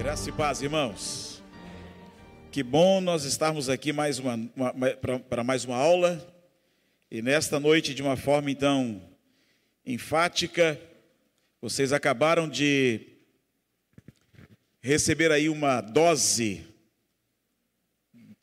Graça 0.00 0.30
e 0.30 0.32
paz, 0.32 0.62
irmãos. 0.62 1.42
Que 2.50 2.62
bom 2.62 3.02
nós 3.02 3.24
estarmos 3.24 3.68
aqui 3.68 3.92
mais 3.92 4.18
uma, 4.18 4.34
uma 4.56 4.72
para 5.28 5.44
mais 5.44 5.66
uma 5.66 5.76
aula 5.76 6.26
e 7.10 7.20
nesta 7.20 7.60
noite 7.60 7.92
de 7.92 8.00
uma 8.00 8.16
forma 8.16 8.50
então 8.50 9.02
enfática, 9.84 10.80
vocês 11.60 11.92
acabaram 11.92 12.48
de 12.48 13.08
receber 14.80 15.30
aí 15.30 15.50
uma 15.50 15.82
dose 15.82 16.66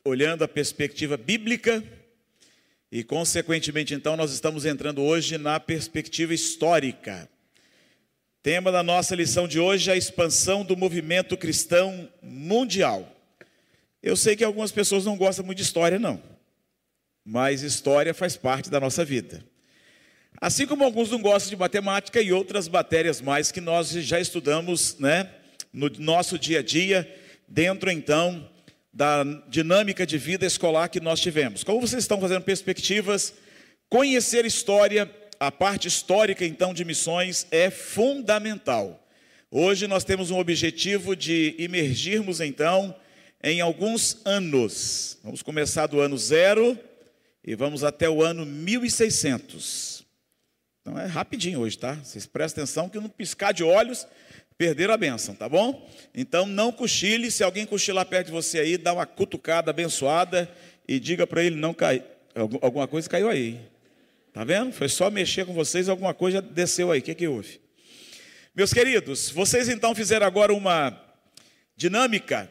olhando 0.04 0.44
a 0.44 0.48
perspectiva 0.48 1.16
bíblica 1.16 1.82
e 2.88 3.02
consequentemente 3.02 3.94
então 3.94 4.16
nós 4.16 4.30
estamos 4.30 4.64
entrando 4.64 5.02
hoje 5.02 5.36
na 5.36 5.58
perspectiva 5.58 6.32
histórica. 6.32 7.28
Tema 8.48 8.72
da 8.72 8.82
nossa 8.82 9.14
lição 9.14 9.46
de 9.46 9.60
hoje 9.60 9.90
é 9.90 9.92
a 9.92 9.96
expansão 9.98 10.64
do 10.64 10.74
movimento 10.74 11.36
cristão 11.36 12.08
mundial. 12.22 13.14
Eu 14.02 14.16
sei 14.16 14.34
que 14.36 14.42
algumas 14.42 14.72
pessoas 14.72 15.04
não 15.04 15.18
gostam 15.18 15.44
muito 15.44 15.58
de 15.58 15.64
história, 15.64 15.98
não, 15.98 16.18
mas 17.22 17.60
história 17.60 18.14
faz 18.14 18.38
parte 18.38 18.70
da 18.70 18.80
nossa 18.80 19.04
vida. 19.04 19.44
Assim 20.40 20.66
como 20.66 20.82
alguns 20.82 21.10
não 21.10 21.20
gostam 21.20 21.50
de 21.50 21.56
matemática 21.56 22.22
e 22.22 22.32
outras 22.32 22.70
matérias 22.70 23.20
mais 23.20 23.52
que 23.52 23.60
nós 23.60 23.90
já 23.90 24.18
estudamos, 24.18 24.98
né, 24.98 25.30
no 25.70 25.90
nosso 25.98 26.38
dia 26.38 26.60
a 26.60 26.62
dia, 26.62 27.06
dentro 27.46 27.90
então 27.90 28.48
da 28.90 29.24
dinâmica 29.50 30.06
de 30.06 30.16
vida 30.16 30.46
escolar 30.46 30.88
que 30.88 31.00
nós 31.00 31.20
tivemos. 31.20 31.62
Como 31.62 31.82
vocês 31.82 32.02
estão 32.02 32.18
fazendo 32.18 32.44
perspectivas, 32.44 33.34
conhecer 33.90 34.46
história 34.46 35.04
a 35.40 35.50
parte 35.52 35.88
histórica, 35.88 36.44
então, 36.44 36.74
de 36.74 36.84
missões 36.84 37.46
é 37.50 37.70
fundamental. 37.70 39.06
Hoje 39.50 39.86
nós 39.86 40.04
temos 40.04 40.30
um 40.30 40.38
objetivo 40.38 41.16
de 41.16 41.54
imergirmos, 41.58 42.40
então, 42.40 42.94
em 43.42 43.60
alguns 43.60 44.20
anos. 44.24 45.18
Vamos 45.22 45.42
começar 45.42 45.86
do 45.86 46.00
ano 46.00 46.18
zero 46.18 46.78
e 47.44 47.54
vamos 47.54 47.84
até 47.84 48.10
o 48.10 48.22
ano 48.22 48.44
1600. 48.44 50.04
Então 50.80 50.98
é 50.98 51.06
rapidinho 51.06 51.60
hoje, 51.60 51.78
tá? 51.78 51.94
Vocês 51.94 52.26
prestem 52.26 52.62
atenção 52.62 52.88
que 52.88 52.98
no 52.98 53.08
piscar 53.08 53.52
de 53.52 53.62
olhos 53.62 54.06
perderam 54.56 54.92
a 54.92 54.96
benção, 54.96 55.34
tá 55.34 55.48
bom? 55.48 55.88
Então 56.14 56.46
não 56.46 56.72
cochile, 56.72 57.30
se 57.30 57.44
alguém 57.44 57.64
cochilar 57.64 58.06
perto 58.06 58.26
de 58.26 58.32
você 58.32 58.58
aí, 58.58 58.76
dá 58.76 58.92
uma 58.92 59.06
cutucada 59.06 59.70
abençoada 59.70 60.50
e 60.86 60.98
diga 60.98 61.26
para 61.26 61.44
ele 61.44 61.56
não 61.56 61.72
cair. 61.72 62.02
Alguma 62.60 62.88
coisa 62.88 63.08
caiu 63.08 63.28
aí. 63.28 63.60
Tá 64.38 64.44
vendo? 64.44 64.72
Foi 64.72 64.88
só 64.88 65.10
mexer 65.10 65.44
com 65.44 65.52
vocês, 65.52 65.88
alguma 65.88 66.14
coisa 66.14 66.40
desceu 66.40 66.92
aí. 66.92 67.00
O 67.00 67.02
que, 67.02 67.12
que 67.12 67.26
houve? 67.26 67.60
Meus 68.54 68.72
queridos, 68.72 69.30
vocês 69.30 69.68
então 69.68 69.96
fizeram 69.96 70.24
agora 70.24 70.54
uma 70.54 70.96
dinâmica 71.76 72.48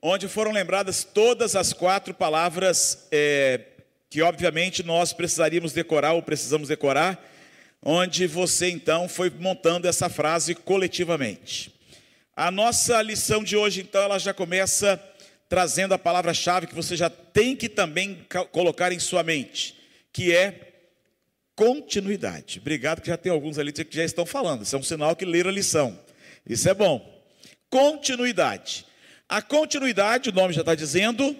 onde 0.00 0.28
foram 0.28 0.50
lembradas 0.50 1.04
todas 1.04 1.54
as 1.54 1.74
quatro 1.74 2.14
palavras 2.14 3.06
é, 3.12 3.60
que, 4.08 4.22
obviamente, 4.22 4.82
nós 4.82 5.12
precisaríamos 5.12 5.74
decorar 5.74 6.14
ou 6.14 6.22
precisamos 6.22 6.68
decorar, 6.68 7.22
onde 7.82 8.26
você 8.26 8.70
então 8.70 9.06
foi 9.06 9.28
montando 9.28 9.86
essa 9.86 10.08
frase 10.08 10.54
coletivamente. 10.54 11.70
A 12.34 12.50
nossa 12.50 13.02
lição 13.02 13.44
de 13.44 13.58
hoje, 13.58 13.82
então, 13.82 14.02
ela 14.02 14.18
já 14.18 14.32
começa 14.32 14.98
trazendo 15.50 15.92
a 15.92 15.98
palavra-chave 15.98 16.66
que 16.66 16.74
você 16.74 16.96
já 16.96 17.10
tem 17.10 17.54
que 17.54 17.68
também 17.68 18.26
colocar 18.52 18.90
em 18.90 18.98
sua 18.98 19.22
mente, 19.22 19.76
que 20.10 20.34
é 20.34 20.65
continuidade. 21.56 22.58
Obrigado, 22.60 23.00
que 23.00 23.08
já 23.08 23.16
tem 23.16 23.32
alguns 23.32 23.58
ali 23.58 23.72
que 23.72 23.96
já 23.96 24.04
estão 24.04 24.26
falando. 24.26 24.62
Isso 24.62 24.76
é 24.76 24.78
um 24.78 24.82
sinal 24.82 25.16
que 25.16 25.24
leram 25.24 25.50
a 25.50 25.52
lição. 25.52 25.98
Isso 26.46 26.68
é 26.68 26.74
bom. 26.74 27.24
Continuidade. 27.70 28.84
A 29.28 29.42
continuidade, 29.42 30.28
o 30.28 30.32
nome 30.32 30.52
já 30.52 30.60
está 30.60 30.74
dizendo, 30.74 31.34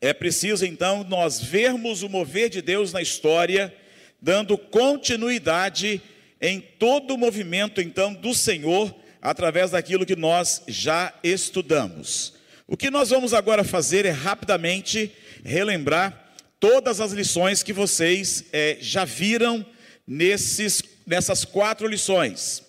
é 0.00 0.12
preciso 0.12 0.64
então 0.64 1.02
nós 1.02 1.40
vermos 1.40 2.02
o 2.02 2.08
mover 2.08 2.48
de 2.48 2.62
Deus 2.62 2.92
na 2.92 3.02
história, 3.02 3.74
dando 4.20 4.56
continuidade 4.56 6.00
em 6.40 6.60
todo 6.60 7.14
o 7.14 7.18
movimento 7.18 7.80
então 7.80 8.14
do 8.14 8.32
Senhor, 8.34 8.94
através 9.20 9.72
daquilo 9.72 10.06
que 10.06 10.14
nós 10.14 10.62
já 10.68 11.12
estudamos. 11.24 12.34
O 12.66 12.76
que 12.76 12.90
nós 12.90 13.10
vamos 13.10 13.34
agora 13.34 13.64
fazer 13.64 14.04
é 14.04 14.10
rapidamente 14.10 15.10
relembrar 15.42 16.27
todas 16.60 17.00
as 17.00 17.12
lições 17.12 17.62
que 17.62 17.72
vocês 17.72 18.44
é, 18.52 18.76
já 18.80 19.04
viram 19.04 19.64
nesses, 20.06 20.82
nessas 21.06 21.44
quatro 21.44 21.86
lições. 21.86 22.62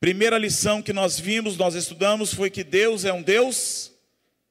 Primeira 0.00 0.38
lição 0.38 0.82
que 0.82 0.92
nós 0.92 1.18
vimos, 1.18 1.56
nós 1.56 1.74
estudamos, 1.74 2.32
foi 2.32 2.50
que 2.50 2.62
Deus 2.62 3.04
é 3.04 3.12
um 3.12 3.22
Deus 3.22 3.92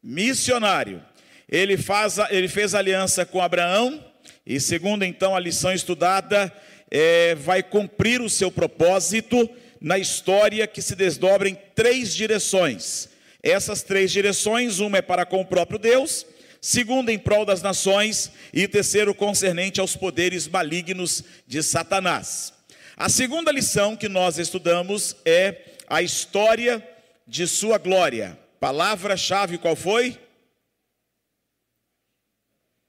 missionário. 0.02 1.04
Ele, 1.48 1.78
faz, 1.78 2.18
ele 2.30 2.48
fez 2.48 2.74
aliança 2.74 3.26
com 3.26 3.42
Abraão, 3.42 4.04
e 4.46 4.60
segundo 4.60 5.06
então 5.06 5.36
a 5.36 5.40
lição 5.40 5.72
estudada, 5.72 6.52
é, 6.90 7.36
vai 7.36 7.62
cumprir 7.62 8.22
o 8.22 8.30
seu 8.30 8.52
propósito 8.52 9.50
na 9.80 9.98
história 9.98 10.66
que 10.66 10.82
se 10.82 10.96
desdobra 10.96 11.48
em 11.48 11.58
três 11.76 12.14
direções. 12.14 13.10
Essas 13.42 13.84
três 13.84 14.12
direções, 14.12 14.80
uma 14.80 14.98
é 14.98 15.02
para 15.02 15.26
com 15.26 15.42
o 15.42 15.46
próprio 15.46 15.78
Deus, 15.78 16.26
segundo 16.64 17.10
em 17.10 17.20
prol 17.20 17.44
das 17.44 17.62
nações, 17.62 18.32
e 18.54 18.66
terceiro 18.70 19.14
concernente 19.14 19.82
aos 19.82 19.98
poderes 19.98 20.48
malignos 20.48 21.22
de 21.46 21.62
Satanás. 21.62 22.54
A 22.96 23.10
segunda 23.10 23.52
lição 23.52 23.98
que 23.98 24.08
nós 24.08 24.38
estudamos 24.38 25.14
é 25.26 25.58
a 25.90 26.02
história 26.02 26.82
de 27.28 27.46
sua 27.48 27.78
glória. 27.78 28.40
Palavra-chave 28.62 29.58
qual 29.58 29.76
foi? 29.76 30.18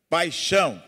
Paixão. 0.08 0.80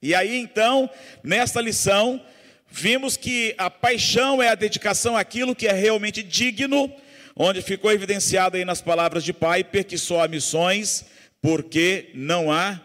E 0.00 0.14
aí 0.14 0.38
então, 0.38 0.88
nesta 1.22 1.60
lição, 1.60 2.24
vimos 2.66 3.18
que 3.18 3.54
a 3.58 3.68
paixão 3.68 4.42
é 4.42 4.48
a 4.48 4.54
dedicação 4.54 5.18
àquilo 5.18 5.54
que 5.54 5.68
é 5.68 5.72
realmente 5.72 6.22
digno, 6.22 6.90
onde 7.36 7.60
ficou 7.60 7.92
evidenciado 7.92 8.56
aí 8.56 8.64
nas 8.64 8.80
palavras 8.80 9.22
de 9.22 9.34
Piper 9.34 9.84
que 9.84 9.98
só 9.98 10.24
há 10.24 10.28
missões 10.28 11.14
porque 11.46 12.10
não 12.12 12.50
há 12.50 12.80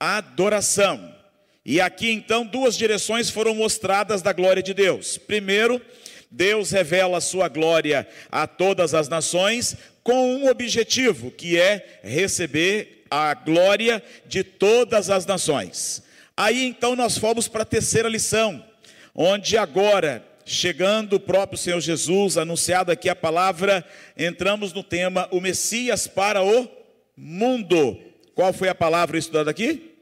adoração. 0.00 1.14
E 1.62 1.82
aqui 1.82 2.10
então 2.10 2.46
duas 2.46 2.74
direções 2.74 3.28
foram 3.28 3.54
mostradas 3.54 4.22
da 4.22 4.32
glória 4.32 4.62
de 4.62 4.72
Deus. 4.72 5.18
Primeiro, 5.18 5.82
Deus 6.30 6.70
revela 6.70 7.18
a 7.18 7.20
sua 7.20 7.46
glória 7.46 8.08
a 8.32 8.46
todas 8.46 8.94
as 8.94 9.06
nações 9.06 9.76
com 10.02 10.34
um 10.34 10.48
objetivo, 10.48 11.30
que 11.30 11.58
é 11.60 12.00
receber 12.02 13.04
a 13.10 13.34
glória 13.34 14.02
de 14.24 14.42
todas 14.42 15.10
as 15.10 15.26
nações. 15.26 16.02
Aí 16.34 16.64
então 16.64 16.96
nós 16.96 17.18
fomos 17.18 17.48
para 17.48 17.64
a 17.64 17.66
terceira 17.66 18.08
lição, 18.08 18.64
onde 19.14 19.58
agora, 19.58 20.26
chegando 20.46 21.16
o 21.16 21.20
próprio 21.20 21.58
Senhor 21.58 21.82
Jesus, 21.82 22.38
anunciado 22.38 22.90
aqui 22.90 23.10
a 23.10 23.14
palavra, 23.14 23.84
entramos 24.16 24.72
no 24.72 24.82
tema 24.82 25.28
o 25.30 25.38
Messias 25.38 26.06
para 26.06 26.42
o 26.42 26.66
mundo. 27.14 28.05
Qual 28.36 28.52
foi 28.52 28.68
a 28.68 28.74
palavra 28.74 29.16
estudada 29.16 29.50
aqui? 29.50 29.92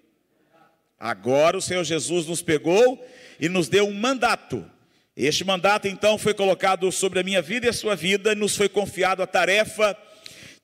Agora 0.98 1.56
o 1.56 1.62
Senhor 1.62 1.84
Jesus 1.84 2.26
nos 2.26 2.42
pegou 2.42 3.00
e 3.38 3.48
nos 3.48 3.68
deu 3.68 3.86
um 3.86 3.94
mandato. 3.94 4.68
Este 5.16 5.44
mandato 5.44 5.86
então 5.86 6.18
foi 6.18 6.34
colocado 6.34 6.90
sobre 6.90 7.20
a 7.20 7.22
minha 7.22 7.40
vida 7.40 7.66
e 7.66 7.68
a 7.68 7.72
sua 7.72 7.94
vida, 7.94 8.32
e 8.32 8.34
nos 8.34 8.56
foi 8.56 8.68
confiado 8.68 9.22
a 9.22 9.26
tarefa 9.28 9.96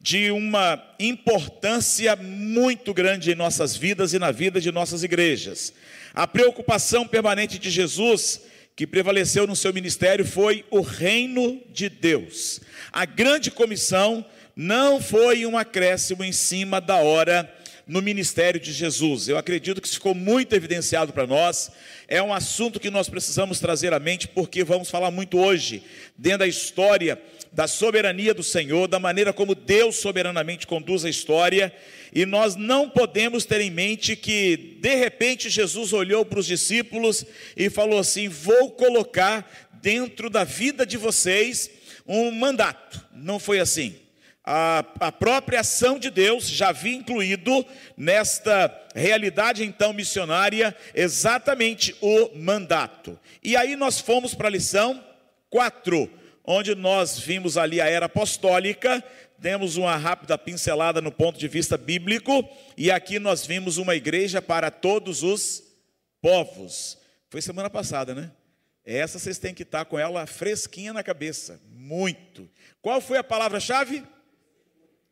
de 0.00 0.32
uma 0.32 0.82
importância 0.98 2.16
muito 2.16 2.92
grande 2.92 3.30
em 3.30 3.36
nossas 3.36 3.76
vidas 3.76 4.12
e 4.12 4.18
na 4.18 4.32
vida 4.32 4.60
de 4.60 4.72
nossas 4.72 5.04
igrejas. 5.04 5.72
A 6.12 6.26
preocupação 6.26 7.06
permanente 7.06 7.56
de 7.56 7.70
Jesus, 7.70 8.40
que 8.74 8.84
prevaleceu 8.84 9.46
no 9.46 9.54
seu 9.54 9.72
ministério, 9.72 10.24
foi 10.24 10.64
o 10.72 10.80
reino 10.80 11.62
de 11.68 11.88
Deus. 11.88 12.60
A 12.90 13.04
grande 13.04 13.48
comissão 13.48 14.26
não 14.56 15.00
foi 15.00 15.46
um 15.46 15.56
acréscimo 15.56 16.24
em 16.24 16.32
cima 16.32 16.80
da 16.80 16.96
hora 16.96 17.59
no 17.90 18.00
ministério 18.00 18.60
de 18.60 18.72
Jesus. 18.72 19.28
Eu 19.28 19.36
acredito 19.36 19.80
que 19.80 19.88
isso 19.88 19.96
ficou 19.96 20.14
muito 20.14 20.54
evidenciado 20.54 21.12
para 21.12 21.26
nós. 21.26 21.72
É 22.06 22.22
um 22.22 22.32
assunto 22.32 22.78
que 22.78 22.88
nós 22.88 23.08
precisamos 23.08 23.58
trazer 23.58 23.92
à 23.92 23.98
mente, 23.98 24.28
porque 24.28 24.62
vamos 24.62 24.88
falar 24.88 25.10
muito 25.10 25.36
hoje, 25.36 25.82
dentro 26.16 26.38
da 26.38 26.46
história 26.46 27.20
da 27.52 27.66
soberania 27.66 28.32
do 28.32 28.44
Senhor, 28.44 28.86
da 28.86 29.00
maneira 29.00 29.32
como 29.32 29.56
Deus 29.56 29.96
soberanamente 29.96 30.68
conduz 30.68 31.04
a 31.04 31.10
história, 31.10 31.74
e 32.14 32.24
nós 32.24 32.54
não 32.54 32.88
podemos 32.88 33.44
ter 33.44 33.60
em 33.60 33.70
mente 33.70 34.14
que, 34.14 34.76
de 34.80 34.94
repente, 34.94 35.50
Jesus 35.50 35.92
olhou 35.92 36.24
para 36.24 36.38
os 36.38 36.46
discípulos 36.46 37.26
e 37.56 37.68
falou 37.68 37.98
assim: 37.98 38.28
Vou 38.28 38.70
colocar 38.70 39.68
dentro 39.82 40.30
da 40.30 40.44
vida 40.44 40.86
de 40.86 40.96
vocês 40.96 41.68
um 42.06 42.30
mandato. 42.30 43.04
Não 43.12 43.40
foi 43.40 43.58
assim 43.58 43.96
a, 44.44 44.84
a 45.00 45.12
própria 45.12 45.60
ação 45.60 45.98
de 45.98 46.10
Deus 46.10 46.48
já 46.48 46.70
havia 46.70 46.96
incluído 46.96 47.64
nesta 47.96 48.74
realidade 48.94 49.62
então 49.62 49.92
missionária 49.92 50.74
exatamente 50.94 51.94
o 52.00 52.30
mandato. 52.36 53.18
E 53.42 53.56
aí 53.56 53.76
nós 53.76 54.00
fomos 54.00 54.34
para 54.34 54.48
a 54.48 54.50
lição 54.50 55.04
4, 55.50 56.10
onde 56.44 56.74
nós 56.74 57.18
vimos 57.18 57.56
ali 57.56 57.80
a 57.80 57.86
era 57.86 58.06
apostólica, 58.06 59.04
demos 59.38 59.76
uma 59.76 59.96
rápida 59.96 60.36
pincelada 60.38 61.00
no 61.00 61.12
ponto 61.12 61.38
de 61.38 61.48
vista 61.48 61.76
bíblico, 61.76 62.48
e 62.76 62.90
aqui 62.90 63.18
nós 63.18 63.46
vimos 63.46 63.76
uma 63.76 63.94
igreja 63.94 64.40
para 64.40 64.70
todos 64.70 65.22
os 65.22 65.62
povos. 66.20 66.98
Foi 67.28 67.40
semana 67.40 67.70
passada, 67.70 68.14
né? 68.14 68.30
Essa 68.84 69.18
vocês 69.18 69.38
têm 69.38 69.54
que 69.54 69.62
estar 69.62 69.84
com 69.84 69.98
ela 69.98 70.26
fresquinha 70.26 70.92
na 70.92 71.02
cabeça, 71.02 71.60
muito. 71.70 72.50
Qual 72.82 73.00
foi 73.00 73.18
a 73.18 73.24
palavra-chave? 73.24 74.02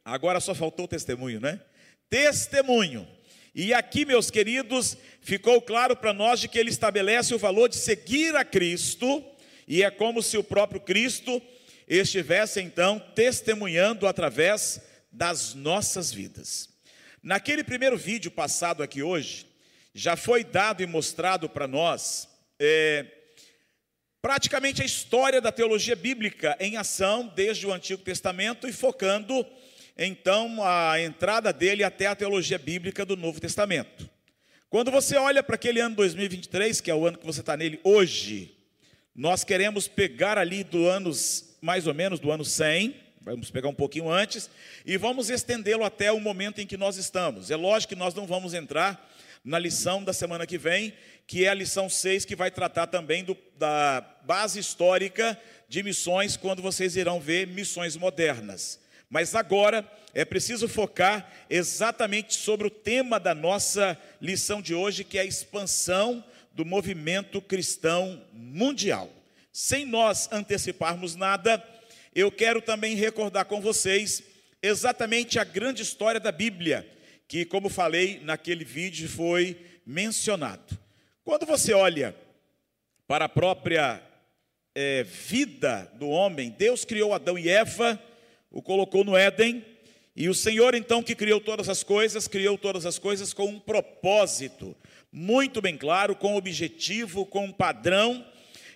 Agora 0.08 0.40
só 0.40 0.55
faltou 0.55 0.87
o 0.87 0.88
testemunho, 0.88 1.38
né? 1.38 1.60
Testemunho. 2.08 3.06
E 3.55 3.75
aqui, 3.75 4.06
meus 4.06 4.31
queridos, 4.31 4.96
ficou 5.20 5.60
claro 5.60 5.94
para 5.94 6.14
nós 6.14 6.40
de 6.40 6.49
que 6.49 6.58
ele 6.58 6.70
estabelece 6.70 7.34
o 7.34 7.38
valor 7.38 7.69
de 7.69 7.76
seguir 7.76 8.34
a 8.34 8.43
Cristo, 8.43 9.22
e 9.66 9.82
é 9.82 9.90
como 9.90 10.22
se 10.22 10.38
o 10.38 10.43
próprio 10.43 10.81
Cristo 10.81 11.43
estivesse 11.87 12.58
então 12.62 12.99
testemunhando 13.14 14.06
através 14.06 14.81
das 15.12 15.52
nossas 15.52 16.11
vidas. 16.11 16.70
Naquele 17.22 17.62
primeiro 17.62 17.99
vídeo 17.99 18.31
passado 18.31 18.82
aqui 18.82 19.02
hoje, 19.02 19.46
já 19.93 20.16
foi 20.16 20.43
dado 20.43 20.82
e 20.82 20.87
mostrado 20.87 21.50
para 21.50 21.69
nós 21.69 22.28
é, 22.58 23.04
praticamente 24.22 24.81
a 24.81 24.87
história 24.87 25.40
da 25.40 25.52
teologia 25.52 25.94
bíblica 25.94 26.56
em 26.58 26.78
ação 26.78 27.31
desde 27.37 27.66
o 27.66 27.72
Antigo 27.75 28.02
Testamento 28.02 28.66
e 28.66 28.72
focando 28.72 29.46
então 29.99 30.62
a 30.62 31.00
entrada 31.00 31.53
dele 31.53 31.83
até 31.83 32.06
a 32.06 32.15
teologia 32.15 32.59
bíblica 32.59 33.05
do 33.05 33.17
Novo 33.17 33.41
Testamento. 33.41 34.09
Quando 34.71 34.91
você 34.91 35.17
olha 35.17 35.43
para 35.43 35.56
aquele 35.56 35.81
ano 35.81 35.97
2023, 35.97 36.81
que 36.81 36.91
é 36.91 36.95
o 36.95 37.06
ano 37.06 37.19
que 37.19 37.27
você 37.27 37.41
está 37.41 37.56
nele 37.56 37.81
hoje, 37.83 38.55
nós 39.15 39.43
queremos 39.43 39.89
pegar 39.89 40.39
ali 40.39 40.62
do 40.62 40.87
anos, 40.87 41.56
mais 41.61 41.87
ou 41.87 41.95
menos 41.95 42.21
do 42.21 42.31
ano 42.31 42.45
100, 42.45 42.95
vamos 43.23 43.50
pegar 43.50 43.69
um 43.69 43.75
pouquinho 43.75 44.09
antes, 44.09 44.49
e 44.87 44.97
vamos 44.97 45.31
estendê-lo 45.31 45.85
até 45.85 46.12
o 46.12 46.21
momento 46.21 46.61
em 46.61 46.67
que 46.67 46.77
nós 46.77 46.97
estamos. 46.97 47.50
É 47.50 47.56
lógico 47.56 47.95
que 47.95 47.99
nós 47.99 48.15
não 48.15 48.27
vamos 48.27 48.55
entrar 48.55 49.11
na 49.45 49.59
lição 49.59 50.05
da 50.05 50.12
semana 50.12 50.47
que 50.47 50.59
vem, 50.59 50.93
que 51.27 51.45
é 51.45 51.49
a 51.49 51.55
lição 51.55 51.89
6, 51.89 52.25
que 52.25 52.37
vai 52.37 52.50
tratar 52.50 52.87
também 52.87 53.25
do, 53.25 53.37
da 53.56 54.05
base 54.25 54.61
histórica 54.61 55.39
de 55.69 55.83
missões, 55.83 56.37
quando 56.37 56.62
vocês 56.62 56.95
irão 56.95 57.19
ver 57.19 57.47
missões 57.47 57.97
modernas. 57.97 58.79
Mas 59.10 59.34
agora 59.34 59.88
é 60.12 60.25
preciso 60.25 60.69
focar 60.69 61.31
exatamente 61.49 62.34
sobre 62.34 62.66
o 62.66 62.70
tema 62.70 63.19
da 63.19 63.34
nossa 63.34 63.99
lição 64.20 64.60
de 64.60 64.75
hoje, 64.75 65.05
que 65.05 65.19
é 65.19 65.22
a 65.22 65.25
expansão 65.25 66.25
do 66.52 66.64
movimento 66.64 67.40
cristão 67.40 68.22
mundial. 68.32 69.10
Sem 69.52 69.87
nós 69.87 70.28
anteciparmos 70.31 71.14
nada, 71.14 71.62
eu 72.14 72.31
quero 72.31 72.60
também 72.60 72.96
recordar 72.96 73.44
com 73.46 73.60
vocês 73.60 74.22
exatamente 74.62 75.38
a 75.38 75.44
grande 75.44 75.82
história 75.82 76.20
da 76.20 76.32
Bíblia, 76.32 76.87
que, 77.26 77.44
como 77.44 77.69
falei 77.69 78.20
naquele 78.22 78.64
vídeo, 78.64 79.08
foi 79.08 79.56
mencionado. 79.87 80.78
Quando 81.25 81.46
você 81.46 81.72
olha 81.72 82.14
para 83.06 83.26
a 83.26 83.28
própria 83.28 84.02
é, 84.75 85.02
vida 85.02 85.90
do 85.94 86.08
homem, 86.08 86.50
Deus 86.50 86.84
criou 86.84 87.14
Adão 87.14 87.38
e 87.38 87.49
Eva, 87.49 88.00
o 88.50 88.62
colocou 88.62 89.05
no 89.05 89.17
Éden, 89.17 89.65
e 90.17 90.29
o 90.29 90.35
Senhor, 90.35 90.75
então, 90.75 91.03
que 91.03 91.15
criou 91.15 91.41
todas 91.41 91.69
as 91.69 91.85
coisas, 91.85 92.27
criou 92.27 92.59
todas 92.59 92.85
as 92.85 92.99
coisas 92.99 93.33
com 93.33 93.47
um 93.47 93.61
propósito 93.61 94.77
muito 95.12 95.62
bem 95.62 95.77
claro, 95.77 96.15
com 96.17 96.37
objetivo, 96.37 97.25
com 97.25 97.45
um 97.45 97.53
padrão 97.53 98.27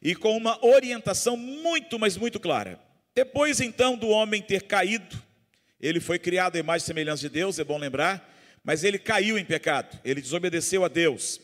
e 0.00 0.14
com 0.14 0.36
uma 0.36 0.64
orientação 0.64 1.36
muito, 1.36 1.98
mas 1.98 2.16
muito 2.16 2.38
clara. 2.38 2.78
Depois 3.14 3.60
então 3.60 3.96
do 3.96 4.08
homem 4.08 4.40
ter 4.40 4.62
caído, 4.62 5.20
ele 5.80 6.00
foi 6.00 6.18
criado 6.18 6.56
à 6.56 6.58
imagem 6.58 6.84
e 6.84 6.86
semelhança 6.86 7.22
de 7.22 7.28
Deus, 7.28 7.58
é 7.58 7.64
bom 7.64 7.76
lembrar, 7.76 8.32
mas 8.64 8.84
ele 8.84 8.98
caiu 8.98 9.36
em 9.36 9.44
pecado, 9.44 9.98
ele 10.04 10.20
desobedeceu 10.20 10.84
a 10.84 10.88
Deus. 10.88 11.40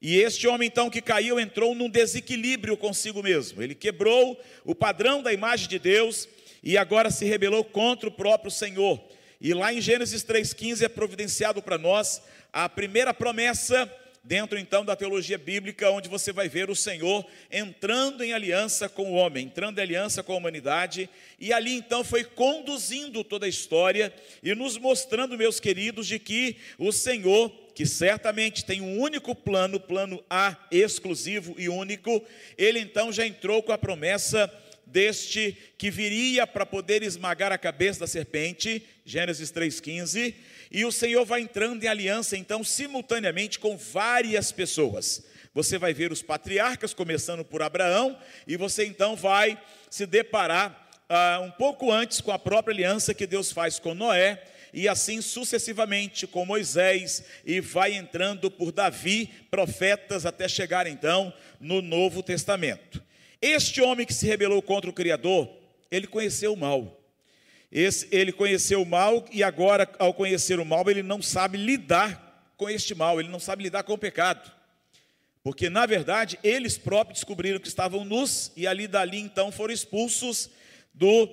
E 0.00 0.18
este 0.18 0.46
homem 0.48 0.68
então 0.68 0.90
que 0.90 1.00
caiu 1.00 1.38
entrou 1.38 1.74
num 1.74 1.88
desequilíbrio 1.88 2.76
consigo 2.76 3.22
mesmo. 3.22 3.62
Ele 3.62 3.74
quebrou 3.74 4.38
o 4.64 4.74
padrão 4.74 5.22
da 5.22 5.32
imagem 5.32 5.68
de 5.68 5.78
Deus 5.78 6.28
e 6.64 6.78
agora 6.78 7.10
se 7.10 7.26
rebelou 7.26 7.62
contra 7.62 8.08
o 8.08 8.12
próprio 8.12 8.50
Senhor. 8.50 8.98
E 9.40 9.52
lá 9.52 9.72
em 9.72 9.80
Gênesis 9.80 10.24
3,15 10.24 10.82
é 10.82 10.88
providenciado 10.88 11.60
para 11.60 11.76
nós 11.76 12.22
a 12.50 12.66
primeira 12.68 13.12
promessa 13.12 13.90
dentro 14.24 14.58
então 14.58 14.82
da 14.82 14.96
teologia 14.96 15.36
bíblica, 15.36 15.90
onde 15.90 16.08
você 16.08 16.32
vai 16.32 16.48
ver 16.48 16.70
o 16.70 16.74
Senhor 16.74 17.26
entrando 17.52 18.24
em 18.24 18.32
aliança 18.32 18.88
com 18.88 19.12
o 19.12 19.14
homem, 19.14 19.44
entrando 19.44 19.78
em 19.78 19.82
aliança 19.82 20.22
com 20.22 20.32
a 20.32 20.36
humanidade, 20.36 21.10
e 21.38 21.52
ali 21.52 21.74
então 21.74 22.02
foi 22.02 22.24
conduzindo 22.24 23.22
toda 23.22 23.44
a 23.44 23.48
história 23.48 24.10
e 24.42 24.54
nos 24.54 24.78
mostrando, 24.78 25.36
meus 25.36 25.60
queridos, 25.60 26.06
de 26.06 26.18
que 26.18 26.56
o 26.78 26.90
Senhor 26.90 27.52
que 27.74 27.84
certamente 27.84 28.64
tem 28.64 28.80
um 28.80 29.00
único 29.00 29.34
plano, 29.34 29.80
plano 29.80 30.22
A, 30.30 30.56
exclusivo 30.70 31.56
e 31.58 31.68
único, 31.68 32.24
ele 32.56 32.78
então 32.78 33.12
já 33.12 33.26
entrou 33.26 33.62
com 33.62 33.72
a 33.72 33.78
promessa 33.78 34.48
deste 34.86 35.56
que 35.76 35.90
viria 35.90 36.46
para 36.46 36.64
poder 36.64 37.02
esmagar 37.02 37.52
a 37.52 37.58
cabeça 37.58 38.00
da 38.00 38.06
serpente, 38.06 38.84
Gênesis 39.04 39.52
3,15, 39.52 40.34
e 40.70 40.84
o 40.84 40.92
Senhor 40.92 41.24
vai 41.24 41.40
entrando 41.40 41.84
em 41.84 41.88
aliança, 41.88 42.36
então, 42.36 42.64
simultaneamente 42.64 43.58
com 43.58 43.76
várias 43.76 44.50
pessoas. 44.50 45.24
Você 45.52 45.78
vai 45.78 45.94
ver 45.94 46.10
os 46.10 46.22
patriarcas, 46.22 46.92
começando 46.92 47.44
por 47.44 47.62
Abraão, 47.62 48.18
e 48.46 48.56
você 48.56 48.84
então 48.84 49.14
vai 49.14 49.60
se 49.88 50.04
deparar 50.06 50.88
ah, 51.08 51.40
um 51.44 51.50
pouco 51.50 51.92
antes 51.92 52.20
com 52.20 52.32
a 52.32 52.38
própria 52.38 52.74
aliança 52.74 53.14
que 53.14 53.26
Deus 53.26 53.52
faz 53.52 53.78
com 53.78 53.94
Noé, 53.94 54.42
e 54.72 54.88
assim 54.88 55.20
sucessivamente 55.20 56.26
com 56.26 56.44
Moisés, 56.44 57.22
e 57.44 57.60
vai 57.60 57.94
entrando 57.94 58.50
por 58.50 58.72
Davi, 58.72 59.30
profetas, 59.48 60.26
até 60.26 60.48
chegar 60.48 60.88
então 60.88 61.32
no 61.60 61.80
Novo 61.80 62.22
Testamento. 62.22 63.03
Este 63.46 63.82
homem 63.82 64.06
que 64.06 64.14
se 64.14 64.26
rebelou 64.26 64.62
contra 64.62 64.88
o 64.88 64.92
Criador, 64.94 65.50
ele 65.90 66.06
conheceu 66.06 66.54
o 66.54 66.56
mal. 66.56 66.98
Esse, 67.70 68.08
ele 68.10 68.32
conheceu 68.32 68.80
o 68.80 68.86
mal 68.86 69.22
e 69.30 69.42
agora, 69.42 69.86
ao 69.98 70.14
conhecer 70.14 70.58
o 70.58 70.64
mal, 70.64 70.88
ele 70.88 71.02
não 71.02 71.20
sabe 71.20 71.58
lidar 71.58 72.54
com 72.56 72.70
este 72.70 72.94
mal, 72.94 73.20
ele 73.20 73.28
não 73.28 73.38
sabe 73.38 73.64
lidar 73.64 73.82
com 73.82 73.92
o 73.92 73.98
pecado. 73.98 74.50
Porque, 75.42 75.68
na 75.68 75.84
verdade, 75.84 76.38
eles 76.42 76.78
próprios 76.78 77.18
descobriram 77.18 77.60
que 77.60 77.68
estavam 77.68 78.02
nus 78.02 78.50
e 78.56 78.66
ali 78.66 78.88
dali 78.88 79.18
então 79.18 79.52
foram 79.52 79.74
expulsos 79.74 80.48
do 80.94 81.28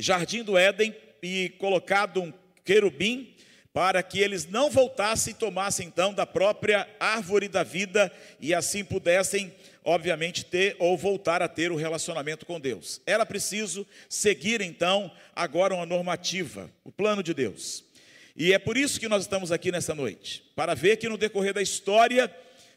jardim 0.00 0.42
do 0.42 0.56
Éden 0.56 0.96
e 1.22 1.50
colocado 1.58 2.22
um 2.22 2.32
querubim 2.64 3.34
para 3.70 4.02
que 4.02 4.18
eles 4.18 4.46
não 4.46 4.70
voltassem 4.70 5.32
e 5.32 5.36
tomassem 5.36 5.88
então 5.88 6.14
da 6.14 6.24
própria 6.24 6.88
árvore 6.98 7.48
da 7.48 7.62
vida 7.62 8.10
e 8.40 8.54
assim 8.54 8.82
pudessem 8.82 9.52
obviamente, 9.84 10.44
ter 10.44 10.74
ou 10.78 10.96
voltar 10.96 11.42
a 11.42 11.48
ter 11.48 11.70
o 11.70 11.76
relacionamento 11.76 12.46
com 12.46 12.58
Deus. 12.58 13.02
Era 13.06 13.26
preciso 13.26 13.86
seguir, 14.08 14.62
então, 14.62 15.12
agora 15.36 15.74
uma 15.74 15.84
normativa, 15.84 16.70
o 16.82 16.90
plano 16.90 17.22
de 17.22 17.34
Deus. 17.34 17.84
E 18.34 18.52
é 18.52 18.58
por 18.58 18.76
isso 18.76 18.98
que 18.98 19.08
nós 19.08 19.22
estamos 19.22 19.52
aqui 19.52 19.70
nessa 19.70 19.94
noite, 19.94 20.42
para 20.56 20.74
ver 20.74 20.96
que 20.96 21.08
no 21.08 21.18
decorrer 21.18 21.52
da 21.52 21.62
história, 21.62 22.34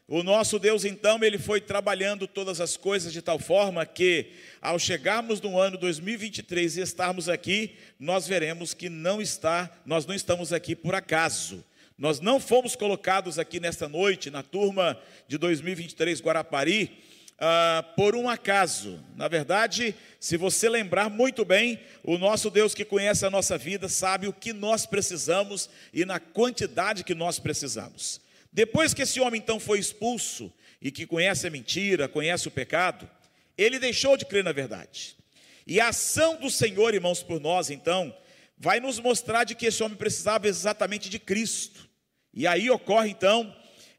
o 0.07 0.21
nosso 0.21 0.59
Deus, 0.59 0.85
então, 0.85 1.21
ele 1.23 1.37
foi 1.37 1.59
trabalhando 1.59 2.27
todas 2.27 2.61
as 2.61 2.77
coisas 2.77 3.11
de 3.11 3.21
tal 3.21 3.39
forma 3.39 3.85
que, 3.85 4.33
ao 4.61 4.77
chegarmos 4.77 5.41
no 5.41 5.59
ano 5.59 5.77
2023 5.77 6.77
e 6.77 6.81
estarmos 6.81 7.27
aqui, 7.27 7.75
nós 7.99 8.27
veremos 8.27 8.73
que 8.73 8.87
não 8.89 9.21
está, 9.21 9.69
nós 9.85 10.05
não 10.05 10.13
estamos 10.13 10.53
aqui 10.53 10.75
por 10.75 10.93
acaso. 10.93 11.63
Nós 11.97 12.19
não 12.19 12.39
fomos 12.39 12.75
colocados 12.75 13.39
aqui 13.39 13.59
nesta 13.59 13.89
noite, 13.89 14.29
na 14.29 14.43
turma 14.43 15.01
de 15.27 15.35
2023 15.37 16.21
Guarapari, 16.21 17.03
ah, 17.39 17.83
por 17.95 18.15
um 18.15 18.29
acaso. 18.29 19.03
Na 19.15 19.27
verdade, 19.27 19.95
se 20.19 20.37
você 20.37 20.69
lembrar 20.69 21.09
muito 21.09 21.43
bem, 21.43 21.79
o 22.03 22.19
nosso 22.19 22.51
Deus 22.51 22.75
que 22.75 22.85
conhece 22.85 23.25
a 23.25 23.31
nossa 23.31 23.57
vida 23.57 23.89
sabe 23.89 24.27
o 24.27 24.33
que 24.33 24.53
nós 24.53 24.85
precisamos 24.85 25.71
e 25.91 26.05
na 26.05 26.19
quantidade 26.19 27.03
que 27.03 27.15
nós 27.15 27.39
precisamos. 27.39 28.21
Depois 28.53 28.93
que 28.93 29.01
esse 29.01 29.19
homem 29.19 29.41
então 29.41 29.59
foi 29.59 29.79
expulso 29.79 30.53
e 30.79 30.91
que 30.91 31.07
conhece 31.07 31.47
a 31.47 31.49
mentira, 31.49 32.07
conhece 32.07 32.47
o 32.47 32.51
pecado, 32.51 33.09
ele 33.57 33.79
deixou 33.79 34.15
de 34.15 34.25
crer 34.25 34.43
na 34.43 34.51
verdade. 34.51 35.17
E 35.65 35.79
a 35.79 35.89
ação 35.89 36.39
do 36.39 36.49
Senhor, 36.49 36.93
irmãos, 36.93 37.23
por 37.23 37.41
nós, 37.41 37.71
então, 37.71 38.15
vai 38.57 38.79
nos 38.79 38.99
mostrar 38.99 39.43
de 39.43 39.53
que 39.53 39.65
esse 39.65 39.83
homem 39.83 39.97
precisava 39.97 40.47
exatamente 40.47 41.09
de 41.09 41.19
Cristo. 41.19 41.86
E 42.37 42.45
aí 42.45 42.69
ocorre 42.69 43.09
então 43.09 43.51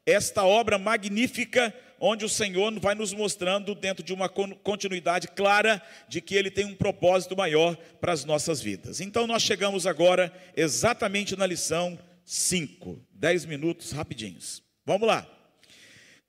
esta 0.05 0.45
obra 0.45 0.77
magnífica, 0.77 1.75
onde 1.99 2.23
o 2.23 2.29
Senhor 2.29 2.79
vai 2.79 2.95
nos 2.95 3.11
mostrando, 3.11 3.75
dentro 3.75 4.01
de 4.01 4.13
uma 4.13 4.29
continuidade 4.29 5.27
clara, 5.27 5.83
de 6.07 6.21
que 6.21 6.35
Ele 6.35 6.49
tem 6.49 6.63
um 6.63 6.73
propósito 6.73 7.35
maior 7.35 7.75
para 7.99 8.13
as 8.13 8.23
nossas 8.23 8.61
vidas. 8.61 9.01
Então 9.01 9.27
nós 9.27 9.43
chegamos 9.43 9.85
agora 9.85 10.33
exatamente 10.55 11.35
na 11.35 11.45
lição 11.45 11.99
5, 12.23 13.05
10 13.11 13.43
minutos 13.43 13.91
rapidinhos. 13.91 14.63
Vamos 14.85 15.05
lá. 15.05 15.27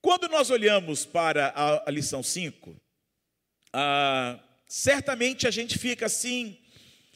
Quando 0.03 0.29
nós 0.29 0.51
olhamos 0.51 1.07
para 1.07 1.53
a, 1.87 1.91
lição 1.93 2.25
5, 2.25 2.75
ah, 3.73 4.37
certamente 4.67 5.47
a 5.47 5.51
gente 5.53 5.79
fica 5.79 6.07
assim, 6.07 6.59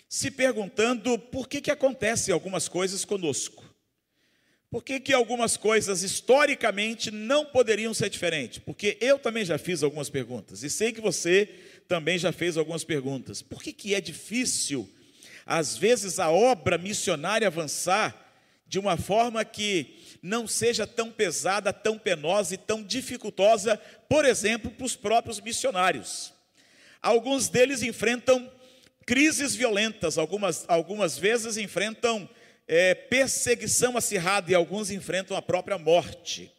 se 0.08 0.30
perguntando 0.30 1.18
por 1.18 1.48
que, 1.48 1.60
que 1.60 1.72
acontecem 1.72 2.32
algumas 2.32 2.68
coisas 2.68 3.04
conosco. 3.04 3.63
Por 4.74 4.82
que, 4.82 4.98
que 4.98 5.12
algumas 5.12 5.56
coisas 5.56 6.02
historicamente 6.02 7.08
não 7.08 7.44
poderiam 7.46 7.94
ser 7.94 8.10
diferentes? 8.10 8.58
Porque 8.58 8.98
eu 9.00 9.20
também 9.20 9.44
já 9.44 9.56
fiz 9.56 9.84
algumas 9.84 10.10
perguntas 10.10 10.64
e 10.64 10.68
sei 10.68 10.90
que 10.90 11.00
você 11.00 11.48
também 11.86 12.18
já 12.18 12.32
fez 12.32 12.56
algumas 12.56 12.82
perguntas. 12.82 13.40
Por 13.40 13.62
que, 13.62 13.72
que 13.72 13.94
é 13.94 14.00
difícil, 14.00 14.90
às 15.46 15.76
vezes, 15.76 16.18
a 16.18 16.28
obra 16.28 16.76
missionária 16.76 17.46
avançar 17.46 18.34
de 18.66 18.80
uma 18.80 18.96
forma 18.96 19.44
que 19.44 19.94
não 20.20 20.44
seja 20.48 20.88
tão 20.88 21.08
pesada, 21.08 21.72
tão 21.72 21.96
penosa 21.96 22.54
e 22.54 22.58
tão 22.58 22.82
dificultosa, 22.82 23.80
por 24.08 24.24
exemplo, 24.24 24.72
para 24.72 24.86
os 24.86 24.96
próprios 24.96 25.40
missionários? 25.40 26.34
Alguns 27.00 27.48
deles 27.48 27.80
enfrentam 27.80 28.50
crises 29.06 29.54
violentas, 29.54 30.18
algumas, 30.18 30.64
algumas 30.66 31.16
vezes 31.16 31.56
enfrentam 31.56 32.28
é, 32.66 32.94
perseguição 32.94 33.96
acirrada 33.96 34.50
e 34.50 34.54
alguns 34.54 34.90
enfrentam 34.90 35.36
a 35.36 35.42
própria 35.42 35.78
morte. 35.78 36.50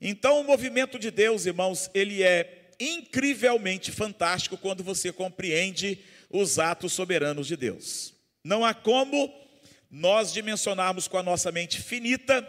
Então, 0.00 0.40
o 0.40 0.44
movimento 0.44 0.98
de 0.98 1.10
Deus, 1.10 1.46
irmãos, 1.46 1.90
ele 1.94 2.22
é 2.22 2.70
incrivelmente 2.78 3.90
fantástico 3.90 4.56
quando 4.56 4.84
você 4.84 5.12
compreende 5.12 5.98
os 6.30 6.58
atos 6.58 6.92
soberanos 6.92 7.46
de 7.46 7.56
Deus. 7.56 8.14
Não 8.44 8.64
há 8.64 8.74
como 8.74 9.32
nós 9.90 10.32
dimensionarmos 10.32 11.08
com 11.08 11.16
a 11.16 11.22
nossa 11.22 11.50
mente 11.50 11.80
finita, 11.80 12.46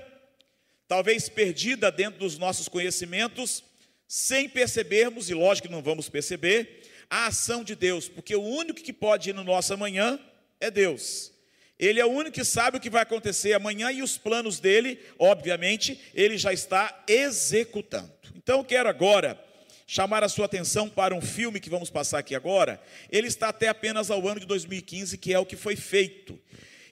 talvez 0.87 1.29
perdida 1.29 1.91
dentro 1.91 2.19
dos 2.19 2.37
nossos 2.37 2.67
conhecimentos, 2.67 3.63
sem 4.07 4.49
percebermos, 4.49 5.29
e 5.29 5.33
lógico 5.33 5.67
que 5.67 5.73
não 5.73 5.81
vamos 5.81 6.09
perceber, 6.09 6.81
a 7.09 7.27
ação 7.27 7.63
de 7.63 7.75
Deus, 7.75 8.07
porque 8.09 8.35
o 8.35 8.43
único 8.43 8.81
que 8.81 8.93
pode 8.93 9.29
ir 9.29 9.33
no 9.33 9.43
nosso 9.43 9.73
amanhã 9.73 10.19
é 10.59 10.69
Deus. 10.69 11.31
Ele 11.79 11.99
é 11.99 12.05
o 12.05 12.09
único 12.09 12.31
que 12.31 12.43
sabe 12.43 12.77
o 12.77 12.79
que 12.79 12.89
vai 12.89 13.03
acontecer 13.03 13.53
amanhã 13.53 13.91
e 13.91 14.01
os 14.01 14.17
planos 14.17 14.59
dele, 14.59 14.99
obviamente, 15.19 15.99
ele 16.13 16.37
já 16.37 16.51
está 16.51 17.03
executando. 17.07 18.11
Então 18.35 18.59
eu 18.59 18.65
quero 18.65 18.89
agora 18.89 19.39
chamar 19.85 20.23
a 20.23 20.29
sua 20.29 20.45
atenção 20.45 20.89
para 20.89 21.13
um 21.15 21.21
filme 21.21 21.59
que 21.59 21.69
vamos 21.69 21.89
passar 21.89 22.19
aqui 22.19 22.35
agora. 22.35 22.81
Ele 23.11 23.27
está 23.27 23.49
até 23.49 23.67
apenas 23.67 24.09
ao 24.09 24.27
ano 24.27 24.39
de 24.39 24.45
2015, 24.45 25.17
que 25.17 25.33
é 25.33 25.39
o 25.39 25.45
que 25.45 25.55
foi 25.55 25.75
feito. 25.75 26.39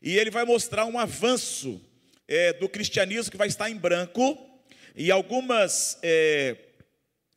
E 0.01 0.17
ele 0.17 0.29
vai 0.29 0.45
mostrar 0.45 0.85
um 0.85 0.99
avanço 0.99 1.81
é, 2.27 2.53
do 2.53 2.69
cristianismo 2.69 3.31
que 3.31 3.37
vai 3.37 3.47
estar 3.47 3.69
em 3.69 3.75
branco 3.75 4.37
e 4.95 5.11
algumas, 5.11 5.97
é, 6.01 6.55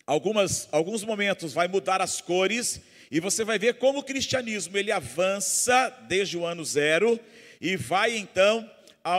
algumas, 0.07 0.69
alguns 0.71 1.02
momentos 1.02 1.52
vai 1.52 1.67
mudar 1.67 2.00
as 2.00 2.21
cores 2.21 2.81
e 3.11 3.21
você 3.21 3.43
vai 3.43 3.59
ver 3.59 3.75
como 3.75 4.00
o 4.00 4.05
cristianismo 4.05 4.76
ele 4.76 4.93
avança 4.93 5.88
desde 6.09 6.37
o 6.37 6.45
ano 6.45 6.64
zero 6.64 7.19
e 7.61 7.77
vai 7.77 8.17
então, 8.17 8.69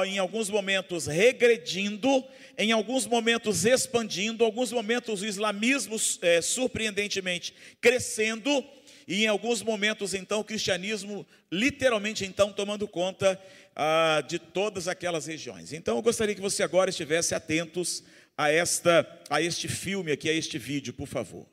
em 0.05 0.19
alguns 0.19 0.49
momentos, 0.49 1.07
regredindo, 1.07 2.23
em 2.57 2.71
alguns 2.71 3.07
momentos 3.07 3.65
expandindo, 3.65 4.43
em 4.43 4.47
alguns 4.47 4.71
momentos 4.71 5.21
o 5.21 5.25
islamismo 5.25 5.95
é, 6.21 6.41
surpreendentemente 6.41 7.53
crescendo, 7.81 8.63
e 9.07 9.23
em 9.23 9.27
alguns 9.27 9.63
momentos 9.63 10.13
então 10.13 10.39
o 10.39 10.43
cristianismo 10.43 11.25
literalmente 11.51 12.23
então 12.23 12.53
tomando 12.53 12.87
conta 12.87 13.41
ah, 13.75 14.23
de 14.27 14.37
todas 14.37 14.87
aquelas 14.87 15.25
regiões. 15.25 15.73
Então 15.73 15.95
eu 15.95 16.01
gostaria 16.03 16.35
que 16.35 16.41
você 16.41 16.61
agora 16.61 16.91
estivesse 16.91 17.33
atentos 17.33 18.03
a 18.37 18.51
esta 18.51 19.07
a 19.27 19.41
este 19.41 19.67
filme 19.67 20.11
aqui, 20.11 20.29
a 20.29 20.33
este 20.33 20.59
vídeo, 20.59 20.93
por 20.93 21.07
favor. 21.07 21.47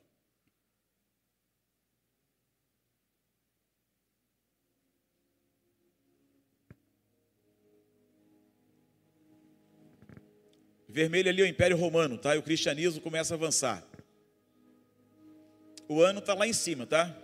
Vermelho 10.97 11.29
ali 11.29 11.43
é 11.43 11.45
o 11.45 11.47
Império 11.47 11.77
Romano, 11.77 12.17
tá? 12.17 12.35
E 12.35 12.39
o 12.39 12.43
cristianismo 12.43 13.03
começa 13.03 13.35
a 13.35 13.37
avançar. 13.37 13.87
O 15.87 16.01
ano 16.01 16.21
está 16.21 16.33
lá 16.33 16.49
em 16.49 16.55
cima, 16.55 16.87
tá? 16.87 17.15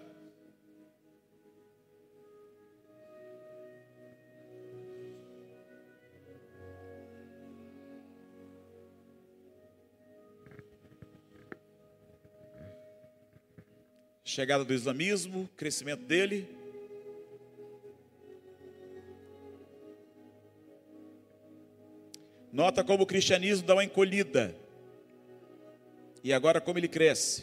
Chegada 14.23 14.67
do 14.67 14.75
islamismo, 14.75 15.49
crescimento 15.57 16.05
dele. 16.05 16.62
Nota 22.63 22.85
como 22.85 23.03
o 23.03 23.07
cristianismo 23.07 23.67
dá 23.67 23.75
uma 23.75 23.83
encolhida. 23.83 24.55
E 26.23 26.33
agora 26.33 26.61
como 26.61 26.79
ele 26.79 26.87
cresce. 26.87 27.43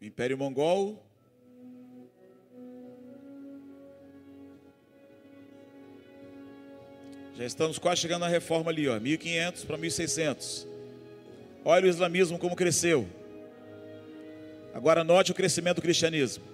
O 0.00 0.04
Império 0.04 0.38
Mongol. 0.38 1.04
Já 7.34 7.44
estamos 7.44 7.80
quase 7.80 8.00
chegando 8.00 8.20
na 8.20 8.28
reforma 8.28 8.70
ali, 8.70 8.86
ó, 8.86 9.00
1500 9.00 9.64
para 9.64 9.76
1600. 9.76 10.67
Olha 11.64 11.86
o 11.86 11.88
islamismo 11.88 12.38
como 12.38 12.56
cresceu. 12.56 13.08
Agora 14.72 15.02
note 15.02 15.32
o 15.32 15.34
crescimento 15.34 15.76
do 15.76 15.82
cristianismo. 15.82 16.44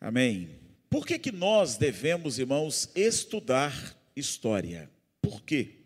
Amém. 0.00 0.50
Por 0.90 1.06
que, 1.06 1.18
que 1.18 1.32
nós 1.32 1.76
devemos, 1.78 2.38
irmãos, 2.38 2.90
estudar 2.94 3.96
história? 4.14 4.90
Por 5.22 5.42
quê? 5.42 5.81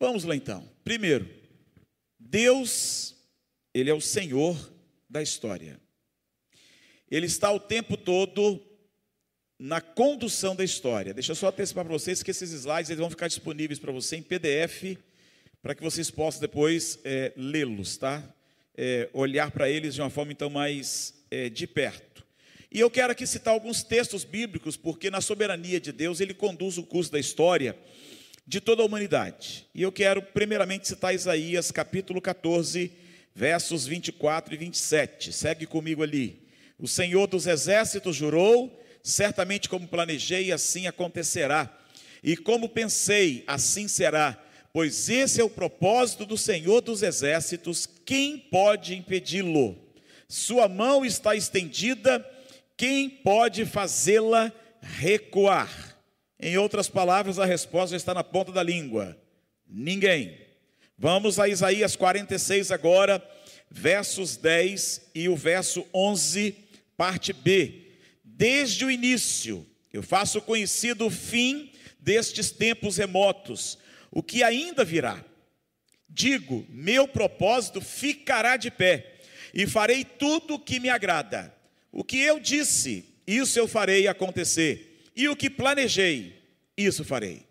Vamos 0.00 0.22
lá 0.22 0.36
então. 0.36 0.68
Primeiro, 0.84 1.28
Deus, 2.18 3.16
Ele 3.74 3.90
é 3.90 3.94
o 3.94 4.00
Senhor 4.00 4.56
da 5.10 5.20
história. 5.20 5.80
Ele 7.10 7.26
está 7.26 7.50
o 7.50 7.58
tempo 7.58 7.96
todo 7.96 8.62
na 9.58 9.80
condução 9.80 10.54
da 10.54 10.62
história. 10.62 11.12
Deixa 11.12 11.32
eu 11.32 11.36
só 11.36 11.48
antecipar 11.48 11.84
para 11.84 11.92
vocês 11.92 12.22
que 12.22 12.30
esses 12.30 12.52
slides 12.52 12.90
eles 12.90 13.00
vão 13.00 13.10
ficar 13.10 13.26
disponíveis 13.26 13.80
para 13.80 13.90
você 13.90 14.16
em 14.16 14.22
PDF, 14.22 14.96
para 15.60 15.74
que 15.74 15.82
vocês 15.82 16.10
possam 16.10 16.40
depois 16.40 17.00
é, 17.04 17.32
lê-los, 17.36 17.96
tá? 17.96 18.22
É, 18.76 19.08
olhar 19.12 19.50
para 19.50 19.68
eles 19.68 19.94
de 19.94 20.00
uma 20.00 20.10
forma 20.10 20.30
então 20.30 20.48
mais 20.48 21.14
é, 21.28 21.48
de 21.48 21.66
perto. 21.66 22.24
E 22.70 22.78
eu 22.78 22.90
quero 22.90 23.12
aqui 23.12 23.26
citar 23.26 23.52
alguns 23.52 23.82
textos 23.82 24.22
bíblicos, 24.22 24.76
porque 24.76 25.10
na 25.10 25.20
soberania 25.20 25.80
de 25.80 25.90
Deus 25.90 26.20
ele 26.20 26.34
conduz 26.34 26.78
o 26.78 26.84
curso 26.84 27.10
da 27.10 27.18
história 27.18 27.76
de 28.48 28.62
toda 28.62 28.80
a 28.82 28.86
humanidade. 28.86 29.66
E 29.74 29.82
eu 29.82 29.92
quero 29.92 30.22
primeiramente 30.22 30.88
citar 30.88 31.14
Isaías 31.14 31.70
capítulo 31.70 32.18
14, 32.18 32.90
versos 33.34 33.86
24 33.86 34.54
e 34.54 34.56
27. 34.56 35.34
Segue 35.34 35.66
comigo 35.66 36.02
ali. 36.02 36.48
O 36.78 36.88
Senhor 36.88 37.26
dos 37.26 37.46
exércitos 37.46 38.16
jurou, 38.16 38.82
certamente 39.02 39.68
como 39.68 39.86
planejei, 39.86 40.50
assim 40.50 40.86
acontecerá. 40.86 41.70
E 42.24 42.38
como 42.38 42.70
pensei, 42.70 43.44
assim 43.46 43.86
será. 43.86 44.42
Pois 44.72 45.10
esse 45.10 45.42
é 45.42 45.44
o 45.44 45.50
propósito 45.50 46.24
do 46.24 46.38
Senhor 46.38 46.80
dos 46.80 47.02
exércitos, 47.02 47.86
quem 48.06 48.38
pode 48.38 48.94
impedi-lo? 48.94 49.76
Sua 50.26 50.66
mão 50.68 51.04
está 51.04 51.36
estendida, 51.36 52.26
quem 52.78 53.10
pode 53.10 53.66
fazê-la 53.66 54.50
recuar? 54.80 55.87
Em 56.40 56.56
outras 56.56 56.88
palavras, 56.88 57.38
a 57.38 57.44
resposta 57.44 57.96
está 57.96 58.14
na 58.14 58.22
ponta 58.22 58.52
da 58.52 58.62
língua: 58.62 59.16
ninguém. 59.66 60.38
Vamos 60.96 61.38
a 61.38 61.48
Isaías 61.48 61.96
46 61.96 62.70
agora, 62.70 63.22
versos 63.70 64.36
10 64.36 65.10
e 65.14 65.28
o 65.28 65.36
verso 65.36 65.86
11, 65.92 66.54
parte 66.96 67.32
B. 67.32 67.86
Desde 68.24 68.84
o 68.84 68.90
início, 68.90 69.66
eu 69.92 70.02
faço 70.02 70.40
conhecido 70.40 71.06
o 71.06 71.10
fim 71.10 71.72
destes 71.98 72.50
tempos 72.50 72.96
remotos, 72.96 73.78
o 74.10 74.22
que 74.22 74.42
ainda 74.42 74.84
virá. 74.84 75.24
Digo, 76.08 76.64
meu 76.68 77.06
propósito 77.06 77.80
ficará 77.80 78.56
de 78.56 78.70
pé, 78.70 79.18
e 79.52 79.66
farei 79.66 80.04
tudo 80.04 80.54
o 80.54 80.58
que 80.58 80.78
me 80.80 80.88
agrada. 80.88 81.54
O 81.90 82.04
que 82.04 82.18
eu 82.18 82.38
disse, 82.38 83.04
isso 83.26 83.58
eu 83.58 83.66
farei 83.66 84.06
acontecer 84.06 84.87
e 85.18 85.28
o 85.28 85.34
que 85.34 85.50
planejei, 85.50 86.40
isso 86.76 87.04
farei. 87.04 87.44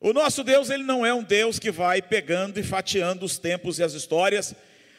O 0.00 0.12
nosso 0.12 0.42
Deus, 0.42 0.70
ele 0.70 0.82
não 0.82 1.06
é 1.06 1.14
um 1.14 1.22
Deus 1.22 1.56
que 1.56 1.70
vai 1.70 2.02
pegando 2.02 2.58
e 2.58 2.64
fatiando 2.64 3.24
os 3.24 3.38
tempos 3.38 3.78
e 3.78 3.84
as 3.84 3.92
histórias, 3.92 4.56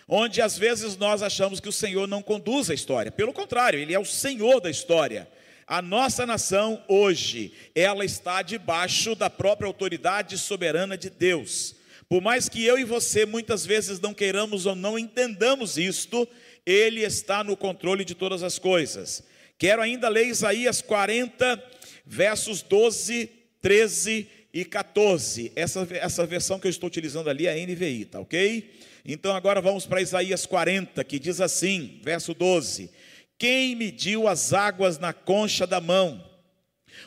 onde 0.07 0.41
às 0.41 0.57
vezes 0.57 0.95
nós 0.95 1.21
achamos 1.21 1.59
que 1.59 1.67
o 1.67 1.73
Senhor 1.73 2.07
não 2.07 2.21
conduz 2.21 2.69
a 2.69 2.73
história. 2.73 3.11
Pelo 3.11 3.33
contrário, 3.33 3.77
ele 3.77 3.93
é 3.93 3.99
o 3.99 4.05
Senhor 4.05 4.61
da 4.61 4.69
história. 4.69 5.27
A 5.67 5.81
nossa 5.81 6.25
nação 6.25 6.81
hoje, 6.87 7.51
ela 7.75 8.05
está 8.05 8.41
debaixo 8.41 9.13
da 9.13 9.29
própria 9.29 9.67
autoridade 9.67 10.37
soberana 10.37 10.97
de 10.97 11.09
Deus. 11.09 11.75
Por 12.07 12.21
mais 12.21 12.47
que 12.47 12.63
eu 12.63 12.79
e 12.79 12.85
você 12.85 13.25
muitas 13.25 13.65
vezes 13.65 13.99
não 13.99 14.13
queiramos 14.13 14.65
ou 14.65 14.75
não 14.75 14.97
entendamos 14.97 15.77
isto, 15.77 16.25
ele 16.65 17.01
está 17.01 17.43
no 17.43 17.57
controle 17.57 18.05
de 18.05 18.15
todas 18.15 18.43
as 18.43 18.57
coisas. 18.57 19.23
Quero 19.57 19.81
ainda 19.81 20.07
ler 20.07 20.27
Isaías 20.27 20.81
40, 20.81 21.61
versos 22.07 22.61
12, 22.61 23.29
13 23.61 24.27
e 24.53 24.65
14. 24.65 25.51
Essa, 25.55 25.87
essa 25.91 26.25
versão 26.25 26.59
que 26.59 26.67
eu 26.67 26.71
estou 26.71 26.87
utilizando 26.87 27.29
ali 27.29 27.47
é 27.47 27.51
a 27.51 27.67
NVI, 27.67 28.05
tá 28.05 28.19
ok? 28.19 28.73
Então 29.05 29.35
agora 29.35 29.61
vamos 29.61 29.85
para 29.85 30.01
Isaías 30.01 30.45
40, 30.45 31.03
que 31.03 31.19
diz 31.19 31.39
assim, 31.41 31.99
verso 32.03 32.33
12: 32.33 32.89
Quem 33.37 33.75
mediu 33.75 34.27
as 34.27 34.53
águas 34.53 34.97
na 34.97 35.13
concha 35.13 35.67
da 35.67 35.79
mão, 35.79 36.23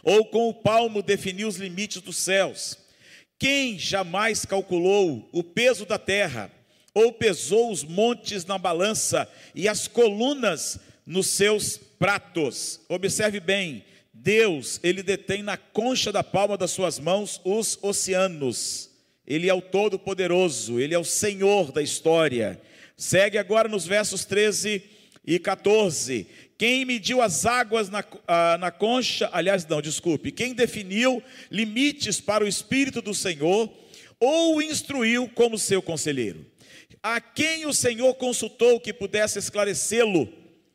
ou 0.03 0.25
com 0.27 0.49
o 0.49 0.55
palmo 0.55 1.03
definiu 1.03 1.49
os 1.49 1.57
limites 1.57 2.01
dos 2.01 2.17
céus? 2.17 2.79
Quem 3.39 3.79
jamais 3.79 4.45
calculou 4.45 5.29
o 5.33 5.43
peso 5.43 5.87
da 5.87 5.99
terra, 5.99 6.51
ou 6.93 7.13
pesou 7.13 7.71
os 7.71 7.83
montes 7.83 8.45
na 8.45 8.59
balança 8.59 9.27
e 9.55 9.67
as 9.67 9.89
colunas 9.89 10.79
nos 11.07 11.27
seus 11.29 11.79
pratos? 11.99 12.81
Observe 12.89 13.41
bem, 13.41 13.85
Deus, 14.23 14.79
ele 14.83 15.03
detém 15.03 15.43
na 15.43 15.57
concha 15.57 16.13
da 16.13 16.23
palma 16.23 16.55
das 16.57 16.71
suas 16.73 16.99
mãos 16.99 17.41
os 17.43 17.79
oceanos. 17.81 18.91
Ele 19.27 19.49
é 19.49 19.55
o 19.55 19.63
Todo-Poderoso, 19.63 20.79
ele 20.79 20.93
é 20.93 20.99
o 20.99 21.05
Senhor 21.05 21.73
da 21.73 21.81
história. 21.81 22.61
Segue 22.99 23.39
agora 23.39 23.67
nos 23.67 23.87
versos 23.87 24.27
13 24.27 24.83
e 25.27 25.39
14. 25.39 26.27
Quem 26.59 26.85
mediu 26.85 27.23
as 27.23 27.47
águas 27.47 27.89
na, 27.89 28.05
ah, 28.29 28.59
na 28.59 28.71
concha, 28.71 29.31
aliás, 29.33 29.67
não, 29.67 29.81
desculpe, 29.81 30.31
quem 30.31 30.53
definiu 30.53 31.23
limites 31.51 32.21
para 32.21 32.45
o 32.45 32.49
Espírito 32.49 33.01
do 33.01 33.15
Senhor, 33.15 33.73
ou 34.19 34.61
instruiu 34.61 35.31
como 35.31 35.59
seu 35.59 35.81
conselheiro? 35.81 36.45
A 37.03 37.23
quem 37.23 37.65
o 37.65 37.73
Senhor 37.73 38.13
consultou 38.17 38.79
que 38.79 38.93
pudesse 38.93 39.39
esclarecê-lo 39.39 40.31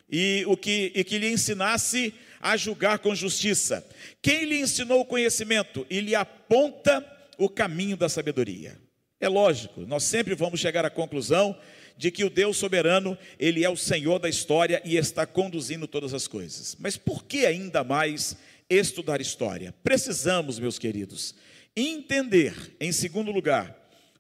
e, 0.10 0.44
o 0.48 0.58
que, 0.58 0.92
e 0.96 1.04
que 1.04 1.20
lhe 1.20 1.32
ensinasse 1.32 2.12
a 2.46 2.56
julgar 2.56 3.00
com 3.00 3.16
justiça. 3.16 3.84
Quem 4.22 4.46
lhe 4.46 4.60
ensinou 4.60 5.00
o 5.00 5.06
conhecimento 5.06 5.84
e 5.90 6.00
lhe 6.00 6.14
aponta 6.14 7.04
o 7.40 7.50
caminho 7.50 7.98
da 7.98 8.08
sabedoria? 8.08 8.78
É 9.20 9.28
lógico, 9.28 9.82
nós 9.82 10.04
sempre 10.04 10.36
vamos 10.36 10.60
chegar 10.60 10.86
à 10.86 10.92
conclusão 10.92 11.58
de 11.98 12.12
que 12.12 12.24
o 12.24 12.30
Deus 12.30 12.58
soberano, 12.58 13.18
ele 13.40 13.66
é 13.66 13.70
o 13.70 13.76
Senhor 13.76 14.20
da 14.20 14.30
história 14.30 14.80
e 14.86 14.96
está 14.96 15.26
conduzindo 15.26 15.88
todas 15.88 16.14
as 16.14 16.28
coisas. 16.28 16.78
Mas 16.80 16.96
por 16.96 17.24
que 17.24 17.48
ainda 17.48 17.84
mais 17.84 18.38
estudar 18.70 19.20
história? 19.20 19.74
Precisamos, 19.84 20.60
meus 20.60 20.78
queridos, 20.78 21.34
entender, 21.76 22.54
em 22.80 22.92
segundo 22.92 23.32
lugar, 23.32 23.76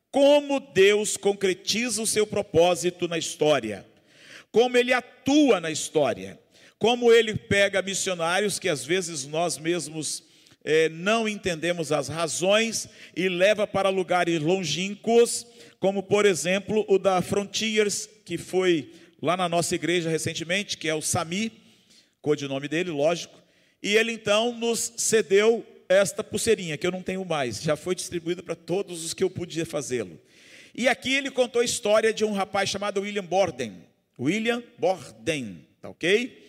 como 0.09 0.59
Deus 0.59 1.15
concretiza 1.15 2.01
o 2.01 2.07
seu 2.07 2.25
propósito 2.25 3.07
na 3.07 3.19
história, 3.19 3.85
como 4.51 4.77
ele 4.77 4.93
atua 4.93 5.59
na 5.59 5.69
história. 5.69 6.39
Como 6.77 7.11
ele 7.11 7.35
pega 7.35 7.81
missionários 7.81 8.59
que 8.59 8.69
às 8.69 8.83
vezes 8.83 9.25
nós 9.25 9.57
mesmos 9.57 10.23
eh, 10.63 10.89
não 10.89 11.29
entendemos 11.29 11.91
as 11.91 12.07
razões 12.07 12.89
e 13.15 13.29
leva 13.29 13.65
para 13.65 13.89
lugares 13.89 14.41
longínquos, 14.41 15.45
como 15.79 16.03
por 16.03 16.25
exemplo 16.25 16.83
o 16.87 16.97
da 16.97 17.21
Frontiers, 17.21 18.09
que 18.25 18.37
foi 18.37 18.91
lá 19.21 19.37
na 19.37 19.47
nossa 19.47 19.75
igreja 19.75 20.09
recentemente, 20.09 20.77
que 20.77 20.89
é 20.89 20.95
o 20.95 21.01
Sami, 21.01 21.51
codinome 22.21 22.67
dele, 22.67 22.89
lógico, 22.89 23.39
e 23.81 23.95
ele 23.95 24.11
então 24.11 24.51
nos 24.57 24.93
cedeu 24.97 25.63
esta 25.87 26.23
pulseirinha, 26.23 26.77
que 26.77 26.87
eu 26.87 26.91
não 26.91 27.03
tenho 27.03 27.23
mais, 27.23 27.61
já 27.61 27.75
foi 27.75 27.93
distribuída 27.93 28.41
para 28.41 28.55
todos 28.55 29.05
os 29.05 29.13
que 29.13 29.23
eu 29.23 29.29
podia 29.29 29.65
fazê-lo. 29.65 30.19
E 30.73 30.87
aqui 30.87 31.13
ele 31.13 31.31
contou 31.31 31.61
a 31.61 31.65
história 31.65 32.11
de 32.11 32.25
um 32.25 32.33
rapaz 32.33 32.69
chamado 32.69 33.01
William 33.01 33.23
Borden. 33.23 33.83
William 34.19 34.63
Borden, 34.77 35.65
tá 35.79 35.89
ok? 35.89 36.44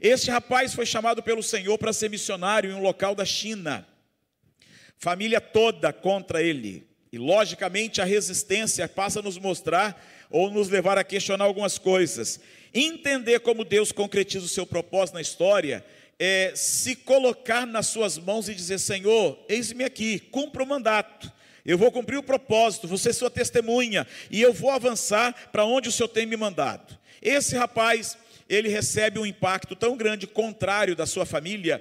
Este 0.00 0.30
rapaz 0.30 0.72
foi 0.72 0.86
chamado 0.86 1.22
pelo 1.22 1.42
Senhor 1.42 1.76
para 1.76 1.92
ser 1.92 2.08
missionário 2.08 2.70
em 2.70 2.74
um 2.74 2.80
local 2.80 3.14
da 3.14 3.24
China. 3.24 3.86
Família 4.96 5.40
toda 5.40 5.92
contra 5.92 6.42
ele. 6.42 6.88
E 7.12 7.18
logicamente 7.18 8.00
a 8.00 8.04
resistência 8.04 8.88
passa 8.88 9.18
a 9.18 9.22
nos 9.22 9.36
mostrar 9.36 10.02
ou 10.30 10.50
nos 10.50 10.68
levar 10.70 10.96
a 10.96 11.04
questionar 11.04 11.44
algumas 11.44 11.76
coisas. 11.76 12.40
Entender 12.72 13.40
como 13.40 13.64
Deus 13.64 13.92
concretiza 13.92 14.46
o 14.46 14.48
seu 14.48 14.64
propósito 14.64 15.16
na 15.16 15.20
história 15.20 15.84
é 16.18 16.52
se 16.54 16.96
colocar 16.96 17.66
nas 17.66 17.88
suas 17.88 18.16
mãos 18.16 18.48
e 18.48 18.54
dizer: 18.54 18.78
Senhor, 18.78 19.38
eis-me 19.48 19.84
aqui, 19.84 20.18
cumpra 20.18 20.62
o 20.62 20.66
mandato. 20.66 21.30
Eu 21.64 21.76
vou 21.76 21.92
cumprir 21.92 22.16
o 22.16 22.22
propósito, 22.22 22.88
você 22.88 23.10
é 23.10 23.12
sua 23.12 23.30
testemunha, 23.30 24.06
e 24.30 24.40
eu 24.40 24.52
vou 24.52 24.70
avançar 24.70 25.50
para 25.52 25.64
onde 25.64 25.90
o 25.90 25.92
Senhor 25.92 26.08
tem 26.08 26.24
me 26.24 26.36
mandado. 26.36 26.98
Esse 27.20 27.54
rapaz 27.54 28.16
ele 28.50 28.68
recebe 28.68 29.20
um 29.20 29.24
impacto 29.24 29.76
tão 29.76 29.96
grande 29.96 30.26
contrário 30.26 30.96
da 30.96 31.06
sua 31.06 31.24
família, 31.24 31.80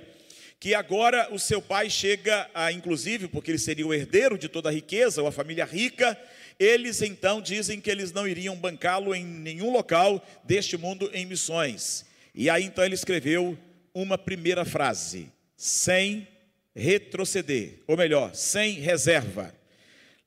que 0.60 0.76
agora 0.76 1.28
o 1.34 1.40
seu 1.40 1.60
pai 1.60 1.90
chega 1.90 2.48
a, 2.54 2.72
inclusive, 2.72 3.28
porque 3.28 3.50
ele 3.50 3.58
seria 3.58 3.88
o 3.88 3.94
herdeiro 3.94 4.38
de 4.38 4.48
toda 4.48 4.70
a 4.70 4.72
riqueza, 4.72 5.20
ou 5.20 5.28
a 5.28 5.32
família 5.32 5.66
rica, 5.66 6.16
eles 6.60 7.02
então 7.02 7.42
dizem 7.42 7.82
que 7.82 7.90
eles 7.90 8.12
não 8.12 8.28
iriam 8.28 8.56
bancá-lo 8.56 9.16
em 9.16 9.26
nenhum 9.26 9.72
local 9.72 10.24
deste 10.44 10.78
mundo 10.78 11.10
em 11.12 11.26
missões. 11.26 12.06
E 12.36 12.52
aí 12.52 12.66
então 12.66 12.86
ele 12.86 12.94
escreveu 12.94 13.58
uma 13.92 14.18
primeira 14.18 14.64
frase: 14.64 15.32
sem 15.58 16.28
retroceder, 16.76 17.80
ou 17.88 17.98
melhor, 17.98 18.36
sem 18.36 18.74
reserva. 18.74 19.56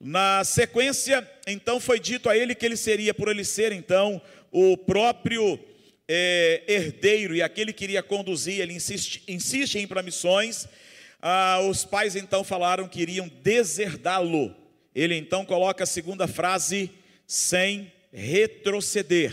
Na 0.00 0.42
sequência, 0.42 1.30
então 1.46 1.78
foi 1.78 2.00
dito 2.00 2.28
a 2.28 2.36
ele 2.36 2.54
que 2.54 2.66
ele 2.66 2.76
seria, 2.76 3.14
por 3.14 3.28
ele 3.28 3.44
ser 3.44 3.70
então 3.70 4.20
o 4.50 4.76
próprio 4.76 5.60
é, 6.14 6.62
herdeiro 6.68 7.34
e 7.34 7.40
aquele 7.40 7.72
que 7.72 7.84
iria 7.84 8.02
conduzir, 8.02 8.60
ele 8.60 8.74
insiste, 8.74 9.22
insiste 9.26 9.76
em 9.76 9.84
ir 9.84 9.86
para 9.86 10.02
missões. 10.02 10.68
Ah, 11.22 11.60
os 11.60 11.86
pais 11.86 12.14
então 12.16 12.44
falaram 12.44 12.86
que 12.86 13.00
iriam 13.00 13.30
deserdá-lo. 13.42 14.54
Ele 14.94 15.16
então 15.16 15.42
coloca 15.46 15.84
a 15.84 15.86
segunda 15.86 16.28
frase, 16.28 16.90
sem 17.26 17.90
retroceder. 18.12 19.32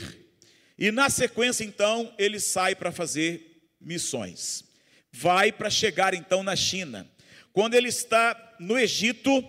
E 0.78 0.90
na 0.90 1.10
sequência, 1.10 1.66
então, 1.66 2.14
ele 2.18 2.40
sai 2.40 2.74
para 2.76 2.94
fazer 2.94 3.62
missões. 3.82 4.64
Vai 5.12 5.52
para 5.52 5.70
chegar 5.70 6.14
então 6.14 6.44
na 6.44 6.56
China. 6.56 7.12
Quando 7.52 7.74
ele 7.74 7.90
está 7.90 8.56
no 8.58 8.80
Egito, 8.80 9.44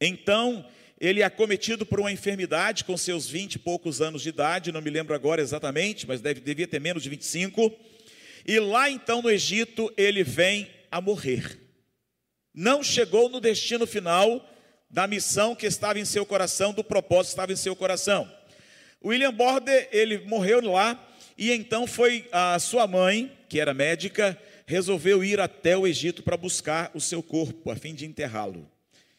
então 0.00 0.66
ele 1.00 1.22
é 1.22 1.24
acometido 1.24 1.86
por 1.86 2.00
uma 2.00 2.10
enfermidade 2.10 2.84
com 2.84 2.96
seus 2.96 3.28
vinte 3.28 3.54
e 3.54 3.58
poucos 3.58 4.00
anos 4.00 4.22
de 4.22 4.30
idade, 4.30 4.72
não 4.72 4.80
me 4.80 4.90
lembro 4.90 5.14
agora 5.14 5.40
exatamente, 5.40 6.06
mas 6.08 6.20
deve, 6.20 6.40
devia 6.40 6.66
ter 6.66 6.80
menos 6.80 7.02
de 7.02 7.08
25. 7.08 7.72
E 8.44 8.58
lá 8.58 8.90
então 8.90 9.22
no 9.22 9.30
Egito 9.30 9.92
ele 9.96 10.24
vem 10.24 10.68
a 10.90 11.00
morrer. 11.00 11.58
Não 12.52 12.82
chegou 12.82 13.28
no 13.28 13.40
destino 13.40 13.86
final 13.86 14.44
da 14.90 15.06
missão 15.06 15.54
que 15.54 15.66
estava 15.66 16.00
em 16.00 16.04
seu 16.04 16.26
coração, 16.26 16.72
do 16.72 16.82
propósito 16.82 17.28
que 17.28 17.34
estava 17.34 17.52
em 17.52 17.56
seu 17.56 17.76
coração. 17.76 18.28
William 19.04 19.32
Border, 19.32 19.88
ele 19.92 20.18
morreu 20.26 20.60
lá 20.60 21.00
e 21.36 21.52
então 21.52 21.86
foi 21.86 22.28
a 22.32 22.58
sua 22.58 22.88
mãe, 22.88 23.32
que 23.48 23.60
era 23.60 23.72
médica, 23.72 24.36
resolveu 24.66 25.22
ir 25.22 25.38
até 25.38 25.76
o 25.76 25.86
Egito 25.86 26.24
para 26.24 26.36
buscar 26.36 26.90
o 26.92 27.00
seu 27.00 27.22
corpo 27.22 27.70
a 27.70 27.76
fim 27.76 27.94
de 27.94 28.04
enterrá-lo. 28.04 28.68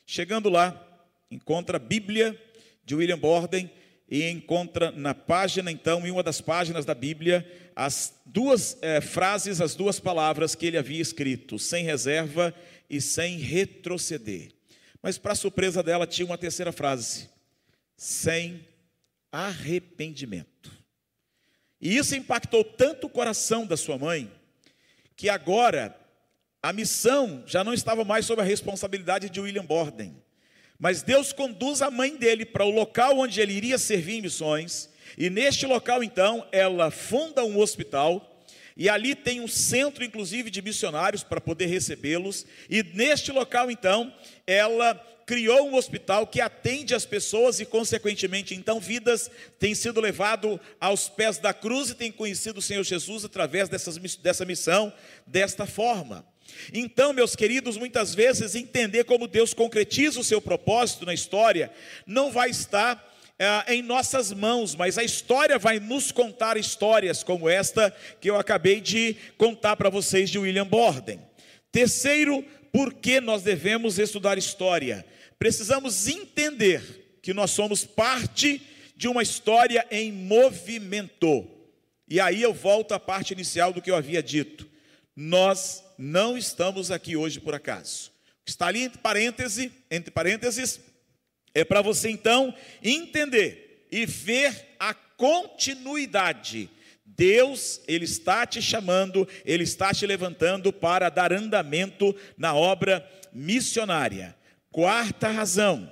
Chegando 0.05 0.49
lá, 0.49 0.88
encontra 1.29 1.77
a 1.77 1.79
Bíblia 1.79 2.39
de 2.83 2.95
William 2.95 3.19
Borden 3.19 3.69
e 4.09 4.27
encontra 4.27 4.91
na 4.91 5.13
página, 5.13 5.71
então, 5.71 6.05
em 6.05 6.09
uma 6.11 6.23
das 6.23 6.41
páginas 6.41 6.83
da 6.83 6.95
Bíblia, 6.95 7.47
as 7.75 8.15
duas 8.25 8.75
é, 8.81 8.99
frases, 8.99 9.61
as 9.61 9.75
duas 9.75 9.99
palavras 9.99 10.55
que 10.55 10.65
ele 10.65 10.77
havia 10.77 11.01
escrito, 11.01 11.59
sem 11.59 11.83
reserva 11.85 12.53
e 12.89 12.99
sem 12.99 13.37
retroceder. 13.37 14.49
Mas, 15.01 15.19
para 15.19 15.35
surpresa 15.35 15.83
dela, 15.83 16.07
tinha 16.07 16.25
uma 16.25 16.37
terceira 16.37 16.71
frase, 16.71 17.29
sem 17.95 18.67
arrependimento. 19.31 20.71
E 21.79 21.95
isso 21.95 22.15
impactou 22.15 22.63
tanto 22.63 23.05
o 23.05 23.09
coração 23.09 23.65
da 23.65 23.77
sua 23.77 23.97
mãe, 23.97 24.31
que 25.15 25.29
agora 25.29 25.95
a 26.63 26.73
missão 26.73 27.43
já 27.45 27.63
não 27.63 27.73
estava 27.73 28.03
mais 28.03 28.25
sob 28.25 28.41
a 28.41 28.45
responsabilidade 28.45 29.29
de 29.29 29.39
William 29.39 29.63
Borden 29.63 30.15
mas 30.79 31.03
Deus 31.03 31.33
conduz 31.33 31.81
a 31.81 31.91
mãe 31.91 32.15
dele 32.15 32.45
para 32.45 32.63
o 32.63 32.69
local 32.69 33.19
onde 33.19 33.41
ele 33.41 33.53
iria 33.53 33.77
servir 33.77 34.15
em 34.15 34.21
missões, 34.21 34.89
e 35.17 35.29
neste 35.29 35.65
local 35.65 36.01
então 36.01 36.47
ela 36.51 36.89
funda 36.89 37.43
um 37.43 37.59
hospital, 37.59 38.25
E 38.79 38.87
ali 38.87 39.13
tem 39.13 39.41
um 39.41 39.47
centro, 39.47 40.05
inclusive, 40.05 40.49
de 40.49 40.61
missionários 40.61 41.21
para 41.21 41.41
poder 41.41 41.65
recebê-los. 41.65 42.45
E 42.69 42.81
neste 42.81 43.29
local, 43.29 43.69
então, 43.69 44.13
ela 44.47 44.95
criou 45.25 45.67
um 45.67 45.75
hospital 45.75 46.25
que 46.25 46.39
atende 46.39 46.95
as 46.95 47.05
pessoas 47.05 47.59
e, 47.59 47.65
consequentemente, 47.65 48.55
então, 48.55 48.79
vidas 48.79 49.29
têm 49.59 49.75
sido 49.75 49.99
levado 49.99 50.57
aos 50.79 51.09
pés 51.09 51.37
da 51.37 51.53
cruz 51.53 51.89
e 51.89 51.95
têm 51.95 52.09
conhecido 52.09 52.59
o 52.59 52.61
Senhor 52.61 52.83
Jesus 52.85 53.25
através 53.25 53.67
dessas, 53.67 53.97
dessa 53.97 54.45
missão, 54.45 54.93
desta 55.27 55.65
forma. 55.65 56.25
Então, 56.73 57.13
meus 57.13 57.35
queridos, 57.35 57.77
muitas 57.77 58.13
vezes 58.13 58.55
entender 58.55 59.03
como 59.03 59.27
Deus 59.27 59.53
concretiza 59.53 60.19
o 60.19 60.23
seu 60.23 60.41
propósito 60.41 61.05
na 61.05 61.13
história 61.13 61.71
não 62.05 62.31
vai 62.31 62.49
estar 62.49 63.07
é, 63.37 63.73
em 63.73 63.81
nossas 63.81 64.33
mãos, 64.33 64.75
mas 64.75 64.97
a 64.97 65.03
história 65.03 65.57
vai 65.57 65.79
nos 65.79 66.11
contar 66.11 66.57
histórias 66.57 67.23
como 67.23 67.47
esta 67.47 67.95
que 68.19 68.29
eu 68.29 68.37
acabei 68.37 68.81
de 68.81 69.15
contar 69.37 69.75
para 69.77 69.89
vocês 69.89 70.29
de 70.29 70.37
William 70.37 70.67
Borden. 70.67 71.19
Terceiro, 71.71 72.43
por 72.71 72.93
que 72.93 73.21
nós 73.21 73.41
devemos 73.41 73.97
estudar 73.97 74.37
história? 74.37 75.05
Precisamos 75.37 76.07
entender 76.07 77.19
que 77.21 77.33
nós 77.33 77.51
somos 77.51 77.85
parte 77.85 78.61
de 78.95 79.07
uma 79.07 79.23
história 79.23 79.87
em 79.89 80.11
movimento. 80.11 81.47
E 82.09 82.19
aí 82.19 82.41
eu 82.41 82.53
volto 82.53 82.93
à 82.93 82.99
parte 82.99 83.31
inicial 83.31 83.71
do 83.71 83.81
que 83.81 83.89
eu 83.89 83.95
havia 83.95 84.21
dito. 84.21 84.67
Nós 85.15 85.83
não 85.99 86.37
estamos 86.37 86.91
aqui 86.91 87.17
hoje 87.17 87.41
por 87.41 87.53
acaso. 87.53 88.09
Está 88.45 88.67
ali 88.67 88.83
entre 88.83 89.01
parênteses, 89.01 89.69
entre 89.91 90.09
parênteses, 90.09 90.79
é 91.53 91.65
para 91.65 91.81
você 91.81 92.09
então 92.09 92.55
entender 92.81 93.85
e 93.91 94.05
ver 94.05 94.75
a 94.79 94.93
continuidade. 94.93 96.69
Deus, 97.03 97.81
Ele 97.85 98.05
está 98.05 98.45
te 98.45 98.61
chamando, 98.61 99.27
Ele 99.43 99.63
está 99.63 99.93
te 99.93 100.05
levantando 100.05 100.71
para 100.71 101.09
dar 101.09 101.33
andamento 101.33 102.15
na 102.37 102.55
obra 102.55 103.05
missionária. 103.33 104.33
Quarta 104.71 105.27
razão, 105.27 105.91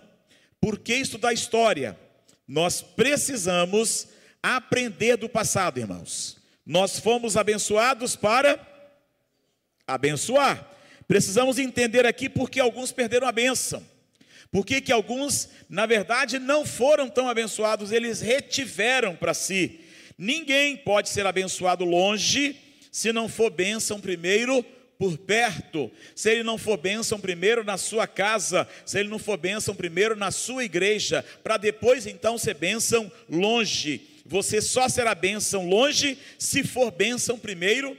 por 0.62 0.80
que 0.80 0.94
estudar 0.96 1.34
história? 1.34 2.00
Nós 2.48 2.82
precisamos 2.82 4.08
aprender 4.42 5.18
do 5.18 5.28
passado, 5.28 5.80
irmãos. 5.80 6.38
Nós 6.66 6.98
fomos 6.98 7.36
abençoados 7.36 8.16
para 8.16 8.77
abençoar. 9.88 10.68
Precisamos 11.08 11.58
entender 11.58 12.06
aqui 12.06 12.28
porque 12.28 12.60
alguns 12.60 12.92
perderam 12.92 13.28
a 13.28 13.32
bênção. 13.32 13.84
Por 14.52 14.66
que, 14.66 14.92
alguns, 14.92 15.50
na 15.70 15.86
verdade, 15.86 16.40
não 16.40 16.66
foram 16.66 17.10
tão 17.10 17.30
abençoados, 17.30 17.92
eles 17.92 18.22
retiveram 18.22 19.16
para 19.16 19.34
si. 19.34 19.80
Ninguém 20.18 20.78
pode 20.78 21.10
ser 21.10 21.26
abençoado 21.26 21.86
longe, 21.86 22.56
se 22.92 23.12
não 23.12 23.30
for 23.30 23.50
bênção 23.50 24.00
primeiro 24.00 24.66
por 24.98 25.18
perto, 25.18 25.92
se 26.16 26.32
ele 26.32 26.44
não 26.44 26.58
for 26.58 26.78
bênção 26.78 27.20
primeiro 27.20 27.64
na 27.64 27.78
sua 27.78 28.08
casa, 28.08 28.68
se 28.86 29.00
ele 29.00 29.10
não 29.10 29.20
for 29.20 29.38
bênção 29.38 29.76
primeiro 29.76 30.16
na 30.16 30.32
sua 30.32 30.64
igreja, 30.64 31.24
para 31.44 31.58
depois 31.58 32.08
então 32.08 32.38
ser 32.38 32.56
bênção 32.56 33.12
longe. 33.30 34.02
Você 34.26 34.60
só 34.60 34.90
será 34.90 35.14
bênção 35.14 35.68
longe 35.68 36.18
se 36.40 36.64
for 36.64 36.90
bênção 36.90 37.38
primeiro 37.38 37.96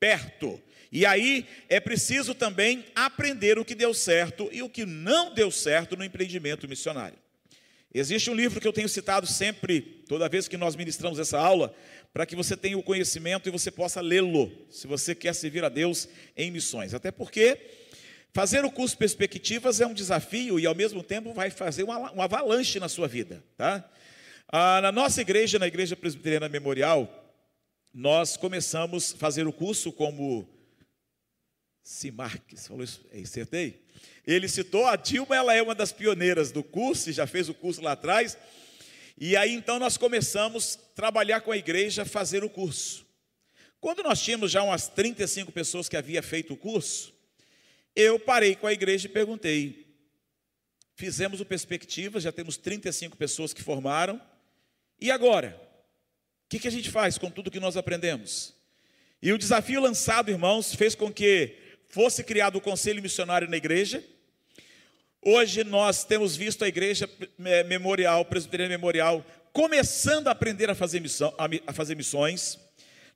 perto. 0.00 0.60
E 0.92 1.06
aí 1.06 1.46
é 1.68 1.78
preciso 1.78 2.34
também 2.34 2.84
aprender 2.94 3.58
o 3.58 3.64
que 3.64 3.74
deu 3.74 3.94
certo 3.94 4.48
e 4.52 4.62
o 4.62 4.68
que 4.68 4.84
não 4.84 5.32
deu 5.32 5.50
certo 5.50 5.96
no 5.96 6.04
empreendimento 6.04 6.68
missionário. 6.68 7.18
Existe 7.92 8.30
um 8.30 8.34
livro 8.34 8.60
que 8.60 8.68
eu 8.68 8.72
tenho 8.72 8.88
citado 8.88 9.26
sempre, 9.26 9.80
toda 10.08 10.28
vez 10.28 10.46
que 10.46 10.56
nós 10.56 10.76
ministramos 10.76 11.18
essa 11.18 11.38
aula, 11.38 11.74
para 12.12 12.24
que 12.24 12.36
você 12.36 12.56
tenha 12.56 12.78
o 12.78 12.82
conhecimento 12.82 13.48
e 13.48 13.52
você 13.52 13.70
possa 13.70 14.00
lê-lo, 14.00 14.50
se 14.70 14.86
você 14.86 15.14
quer 15.14 15.34
servir 15.34 15.64
a 15.64 15.68
Deus 15.68 16.08
em 16.36 16.50
missões. 16.50 16.94
Até 16.94 17.10
porque 17.10 17.58
fazer 18.32 18.64
o 18.64 18.70
curso 18.70 18.96
Perspectivas 18.96 19.80
é 19.80 19.86
um 19.86 19.94
desafio 19.94 20.58
e, 20.58 20.66
ao 20.66 20.74
mesmo 20.74 21.02
tempo, 21.02 21.32
vai 21.32 21.50
fazer 21.50 21.82
uma, 21.82 22.12
avalanche 22.22 22.78
na 22.78 22.88
sua 22.88 23.08
vida. 23.08 23.42
Tá? 23.56 23.88
Ah, 24.48 24.80
na 24.80 24.92
nossa 24.92 25.20
igreja, 25.20 25.58
na 25.58 25.66
Igreja 25.66 25.96
Presbiteriana 25.96 26.48
Memorial, 26.48 27.34
nós 27.92 28.36
começamos 28.36 29.14
a 29.14 29.18
fazer 29.18 29.48
o 29.48 29.52
curso 29.52 29.90
como 29.90 30.48
Simarques, 31.82 32.66
falou 32.66 32.84
isso, 32.84 33.04
acertei? 33.12 33.82
Ele 34.26 34.48
citou, 34.48 34.86
a 34.86 34.96
Dilma 34.96 35.34
ela 35.34 35.54
é 35.54 35.62
uma 35.62 35.74
das 35.74 35.92
pioneiras 35.92 36.52
do 36.52 36.62
curso, 36.62 37.10
já 37.12 37.26
fez 37.26 37.48
o 37.48 37.54
curso 37.54 37.80
lá 37.80 37.92
atrás, 37.92 38.36
e 39.18 39.36
aí 39.36 39.52
então 39.52 39.78
nós 39.78 39.96
começamos 39.96 40.78
a 40.78 40.94
trabalhar 40.94 41.40
com 41.40 41.52
a 41.52 41.56
igreja, 41.56 42.04
fazer 42.04 42.44
o 42.44 42.50
curso. 42.50 43.06
Quando 43.80 44.02
nós 44.02 44.20
tínhamos 44.20 44.50
já 44.50 44.62
umas 44.62 44.88
35 44.88 45.50
pessoas 45.52 45.88
que 45.88 45.96
havia 45.96 46.22
feito 46.22 46.52
o 46.52 46.56
curso, 46.56 47.14
eu 47.96 48.18
parei 48.20 48.54
com 48.54 48.66
a 48.66 48.72
igreja 48.72 49.06
e 49.06 49.10
perguntei, 49.10 49.86
fizemos 50.94 51.40
o 51.40 51.46
Perspectivas, 51.46 52.22
já 52.22 52.30
temos 52.30 52.56
35 52.56 53.16
pessoas 53.16 53.52
que 53.54 53.62
formaram, 53.62 54.20
e 55.00 55.10
agora? 55.10 55.58
O 56.44 56.48
que, 56.50 56.58
que 56.58 56.68
a 56.68 56.70
gente 56.70 56.90
faz 56.90 57.16
com 57.16 57.30
tudo 57.30 57.50
que 57.50 57.58
nós 57.58 57.76
aprendemos? 57.76 58.54
E 59.22 59.32
o 59.32 59.38
desafio 59.38 59.80
lançado, 59.80 60.30
irmãos, 60.30 60.74
fez 60.74 60.94
com 60.94 61.12
que 61.12 61.56
fosse 61.90 62.22
criado 62.22 62.56
o 62.56 62.60
conselho 62.60 63.02
missionário 63.02 63.48
na 63.48 63.56
igreja. 63.56 64.02
Hoje 65.22 65.64
nós 65.64 66.04
temos 66.04 66.36
visto 66.36 66.64
a 66.64 66.68
igreja 66.68 67.08
memorial, 67.66 68.24
presbiteriana 68.24 68.70
memorial, 68.70 69.24
começando 69.52 70.28
a 70.28 70.30
aprender 70.30 70.70
a 70.70 70.74
fazer, 70.74 71.00
missão, 71.00 71.34
a 71.66 71.72
fazer 71.72 71.94
missões. 71.94 72.58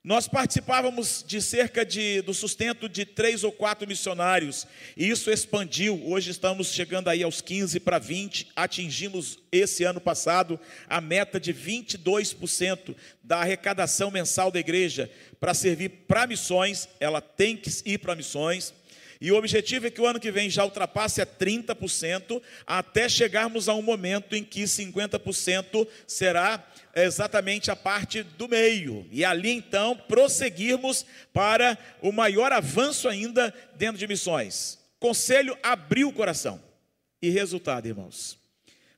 Nós 0.05 0.27
participávamos 0.27 1.25
de 1.27 1.41
cerca 1.41 1.83
de, 1.83 2.21
do 2.21 2.31
sustento 2.31 2.87
de 2.87 3.05
três 3.05 3.43
ou 3.43 3.51
quatro 3.51 3.87
missionários, 3.87 4.67
e 4.95 5.09
isso 5.09 5.31
expandiu. 5.31 5.99
Hoje 6.05 6.29
estamos 6.29 6.67
chegando 6.67 7.07
aí 7.07 7.23
aos 7.23 7.41
15 7.41 7.79
para 7.79 7.97
20, 7.97 8.49
atingimos 8.55 9.39
esse 9.51 9.83
ano 9.83 9.99
passado 9.99 10.59
a 10.87 11.01
meta 11.01 11.39
de 11.39 11.51
22% 11.51 12.95
da 13.23 13.39
arrecadação 13.39 14.11
mensal 14.11 14.51
da 14.51 14.59
igreja 14.59 15.09
para 15.39 15.55
servir 15.55 15.89
para 16.07 16.27
missões, 16.27 16.87
ela 16.99 17.19
tem 17.19 17.57
que 17.57 17.71
ir 17.83 17.97
para 17.97 18.15
missões. 18.15 18.75
E 19.25 19.31
o 19.31 19.37
objetivo 19.37 19.87
é 19.87 19.89
que 19.89 19.99
o 19.99 20.05
ano 20.05 20.19
que 20.19 20.31
vem 20.31 20.51
já 20.51 20.63
ultrapasse 20.63 21.19
a 21.19 21.25
30%, 21.25 22.39
até 22.63 23.09
chegarmos 23.09 23.67
a 23.67 23.73
um 23.73 23.81
momento 23.81 24.35
em 24.35 24.43
que 24.43 24.61
50% 24.65 25.87
será 26.05 26.63
exatamente 26.95 27.71
a 27.71 27.75
parte 27.75 28.21
do 28.21 28.47
meio. 28.47 29.03
E 29.11 29.25
ali 29.25 29.49
então 29.49 29.97
prosseguirmos 30.07 31.07
para 31.33 31.75
o 32.03 32.11
maior 32.11 32.51
avanço 32.51 33.09
ainda 33.09 33.51
dentro 33.75 33.97
de 33.97 34.05
missões. 34.05 34.77
Conselho 34.99 35.57
abriu 35.63 36.09
o 36.09 36.13
coração. 36.13 36.61
E 37.19 37.31
resultado, 37.31 37.87
irmãos. 37.87 38.37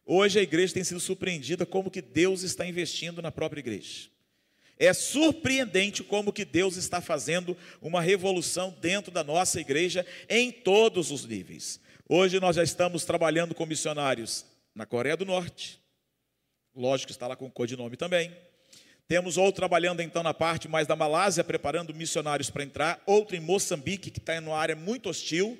Hoje 0.06 0.40
a 0.40 0.44
igreja 0.44 0.74
tem 0.74 0.84
sido 0.84 1.00
surpreendida 1.00 1.66
como 1.66 1.90
que 1.90 2.02
Deus 2.02 2.42
está 2.42 2.68
investindo 2.68 3.22
na 3.22 3.32
própria 3.32 3.62
igreja. 3.62 4.10
É 4.80 4.94
surpreendente 4.94 6.04
como 6.04 6.32
que 6.32 6.46
Deus 6.46 6.76
está 6.76 7.02
fazendo 7.02 7.58
uma 7.82 8.02
revolução 8.02 8.76
dentro 8.80 9.12
da 9.12 9.24
nossa 9.24 9.60
igreja 9.60 10.06
em 10.30 10.52
todos 10.52 11.12
os 11.12 11.26
níveis. 11.26 11.80
Hoje 12.08 12.40
nós 12.40 12.56
já 12.56 12.64
estamos 12.64 13.04
trabalhando 13.04 13.56
com 13.56 13.66
missionários 13.66 14.46
na 14.74 14.86
Coreia 14.86 15.18
do 15.18 15.26
Norte, 15.26 15.82
lógico 16.76 17.12
está 17.12 17.28
lá 17.28 17.36
com 17.36 17.50
codinome 17.50 17.98
também. 17.98 18.32
Temos 19.08 19.38
outro 19.38 19.56
trabalhando 19.56 20.02
então 20.02 20.22
na 20.22 20.34
parte 20.34 20.68
mais 20.68 20.86
da 20.86 20.96
Malásia, 20.96 21.44
preparando 21.44 21.94
missionários 21.94 22.50
para 22.50 22.64
entrar, 22.64 23.02
outro 23.06 23.36
em 23.36 23.40
Moçambique, 23.40 24.12
que 24.12 24.20
está 24.20 24.36
em 24.36 24.40
uma 24.40 24.58
área 24.58 24.76
muito 24.76 25.10
hostil. 25.10 25.58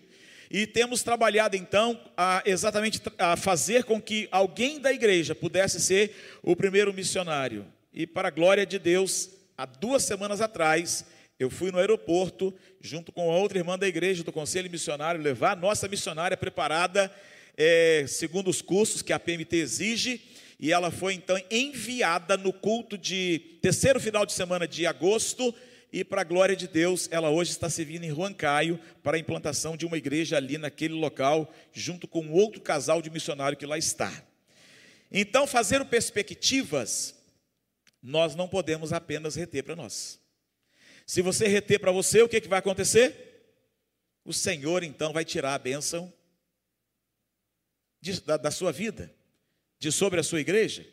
E 0.52 0.68
temos 0.68 1.02
trabalhado 1.02 1.56
então 1.56 2.00
a, 2.16 2.42
exatamente 2.46 3.02
a 3.18 3.36
fazer 3.36 3.84
com 3.86 4.02
que 4.02 4.28
alguém 4.32 4.80
da 4.80 4.94
igreja 4.94 5.34
pudesse 5.34 5.80
ser 5.80 6.40
o 6.44 6.56
primeiro 6.56 6.94
missionário. 6.94 7.66
E 8.00 8.06
para 8.06 8.28
a 8.28 8.32
glória 8.32 8.64
de 8.64 8.78
Deus, 8.78 9.28
há 9.58 9.66
duas 9.66 10.04
semanas 10.04 10.40
atrás, 10.40 11.04
eu 11.40 11.50
fui 11.50 11.72
no 11.72 11.80
aeroporto, 11.80 12.54
junto 12.80 13.12
com 13.12 13.26
outra 13.28 13.58
irmã 13.58 13.76
da 13.76 13.88
igreja, 13.88 14.24
do 14.24 14.32
Conselho 14.32 14.70
Missionário, 14.70 15.20
levar 15.20 15.54
a 15.54 15.56
nossa 15.56 15.88
missionária 15.88 16.38
preparada, 16.38 17.12
é, 17.58 18.06
segundo 18.08 18.52
os 18.52 18.62
cursos 18.62 19.02
que 19.02 19.12
a 19.12 19.18
PMT 19.18 19.56
exige, 19.56 20.22
e 20.60 20.72
ela 20.72 20.92
foi 20.92 21.16
então 21.16 21.42
enviada 21.50 22.38
no 22.38 22.54
culto 22.54 23.00
de 23.00 23.58
terceiro 23.64 24.00
final 24.00 24.28
de 24.28 24.34
semana 24.34 24.68
de 24.68 24.86
agosto, 24.86 25.52
e 25.92 26.04
para 26.04 26.22
a 26.22 26.24
glória 26.24 26.56
de 26.56 26.68
Deus, 26.68 27.10
ela 27.10 27.32
hoje 27.32 27.50
está 27.50 27.68
servindo 27.68 28.04
em 28.04 28.12
Huancaio 28.12 28.80
para 29.02 29.18
a 29.18 29.20
implantação 29.20 29.76
de 29.76 29.88
uma 29.88 29.98
igreja 29.98 30.38
ali 30.38 30.60
naquele 30.60 30.94
local, 30.94 31.52
junto 31.74 32.08
com 32.08 32.30
outro 32.30 32.62
casal 32.62 33.02
de 33.02 33.10
missionário 33.10 33.58
que 33.58 33.66
lá 33.66 33.76
está. 33.76 34.14
Então, 35.12 35.48
fazer 35.48 35.84
perspectivas 35.86 37.17
nós 38.02 38.36
não 38.36 38.48
podemos 38.48 38.94
apenas 38.94 39.36
reter 39.36 39.64
para 39.64 39.76
nós. 39.76 40.20
Se 41.06 41.22
você 41.22 41.48
reter 41.48 41.80
para 41.80 41.92
você, 41.92 42.22
o 42.22 42.30
que, 42.30 42.42
que 42.42 42.48
vai 42.48 42.60
acontecer? 42.60 43.26
O 44.26 44.34
Senhor 44.34 44.84
então 44.84 45.14
vai 45.14 45.24
tirar 45.24 45.54
a 45.54 45.60
bênção 45.60 46.12
de, 48.02 48.20
da, 48.22 48.38
da 48.38 48.52
sua 48.52 48.72
vida, 48.72 49.14
de 49.80 49.92
sobre 49.92 50.20
a 50.20 50.24
sua 50.24 50.42
igreja. 50.42 50.86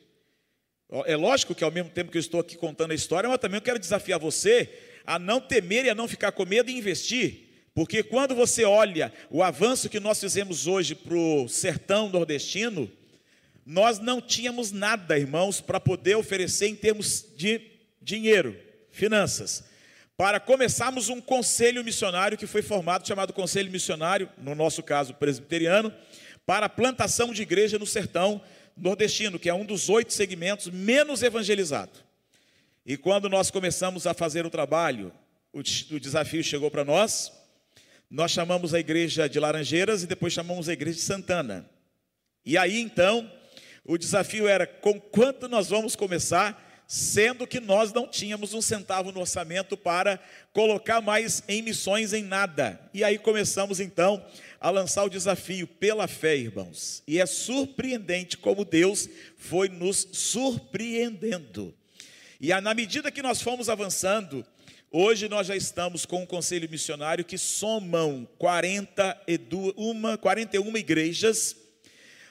É 1.07 1.17
lógico 1.17 1.55
que 1.55 1.65
ao 1.65 1.71
mesmo 1.71 1.91
tempo 1.91 2.13
que 2.13 2.19
eu 2.19 2.21
estou 2.21 2.41
aqui 2.41 2.57
contando 2.57 2.93
a 2.93 2.95
história, 2.95 3.29
mas 3.29 3.39
também 3.39 3.59
eu 3.59 3.63
quero 3.63 3.79
desafiar 3.79 4.21
você 4.21 4.73
a 5.05 5.19
não 5.19 5.41
temer 5.41 5.85
e 5.87 5.91
a 5.91 5.95
não 5.95 6.07
ficar 6.07 6.33
com 6.33 6.47
medo 6.47 6.71
e 6.71 6.77
investir. 6.77 7.45
Porque 7.75 8.05
quando 8.05 8.35
você 8.35 8.65
olha 8.65 9.13
o 9.31 9.43
avanço 9.43 9.89
que 9.89 9.99
nós 9.99 10.21
fizemos 10.21 10.67
hoje 10.67 10.95
para 10.95 11.15
o 11.15 11.49
sertão 11.49 12.09
nordestino, 12.09 12.91
nós 13.67 13.99
não 13.99 14.21
tínhamos 14.21 14.73
nada, 14.73 15.19
irmãos, 15.19 15.61
para 15.61 15.81
poder 15.81 16.17
oferecer 16.17 16.69
em 16.69 16.77
termos 16.77 17.25
de 17.37 17.61
dinheiro, 18.01 18.57
finanças, 18.91 19.65
para 20.17 20.39
começarmos 20.39 21.09
um 21.09 21.21
conselho 21.21 21.83
missionário 21.83 22.39
que 22.39 22.47
foi 22.47 22.63
formado, 22.63 23.07
chamado 23.07 23.33
Conselho 23.33 23.71
Missionário, 23.71 24.29
no 24.39 24.55
nosso 24.55 24.83
caso 24.83 25.15
presbiteriano, 25.15 25.93
para 26.47 26.67
a 26.67 26.69
plantação 26.69 27.33
de 27.33 27.43
igreja 27.43 27.79
no 27.79 27.87
sertão 27.87 28.41
nordestino, 28.77 29.39
que 29.39 29.49
é 29.49 29.55
um 29.55 29.65
dos 29.65 29.89
oito 29.89 30.13
segmentos 30.13 30.69
menos 30.69 31.23
evangelizados. 31.23 32.05
E 32.85 32.97
quando 32.97 33.29
nós 33.29 33.51
começamos 33.51 34.07
a 34.07 34.13
fazer 34.13 34.45
o 34.45 34.51
trabalho, 34.51 35.13
o, 35.53 35.61
o 35.61 36.01
desafio 36.01 36.45
chegou 36.45 36.71
para 36.71 36.85
nós, 36.85 37.33
nós 38.11 38.31
chamamos 38.31 38.75
a 38.75 38.79
igreja 38.79 39.29
de 39.29 39.41
Laranjeiras 39.41 40.03
e 40.03 40.07
depois 40.07 40.33
chamamos 40.33 40.69
a 40.69 40.73
igreja 40.73 40.97
de 40.97 41.03
Santana. 41.03 41.69
E 42.45 42.59
aí 42.59 42.79
então, 42.79 43.29
o 43.85 43.99
desafio 43.99 44.49
era 44.49 44.67
com 44.67 44.99
quanto 44.99 45.49
nós 45.49 45.69
vamos 45.69 45.95
começar, 45.95 46.85
sendo 46.87 47.47
que 47.47 47.61
nós 47.61 47.93
não 47.93 48.09
tínhamos 48.09 48.55
um 48.55 48.63
centavo 48.63 49.13
no 49.13 49.21
orçamento 49.21 49.77
para 49.77 50.19
colocar 50.53 51.01
mais 51.01 51.43
em 51.49 51.61
missões 51.61 52.13
em 52.13 52.23
nada. 52.23 52.81
E 52.95 53.05
aí 53.05 53.19
começamos 53.19 53.81
então 53.81 54.25
a 54.61 54.71
lançar 54.71 55.05
o 55.05 55.11
desafio 55.11 55.67
pela 55.67 56.09
fé, 56.09 56.37
irmãos. 56.37 57.03
E 57.07 57.21
é 57.21 57.27
surpreendente 57.27 58.39
como 58.39 58.65
Deus 58.65 59.09
foi 59.37 59.69
nos 59.69 60.09
surpreendendo. 60.13 61.75
E 62.41 62.49
na 62.61 62.73
medida 62.73 63.11
que 63.11 63.23
nós 63.23 63.43
fomos 63.43 63.69
avançando, 63.69 64.45
hoje 64.91 65.29
nós 65.29 65.47
já 65.47 65.57
estamos 65.57 66.07
com 66.07 66.23
um 66.23 66.27
conselho 66.27 66.69
missionário 66.71 67.25
que 67.25 67.37
somam 67.37 68.27
41, 68.39 70.17
41 70.19 70.77
igrejas, 70.77 71.57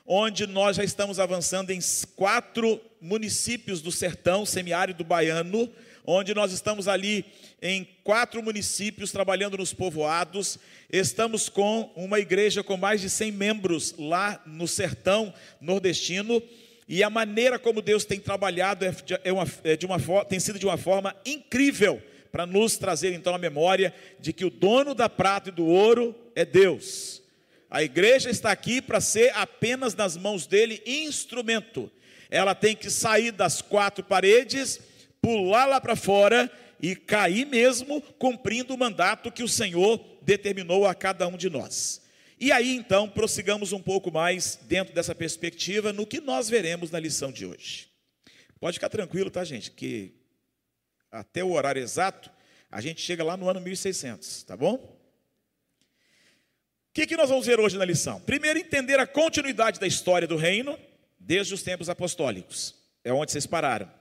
onde 0.06 0.46
nós 0.46 0.78
já 0.78 0.84
estamos 0.84 1.20
avançando 1.20 1.72
em 1.72 1.80
quatro 2.16 2.80
municípios 3.00 3.82
do 3.82 3.92
sertão 3.92 4.46
semiárido 4.46 5.04
baiano, 5.04 5.70
onde 6.06 6.34
nós 6.34 6.52
estamos 6.52 6.88
ali 6.88 7.26
em 7.62 7.88
quatro 8.04 8.44
municípios 8.44 9.12
trabalhando 9.12 9.58
nos 9.58 9.74
povoados. 9.74 10.60
Estamos 10.92 11.48
com 11.48 11.92
uma 11.96 12.20
igreja 12.20 12.64
com 12.64 12.76
mais 12.76 13.00
de 13.00 13.10
100 13.10 13.32
membros 13.32 13.96
lá 13.98 14.42
no 14.46 14.68
sertão 14.68 15.34
nordestino. 15.62 16.44
E 16.88 17.02
a 17.02 17.10
maneira 17.10 17.58
como 17.58 17.82
Deus 17.82 18.04
tem 18.04 18.20
trabalhado 18.20 18.84
é 18.84 18.94
é 19.24 19.32
uma, 19.32 19.48
é 19.64 19.78
de 19.78 19.86
uma, 19.86 19.98
tem 20.26 20.40
sido 20.40 20.60
de 20.60 20.66
uma 20.66 20.78
forma 20.78 21.16
incrível 21.26 22.02
para 22.30 22.46
nos 22.46 22.78
trazer 22.78 23.14
então 23.14 23.34
a 23.34 23.38
memória 23.38 23.94
de 24.20 24.34
que 24.34 24.44
o 24.44 24.50
dono 24.50 24.94
da 24.94 25.08
prata 25.08 25.50
e 25.50 25.54
do 25.54 25.66
ouro 25.66 26.14
é 26.36 26.44
Deus. 26.44 27.23
A 27.74 27.82
igreja 27.82 28.30
está 28.30 28.52
aqui 28.52 28.80
para 28.80 29.02
ser 29.02 29.36
apenas 29.36 29.96
nas 29.96 30.16
mãos 30.16 30.46
dele 30.46 30.80
instrumento. 30.86 31.92
Ela 32.30 32.54
tem 32.54 32.76
que 32.76 32.88
sair 32.88 33.32
das 33.32 33.64
quatro 33.64 34.04
paredes 34.04 34.80
pular 35.20 35.66
lá 35.66 35.82
para 35.82 35.96
fora 35.96 36.52
e 36.80 36.96
cair 36.96 37.48
mesmo, 37.48 38.00
cumprindo 38.20 38.76
o 38.76 38.78
mandato 38.78 39.32
que 39.32 39.42
o 39.42 39.48
Senhor 39.48 40.00
determinou 40.22 40.86
a 40.86 40.94
cada 40.94 41.28
um 41.28 41.36
de 41.36 41.50
nós. 41.50 42.00
E 42.40 42.52
aí 42.52 42.76
então, 42.76 43.10
prossigamos 43.10 43.74
um 43.74 43.82
pouco 43.82 44.12
mais 44.12 44.60
dentro 44.68 44.94
dessa 44.94 45.16
perspectiva 45.16 45.92
no 45.92 46.06
que 46.06 46.22
nós 46.22 46.48
veremos 46.48 46.92
na 46.92 47.00
lição 47.00 47.32
de 47.32 47.44
hoje. 47.44 47.90
Pode 48.60 48.76
ficar 48.76 48.90
tranquilo, 48.90 49.32
tá, 49.32 49.44
gente? 49.44 49.72
Que 49.72 50.14
até 51.12 51.44
o 51.44 51.54
horário 51.54 51.82
exato, 51.82 52.30
a 52.70 52.80
gente 52.80 53.02
chega 53.02 53.24
lá 53.24 53.36
no 53.36 53.50
ano 53.50 53.60
1600, 53.60 54.44
tá 54.44 54.56
bom? 54.56 55.02
O 56.94 56.96
que, 56.96 57.08
que 57.08 57.18
nós 57.18 57.28
vamos 57.28 57.48
ver 57.48 57.60
hoje 57.60 57.76
na 57.76 57.86
lição? 57.86 58.22
Primeiro, 58.22 58.60
entender 58.60 59.00
a 59.00 59.08
continuidade 59.08 59.80
da 59.80 59.88
história 59.88 60.28
do 60.28 60.36
reino, 60.36 60.78
desde 61.20 61.52
os 61.52 61.64
tempos 61.64 61.90
apostólicos. 61.90 62.76
É 63.04 63.12
onde 63.12 63.32
vocês 63.32 63.48
pararam. 63.48 63.92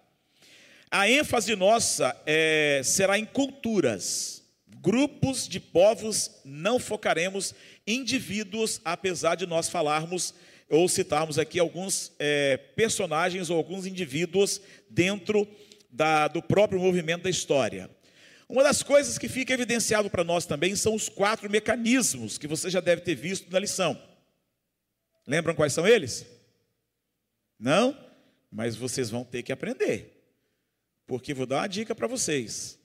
A 0.91 1.09
ênfase 1.09 1.57
nossa 1.57 2.15
é, 2.27 2.83
será 2.85 3.19
em 3.19 3.25
culturas, 3.25 4.43
grupos 4.83 5.49
de 5.49 5.59
povos, 5.59 6.43
não 6.45 6.79
focaremos 6.79 7.55
indivíduos, 7.87 8.79
apesar 8.85 9.37
de 9.37 9.47
nós 9.47 9.71
falarmos 9.71 10.35
ou 10.69 10.87
citarmos 10.87 11.39
aqui 11.39 11.59
alguns 11.59 12.13
é, 12.19 12.59
personagens 12.59 13.49
ou 13.49 13.57
alguns 13.57 13.87
indivíduos 13.87 14.61
dentro 14.91 15.49
da, 15.91 16.29
do 16.29 16.43
próprio 16.43 16.79
movimento 16.79 17.23
da 17.23 17.31
história. 17.31 17.89
Uma 18.53 18.65
das 18.65 18.83
coisas 18.83 19.17
que 19.17 19.31
fica 19.31 19.55
evidenciado 19.55 20.11
para 20.11 20.23
nós 20.23 20.45
também 20.45 20.77
são 20.77 20.95
os 20.95 21.09
quatro 21.09 21.49
mecanismos 21.49 22.37
que 22.37 22.47
você 22.47 22.69
já 22.69 22.81
deve 22.81 23.01
ter 23.01 23.15
visto 23.15 23.51
na 23.51 23.59
lição. 23.59 23.99
Lembram 25.27 25.55
quais 25.55 25.73
são 25.73 25.89
eles? 25.89 26.27
Não? 27.59 27.97
Mas 28.51 28.77
vocês 28.77 29.09
vão 29.09 29.25
ter 29.25 29.43
que 29.43 29.55
aprender. 29.55 30.23
Porque 31.07 31.33
vou 31.33 31.47
dar 31.47 31.61
uma 31.61 31.67
dica 31.67 31.95
para 31.95 32.07
vocês. 32.07 32.79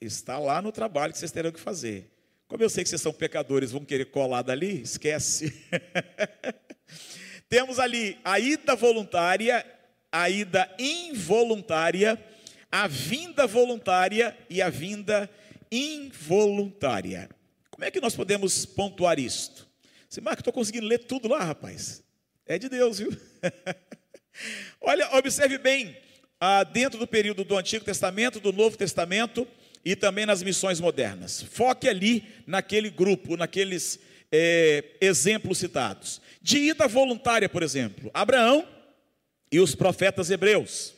Está 0.00 0.38
lá 0.38 0.62
no 0.62 0.72
trabalho 0.72 1.12
que 1.12 1.18
vocês 1.18 1.30
terão 1.30 1.52
que 1.52 1.60
fazer. 1.60 2.10
Como 2.48 2.62
eu 2.62 2.70
sei 2.70 2.82
que 2.82 2.88
vocês 2.88 3.02
são 3.02 3.12
pecadores, 3.12 3.72
vão 3.72 3.84
querer 3.84 4.06
colar 4.06 4.40
dali? 4.40 4.80
Esquece. 4.80 5.52
Temos 7.50 7.78
ali 7.78 8.18
a 8.24 8.40
ida 8.40 8.74
voluntária, 8.74 9.62
a 10.10 10.30
ida 10.30 10.74
involuntária, 10.78 12.18
a 12.70 12.86
vinda 12.86 13.46
voluntária 13.46 14.36
e 14.48 14.60
a 14.60 14.68
vinda 14.68 15.30
involuntária. 15.70 17.28
Como 17.70 17.84
é 17.84 17.90
que 17.90 18.00
nós 18.00 18.14
podemos 18.14 18.64
pontuar 18.64 19.18
isto? 19.18 19.68
Você, 20.08 20.20
Marco, 20.20 20.40
estou 20.40 20.52
conseguindo 20.52 20.86
ler 20.86 20.98
tudo 20.98 21.28
lá, 21.28 21.42
rapaz. 21.42 22.02
É 22.46 22.58
de 22.58 22.68
Deus, 22.68 22.98
viu? 22.98 23.10
Olha, 24.80 25.14
observe 25.16 25.58
bem 25.58 25.96
ah, 26.40 26.64
dentro 26.64 26.98
do 26.98 27.06
período 27.06 27.44
do 27.44 27.56
Antigo 27.56 27.84
Testamento, 27.84 28.40
do 28.40 28.52
Novo 28.52 28.76
Testamento 28.76 29.46
e 29.84 29.94
também 29.94 30.26
nas 30.26 30.42
missões 30.42 30.80
modernas. 30.80 31.42
Foque 31.42 31.88
ali 31.88 32.24
naquele 32.46 32.90
grupo, 32.90 33.36
naqueles 33.36 33.98
é, 34.32 34.84
exemplos 35.00 35.58
citados. 35.58 36.20
De 36.40 36.58
ida 36.58 36.88
voluntária, 36.88 37.48
por 37.48 37.62
exemplo, 37.62 38.10
Abraão 38.12 38.66
e 39.50 39.60
os 39.60 39.74
profetas 39.74 40.30
hebreus. 40.30 40.95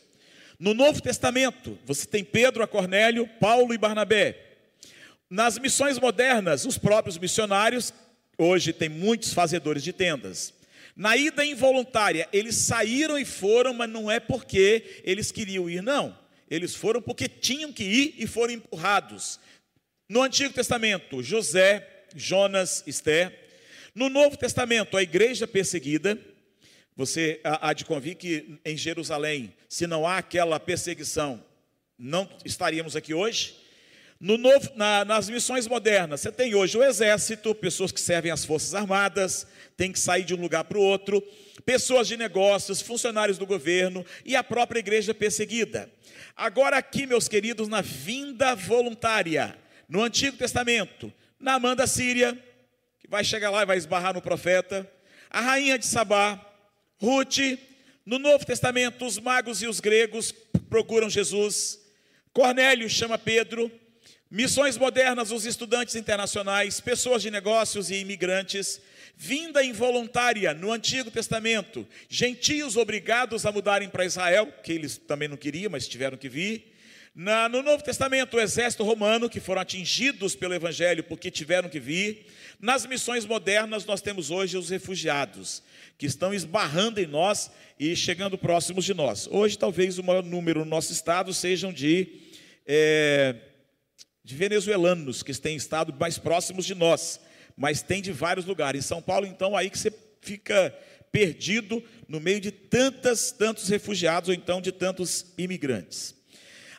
No 0.59 0.73
Novo 0.73 1.01
Testamento, 1.01 1.79
você 1.85 2.05
tem 2.05 2.21
Pedro, 2.21 2.61
a 2.61 2.67
Cornélio, 2.67 3.25
Paulo 3.39 3.73
e 3.73 3.77
Barnabé. 3.77 4.37
Nas 5.29 5.57
missões 5.57 5.97
modernas, 5.97 6.65
os 6.65 6.77
próprios 6.77 7.17
missionários, 7.17 7.93
hoje 8.37 8.73
tem 8.73 8.89
muitos 8.89 9.31
fazedores 9.31 9.81
de 9.81 9.93
tendas. 9.93 10.53
Na 10.97 11.15
ida 11.15 11.45
involuntária, 11.45 12.27
eles 12.33 12.55
saíram 12.55 13.17
e 13.17 13.23
foram, 13.23 13.73
mas 13.73 13.89
não 13.89 14.11
é 14.11 14.19
porque 14.19 15.01
eles 15.05 15.31
queriam 15.31 15.69
ir, 15.69 15.81
não. 15.81 16.17
Eles 16.51 16.75
foram 16.75 17.01
porque 17.01 17.29
tinham 17.29 17.71
que 17.71 17.85
ir 17.85 18.15
e 18.17 18.27
foram 18.27 18.55
empurrados. 18.55 19.39
No 20.09 20.21
Antigo 20.21 20.53
Testamento, 20.53 21.23
José, 21.23 21.87
Jonas, 22.13 22.83
Esther. 22.85 23.33
No 23.95 24.09
Novo 24.09 24.35
Testamento, 24.35 24.97
a 24.97 25.03
igreja 25.03 25.47
perseguida. 25.47 26.19
Você 26.99 27.39
há 27.45 27.71
de 27.71 27.85
convir 27.85 28.17
que 28.17 28.59
em 28.65 28.75
Jerusalém, 28.75 29.53
se 29.69 29.87
não 29.87 30.05
há 30.05 30.17
aquela 30.17 30.59
perseguição, 30.59 31.41
não 31.97 32.29
estaríamos 32.43 32.93
aqui 32.93 33.13
hoje. 33.13 33.55
No 34.19 34.37
novo, 34.37 34.69
na, 34.75 35.05
nas 35.05 35.29
missões 35.29 35.65
modernas, 35.65 36.19
você 36.19 36.29
tem 36.29 36.53
hoje 36.53 36.77
o 36.77 36.83
exército, 36.83 37.55
pessoas 37.55 37.93
que 37.93 38.01
servem 38.01 38.33
às 38.33 38.43
forças 38.43 38.75
armadas, 38.75 39.47
tem 39.77 39.93
que 39.93 39.99
sair 39.99 40.25
de 40.25 40.35
um 40.35 40.41
lugar 40.41 40.65
para 40.65 40.77
o 40.77 40.81
outro, 40.81 41.25
pessoas 41.65 42.05
de 42.05 42.17
negócios, 42.17 42.81
funcionários 42.81 43.37
do 43.37 43.45
governo 43.45 44.05
e 44.25 44.35
a 44.35 44.43
própria 44.43 44.79
igreja 44.79 45.13
perseguida. 45.13 45.89
Agora, 46.35 46.75
aqui, 46.77 47.07
meus 47.07 47.29
queridos, 47.29 47.69
na 47.69 47.79
vinda 47.79 48.55
voluntária, 48.55 49.57
no 49.87 50.03
Antigo 50.03 50.35
Testamento, 50.35 51.13
na 51.39 51.53
Amanda 51.53 51.87
Síria, 51.87 52.37
que 52.99 53.07
vai 53.07 53.23
chegar 53.23 53.51
lá 53.51 53.63
e 53.63 53.65
vai 53.65 53.77
esbarrar 53.77 54.13
no 54.13 54.21
profeta, 54.21 54.85
a 55.29 55.39
rainha 55.39 55.79
de 55.79 55.85
Sabá, 55.85 56.48
Ruth, 57.01 57.57
no 58.05 58.19
Novo 58.19 58.45
Testamento, 58.45 59.05
os 59.05 59.17
magos 59.17 59.61
e 59.61 59.67
os 59.67 59.79
gregos 59.79 60.33
procuram 60.69 61.09
Jesus, 61.09 61.79
Cornélio 62.33 62.89
chama 62.89 63.17
Pedro, 63.17 63.71
Missões 64.31 64.77
modernas, 64.77 65.31
os 65.31 65.43
estudantes 65.43 65.95
internacionais, 65.95 66.79
pessoas 66.79 67.23
de 67.23 67.31
negócios 67.31 67.89
e 67.89 67.95
imigrantes, 67.95 68.79
vinda 69.17 69.63
involuntária 69.63 70.53
no 70.53 70.71
Antigo 70.71 71.09
Testamento, 71.09 71.87
gentios 72.07 72.77
obrigados 72.77 73.43
a 73.47 73.51
mudarem 73.51 73.89
para 73.89 74.05
Israel, 74.05 74.53
que 74.63 74.71
eles 74.71 74.97
também 74.97 75.27
não 75.27 75.35
queriam, 75.35 75.71
mas 75.71 75.87
tiveram 75.87 76.15
que 76.15 76.29
vir. 76.29 76.75
Na, 77.15 77.49
no 77.49 77.63
Novo 77.63 77.83
Testamento, 77.83 78.37
o 78.37 78.39
exército 78.39 78.83
romano, 78.83 79.27
que 79.27 79.39
foram 79.39 79.63
atingidos 79.63 80.35
pelo 80.35 80.53
Evangelho 80.53 81.03
porque 81.03 81.31
tiveram 81.31 81.67
que 81.67 81.79
vir. 81.79 82.27
Nas 82.61 82.85
missões 82.85 83.25
modernas, 83.25 83.83
nós 83.83 83.99
temos 83.99 84.29
hoje 84.29 84.55
os 84.57 84.69
refugiados, 84.69 85.63
que 85.99 86.05
estão 86.05 86.33
esbarrando 86.33 87.01
em 87.01 87.05
nós 87.05 87.51
e 87.77 87.93
chegando 87.93 88.37
próximos 88.37 88.85
de 88.85 88.93
nós. 88.93 89.27
Hoje, 89.29 89.57
talvez 89.59 89.99
o 89.99 90.03
maior 90.03 90.23
número 90.23 90.61
no 90.61 90.65
nosso 90.65 90.93
estado 90.93 91.33
sejam 91.33 91.73
de. 91.73 92.07
É, 92.65 93.35
de 94.23 94.35
venezuelanos 94.35 95.23
que 95.23 95.33
têm 95.33 95.55
estado 95.55 95.93
mais 95.99 96.17
próximos 96.17 96.63
de 96.63 96.75
nós, 96.75 97.19
mas 97.57 97.81
tem 97.81 98.01
de 98.01 98.11
vários 98.11 98.45
lugares. 98.45 98.85
Em 98.85 98.87
São 98.87 99.01
Paulo, 99.01 99.25
então, 99.25 99.57
aí 99.57 99.69
que 99.69 99.77
você 99.77 99.91
fica 100.21 100.73
perdido 101.11 101.83
no 102.07 102.19
meio 102.19 102.39
de 102.39 102.51
tantas, 102.51 103.31
tantos 103.31 103.67
refugiados 103.67 104.29
ou 104.29 104.35
então 104.35 104.61
de 104.61 104.71
tantos 104.71 105.33
imigrantes. 105.37 106.15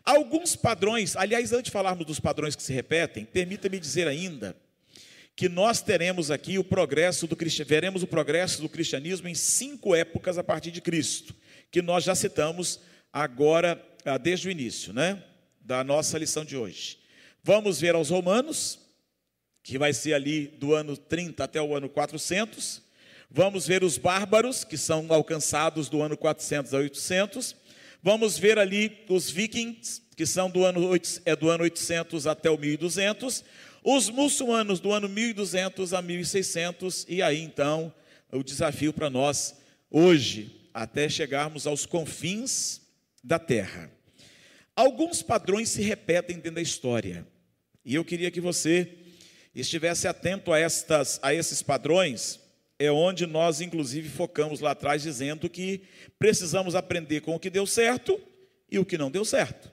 Alguns 0.05 0.55
padrões, 0.55 1.17
aliás, 1.17 1.53
antes 1.53 1.65
de 1.65 1.71
falarmos 1.73 2.07
dos 2.07 2.21
padrões 2.21 2.55
que 2.55 2.63
se 2.63 2.73
repetem, 2.73 3.25
permita-me 3.25 3.81
dizer 3.81 4.07
ainda 4.07 4.57
que 5.41 5.49
nós 5.49 5.81
teremos 5.81 6.31
aqui 6.31 6.59
o 6.59 6.63
progresso 6.63 7.27
do 7.27 7.35
veremos 7.65 8.03
o 8.03 8.07
progresso 8.07 8.61
do 8.61 8.69
cristianismo 8.69 9.27
em 9.27 9.35
cinco 9.35 9.95
épocas 9.95 10.37
a 10.37 10.45
partir 10.45 10.71
de 10.71 10.83
Cristo, 10.83 11.35
que 11.71 11.81
nós 11.81 12.05
já 12.05 12.15
citamos 12.15 12.79
agora 13.11 13.83
ah, 14.05 14.19
desde 14.19 14.49
o 14.49 14.51
início, 14.51 14.93
né, 14.93 15.25
da 15.59 15.83
nossa 15.83 16.19
lição 16.19 16.45
de 16.45 16.59
hoje. 16.59 16.99
Vamos 17.43 17.81
ver 17.81 17.95
aos 17.95 18.11
romanos, 18.11 18.81
que 19.63 19.79
vai 19.79 19.95
ser 19.95 20.13
ali 20.13 20.47
do 20.47 20.75
ano 20.75 20.95
30 20.95 21.43
até 21.43 21.63
o 21.63 21.75
ano 21.75 21.89
400. 21.89 22.83
Vamos 23.31 23.67
ver 23.67 23.83
os 23.83 23.97
bárbaros, 23.97 24.63
que 24.63 24.77
são 24.77 25.07
alcançados 25.09 25.89
do 25.89 26.03
ano 26.03 26.19
400 26.19 26.75
a 26.75 26.77
800. 26.77 27.57
Vamos 28.03 28.37
ver 28.37 28.59
ali 28.59 29.07
os 29.09 29.31
vikings, 29.31 30.03
que 30.15 30.27
são 30.27 30.51
do 30.51 30.67
ano, 30.67 30.91
é 31.25 31.35
do 31.35 31.49
ano 31.49 31.63
800 31.63 32.27
até 32.27 32.51
o 32.51 32.59
1200. 32.59 33.43
Os 33.83 34.11
muçulmanos 34.11 34.81
do 34.81 34.93
ano 34.93 35.09
1200 35.09 35.95
a 35.95 36.03
1600. 36.03 37.07
E 37.09 37.23
aí 37.23 37.41
então, 37.41 37.93
o 38.31 38.43
desafio 38.43 38.93
para 38.93 39.09
nós 39.11 39.57
hoje, 39.91 40.69
até 40.73 41.09
chegarmos 41.09 41.67
aos 41.67 41.87
confins 41.87 42.81
da 43.23 43.39
terra. 43.39 43.91
Alguns 44.77 45.23
padrões 45.23 45.69
se 45.69 45.83
repetem 45.83 46.37
dentro 46.37 46.53
da 46.53 46.63
história. 46.63 47.27
E 47.85 47.95
eu 47.95 48.05
queria 48.05 48.31
que 48.31 48.41
você 48.41 48.97
estivesse 49.55 50.07
atento 50.07 50.53
a, 50.53 50.59
estas, 50.59 51.19
a 51.23 51.35
esses 51.35 51.61
padrões, 51.61 52.39
é 52.79 52.91
onde 52.91 53.27
nós, 53.27 53.61
inclusive, 53.61 54.09
focamos 54.09 54.61
lá 54.61 54.71
atrás, 54.71 55.03
dizendo 55.03 55.51
que 55.51 55.83
precisamos 56.19 56.75
aprender 56.75 57.21
com 57.21 57.35
o 57.35 57.41
que 57.41 57.51
deu 57.51 57.67
certo 57.67 58.21
e 58.71 58.79
o 58.79 58.85
que 58.85 58.97
não 58.97 59.11
deu 59.11 59.25
certo. 59.25 59.71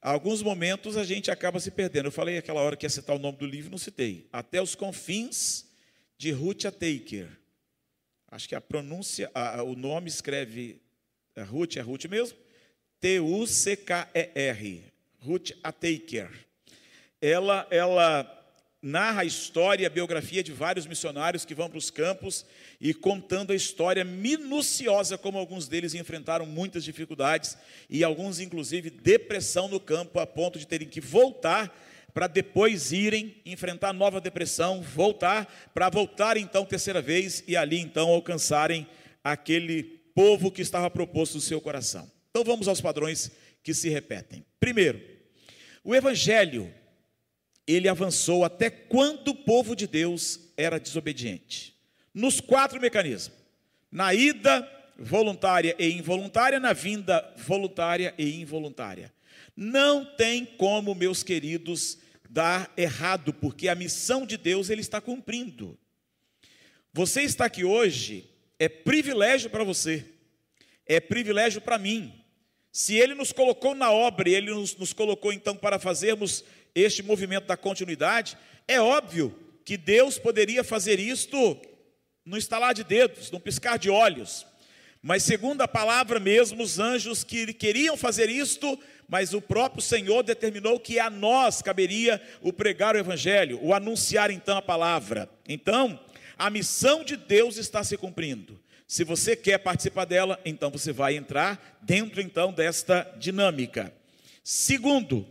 Alguns 0.00 0.42
momentos 0.42 0.96
a 0.96 1.04
gente 1.04 1.30
acaba 1.30 1.58
se 1.58 1.70
perdendo. 1.70 2.06
Eu 2.06 2.12
falei 2.12 2.38
aquela 2.38 2.60
hora 2.60 2.76
que 2.76 2.86
ia 2.86 2.90
citar 2.90 3.16
o 3.16 3.18
nome 3.18 3.38
do 3.38 3.46
livro, 3.46 3.70
não 3.70 3.78
citei. 3.78 4.28
Até 4.32 4.62
os 4.62 4.74
confins 4.74 5.66
de 6.16 6.30
Ruth 6.30 6.62
Taker. 6.62 7.28
Acho 8.30 8.48
que 8.48 8.54
a 8.54 8.60
pronúncia, 8.60 9.30
a, 9.34 9.62
o 9.62 9.74
nome 9.74 10.08
escreve 10.08 10.80
é 11.34 11.42
Ruth, 11.42 11.76
é 11.76 11.80
Ruth 11.80 12.04
mesmo? 12.06 12.36
T-U-C-K-E-R. 13.00 14.84
Ruth 15.20 15.50
Taker. 15.80 16.30
Ela, 17.20 17.66
ela 17.70 18.37
narra 18.80 19.22
a 19.22 19.24
história, 19.24 19.86
a 19.86 19.90
biografia 19.90 20.42
de 20.42 20.52
vários 20.52 20.86
missionários 20.86 21.44
que 21.44 21.54
vão 21.54 21.68
para 21.68 21.78
os 21.78 21.90
campos 21.90 22.46
e 22.80 22.94
contando 22.94 23.52
a 23.52 23.56
história 23.56 24.04
minuciosa 24.04 25.18
como 25.18 25.36
alguns 25.36 25.66
deles 25.66 25.94
enfrentaram 25.94 26.46
muitas 26.46 26.84
dificuldades 26.84 27.58
e 27.90 28.04
alguns 28.04 28.38
inclusive 28.38 28.88
depressão 28.90 29.68
no 29.68 29.80
campo 29.80 30.20
a 30.20 30.26
ponto 30.26 30.58
de 30.58 30.66
terem 30.66 30.88
que 30.88 31.00
voltar 31.00 31.76
para 32.14 32.26
depois 32.26 32.92
irem 32.92 33.36
enfrentar 33.44 33.92
nova 33.92 34.20
depressão, 34.20 34.80
voltar 34.80 35.70
para 35.74 35.90
voltar 35.90 36.36
então 36.36 36.64
terceira 36.64 37.02
vez 37.02 37.42
e 37.46 37.56
ali 37.56 37.78
então 37.80 38.08
alcançarem 38.08 38.86
aquele 39.22 39.82
povo 40.14 40.50
que 40.50 40.62
estava 40.62 40.88
proposto 40.88 41.34
no 41.34 41.40
seu 41.40 41.60
coração. 41.60 42.10
Então 42.30 42.44
vamos 42.44 42.68
aos 42.68 42.80
padrões 42.80 43.30
que 43.62 43.74
se 43.74 43.88
repetem. 43.88 44.44
Primeiro, 44.58 45.00
o 45.84 45.94
evangelho 45.94 46.72
ele 47.68 47.88
avançou 47.88 48.44
até 48.44 48.70
quando 48.70 49.28
o 49.28 49.34
povo 49.34 49.76
de 49.76 49.86
Deus 49.86 50.40
era 50.56 50.80
desobediente. 50.80 51.76
Nos 52.14 52.40
quatro 52.40 52.80
mecanismos: 52.80 53.36
na 53.92 54.14
ida 54.14 54.68
voluntária 54.98 55.76
e 55.78 55.90
involuntária, 55.92 56.58
na 56.58 56.72
vinda 56.72 57.32
voluntária 57.36 58.14
e 58.18 58.40
involuntária. 58.40 59.12
Não 59.54 60.04
tem 60.04 60.44
como, 60.44 60.94
meus 60.94 61.22
queridos, 61.22 61.98
dar 62.28 62.72
errado, 62.76 63.32
porque 63.32 63.68
a 63.68 63.74
missão 63.74 64.24
de 64.24 64.36
Deus 64.36 64.70
ele 64.70 64.80
está 64.80 65.00
cumprindo. 65.00 65.78
Você 66.92 67.22
está 67.22 67.44
aqui 67.44 67.64
hoje 67.64 68.28
é 68.58 68.68
privilégio 68.68 69.48
para 69.50 69.62
você, 69.62 70.04
é 70.84 70.98
privilégio 70.98 71.60
para 71.60 71.78
mim. 71.78 72.12
Se 72.72 72.94
ele 72.94 73.14
nos 73.14 73.32
colocou 73.32 73.74
na 73.74 73.90
obra 73.90 74.28
ele 74.28 74.52
nos, 74.52 74.76
nos 74.76 74.92
colocou 74.92 75.32
então 75.32 75.56
para 75.56 75.78
fazermos 75.78 76.44
este 76.80 77.02
movimento 77.02 77.46
da 77.46 77.56
continuidade, 77.56 78.36
é 78.66 78.80
óbvio 78.80 79.34
que 79.64 79.76
Deus 79.76 80.18
poderia 80.18 80.64
fazer 80.64 80.98
isto 80.98 81.60
no 82.24 82.36
estalar 82.36 82.74
de 82.74 82.84
dedos, 82.84 83.30
no 83.30 83.40
piscar 83.40 83.78
de 83.78 83.88
olhos. 83.88 84.46
Mas 85.02 85.22
segundo 85.22 85.62
a 85.62 85.68
palavra 85.68 86.18
mesmo, 86.18 86.62
os 86.62 86.78
anjos 86.78 87.22
que 87.22 87.52
queriam 87.52 87.96
fazer 87.96 88.28
isto, 88.28 88.78
mas 89.08 89.32
o 89.32 89.40
próprio 89.40 89.80
Senhor 89.80 90.22
determinou 90.22 90.78
que 90.78 90.98
a 90.98 91.08
nós 91.08 91.62
caberia 91.62 92.20
o 92.42 92.52
pregar 92.52 92.94
o 92.94 92.98
evangelho, 92.98 93.58
o 93.62 93.72
anunciar 93.72 94.30
então 94.30 94.56
a 94.58 94.62
palavra. 94.62 95.30
Então, 95.48 95.98
a 96.36 96.50
missão 96.50 97.04
de 97.04 97.16
Deus 97.16 97.56
está 97.56 97.82
se 97.82 97.96
cumprindo. 97.96 98.60
Se 98.86 99.04
você 99.04 99.36
quer 99.36 99.58
participar 99.58 100.04
dela, 100.04 100.40
então 100.44 100.70
você 100.70 100.92
vai 100.92 101.16
entrar 101.16 101.78
dentro 101.82 102.20
então 102.20 102.52
desta 102.52 103.02
dinâmica. 103.18 103.92
Segundo, 104.42 105.26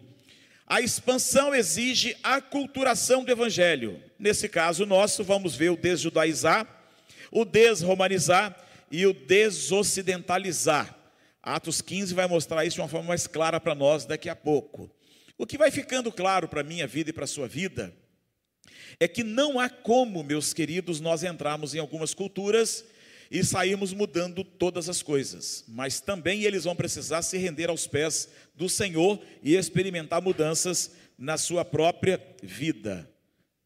a 0.68 0.82
expansão 0.82 1.56
exige 1.56 2.18
a 2.22 2.42
culturação 2.42 3.24
do 3.24 3.32
evangelho. 3.32 4.04
Nesse 4.20 4.50
caso 4.50 4.86
nosso, 4.86 5.24
vamos 5.24 5.56
ver 5.56 5.70
o 5.70 5.78
desjudaizar, 5.78 6.68
o 7.32 7.46
desromanizar 7.46 8.54
e 8.92 9.06
o 9.06 9.14
desocidentalizar. 9.14 10.94
Atos 11.42 11.82
15 11.82 12.14
vai 12.14 12.28
mostrar 12.28 12.66
isso 12.66 12.76
de 12.76 12.82
uma 12.82 12.90
forma 12.90 13.08
mais 13.08 13.26
clara 13.28 13.62
para 13.62 13.74
nós 13.74 14.06
daqui 14.06 14.28
a 14.28 14.36
pouco. 14.36 14.92
O 15.38 15.46
que 15.46 15.58
vai 15.58 15.72
ficando 15.72 16.12
claro 16.12 16.50
para 16.50 16.60
a 16.60 16.66
minha 16.66 16.86
vida 16.86 17.12
e 17.12 17.14
para 17.14 17.24
a 17.24 17.28
sua 17.28 17.48
vida 17.48 17.94
é 19.00 19.08
que 19.08 19.24
não 19.24 19.58
há 19.60 19.70
como, 19.70 20.22
meus 20.22 20.54
queridos, 20.54 21.00
nós 21.00 21.24
entrarmos 21.24 21.74
em 21.76 21.80
algumas 21.80 22.14
culturas 22.14 22.84
e 23.30 23.44
sairmos 23.44 23.94
mudando 23.94 24.44
todas 24.44 24.90
as 24.90 25.02
coisas, 25.02 25.64
mas 25.68 26.00
também 26.00 26.44
eles 26.44 26.64
vão 26.64 26.76
precisar 26.76 27.22
se 27.22 27.38
render 27.38 27.70
aos 27.70 27.88
pés 27.88 28.30
do 28.56 28.70
Senhor 28.70 29.20
e 29.44 29.56
experimentar 29.56 30.22
mudanças 30.22 30.92
na 31.18 31.38
sua 31.38 31.66
própria 31.66 32.22
vida. 32.42 33.10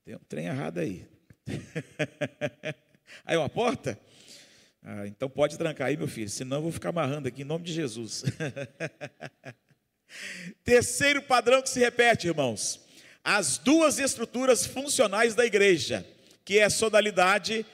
Tem 0.04 0.16
um 0.16 0.20
trem 0.28 0.46
errado 0.46 0.80
aí. 0.80 1.06
aí 3.26 3.38
uma 3.38 3.50
porta? 3.50 4.00
Ah, 4.84 5.06
então 5.06 5.30
pode 5.30 5.58
trancar 5.58 5.90
aí, 5.90 5.98
meu 5.98 6.08
filho, 6.08 6.30
senão 6.30 6.58
eu 6.58 6.64
vou 6.64 6.72
ficar 6.72 6.90
amarrando 6.90 7.28
aqui 7.28 7.44
em 7.44 7.46
nome 7.46 7.66
de 7.66 7.74
Jesus. 7.74 8.24
Terceiro 10.64 11.22
padrão 11.22 11.62
que 11.62 11.70
se 11.70 11.80
repete, 11.80 12.28
irmãos: 12.28 12.80
as 13.24 13.60
duas 13.60 14.00
estruturas 14.00 14.66
funcionais 14.66 15.36
da 15.36 15.46
igreja, 15.46 16.06
que 16.44 16.58
é 16.58 16.64
a 16.64 16.70
sodalidade 16.70 17.60
e 17.60 17.66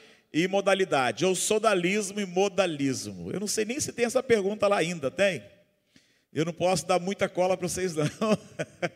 modalidade, 0.47 1.25
ou 1.25 1.35
sodalismo 1.35 2.19
e 2.19 2.25
modalismo. 2.25 3.31
Eu 3.31 3.39
não 3.39 3.47
sei 3.47 3.65
nem 3.65 3.79
se 3.79 3.93
tem 3.93 4.05
essa 4.05 4.21
pergunta 4.21 4.67
lá 4.67 4.77
ainda, 4.77 5.09
tem? 5.09 5.43
Eu 6.33 6.45
não 6.45 6.53
posso 6.53 6.85
dar 6.85 6.99
muita 6.99 7.29
cola 7.29 7.55
para 7.55 7.67
vocês, 7.67 7.95
não. 7.95 8.07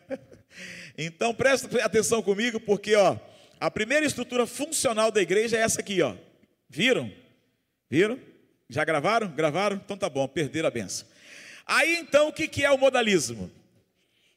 então 0.98 1.34
presta 1.34 1.84
atenção 1.84 2.22
comigo, 2.22 2.60
porque 2.60 2.96
ó, 2.96 3.17
a 3.60 3.72
primeira 3.72 4.06
estrutura 4.06 4.46
funcional 4.46 5.12
da 5.12 5.22
igreja 5.22 5.58
é 5.58 5.62
essa 5.62 5.80
aqui, 5.80 6.02
ó. 6.02 6.15
Viram? 6.70 7.12
Viram? 7.89 8.20
Já 8.69 8.84
gravaram? 8.84 9.29
Gravaram? 9.29 9.77
Então 9.84 9.98
tá 9.98 10.10
bom, 10.10 10.27
perderam 10.27 10.67
a 10.67 10.71
benção. 10.71 11.08
Aí 11.65 11.96
então 11.98 12.27
o 12.27 12.34
que, 12.34 12.48
que 12.48 12.65
é 12.65 12.71
o 12.71 12.77
modalismo? 12.77 13.52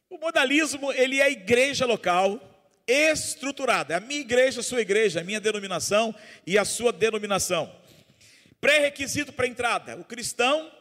O 0.09 0.17
modalismo 0.17 0.91
ele 0.93 1.19
é 1.19 1.23
a 1.23 1.29
igreja 1.29 1.85
local 1.85 2.39
estruturada. 2.87 3.93
É 3.93 3.97
a 3.97 3.99
minha 3.99 4.21
igreja, 4.21 4.59
a 4.59 4.63
sua 4.63 4.81
igreja, 4.81 5.21
a 5.21 5.23
minha 5.23 5.39
denominação 5.39 6.13
e 6.45 6.57
a 6.57 6.65
sua 6.65 6.91
denominação. 6.91 7.73
Pré-requisito 8.59 9.33
para 9.33 9.47
entrada: 9.47 9.97
o 9.97 10.03
cristão 10.03 10.71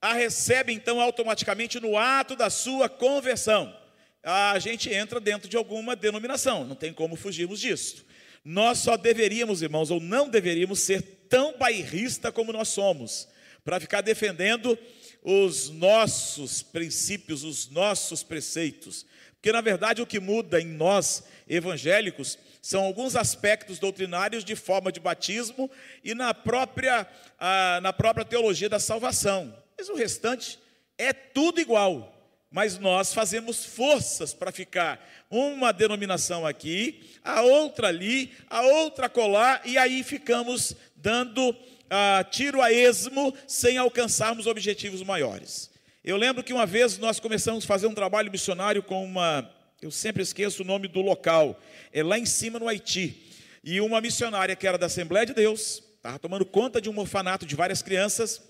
a 0.00 0.12
recebe 0.12 0.72
então 0.72 1.00
automaticamente 1.00 1.80
no 1.80 1.96
ato 1.96 2.36
da 2.36 2.50
sua 2.50 2.88
conversão. 2.88 3.74
A 4.22 4.58
gente 4.58 4.92
entra 4.92 5.20
dentro 5.20 5.48
de 5.48 5.56
alguma 5.56 5.94
denominação, 5.94 6.64
não 6.64 6.74
tem 6.74 6.92
como 6.92 7.16
fugirmos 7.16 7.60
disso. 7.60 8.04
Nós 8.44 8.78
só 8.78 8.96
deveríamos, 8.96 9.62
irmãos, 9.62 9.90
ou 9.90 10.00
não 10.00 10.28
deveríamos 10.28 10.80
ser 10.80 11.02
tão 11.28 11.56
bairrista 11.58 12.30
como 12.30 12.52
nós 12.52 12.68
somos, 12.68 13.28
para 13.64 13.80
ficar 13.80 14.00
defendendo 14.00 14.78
os 15.22 15.70
nossos 15.70 16.62
princípios, 16.62 17.42
os 17.42 17.68
nossos 17.68 18.22
preceitos. 18.22 19.04
Porque, 19.46 19.52
na 19.52 19.60
verdade, 19.60 20.02
o 20.02 20.06
que 20.06 20.18
muda 20.18 20.60
em 20.60 20.66
nós 20.66 21.22
evangélicos 21.48 22.36
são 22.60 22.82
alguns 22.82 23.14
aspectos 23.14 23.78
doutrinários 23.78 24.44
de 24.44 24.56
forma 24.56 24.90
de 24.90 24.98
batismo 24.98 25.70
e 26.02 26.16
na 26.16 26.34
própria, 26.34 27.06
ah, 27.38 27.78
na 27.80 27.92
própria 27.92 28.24
teologia 28.24 28.68
da 28.68 28.80
salvação. 28.80 29.56
Mas 29.78 29.88
o 29.88 29.94
restante 29.94 30.58
é 30.98 31.12
tudo 31.12 31.60
igual. 31.60 32.12
mas 32.50 32.76
nós 32.76 33.14
fazemos 33.14 33.64
forças 33.64 34.34
para 34.34 34.50
ficar 34.50 34.98
uma 35.30 35.72
denominação 35.72 36.44
aqui, 36.44 37.08
a 37.22 37.42
outra 37.42 37.86
ali, 37.86 38.32
a 38.50 38.62
outra 38.62 39.08
colar, 39.08 39.62
e 39.64 39.78
aí 39.78 40.02
ficamos 40.02 40.74
dando 40.96 41.54
ah, 41.88 42.24
tiro 42.28 42.60
a 42.60 42.72
esmo 42.72 43.32
sem 43.46 43.78
alcançarmos 43.78 44.48
objetivos 44.48 45.04
maiores. 45.04 45.70
Eu 46.06 46.16
lembro 46.16 46.44
que 46.44 46.52
uma 46.52 46.64
vez 46.64 46.98
nós 46.98 47.18
começamos 47.18 47.64
a 47.64 47.66
fazer 47.66 47.88
um 47.88 47.92
trabalho 47.92 48.30
missionário 48.30 48.80
com 48.80 49.04
uma, 49.04 49.52
eu 49.82 49.90
sempre 49.90 50.22
esqueço 50.22 50.62
o 50.62 50.64
nome 50.64 50.86
do 50.86 51.00
local, 51.00 51.60
é 51.92 52.00
lá 52.00 52.16
em 52.16 52.24
cima 52.24 52.60
no 52.60 52.68
Haiti. 52.68 53.24
E 53.64 53.80
uma 53.80 54.00
missionária 54.00 54.54
que 54.54 54.68
era 54.68 54.78
da 54.78 54.86
Assembleia 54.86 55.26
de 55.26 55.34
Deus, 55.34 55.82
estava 55.96 56.16
tomando 56.16 56.46
conta 56.46 56.80
de 56.80 56.88
um 56.88 56.96
orfanato 56.96 57.44
de 57.44 57.56
várias 57.56 57.82
crianças 57.82 58.40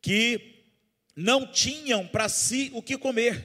que 0.00 0.64
não 1.14 1.46
tinham 1.46 2.06
para 2.06 2.30
si 2.30 2.70
o 2.72 2.80
que 2.80 2.96
comer. 2.96 3.44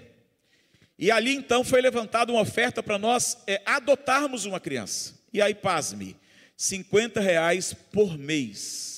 E 0.97 1.11
ali 1.11 1.35
então 1.35 1.61
foi 1.61 1.81
levantada 1.81 2.31
uma 2.31 2.39
oferta 2.39 2.81
para 2.81 2.97
nós 2.97 3.37
é, 3.45 3.61
adotarmos 3.65 4.45
uma 4.45 4.61
criança. 4.61 5.19
E 5.33 5.41
aí, 5.41 5.53
pasme, 5.53 6.15
50 6.55 7.19
reais 7.19 7.73
por 7.73 8.17
mês. 8.17 8.90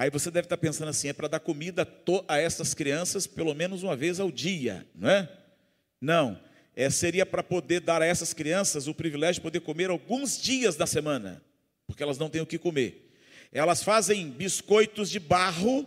Aí 0.00 0.08
você 0.08 0.30
deve 0.30 0.46
estar 0.46 0.56
pensando 0.56 0.88
assim: 0.88 1.08
é 1.08 1.12
para 1.12 1.28
dar 1.28 1.40
comida 1.40 1.86
a 2.26 2.38
essas 2.38 2.72
crianças 2.72 3.26
pelo 3.26 3.52
menos 3.54 3.82
uma 3.82 3.94
vez 3.94 4.18
ao 4.18 4.30
dia, 4.30 4.86
não 4.94 5.10
é? 5.10 5.28
Não 6.00 6.40
é, 6.74 6.88
seria 6.88 7.26
para 7.26 7.42
poder 7.42 7.80
dar 7.80 8.00
a 8.00 8.06
essas 8.06 8.32
crianças 8.32 8.86
o 8.86 8.94
privilégio 8.94 9.34
de 9.34 9.40
poder 9.42 9.60
comer 9.60 9.90
alguns 9.90 10.40
dias 10.40 10.74
da 10.74 10.86
semana, 10.86 11.44
porque 11.86 12.02
elas 12.02 12.16
não 12.16 12.30
têm 12.30 12.40
o 12.40 12.46
que 12.46 12.56
comer. 12.56 13.12
Elas 13.52 13.82
fazem 13.82 14.30
biscoitos 14.30 15.10
de 15.10 15.20
barro 15.20 15.86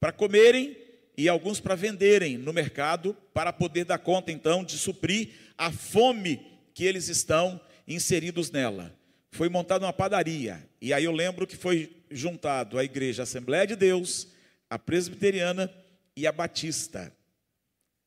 para 0.00 0.10
comerem 0.10 0.76
e 1.16 1.28
alguns 1.28 1.60
para 1.60 1.76
venderem 1.76 2.36
no 2.36 2.52
mercado, 2.52 3.16
para 3.32 3.52
poder 3.52 3.84
dar 3.84 3.98
conta 3.98 4.32
então 4.32 4.64
de 4.64 4.76
suprir 4.76 5.28
a 5.56 5.70
fome 5.70 6.44
que 6.74 6.84
eles 6.84 7.08
estão 7.08 7.60
inseridos 7.86 8.50
nela. 8.50 8.92
Foi 9.30 9.48
montada 9.48 9.86
uma 9.86 9.92
padaria, 9.92 10.68
e 10.80 10.92
aí 10.92 11.04
eu 11.04 11.12
lembro 11.12 11.46
que 11.46 11.56
foi 11.56 11.94
juntado 12.14 12.78
a 12.78 12.84
igreja 12.84 13.24
Assembleia 13.24 13.66
de 13.66 13.76
Deus, 13.76 14.28
a 14.70 14.78
presbiteriana 14.78 15.70
e 16.16 16.26
a 16.26 16.32
batista. 16.32 17.12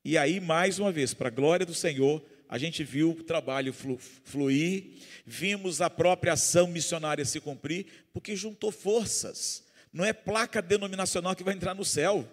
E 0.03 0.17
aí, 0.17 0.39
mais 0.39 0.79
uma 0.79 0.91
vez, 0.91 1.13
para 1.13 1.27
a 1.27 1.31
glória 1.31 1.65
do 1.65 1.73
Senhor, 1.73 2.23
a 2.47 2.57
gente 2.57 2.83
viu 2.83 3.11
o 3.11 3.23
trabalho 3.23 3.73
fluir, 4.23 5.01
vimos 5.25 5.81
a 5.81 5.89
própria 5.89 6.33
ação 6.33 6.67
missionária 6.67 7.25
se 7.25 7.41
cumprir, 7.41 8.07
porque 8.13 8.35
juntou 8.35 8.71
forças. 8.71 9.65
Não 9.91 10.05
é 10.05 10.13
placa 10.13 10.61
denominacional 10.61 11.35
que 11.35 11.43
vai 11.43 11.53
entrar 11.53 11.75
no 11.75 11.83
céu. 11.83 12.25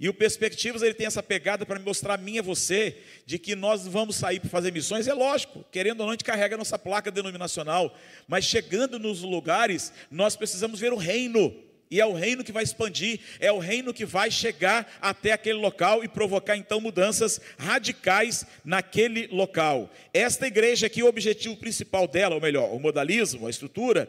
E 0.00 0.08
o 0.08 0.14
Perspectivas 0.14 0.82
ele 0.82 0.94
tem 0.94 1.06
essa 1.06 1.22
pegada 1.22 1.64
para 1.64 1.78
mostrar 1.78 2.14
a 2.14 2.16
mim 2.16 2.34
e 2.34 2.38
a 2.40 2.42
você 2.42 2.98
de 3.24 3.38
que 3.38 3.54
nós 3.54 3.86
vamos 3.86 4.16
sair 4.16 4.40
para 4.40 4.50
fazer 4.50 4.72
missões, 4.72 5.06
é 5.06 5.14
lógico, 5.14 5.64
querendo 5.70 6.00
ou 6.00 6.06
não, 6.06 6.10
a 6.10 6.14
gente 6.14 6.24
carrega 6.24 6.56
a 6.56 6.58
nossa 6.58 6.78
placa 6.78 7.10
denominacional, 7.10 7.96
mas 8.26 8.44
chegando 8.44 8.98
nos 8.98 9.22
lugares, 9.22 9.92
nós 10.10 10.34
precisamos 10.34 10.80
ver 10.80 10.92
o 10.92 10.96
reino. 10.96 11.54
E 11.92 12.00
é 12.00 12.06
o 12.06 12.14
reino 12.14 12.42
que 12.42 12.52
vai 12.52 12.62
expandir, 12.62 13.20
é 13.38 13.52
o 13.52 13.58
reino 13.58 13.92
que 13.92 14.06
vai 14.06 14.30
chegar 14.30 14.90
até 14.98 15.30
aquele 15.32 15.58
local 15.58 16.02
e 16.02 16.08
provocar 16.08 16.56
então 16.56 16.80
mudanças 16.80 17.38
radicais 17.58 18.46
naquele 18.64 19.26
local. 19.26 19.90
Esta 20.14 20.46
igreja 20.46 20.86
aqui, 20.86 21.02
o 21.02 21.06
objetivo 21.06 21.54
principal 21.54 22.08
dela, 22.08 22.34
ou 22.34 22.40
melhor, 22.40 22.72
o 22.74 22.80
modalismo, 22.80 23.46
a 23.46 23.50
estrutura, 23.50 24.08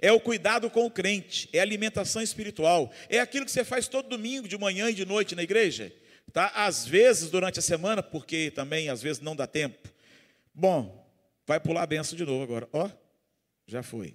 é 0.00 0.12
o 0.12 0.20
cuidado 0.20 0.70
com 0.70 0.86
o 0.86 0.90
crente, 0.90 1.48
é 1.52 1.58
a 1.58 1.62
alimentação 1.62 2.22
espiritual, 2.22 2.92
é 3.08 3.18
aquilo 3.18 3.44
que 3.44 3.50
você 3.50 3.64
faz 3.64 3.88
todo 3.88 4.08
domingo, 4.08 4.48
de 4.48 4.56
manhã 4.56 4.90
e 4.90 4.94
de 4.94 5.04
noite 5.04 5.34
na 5.34 5.42
igreja, 5.42 5.92
tá? 6.32 6.52
Às 6.54 6.86
vezes 6.86 7.30
durante 7.30 7.58
a 7.58 7.62
semana, 7.62 8.02
porque 8.02 8.50
também 8.50 8.88
às 8.88 9.02
vezes 9.02 9.20
não 9.20 9.34
dá 9.34 9.46
tempo. 9.46 9.88
Bom, 10.54 11.06
vai 11.46 11.58
pular 11.58 11.82
a 11.82 11.86
benção 11.86 12.16
de 12.16 12.24
novo 12.24 12.42
agora, 12.42 12.68
ó, 12.72 12.90
já 13.66 13.82
foi. 13.82 14.14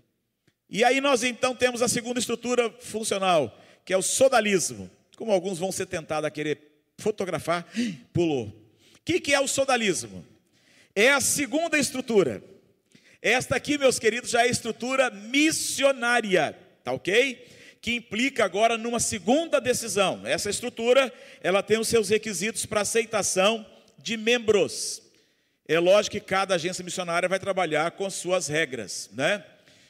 E 0.69 0.83
aí 0.83 0.99
nós 0.99 1.23
então 1.23 1.55
temos 1.55 1.81
a 1.81 1.87
segunda 1.87 2.19
estrutura 2.19 2.69
funcional, 2.79 3.59
que 3.85 3.93
é 3.93 3.97
o 3.97 4.01
sodalismo. 4.01 4.89
Como 5.15 5.31
alguns 5.31 5.59
vão 5.59 5.71
ser 5.71 5.85
tentados 5.85 6.25
a 6.25 6.31
querer 6.31 6.59
fotografar, 6.97 7.67
pulou. 8.11 8.47
O 8.47 9.05
que, 9.05 9.19
que 9.19 9.33
é 9.33 9.39
o 9.39 9.47
sodalismo? 9.47 10.25
É 10.95 11.11
a 11.11 11.21
segunda 11.21 11.77
estrutura. 11.77 12.43
Esta 13.25 13.55
aqui, 13.55 13.77
meus 13.77 13.97
queridos, 13.97 14.31
já 14.31 14.41
é 14.41 14.43
a 14.43 14.51
estrutura 14.51 15.09
missionária, 15.09 16.59
tá 16.83 16.91
ok? 16.91 17.47
Que 17.79 17.93
implica 17.95 18.43
agora 18.43 18.77
numa 18.77 18.99
segunda 18.99 19.61
decisão. 19.61 20.27
Essa 20.27 20.49
estrutura, 20.49 21.09
ela 21.41 21.63
tem 21.63 21.79
os 21.79 21.87
seus 21.87 22.09
requisitos 22.09 22.65
para 22.65 22.81
aceitação 22.81 23.65
de 23.97 24.17
membros. 24.17 25.01
É 25.65 25.79
lógico 25.79 26.17
que 26.17 26.19
cada 26.19 26.55
agência 26.55 26.83
missionária 26.83 27.29
vai 27.29 27.39
trabalhar 27.39 27.91
com 27.91 28.09
suas 28.09 28.49
regras, 28.49 29.09
né? 29.13 29.41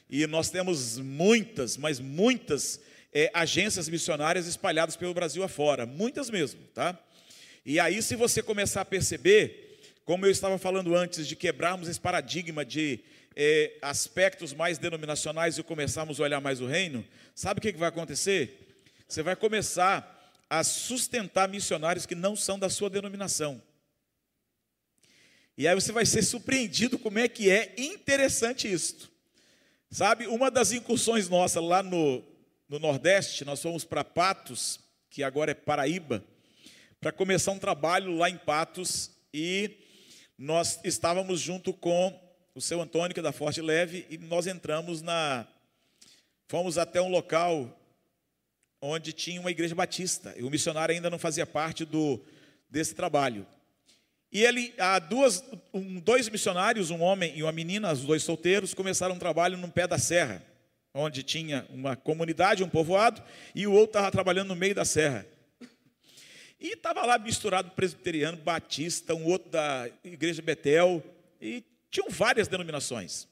E 0.08 0.28
nós 0.28 0.52
temos 0.52 1.00
muitas, 1.00 1.76
mas 1.76 2.00
muitas 2.00 2.80
é, 3.12 3.32
agências 3.34 3.90
missionárias 3.90 4.46
espalhadas 4.46 4.96
pelo 4.96 5.12
Brasil 5.12 5.42
afora, 5.42 5.88
muitas 5.88 6.30
mesmo, 6.30 6.60
tá? 6.72 6.96
E 7.66 7.80
aí, 7.80 8.00
se 8.04 8.16
você 8.16 8.44
começar 8.44 8.82
a 8.82 8.86
perceber, 8.86 9.80
como 10.06 10.24
eu 10.24 10.32
estava 10.32 10.60
falando 10.60 10.96
antes, 10.96 11.28
de 11.28 11.36
quebrarmos 11.36 11.88
esse 11.88 12.00
paradigma 12.00 12.64
de 12.64 13.00
é, 13.36 13.78
aspectos 13.82 14.54
mais 14.54 14.78
denominacionais 14.78 15.58
e 15.58 15.64
começarmos 15.64 16.20
a 16.20 16.24
olhar 16.24 16.42
mais 16.42 16.62
o 16.62 16.68
reino, 16.68 17.06
sabe 17.34 17.60
o 17.60 17.62
que, 17.62 17.74
que 17.74 17.80
vai 17.80 17.90
acontecer? 17.90 18.84
Você 19.08 19.22
vai 19.22 19.36
começar 19.36 20.10
a 20.50 20.64
sustentar 20.64 21.48
missionários 21.50 22.06
que 22.06 22.16
não 22.16 22.36
são 22.36 22.60
da 22.60 22.70
sua 22.70 22.90
denominação. 22.90 23.62
E 25.58 25.68
aí 25.68 25.76
você 25.76 25.92
vai 25.92 26.06
ser 26.06 26.24
surpreendido 26.24 26.98
como 26.98 27.20
é 27.20 27.28
que 27.28 27.50
é 27.50 27.74
interessante 27.78 28.72
isto. 28.72 29.12
Sabe, 29.90 30.26
uma 30.26 30.50
das 30.50 30.72
incursões 30.72 31.30
nossas 31.30 31.64
lá 31.64 31.84
no, 31.84 32.24
no 32.68 32.80
Nordeste, 32.80 33.46
nós 33.46 33.62
fomos 33.62 33.84
para 33.84 34.04
Patos, 34.04 34.80
que 35.10 35.22
agora 35.22 35.52
é 35.52 35.54
Paraíba, 35.54 36.24
para 37.00 37.12
começar 37.12 37.52
um 37.52 37.60
trabalho 37.60 38.16
lá 38.18 38.30
em 38.30 38.38
Patos 38.38 39.12
e 39.32 39.78
nós 40.38 40.80
estávamos 40.84 41.40
junto 41.40 41.72
com 41.72 42.20
o 42.56 42.62
seu 42.62 42.80
Antônio, 42.82 43.14
que 43.14 43.20
é 43.20 43.24
da 43.24 43.32
Forte 43.32 43.62
Leve, 43.62 44.06
e 44.10 44.18
nós 44.18 44.46
entramos 44.46 45.02
na. 45.02 45.48
Fomos 46.48 46.78
até 46.78 47.02
um 47.02 47.10
local 47.10 47.80
onde 48.80 49.12
tinha 49.12 49.40
uma 49.40 49.50
igreja 49.50 49.74
batista, 49.74 50.34
e 50.38 50.44
o 50.44 50.50
missionário 50.50 50.94
ainda 50.94 51.10
não 51.10 51.18
fazia 51.18 51.48
parte 51.48 51.86
do, 51.86 52.20
desse 52.70 52.94
trabalho. 52.94 53.48
E 54.32 54.44
ele, 54.44 54.74
há 54.78 55.00
duas, 55.00 55.44
um, 55.74 56.00
dois 56.00 56.28
missionários, 56.28 56.92
um 56.92 57.02
homem 57.02 57.36
e 57.36 57.44
uma 57.44 57.52
menina, 57.52 57.92
os 57.92 58.02
dois 58.02 58.24
solteiros, 58.24 58.74
começaram 58.74 59.16
um 59.16 59.20
trabalho 59.20 59.58
no 59.58 59.72
pé 59.72 59.88
da 59.88 59.98
serra, 59.98 60.44
onde 60.94 61.24
tinha 61.24 61.66
uma 61.70 61.96
comunidade, 61.96 62.64
um 62.64 62.70
povoado, 62.70 63.24
e 63.56 63.66
o 63.66 63.72
outro 63.72 63.92
estava 63.92 64.12
trabalhando 64.12 64.50
no 64.50 64.56
meio 64.56 64.76
da 64.76 64.86
serra. 64.86 65.26
E 66.60 66.74
estava 66.74 67.06
lá 67.06 67.18
misturado 67.18 67.72
presbiteriano, 67.72 68.38
batista, 68.38 69.16
um 69.16 69.26
outro 69.26 69.50
da 69.50 69.90
igreja 70.04 70.42
Betel, 70.42 71.02
e 71.42 71.64
tinham 71.94 72.10
várias 72.10 72.48
denominações. 72.48 73.28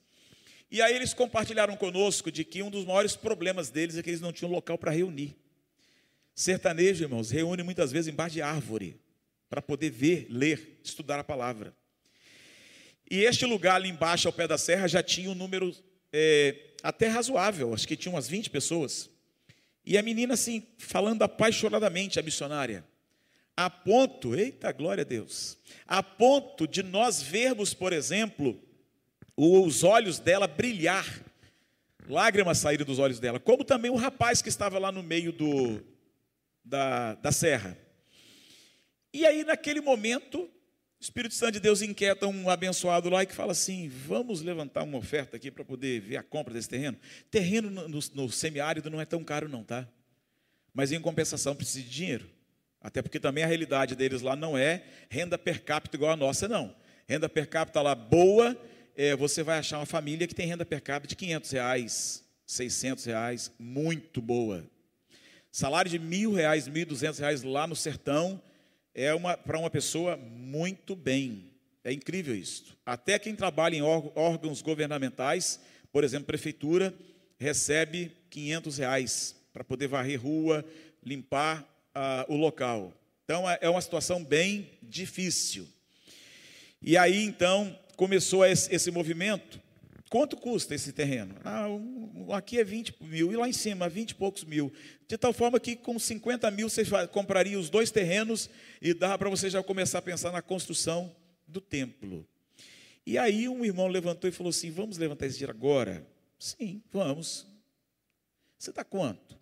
E 0.69 0.81
aí 0.83 0.95
eles 0.95 1.15
compartilharam 1.15 1.75
conosco 1.75 2.31
de 2.31 2.45
que 2.45 2.61
um 2.61 2.69
dos 2.69 2.85
maiores 2.85 3.15
problemas 3.15 3.71
deles 3.71 3.97
é 3.97 4.03
que 4.03 4.09
eles 4.11 4.21
não 4.21 4.31
tinham 4.31 4.51
local 4.51 4.77
para 4.77 4.91
reunir. 4.91 5.35
Sertanejo, 6.35 7.03
irmãos, 7.03 7.31
reúne 7.31 7.63
muitas 7.63 7.91
vezes 7.91 8.13
embaixo 8.13 8.35
de 8.35 8.41
árvore 8.43 9.01
para 9.49 9.63
poder 9.63 9.89
ver, 9.89 10.27
ler, 10.29 10.79
estudar 10.83 11.19
a 11.19 11.23
palavra. 11.23 11.75
E 13.09 13.23
este 13.23 13.45
lugar 13.47 13.77
ali 13.77 13.89
embaixo, 13.89 14.27
ao 14.27 14.33
pé 14.33 14.47
da 14.47 14.59
serra, 14.59 14.87
já 14.87 15.01
tinha 15.01 15.31
um 15.31 15.35
número 15.35 15.75
é, 16.13 16.55
até 16.83 17.07
razoável, 17.07 17.73
acho 17.73 17.87
que 17.87 17.97
tinha 17.97 18.13
umas 18.13 18.29
20 18.29 18.51
pessoas. 18.51 19.09
E 19.83 19.97
a 19.97 20.03
menina, 20.03 20.35
assim, 20.35 20.67
falando 20.77 21.23
apaixonadamente, 21.23 22.19
a 22.19 22.23
missionária, 22.23 22.85
a 23.55 23.69
ponto, 23.69 24.35
eita 24.35 24.71
glória 24.71 25.01
a 25.01 25.05
Deus, 25.05 25.57
a 25.85 26.01
ponto 26.01 26.67
de 26.67 26.81
nós 26.81 27.21
vermos, 27.21 27.73
por 27.73 27.93
exemplo, 27.93 28.61
os 29.35 29.83
olhos 29.83 30.19
dela 30.19 30.47
brilhar, 30.47 31.05
lágrimas 32.07 32.57
saírem 32.57 32.85
dos 32.85 32.99
olhos 32.99 33.19
dela, 33.19 33.39
como 33.39 33.63
também 33.63 33.91
o 33.91 33.95
rapaz 33.95 34.41
que 34.41 34.49
estava 34.49 34.79
lá 34.79 34.91
no 34.91 35.03
meio 35.03 35.31
do, 35.31 35.81
da, 36.63 37.15
da 37.15 37.31
serra. 37.31 37.77
E 39.13 39.25
aí, 39.25 39.43
naquele 39.43 39.81
momento, 39.81 40.39
o 40.43 40.49
Espírito 41.03 41.33
Santo 41.33 41.53
de 41.53 41.59
Deus 41.59 41.81
inquieta 41.81 42.27
um 42.27 42.49
abençoado 42.49 43.09
lá 43.09 43.23
e 43.23 43.25
que 43.25 43.33
fala 43.33 43.51
assim: 43.51 43.89
vamos 43.89 44.41
levantar 44.41 44.83
uma 44.83 44.97
oferta 44.97 45.35
aqui 45.35 45.51
para 45.51 45.65
poder 45.65 45.99
ver 45.99 46.17
a 46.17 46.23
compra 46.23 46.53
desse 46.53 46.69
terreno. 46.69 46.97
Terreno 47.29 47.69
no, 47.69 47.87
no, 47.87 47.99
no 48.13 48.29
semiárido 48.29 48.89
não 48.89 49.01
é 49.01 49.05
tão 49.05 49.23
caro, 49.23 49.49
não, 49.49 49.63
tá? 49.63 49.87
Mas 50.73 50.91
em 50.91 51.01
compensação 51.01 51.55
precisa 51.55 51.83
de 51.83 51.89
dinheiro. 51.89 52.29
Até 52.81 53.01
porque 53.01 53.19
também 53.19 53.43
a 53.43 53.47
realidade 53.47 53.95
deles 53.95 54.21
lá 54.21 54.35
não 54.35 54.57
é 54.57 54.83
renda 55.09 55.37
per 55.37 55.63
capita 55.63 55.95
igual 55.95 56.11
a 56.11 56.17
nossa, 56.17 56.47
não. 56.47 56.75
Renda 57.07 57.29
per 57.29 57.47
capita 57.47 57.81
lá 57.81 57.93
boa, 57.93 58.57
é, 58.95 59.15
você 59.15 59.43
vai 59.43 59.59
achar 59.59 59.77
uma 59.77 59.85
família 59.85 60.27
que 60.27 60.33
tem 60.33 60.47
renda 60.47 60.65
per 60.65 60.81
capita 60.81 61.09
de 61.09 61.15
500 61.15 61.51
reais, 61.51 62.23
600 62.45 63.05
reais, 63.05 63.51
muito 63.59 64.21
boa. 64.21 64.65
Salário 65.51 65.91
de 65.91 65.99
mil 65.99 66.33
reais, 66.33 66.67
mil 66.67 66.85
duzentos 66.85 67.19
reais 67.19 67.43
lá 67.43 67.67
no 67.67 67.75
sertão, 67.75 68.41
é 68.95 69.13
uma, 69.13 69.37
para 69.37 69.59
uma 69.59 69.69
pessoa 69.69 70.17
muito 70.17 70.95
bem. 70.95 71.51
É 71.83 71.91
incrível 71.91 72.35
isso. 72.35 72.77
Até 72.85 73.19
quem 73.19 73.35
trabalha 73.35 73.75
em 73.75 73.81
órgãos 73.81 74.61
governamentais, 74.61 75.59
por 75.91 76.03
exemplo, 76.03 76.27
prefeitura, 76.27 76.93
recebe 77.37 78.11
500 78.29 78.77
reais 78.77 79.35
para 79.51 79.63
poder 79.63 79.87
varrer 79.87 80.21
rua, 80.21 80.65
limpar 81.03 81.67
ah, 81.93 82.25
o 82.27 82.35
local. 82.35 82.93
Então 83.23 83.49
é, 83.49 83.59
é 83.61 83.69
uma 83.69 83.81
situação 83.81 84.23
bem 84.23 84.69
difícil. 84.81 85.67
E 86.81 86.97
aí 86.97 87.23
então 87.23 87.77
começou 87.95 88.45
esse, 88.45 88.91
movimento. 88.91 89.61
Quanto 90.09 90.35
custa 90.35 90.75
esse 90.75 90.91
terreno? 90.91 91.35
Ah, 91.43 91.69
um, 91.69 92.33
aqui 92.33 92.59
é 92.59 92.63
20 92.63 92.95
mil, 93.01 93.31
e 93.31 93.37
lá 93.37 93.47
em 93.47 93.53
cima, 93.53 93.87
20 93.87 94.11
e 94.11 94.15
poucos 94.15 94.43
mil. 94.43 94.73
De 95.07 95.17
tal 95.17 95.31
forma 95.31 95.59
que 95.59 95.75
com 95.75 95.97
50 95.97 96.49
mil 96.51 96.69
você 96.69 96.83
compraria 97.11 97.57
os 97.57 97.69
dois 97.69 97.91
terrenos 97.91 98.49
e 98.81 98.93
dava 98.93 99.17
para 99.17 99.29
você 99.29 99.49
já 99.49 99.63
começar 99.63 99.99
a 99.99 100.01
pensar 100.01 100.31
na 100.31 100.41
construção 100.41 101.15
do 101.47 101.61
templo. 101.61 102.27
E 103.05 103.17
aí 103.17 103.47
um 103.47 103.63
irmão 103.63 103.87
levantou 103.87 104.29
e 104.29 104.33
falou 104.33 104.49
assim: 104.49 104.71
Vamos 104.71 104.97
levantar 104.97 105.27
esse 105.27 105.37
dinheiro 105.37 105.55
agora? 105.55 106.05
Sim, 106.37 106.81
vamos. 106.91 107.47
Você 108.57 108.71
dá 108.71 108.83
quanto? 108.83 109.40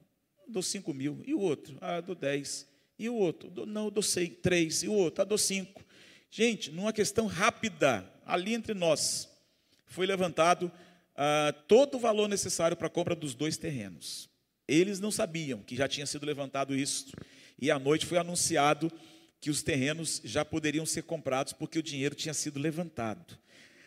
Dou 0.49 0.63
5 0.63 0.93
mil. 0.93 1.21
E 1.25 1.33
o 1.33 1.39
outro? 1.39 1.77
Ah, 1.79 2.01
dou 2.01 2.15
10. 2.15 2.67
E 2.97 3.07
o 3.07 3.15
outro? 3.15 3.49
Dou, 3.49 3.65
não, 3.65 3.89
dou 3.89 4.03
3. 4.03 4.83
E 4.83 4.87
o 4.87 4.93
outro? 4.93 5.21
Ah, 5.21 5.25
dou 5.25 5.37
5. 5.37 5.83
Gente, 6.31 6.71
numa 6.71 6.91
questão 6.91 7.27
rápida, 7.27 8.11
ali 8.25 8.53
entre 8.53 8.73
nós, 8.73 9.29
foi 9.85 10.05
levantado 10.05 10.71
ah, 11.15 11.53
todo 11.67 11.95
o 11.95 11.99
valor 11.99 12.27
necessário 12.27 12.77
para 12.77 12.87
a 12.87 12.89
compra 12.89 13.15
dos 13.15 13.33
dois 13.33 13.57
terrenos. 13.57 14.29
Eles 14.67 14.99
não 14.99 15.11
sabiam 15.11 15.61
que 15.61 15.75
já 15.75 15.87
tinha 15.87 16.05
sido 16.05 16.25
levantado 16.25 16.75
isso. 16.75 17.11
E 17.59 17.71
à 17.71 17.79
noite 17.79 18.05
foi 18.05 18.17
anunciado 18.17 18.91
que 19.41 19.49
os 19.49 19.63
terrenos 19.63 20.21
já 20.23 20.43
poderiam 20.45 20.85
ser 20.85 21.03
comprados 21.03 21.53
porque 21.53 21.79
o 21.79 21.83
dinheiro 21.83 22.15
tinha 22.15 22.33
sido 22.33 22.59
levantado. 22.59 23.37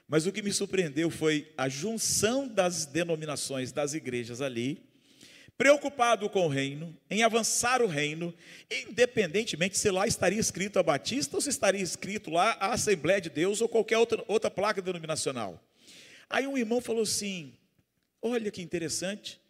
Mas 0.09 0.27
o 0.27 0.33
que 0.33 0.43
me 0.43 0.53
surpreendeu 0.53 1.11
foi 1.11 1.53
a 1.57 1.69
junção 1.69 2.49
das 2.49 2.85
denominações 2.85 3.73
das 3.73 3.95
igrejas 3.95 4.41
ali, 4.41 4.83
preocupado 5.57 6.29
com 6.29 6.47
o 6.47 6.49
reino, 6.49 6.97
em 7.11 7.23
avançar 7.23 7.83
o 7.83 7.87
reino, 7.87 8.35
independentemente 8.71 9.79
se 9.79 9.91
lá 9.91 10.07
estaria 10.07 10.41
escrito 10.41 10.79
a 10.79 10.83
Batista 10.83 11.37
ou 11.37 11.41
se 11.41 11.51
estaria 11.51 11.83
escrito 11.83 12.31
lá 12.31 12.57
a 12.59 12.73
Assembleia 12.73 13.21
de 13.21 13.31
Deus 13.31 13.61
ou 13.61 13.69
qualquer 13.69 13.99
outra, 13.99 14.25
outra 14.27 14.51
placa 14.51 14.83
denominacional. 14.83 15.63
Aí 16.29 16.47
um 16.47 16.59
irmão 16.59 16.81
falou 16.81 17.03
assim: 17.03 17.53
Olha 18.21 18.51
que 18.51 18.63
interessante, 18.63 19.41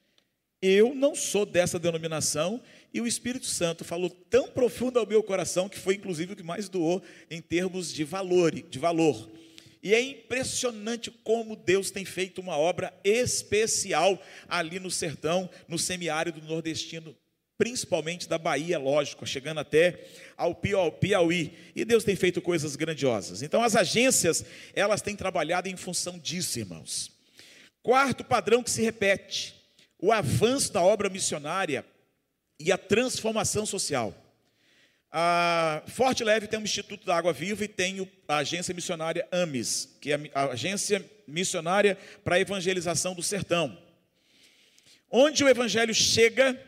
eu 0.61 0.95
não 0.95 1.15
sou 1.15 1.45
dessa 1.45 1.79
denominação 1.79 2.63
e 2.95 3.01
o 3.01 3.07
Espírito 3.07 3.47
Santo 3.47 3.85
falou 3.85 4.09
tão 4.09 4.49
profundo 4.49 4.99
ao 4.99 5.07
meu 5.07 5.23
coração 5.23 5.69
que 5.69 5.79
foi 5.79 5.95
inclusive 5.95 6.33
o 6.33 6.37
que 6.37 6.43
mais 6.43 6.69
doou 6.69 7.03
em 7.31 7.41
termos 7.41 7.93
de 7.93 8.05
valor, 8.05 8.53
de 8.53 8.79
valor. 8.79 9.31
E 9.83 9.95
é 9.95 10.01
impressionante 10.01 11.11
como 11.11 11.57
Deus 11.57 11.91
tem 11.91 12.05
feito 12.05 12.41
uma 12.41 12.57
obra 12.57 12.95
especial 13.03 14.23
ali 14.49 14.79
no 14.79 14.91
sertão, 14.91 15.51
no 15.67 15.77
semiárido 15.77 16.41
nordestino, 16.41 17.17
principalmente 17.59 18.29
da 18.29 18.39
Bahia, 18.39 18.79
lógico, 18.79 19.27
chegando 19.27 19.59
até 19.59 20.07
ao 20.37 20.55
Piauí. 20.55 21.53
E 21.75 21.85
Deus 21.85 22.05
tem 22.05 22.15
feito 22.15 22.41
coisas 22.41 22.77
grandiosas. 22.77 23.43
Então 23.43 23.63
as 23.63 23.75
agências, 23.75 24.45
elas 24.73 25.03
têm 25.03 25.17
trabalhado 25.17 25.69
em 25.69 25.77
função 25.77 26.17
disso, 26.17 26.61
irmãos. 26.61 27.11
Quarto 27.83 28.23
padrão 28.23 28.63
que 28.63 28.71
se 28.71 28.83
repete: 28.83 29.55
o 29.99 30.13
avanço 30.13 30.73
da 30.73 30.81
obra 30.81 31.09
missionária 31.09 31.85
e 32.59 32.71
a 32.71 32.79
transformação 32.79 33.67
social. 33.67 34.15
A 35.15 35.83
Forte 35.89 36.25
Leve 36.25 36.47
tem 36.47 36.59
o 36.59 36.63
Instituto 36.63 37.05
da 37.05 37.15
Água 37.15 37.35
Viva 37.35 37.63
e 37.65 37.69
tem 37.69 38.11
a 38.27 38.39
agência 38.39 38.73
missionária 38.73 39.29
AMIS, 39.31 39.95
que 40.01 40.11
é 40.11 40.19
a 40.33 40.45
agência 40.45 41.05
missionária 41.29 41.99
para 42.25 42.37
a 42.37 42.41
evangelização 42.41 43.15
do 43.15 43.23
sertão. 43.23 43.77
Onde 45.11 45.45
o 45.45 45.49
evangelho 45.49 45.95
chega, 45.95 46.59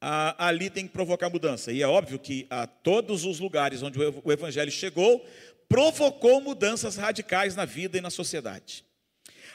ali 0.00 0.68
tem 0.68 0.88
que 0.88 0.92
provocar 0.92 1.30
mudança. 1.30 1.70
E 1.70 1.80
é 1.80 1.86
óbvio 1.86 2.18
que 2.18 2.48
a 2.50 2.66
todos 2.66 3.24
os 3.24 3.38
lugares 3.38 3.80
onde 3.80 4.00
o 4.00 4.32
evangelho 4.32 4.72
chegou, 4.72 5.24
provocou 5.68 6.40
mudanças 6.40 6.96
radicais 6.96 7.54
na 7.54 7.64
vida 7.64 7.96
e 7.96 8.00
na 8.00 8.10
sociedade. 8.10 8.84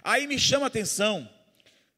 Aí 0.01 0.27
me 0.27 0.39
chama 0.39 0.65
a 0.65 0.67
atenção 0.67 1.29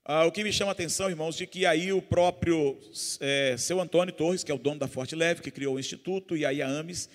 ah, 0.10 0.26
o 0.26 0.32
que 0.32 0.42
me 0.42 0.54
chama 0.54 0.72
a 0.72 0.74
atenção, 0.74 1.10
irmãos, 1.10 1.36
de 1.36 1.46
que 1.46 1.66
aí 1.66 1.92
o 1.92 2.02
próprio 2.02 2.80
é, 3.20 3.58
seu 3.58 3.82
Antônio 3.82 4.14
Torres, 4.14 4.42
que 4.42 4.50
é 4.50 4.56
o 4.56 4.58
dono 4.58 4.80
da 4.80 4.88
Forte 4.88 5.14
Leve, 5.18 5.42
que 5.42 5.52
criou 5.52 5.76
o 5.76 5.80
Instituto, 5.82 6.38
e 6.38 6.46
aí 6.46 6.62
a 6.62 6.68
AMES, 6.70 7.10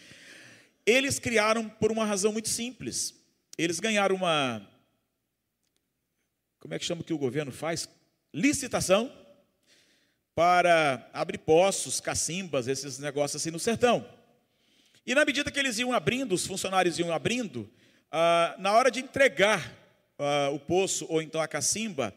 eles 0.85 1.19
criaram 1.19 1.71
por 1.71 1.91
uma 1.91 2.05
razão 2.05 2.35
muito 2.35 2.51
simples. 2.51 3.15
Eles 3.57 3.81
ganharam 3.81 4.15
uma. 4.15 4.61
Como 6.61 6.75
é 6.75 6.79
que 6.79 6.85
chama 6.85 7.03
que 7.03 7.15
o 7.15 7.19
governo 7.19 7.51
faz? 7.51 7.89
Licitação 8.31 9.11
para 10.35 11.09
abrir 11.15 11.39
poços, 11.39 11.99
cacimbas, 11.99 12.69
esses 12.69 12.99
negócios 12.99 13.41
assim 13.41 13.51
no 13.51 13.59
sertão. 13.59 14.07
E 15.07 15.15
na 15.15 15.25
medida 15.25 15.51
que 15.51 15.59
eles 15.59 15.79
iam 15.79 15.95
abrindo, 15.95 16.35
os 16.35 16.47
funcionários 16.47 16.99
iam 16.99 17.11
abrindo, 17.11 17.71
ah, 18.11 18.55
na 18.59 18.75
hora 18.75 18.91
de 18.91 19.01
entregar 19.01 19.75
ah, 20.19 20.51
o 20.53 20.59
poço 20.59 21.07
ou 21.09 21.23
então 21.23 21.41
a 21.41 21.49
cacimba, 21.49 22.15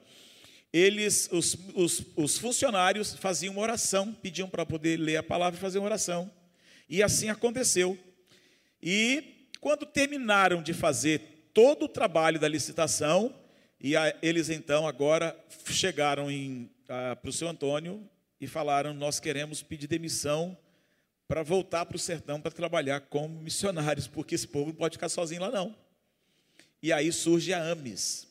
eles, 0.78 1.30
os, 1.32 1.58
os, 1.74 2.06
os 2.18 2.38
funcionários 2.38 3.16
faziam 3.16 3.54
uma 3.54 3.62
oração, 3.62 4.12
pediam 4.14 4.50
para 4.50 4.66
poder 4.66 5.00
ler 5.00 5.16
a 5.16 5.24
palavra 5.24 5.58
e 5.58 5.62
fazer 5.62 5.80
uma 5.80 5.86
oração. 5.86 6.30
E 6.90 7.02
assim 7.02 7.30
aconteceu. 7.30 7.98
E 8.84 9.48
quando 9.62 9.86
terminaram 9.86 10.62
de 10.62 10.74
fazer 10.74 11.50
todo 11.54 11.86
o 11.86 11.88
trabalho 11.88 12.38
da 12.38 12.50
licitação, 12.50 13.34
e 13.80 13.96
a, 13.96 14.14
eles 14.22 14.50
então 14.50 14.86
agora 14.86 15.34
chegaram 15.68 16.28
para 16.86 17.30
o 17.30 17.32
seu 17.32 17.48
Antônio 17.48 18.06
e 18.42 18.46
falaram: 18.46 18.94
Nós 18.94 19.18
queremos 19.18 19.64
pedir 19.64 19.88
demissão 19.88 20.58
para 21.26 21.42
voltar 21.42 21.86
para 21.86 21.96
o 21.96 22.00
sertão 22.00 22.42
para 22.42 22.52
trabalhar 22.52 23.00
como 23.00 23.40
missionários, 23.40 24.08
porque 24.08 24.36
esse 24.36 24.46
povo 24.48 24.72
não 24.72 24.76
pode 24.76 24.98
ficar 24.98 25.08
sozinho 25.08 25.40
lá 25.40 25.50
não. 25.50 25.74
E 26.84 26.92
aí 26.92 27.14
surge 27.14 27.54
a 27.54 27.64
AMES, 27.64 28.28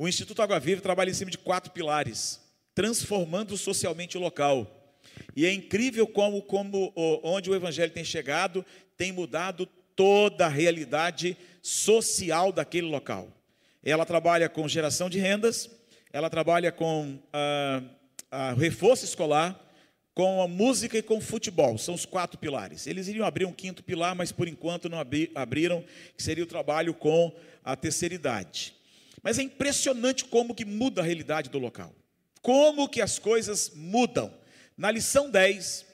o 0.00 0.08
Instituto 0.08 0.40
Água 0.40 0.58
Viva 0.58 0.80
trabalha 0.80 1.10
em 1.10 1.12
cima 1.12 1.30
de 1.30 1.36
quatro 1.36 1.70
pilares, 1.72 2.40
transformando 2.74 3.54
socialmente 3.58 4.16
o 4.16 4.20
local. 4.20 4.96
E 5.36 5.44
é 5.44 5.52
incrível 5.52 6.06
como, 6.06 6.40
como 6.40 6.90
onde 7.22 7.50
o 7.50 7.54
Evangelho 7.54 7.92
tem 7.92 8.02
chegado, 8.02 8.64
tem 8.96 9.12
mudado 9.12 9.66
toda 9.94 10.46
a 10.46 10.48
realidade 10.48 11.36
social 11.60 12.50
daquele 12.50 12.86
local. 12.86 13.28
Ela 13.84 14.06
trabalha 14.06 14.48
com 14.48 14.66
geração 14.66 15.10
de 15.10 15.18
rendas, 15.18 15.68
ela 16.10 16.30
trabalha 16.30 16.72
com 16.72 17.18
ah, 17.30 17.82
ah, 18.30 18.54
reforço 18.54 19.04
escolar, 19.04 19.62
com 20.14 20.40
a 20.40 20.48
música 20.48 20.96
e 20.96 21.02
com 21.02 21.18
o 21.18 21.20
futebol. 21.20 21.76
São 21.76 21.92
os 21.92 22.06
quatro 22.06 22.38
pilares. 22.38 22.86
Eles 22.86 23.06
iriam 23.06 23.26
abrir 23.26 23.44
um 23.44 23.52
quinto 23.52 23.84
pilar, 23.84 24.14
mas 24.14 24.32
por 24.32 24.48
enquanto 24.48 24.88
não 24.88 24.98
abriram, 25.34 25.84
que 26.16 26.22
seria 26.22 26.44
o 26.44 26.46
trabalho 26.46 26.94
com 26.94 27.30
a 27.62 27.76
terceira 27.76 28.14
idade. 28.14 28.79
Mas 29.22 29.38
é 29.38 29.42
impressionante 29.42 30.24
como 30.24 30.54
que 30.54 30.64
muda 30.64 31.00
a 31.00 31.04
realidade 31.04 31.50
do 31.50 31.58
local. 31.58 31.94
Como 32.42 32.88
que 32.88 33.00
as 33.00 33.18
coisas 33.18 33.72
mudam. 33.74 34.32
Na 34.76 34.90
lição 34.90 35.30
10, 35.30 35.84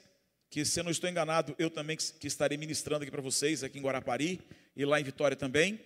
que 0.49 0.63
se 0.63 0.79
eu 0.79 0.83
não 0.83 0.91
estou 0.91 1.09
enganado, 1.09 1.53
eu 1.59 1.69
também 1.69 1.97
que 1.97 2.27
estarei 2.27 2.57
ministrando 2.57 3.03
aqui 3.03 3.11
para 3.11 3.21
vocês, 3.21 3.63
aqui 3.63 3.77
em 3.77 3.81
Guarapari 3.81 4.39
e 4.75 4.85
lá 4.85 4.99
em 4.99 5.03
Vitória 5.03 5.35
também, 5.35 5.79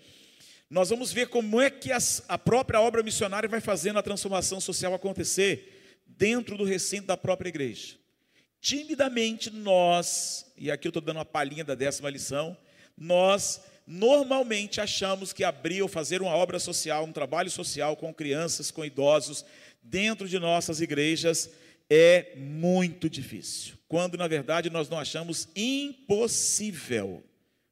nós 0.69 0.89
vamos 0.89 1.11
ver 1.11 1.27
como 1.27 1.59
é 1.59 1.69
que 1.69 1.91
as, 1.91 2.23
a 2.29 2.37
própria 2.37 2.79
obra 2.79 3.03
missionária 3.03 3.49
vai 3.49 3.59
fazendo 3.59 3.99
a 3.99 4.03
transformação 4.03 4.61
social 4.61 4.93
acontecer 4.93 5.99
dentro 6.05 6.57
do 6.57 6.63
recinto 6.63 7.07
da 7.07 7.17
própria 7.17 7.49
igreja. 7.49 7.97
Timidamente 8.61 9.49
nós, 9.49 10.45
e 10.55 10.69
aqui 10.69 10.87
eu 10.87 10.91
estou 10.91 11.01
dando 11.01 11.17
uma 11.17 11.25
palhinha 11.25 11.63
da 11.63 11.73
décima 11.73 12.09
lição, 12.09 12.55
nós 12.95 13.59
normalmente 13.85 14.79
achamos 14.79 15.33
que 15.33 15.43
abrir 15.43 15.81
ou 15.81 15.87
fazer 15.87 16.21
uma 16.21 16.35
obra 16.35 16.59
social, 16.59 17.03
um 17.03 17.11
trabalho 17.11 17.49
social 17.49 17.95
com 17.95 18.13
crianças, 18.13 18.71
com 18.71 18.85
idosos, 18.85 19.45
dentro 19.83 20.27
de 20.27 20.39
nossas 20.39 20.81
igrejas, 20.81 21.49
é 21.89 22.33
muito 22.37 23.09
difícil. 23.09 23.75
Quando, 23.87 24.17
na 24.17 24.27
verdade, 24.27 24.69
nós 24.69 24.87
não 24.87 24.97
achamos 24.97 25.49
impossível, 25.55 27.23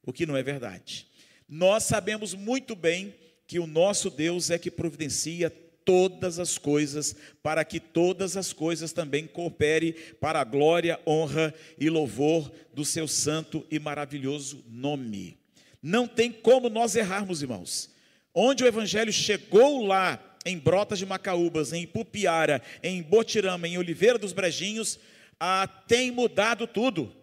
o 0.04 0.12
que 0.12 0.26
não 0.26 0.36
é 0.36 0.42
verdade. 0.42 1.06
Nós 1.48 1.84
sabemos 1.84 2.34
muito 2.34 2.76
bem 2.76 3.14
que 3.46 3.58
o 3.58 3.66
nosso 3.66 4.10
Deus 4.10 4.50
é 4.50 4.58
que 4.58 4.70
providencia 4.70 5.50
todas 5.84 6.38
as 6.38 6.58
coisas, 6.58 7.16
para 7.42 7.64
que 7.64 7.80
todas 7.80 8.36
as 8.36 8.52
coisas 8.52 8.92
também 8.92 9.26
coopere 9.26 9.92
para 10.20 10.40
a 10.40 10.44
glória, 10.44 11.00
honra 11.06 11.54
e 11.78 11.88
louvor 11.90 12.52
do 12.72 12.84
seu 12.84 13.08
santo 13.08 13.66
e 13.70 13.78
maravilhoso 13.78 14.62
nome. 14.68 15.39
Não 15.82 16.06
tem 16.06 16.30
como 16.30 16.68
nós 16.68 16.94
errarmos, 16.94 17.42
irmãos. 17.42 17.90
Onde 18.34 18.62
o 18.62 18.66
evangelho 18.66 19.12
chegou 19.12 19.84
lá, 19.86 20.18
em 20.44 20.58
Brotas 20.58 20.98
de 20.98 21.06
Macaúbas, 21.06 21.72
em 21.72 21.86
Pupiara, 21.86 22.62
em 22.82 23.02
Botirama, 23.02 23.68
em 23.68 23.76
Oliveira 23.76 24.18
dos 24.18 24.32
Brejinhos, 24.32 24.98
ah, 25.38 25.66
tem 25.86 26.10
mudado 26.10 26.66
tudo. 26.66 27.14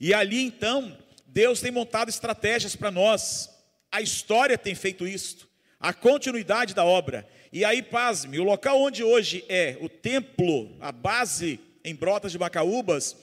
E 0.00 0.12
ali 0.12 0.44
então, 0.44 0.96
Deus 1.26 1.60
tem 1.60 1.70
montado 1.70 2.08
estratégias 2.08 2.76
para 2.76 2.90
nós. 2.90 3.48
A 3.90 4.00
história 4.00 4.56
tem 4.56 4.74
feito 4.74 5.06
isso, 5.06 5.48
a 5.78 5.92
continuidade 5.92 6.74
da 6.74 6.84
obra. 6.84 7.28
E 7.52 7.64
aí, 7.64 7.82
pasme, 7.82 8.38
o 8.38 8.44
local 8.44 8.80
onde 8.80 9.04
hoje 9.04 9.44
é 9.48 9.76
o 9.80 9.88
templo, 9.88 10.76
a 10.80 10.90
base 10.90 11.60
em 11.84 11.94
Brotas 11.94 12.32
de 12.32 12.38
Macaúbas, 12.38 13.16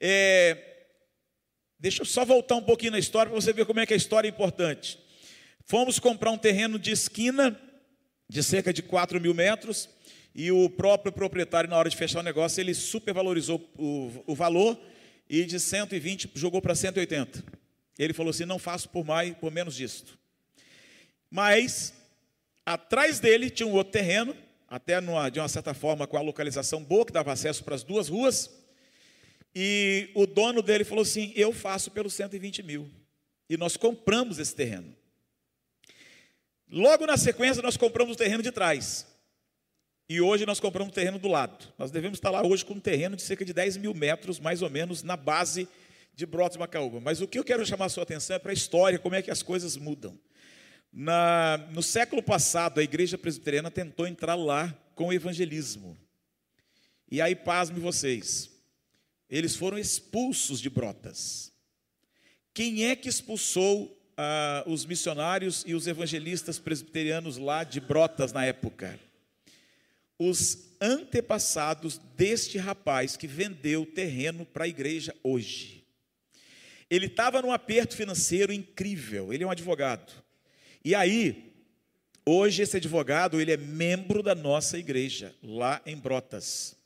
é... 0.00 0.71
deixa 1.82 2.02
eu 2.02 2.06
só 2.06 2.24
voltar 2.24 2.54
um 2.54 2.62
pouquinho 2.62 2.92
na 2.92 2.98
história 3.00 3.28
para 3.28 3.40
você 3.40 3.52
ver 3.52 3.66
como 3.66 3.80
é 3.80 3.84
que 3.86 3.92
a 3.92 3.96
história 3.96 4.28
é 4.28 4.30
importante. 4.30 5.00
Fomos 5.64 5.98
comprar 5.98 6.30
um 6.30 6.38
terreno 6.38 6.78
de 6.78 6.92
esquina 6.92 7.60
de 8.28 8.40
cerca 8.40 8.72
de 8.72 8.82
4 8.82 9.20
mil 9.20 9.34
metros 9.34 9.88
e 10.32 10.52
o 10.52 10.70
próprio 10.70 11.12
proprietário, 11.12 11.68
na 11.68 11.76
hora 11.76 11.90
de 11.90 11.96
fechar 11.96 12.20
o 12.20 12.22
negócio, 12.22 12.60
ele 12.60 12.72
supervalorizou 12.72 13.68
o, 13.76 14.22
o 14.28 14.34
valor 14.34 14.78
e 15.28 15.44
de 15.44 15.58
120 15.58 16.30
jogou 16.36 16.62
para 16.62 16.76
180. 16.76 17.42
Ele 17.98 18.12
falou 18.12 18.30
assim: 18.30 18.44
não 18.44 18.60
faço 18.60 18.88
por 18.88 19.04
mais, 19.04 19.34
por 19.34 19.50
menos 19.50 19.74
disto. 19.74 20.16
Mas 21.28 21.92
atrás 22.64 23.18
dele 23.18 23.50
tinha 23.50 23.66
um 23.66 23.72
outro 23.72 23.92
terreno, 23.92 24.36
até 24.68 25.00
numa, 25.00 25.28
de 25.30 25.40
uma 25.40 25.48
certa 25.48 25.74
forma 25.74 26.06
com 26.06 26.16
a 26.16 26.22
localização 26.22 26.84
boa, 26.84 27.04
que 27.04 27.12
dava 27.12 27.32
acesso 27.32 27.64
para 27.64 27.74
as 27.74 27.82
duas 27.82 28.08
ruas. 28.08 28.61
E 29.54 30.10
o 30.14 30.26
dono 30.26 30.62
dele 30.62 30.84
falou 30.84 31.02
assim: 31.02 31.32
eu 31.36 31.52
faço 31.52 31.90
pelos 31.90 32.14
120 32.14 32.62
mil. 32.62 32.90
E 33.48 33.56
nós 33.56 33.76
compramos 33.76 34.38
esse 34.38 34.54
terreno. 34.54 34.96
Logo 36.70 37.06
na 37.06 37.18
sequência, 37.18 37.62
nós 37.62 37.76
compramos 37.76 38.14
o 38.14 38.18
terreno 38.18 38.42
de 38.42 38.50
trás. 38.50 39.06
E 40.08 40.20
hoje 40.20 40.46
nós 40.46 40.58
compramos 40.58 40.90
o 40.90 40.94
terreno 40.94 41.18
do 41.18 41.28
lado. 41.28 41.72
Nós 41.78 41.90
devemos 41.90 42.16
estar 42.16 42.30
lá 42.30 42.44
hoje 42.46 42.64
com 42.64 42.74
um 42.74 42.80
terreno 42.80 43.16
de 43.16 43.22
cerca 43.22 43.44
de 43.44 43.52
10 43.52 43.76
mil 43.76 43.94
metros, 43.94 44.38
mais 44.38 44.62
ou 44.62 44.70
menos, 44.70 45.02
na 45.02 45.16
base 45.16 45.68
de 46.14 46.26
Brotas 46.26 46.56
Macaúba. 46.56 47.00
Mas 47.00 47.20
o 47.20 47.28
que 47.28 47.38
eu 47.38 47.44
quero 47.44 47.64
chamar 47.64 47.86
a 47.86 47.88
sua 47.88 48.02
atenção 48.02 48.36
é 48.36 48.38
para 48.38 48.52
a 48.52 48.54
história, 48.54 48.98
como 48.98 49.14
é 49.14 49.22
que 49.22 49.30
as 49.30 49.42
coisas 49.42 49.76
mudam. 49.76 50.18
Na, 50.92 51.56
no 51.72 51.82
século 51.82 52.22
passado, 52.22 52.78
a 52.78 52.82
igreja 52.82 53.16
presbiteriana 53.16 53.70
tentou 53.70 54.06
entrar 54.06 54.34
lá 54.34 54.76
com 54.94 55.08
o 55.08 55.12
evangelismo. 55.12 55.96
E 57.10 57.20
aí, 57.20 57.34
pasme 57.34 57.80
vocês, 57.80 58.50
eles 59.38 59.56
foram 59.56 59.78
expulsos 59.78 60.60
de 60.60 60.70
Brotas. 60.70 61.50
Quem 62.54 62.84
é 62.84 62.94
que 62.94 63.08
expulsou 63.08 63.98
ah, 64.16 64.62
os 64.66 64.84
missionários 64.84 65.64
e 65.66 65.74
os 65.74 65.86
evangelistas 65.86 66.58
presbiterianos 66.58 67.38
lá 67.38 67.64
de 67.64 67.80
Brotas 67.80 68.32
na 68.32 68.44
época. 68.44 68.98
Os 70.18 70.76
antepassados 70.80 71.98
deste 72.16 72.58
rapaz 72.58 73.16
que 73.16 73.26
vendeu 73.26 73.86
terreno 73.86 74.44
para 74.44 74.64
a 74.64 74.68
igreja 74.68 75.14
hoje. 75.22 75.84
Ele 76.90 77.06
estava 77.06 77.40
num 77.40 77.52
aperto 77.52 77.96
financeiro 77.96 78.52
incrível, 78.52 79.32
ele 79.32 79.42
é 79.42 79.46
um 79.46 79.50
advogado. 79.50 80.12
E 80.84 80.94
aí, 80.94 81.52
hoje 82.26 82.62
esse 82.62 82.76
advogado, 82.76 83.40
ele 83.40 83.52
é 83.52 83.56
membro 83.56 84.22
da 84.22 84.34
nossa 84.34 84.78
igreja, 84.78 85.34
lá 85.42 85.80
em 85.86 85.96
Brotas. 85.96 86.76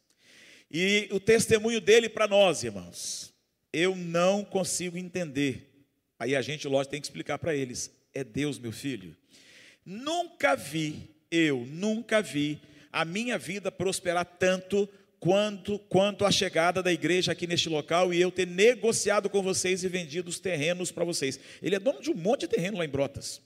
E 0.70 1.08
o 1.12 1.20
testemunho 1.20 1.80
dele 1.80 2.08
para 2.08 2.26
nós, 2.26 2.64
irmãos, 2.64 3.32
eu 3.72 3.94
não 3.94 4.44
consigo 4.44 4.98
entender 4.98 5.76
Aí 6.18 6.34
a 6.34 6.42
gente, 6.42 6.66
lógico, 6.66 6.92
tem 6.92 7.00
que 7.00 7.06
explicar 7.06 7.38
para 7.38 7.54
eles: 7.54 7.90
é 8.14 8.24
Deus, 8.24 8.58
meu 8.58 8.72
filho. 8.72 9.16
Nunca 9.84 10.56
vi, 10.56 11.10
eu 11.30 11.66
nunca 11.66 12.20
vi 12.22 12.60
a 12.90 13.04
minha 13.04 13.38
vida 13.38 13.70
prosperar 13.70 14.24
tanto 14.24 14.88
quanto, 15.20 15.78
quanto 15.78 16.24
a 16.24 16.30
chegada 16.30 16.82
da 16.82 16.92
igreja 16.92 17.32
aqui 17.32 17.46
neste 17.46 17.68
local 17.68 18.12
e 18.12 18.20
eu 18.20 18.32
ter 18.32 18.46
negociado 18.46 19.28
com 19.28 19.42
vocês 19.42 19.84
e 19.84 19.88
vendido 19.88 20.28
os 20.28 20.40
terrenos 20.40 20.90
para 20.90 21.04
vocês. 21.04 21.38
Ele 21.62 21.76
é 21.76 21.78
dono 21.78 22.00
de 22.00 22.10
um 22.10 22.14
monte 22.14 22.40
de 22.40 22.48
terreno 22.48 22.78
lá 22.78 22.84
em 22.84 22.88
Brotas. 22.88 23.40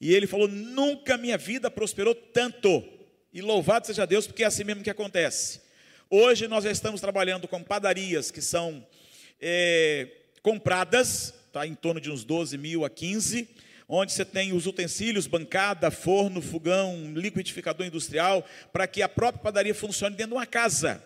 E 0.00 0.14
ele 0.14 0.26
falou: 0.26 0.46
nunca 0.46 1.16
minha 1.16 1.38
vida 1.38 1.70
prosperou 1.70 2.14
tanto. 2.14 2.84
E 3.32 3.40
louvado 3.40 3.86
seja 3.86 4.06
Deus, 4.06 4.26
porque 4.26 4.42
é 4.42 4.46
assim 4.46 4.64
mesmo 4.64 4.82
que 4.82 4.90
acontece. 4.90 5.60
Hoje 6.12 6.48
nós 6.48 6.64
já 6.64 6.72
estamos 6.72 7.00
trabalhando 7.00 7.46
com 7.46 7.62
padarias 7.62 8.32
que 8.32 8.42
são 8.42 8.84
é, 9.40 10.08
compradas 10.42 11.32
está 11.46 11.64
em 11.64 11.74
torno 11.76 12.00
de 12.00 12.10
uns 12.10 12.24
12 12.24 12.58
mil 12.58 12.84
a 12.84 12.90
15, 12.90 13.48
onde 13.88 14.10
você 14.10 14.24
tem 14.24 14.52
os 14.52 14.66
utensílios, 14.66 15.28
bancada, 15.28 15.88
forno, 15.88 16.42
fogão, 16.42 17.12
liquidificador 17.14 17.86
industrial, 17.86 18.44
para 18.72 18.88
que 18.88 19.02
a 19.02 19.08
própria 19.08 19.40
padaria 19.40 19.72
funcione 19.72 20.16
dentro 20.16 20.32
de 20.32 20.38
uma 20.38 20.46
casa. 20.46 21.00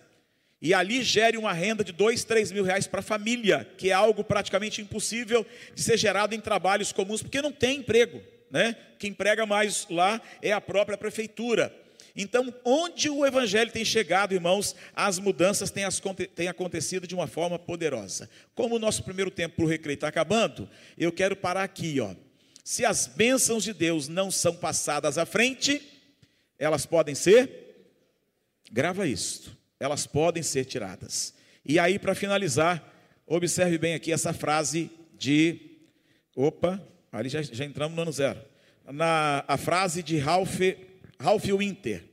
E 0.60 0.72
ali 0.72 1.02
gere 1.02 1.36
uma 1.36 1.52
renda 1.52 1.84
de 1.84 1.92
dois, 1.92 2.24
três 2.24 2.50
mil 2.50 2.64
reais 2.64 2.86
para 2.86 3.00
a 3.00 3.02
família, 3.02 3.68
que 3.76 3.90
é 3.90 3.92
algo 3.92 4.24
praticamente 4.24 4.80
impossível 4.80 5.44
de 5.74 5.82
ser 5.82 5.98
gerado 5.98 6.34
em 6.34 6.40
trabalhos 6.40 6.92
comuns, 6.92 7.22
porque 7.22 7.42
não 7.42 7.52
tem 7.52 7.80
emprego. 7.80 8.22
Né? 8.50 8.74
Quem 8.98 9.10
emprega 9.10 9.44
mais 9.44 9.86
lá 9.90 10.18
é 10.40 10.50
a 10.50 10.62
própria 10.62 10.96
prefeitura. 10.96 11.83
Então, 12.16 12.54
onde 12.64 13.10
o 13.10 13.26
Evangelho 13.26 13.72
tem 13.72 13.84
chegado, 13.84 14.34
irmãos, 14.34 14.76
as 14.94 15.18
mudanças 15.18 15.70
têm, 15.70 15.84
as, 15.84 16.00
têm 16.34 16.46
acontecido 16.46 17.08
de 17.08 17.14
uma 17.14 17.26
forma 17.26 17.58
poderosa. 17.58 18.30
Como 18.54 18.76
o 18.76 18.78
nosso 18.78 19.02
primeiro 19.02 19.32
tempo 19.32 19.56
para 19.56 19.64
o 19.64 19.68
recreio 19.68 19.96
está 19.96 20.08
acabando, 20.08 20.68
eu 20.96 21.10
quero 21.10 21.34
parar 21.34 21.64
aqui. 21.64 22.00
Ó. 22.00 22.14
Se 22.62 22.84
as 22.84 23.08
bênçãos 23.08 23.64
de 23.64 23.72
Deus 23.72 24.06
não 24.06 24.30
são 24.30 24.54
passadas 24.54 25.18
à 25.18 25.26
frente, 25.26 25.82
elas 26.56 26.86
podem 26.86 27.16
ser, 27.16 27.50
grava 28.70 29.08
isto, 29.08 29.56
elas 29.80 30.06
podem 30.06 30.42
ser 30.42 30.64
tiradas. 30.66 31.34
E 31.64 31.80
aí, 31.80 31.98
para 31.98 32.14
finalizar, 32.14 32.82
observe 33.26 33.76
bem 33.76 33.94
aqui 33.94 34.12
essa 34.12 34.32
frase 34.32 34.88
de, 35.18 35.78
opa, 36.36 36.80
ali 37.10 37.28
já, 37.28 37.42
já 37.42 37.64
entramos 37.64 37.96
no 37.96 38.02
ano 38.02 38.12
zero. 38.12 38.40
Na, 38.86 39.44
a 39.48 39.56
frase 39.56 40.02
de 40.02 40.16
Ralph 40.18 40.60
Ralph 41.24 41.46
Winter. 41.46 42.04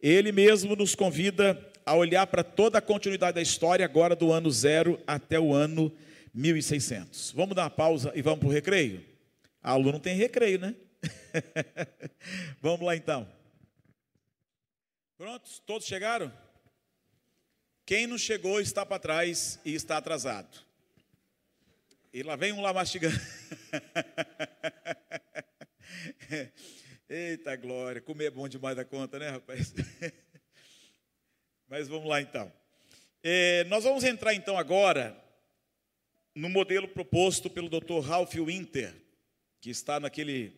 Ele 0.00 0.32
mesmo 0.32 0.74
nos 0.74 0.94
convida 0.94 1.70
a 1.84 1.94
olhar 1.94 2.26
para 2.26 2.42
toda 2.42 2.78
a 2.78 2.80
continuidade 2.80 3.34
da 3.34 3.42
história, 3.42 3.84
agora 3.84 4.16
do 4.16 4.32
ano 4.32 4.50
zero 4.50 4.98
até 5.06 5.38
o 5.38 5.52
ano 5.52 5.94
1600. 6.32 7.32
Vamos 7.32 7.54
dar 7.54 7.64
uma 7.64 7.70
pausa 7.70 8.10
e 8.14 8.22
vamos 8.22 8.38
para 8.38 8.48
o 8.48 8.52
recreio? 8.52 9.04
A 9.62 9.72
aula 9.72 9.92
não 9.92 10.00
tem 10.00 10.16
recreio, 10.16 10.60
né? 10.60 10.74
vamos 12.62 12.86
lá 12.86 12.96
então. 12.96 13.28
Prontos? 15.18 15.62
Todos 15.66 15.86
chegaram? 15.86 16.32
Quem 17.84 18.06
não 18.06 18.16
chegou 18.16 18.62
está 18.62 18.86
para 18.86 18.98
trás 18.98 19.60
e 19.62 19.74
está 19.74 19.98
atrasado. 19.98 20.56
E 22.14 22.22
lá 22.22 22.34
vem 22.34 22.52
um 22.52 22.62
lá 22.62 22.72
mastigando. 22.72 23.20
Eita 27.10 27.56
glória, 27.56 28.02
comer 28.02 28.26
é 28.26 28.30
bom 28.30 28.46
demais 28.46 28.76
da 28.76 28.84
conta, 28.84 29.18
né, 29.18 29.30
rapaz? 29.30 29.72
Mas 31.66 31.88
vamos 31.88 32.06
lá 32.06 32.20
então. 32.20 32.52
É, 33.22 33.64
nós 33.64 33.84
vamos 33.84 34.04
entrar 34.04 34.34
então 34.34 34.58
agora 34.58 35.18
no 36.34 36.50
modelo 36.50 36.86
proposto 36.86 37.48
pelo 37.48 37.70
Dr. 37.70 38.00
Ralph 38.00 38.34
Winter, 38.34 38.94
que 39.58 39.70
está 39.70 39.98
naquele 39.98 40.52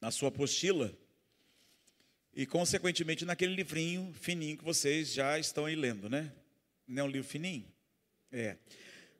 na 0.00 0.10
sua 0.10 0.28
apostila 0.28 0.92
e 2.34 2.44
consequentemente 2.46 3.24
naquele 3.24 3.54
livrinho 3.54 4.12
fininho 4.12 4.58
que 4.58 4.64
vocês 4.64 5.12
já 5.12 5.38
estão 5.38 5.66
aí 5.66 5.76
lendo, 5.76 6.10
né? 6.10 6.32
Não 6.84 7.04
é 7.04 7.06
um 7.06 7.10
livro 7.10 7.28
fininho? 7.28 7.72
É. 8.32 8.56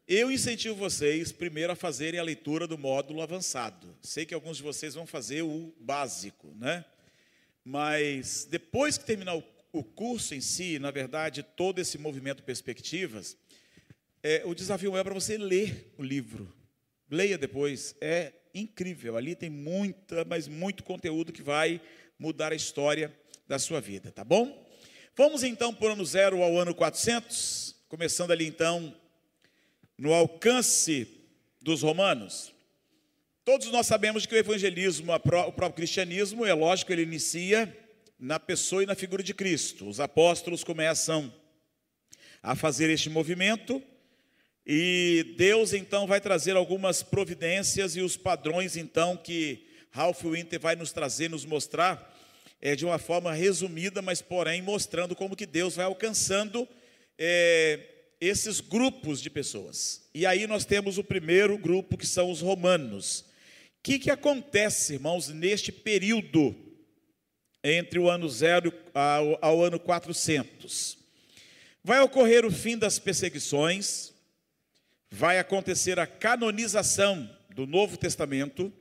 Eu 0.06 0.30
incentivo 0.30 0.74
vocês 0.74 1.32
primeiro 1.32 1.72
a 1.72 1.76
fazerem 1.76 2.20
a 2.20 2.22
leitura 2.22 2.66
do 2.66 2.76
módulo 2.76 3.22
avançado. 3.22 3.96
Sei 4.02 4.26
que 4.26 4.34
alguns 4.34 4.58
de 4.58 4.62
vocês 4.62 4.92
vão 4.92 5.06
fazer 5.06 5.40
o 5.40 5.74
básico, 5.80 6.54
né? 6.56 6.84
Mas 7.64 8.44
depois 8.44 8.98
que 8.98 9.06
terminar 9.06 9.42
o 9.72 9.82
curso 9.82 10.34
em 10.34 10.42
si, 10.42 10.78
na 10.78 10.90
verdade, 10.90 11.42
todo 11.42 11.78
esse 11.78 11.96
movimento 11.96 12.42
Perspectivas, 12.42 13.34
é, 14.22 14.42
o 14.44 14.54
desafio 14.54 14.94
é 14.94 15.02
para 15.02 15.14
você 15.14 15.38
ler 15.38 15.94
o 15.96 16.02
livro. 16.02 16.54
Leia 17.10 17.38
depois, 17.38 17.96
é 17.98 18.34
incrível. 18.52 19.16
Ali 19.16 19.34
tem 19.34 19.48
muita, 19.48 20.22
mas 20.26 20.46
muito 20.46 20.84
conteúdo 20.84 21.32
que 21.32 21.42
vai 21.42 21.80
mudar 22.18 22.52
a 22.52 22.56
história 22.56 23.10
da 23.48 23.58
sua 23.58 23.80
vida, 23.80 24.12
tá 24.12 24.22
bom? 24.22 24.68
Vamos 25.16 25.42
então 25.42 25.72
por 25.72 25.90
ano 25.90 26.04
zero 26.04 26.42
ao 26.42 26.58
ano 26.58 26.74
400, 26.74 27.74
começando 27.88 28.32
ali 28.32 28.46
então 28.46 28.94
no 29.96 30.12
alcance 30.12 31.06
dos 31.60 31.82
romanos. 31.82 32.52
Todos 33.44 33.70
nós 33.70 33.86
sabemos 33.86 34.26
que 34.26 34.34
o 34.34 34.38
evangelismo, 34.38 35.12
o 35.12 35.20
próprio 35.20 35.72
cristianismo, 35.72 36.46
é 36.46 36.54
lógico, 36.54 36.92
ele 36.92 37.02
inicia 37.02 37.74
na 38.18 38.40
pessoa 38.40 38.82
e 38.82 38.86
na 38.86 38.94
figura 38.94 39.22
de 39.22 39.34
Cristo. 39.34 39.86
Os 39.88 40.00
apóstolos 40.00 40.64
começam 40.64 41.32
a 42.42 42.54
fazer 42.56 42.90
este 42.90 43.10
movimento 43.10 43.82
e 44.66 45.34
Deus 45.36 45.74
então 45.74 46.06
vai 46.06 46.20
trazer 46.20 46.56
algumas 46.56 47.02
providências 47.02 47.96
e 47.96 48.00
os 48.00 48.16
padrões 48.16 48.76
então 48.76 49.16
que 49.16 49.66
Ralph 49.90 50.24
Winter 50.24 50.58
vai 50.58 50.74
nos 50.74 50.90
trazer, 50.90 51.28
nos 51.28 51.44
mostrar, 51.44 52.12
é, 52.60 52.74
de 52.74 52.84
uma 52.84 52.98
forma 52.98 53.32
resumida, 53.32 54.00
mas 54.00 54.22
porém 54.22 54.62
mostrando 54.62 55.14
como 55.14 55.36
que 55.36 55.44
Deus 55.44 55.76
vai 55.76 55.84
alcançando 55.84 56.66
é, 57.18 57.78
esses 58.26 58.60
grupos 58.60 59.20
de 59.20 59.28
pessoas. 59.28 60.08
E 60.14 60.24
aí 60.24 60.46
nós 60.46 60.64
temos 60.64 60.98
o 60.98 61.04
primeiro 61.04 61.58
grupo, 61.58 61.96
que 61.96 62.06
são 62.06 62.30
os 62.30 62.40
romanos. 62.40 63.20
O 63.20 63.82
que, 63.82 63.98
que 63.98 64.10
acontece, 64.10 64.94
irmãos, 64.94 65.28
neste 65.28 65.70
período 65.70 66.54
entre 67.62 67.98
o 67.98 68.08
ano 68.08 68.28
zero 68.28 68.72
ao, 68.94 69.38
ao 69.42 69.62
ano 69.62 69.78
400? 69.78 70.96
Vai 71.82 72.00
ocorrer 72.00 72.46
o 72.46 72.50
fim 72.50 72.78
das 72.78 72.98
perseguições, 72.98 74.12
vai 75.10 75.38
acontecer 75.38 76.00
a 76.00 76.06
canonização 76.06 77.28
do 77.54 77.66
Novo 77.66 77.96
Testamento, 77.96 78.72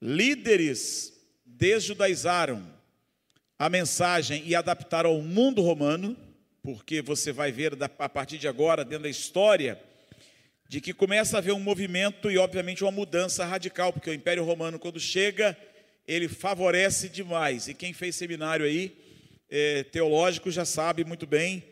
líderes 0.00 1.12
desjudaizaram 1.44 2.74
a 3.58 3.68
mensagem 3.68 4.42
e 4.46 4.54
adaptaram 4.54 5.10
ao 5.10 5.22
mundo 5.22 5.62
romano, 5.62 6.16
porque 6.64 7.02
você 7.02 7.30
vai 7.30 7.52
ver 7.52 7.76
a 7.98 8.08
partir 8.08 8.38
de 8.38 8.48
agora, 8.48 8.86
dentro 8.86 9.02
da 9.02 9.10
história, 9.10 9.78
de 10.66 10.80
que 10.80 10.94
começa 10.94 11.36
a 11.36 11.38
haver 11.38 11.52
um 11.52 11.60
movimento 11.60 12.30
e, 12.30 12.38
obviamente, 12.38 12.82
uma 12.82 12.90
mudança 12.90 13.44
radical, 13.44 13.92
porque 13.92 14.08
o 14.08 14.14
Império 14.14 14.42
Romano, 14.42 14.78
quando 14.78 14.98
chega, 14.98 15.54
ele 16.08 16.26
favorece 16.26 17.10
demais. 17.10 17.68
E 17.68 17.74
quem 17.74 17.92
fez 17.92 18.16
seminário 18.16 18.64
aí, 18.64 18.96
é, 19.50 19.82
teológico, 19.82 20.50
já 20.50 20.64
sabe 20.64 21.04
muito 21.04 21.26
bem, 21.26 21.62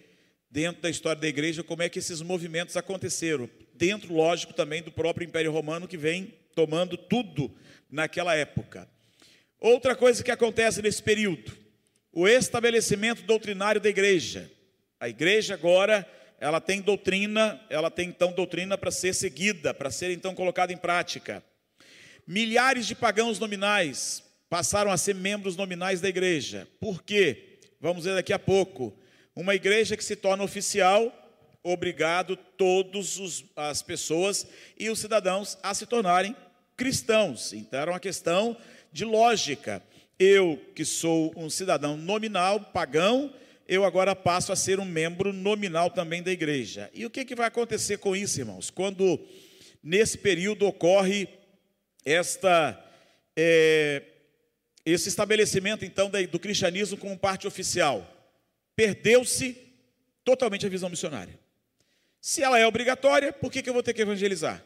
dentro 0.51 0.83
da 0.83 0.91
história 0.91 1.19
da 1.19 1.27
igreja, 1.27 1.65
como 1.65 1.83
é 1.83 1.89
que 1.89 1.99
esses 1.99 2.21
movimentos 2.21 2.77
aconteceram. 2.77 3.49
Dentro, 3.73 4.13
lógico, 4.13 4.53
também 4.53 4.83
do 4.83 4.93
próprio 4.93 5.25
Império 5.25 5.53
Romano, 5.53 5.89
que 5.89 5.97
vem 5.97 6.35
tomando 6.55 6.99
tudo 6.99 7.51
naquela 7.91 8.35
época. 8.35 8.87
Outra 9.59 9.97
coisa 9.97 10.23
que 10.23 10.31
acontece 10.31 10.83
nesse 10.83 11.03
período, 11.03 11.57
o 12.13 12.29
estabelecimento 12.29 13.23
doutrinário 13.23 13.81
da 13.81 13.89
igreja. 13.89 14.51
A 15.03 15.09
igreja 15.09 15.55
agora, 15.55 16.09
ela 16.39 16.61
tem 16.61 16.81
doutrina, 16.81 17.61
ela 17.69 17.91
tem 17.91 18.09
então 18.09 18.31
doutrina 18.31 18.79
para 18.79 18.93
ser 18.93 19.13
seguida, 19.13 19.75
para 19.75 19.91
ser 19.91 20.13
então 20.13 20.33
colocada 20.33 20.73
em 20.73 20.77
prática. 20.77 21.43
Milhares 22.25 22.87
de 22.87 22.95
pagãos 22.95 23.41
nominais 23.41 24.23
passaram 24.49 24.93
a 24.93 24.97
ser 24.97 25.17
membros 25.17 25.57
nominais 25.57 26.01
da 26.01 26.09
igreja. 26.09 26.69
Por 26.79 27.03
quê? 27.03 27.59
Vamos 27.81 28.05
ver 28.05 28.15
daqui 28.15 28.33
a 28.33 28.39
pouco. 28.39 28.97
Uma 29.35 29.57
igreja 29.57 29.97
que 29.97 30.05
se 30.05 30.15
torna 30.15 30.45
oficial, 30.45 31.13
obrigado 31.65 32.37
todas 32.37 33.45
as 33.57 33.83
pessoas 33.83 34.47
e 34.79 34.89
os 34.89 35.01
cidadãos 35.01 35.59
a 35.65 35.75
se 35.75 35.85
tornarem 35.85 36.37
cristãos. 36.77 37.53
Então 37.53 37.81
era 37.81 37.91
uma 37.91 37.99
questão 37.99 38.57
de 38.93 39.05
lógica. 39.05 39.83
Eu, 40.17 40.65
que 40.77 40.85
sou 40.85 41.33
um 41.37 41.51
cidadão 41.51 41.97
nominal, 41.97 42.61
pagão, 42.61 43.35
eu 43.73 43.87
agora 43.87 44.15
passo 44.15 44.53
a 44.53 44.57
ser 44.57 44.79
um 44.79 44.85
membro 44.85 45.33
nominal 45.33 45.89
também 45.91 46.23
da 46.23 46.31
igreja. 46.31 46.91
E 46.93 47.07
o 47.07 47.11
que, 47.11 47.25
que 47.25 47.35
vai 47.35 47.47
acontecer 47.47 47.97
com 47.97 48.15
isso, 48.15 48.39
irmãos? 48.39 48.69
Quando 48.69 49.19
nesse 49.83 50.19
período 50.19 50.67
ocorre 50.67 51.27
esta, 52.05 52.79
é, 53.35 54.03
esse 54.85 55.09
estabelecimento, 55.09 55.87
então, 55.87 56.11
do 56.31 56.39
cristianismo 56.39 56.99
como 56.99 57.19
parte 57.19 57.47
oficial, 57.47 58.07
perdeu-se 58.77 59.57
totalmente 60.23 60.67
a 60.67 60.69
visão 60.69 60.91
missionária. 60.91 61.39
Se 62.21 62.43
ela 62.43 62.59
é 62.59 62.67
obrigatória, 62.67 63.33
por 63.33 63.51
que, 63.51 63.63
que 63.63 63.71
eu 63.71 63.75
vou 63.75 63.83
ter 63.83 63.95
que 63.95 64.03
evangelizar? 64.03 64.63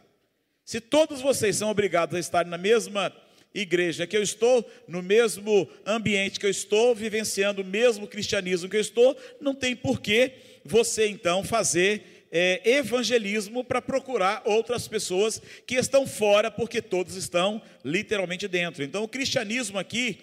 Se 0.64 0.80
todos 0.80 1.20
vocês 1.20 1.54
são 1.54 1.70
obrigados 1.70 2.16
a 2.16 2.18
estar 2.18 2.44
na 2.44 2.58
mesma 2.58 3.14
igreja 3.60 4.06
que 4.06 4.16
eu 4.16 4.22
estou, 4.22 4.68
no 4.86 5.02
mesmo 5.02 5.68
ambiente 5.84 6.38
que 6.38 6.46
eu 6.46 6.50
estou, 6.50 6.94
vivenciando 6.94 7.62
o 7.62 7.64
mesmo 7.64 8.06
cristianismo 8.06 8.68
que 8.68 8.76
eu 8.76 8.80
estou, 8.80 9.16
não 9.40 9.54
tem 9.54 9.74
porquê 9.74 10.32
você 10.64 11.08
então 11.08 11.42
fazer 11.42 12.16
é, 12.30 12.60
evangelismo 12.64 13.64
para 13.64 13.80
procurar 13.80 14.42
outras 14.44 14.86
pessoas 14.86 15.40
que 15.66 15.76
estão 15.76 16.06
fora, 16.06 16.50
porque 16.50 16.82
todos 16.82 17.14
estão 17.14 17.62
literalmente 17.84 18.46
dentro. 18.48 18.82
Então, 18.82 19.04
o 19.04 19.08
cristianismo 19.08 19.78
aqui, 19.78 20.18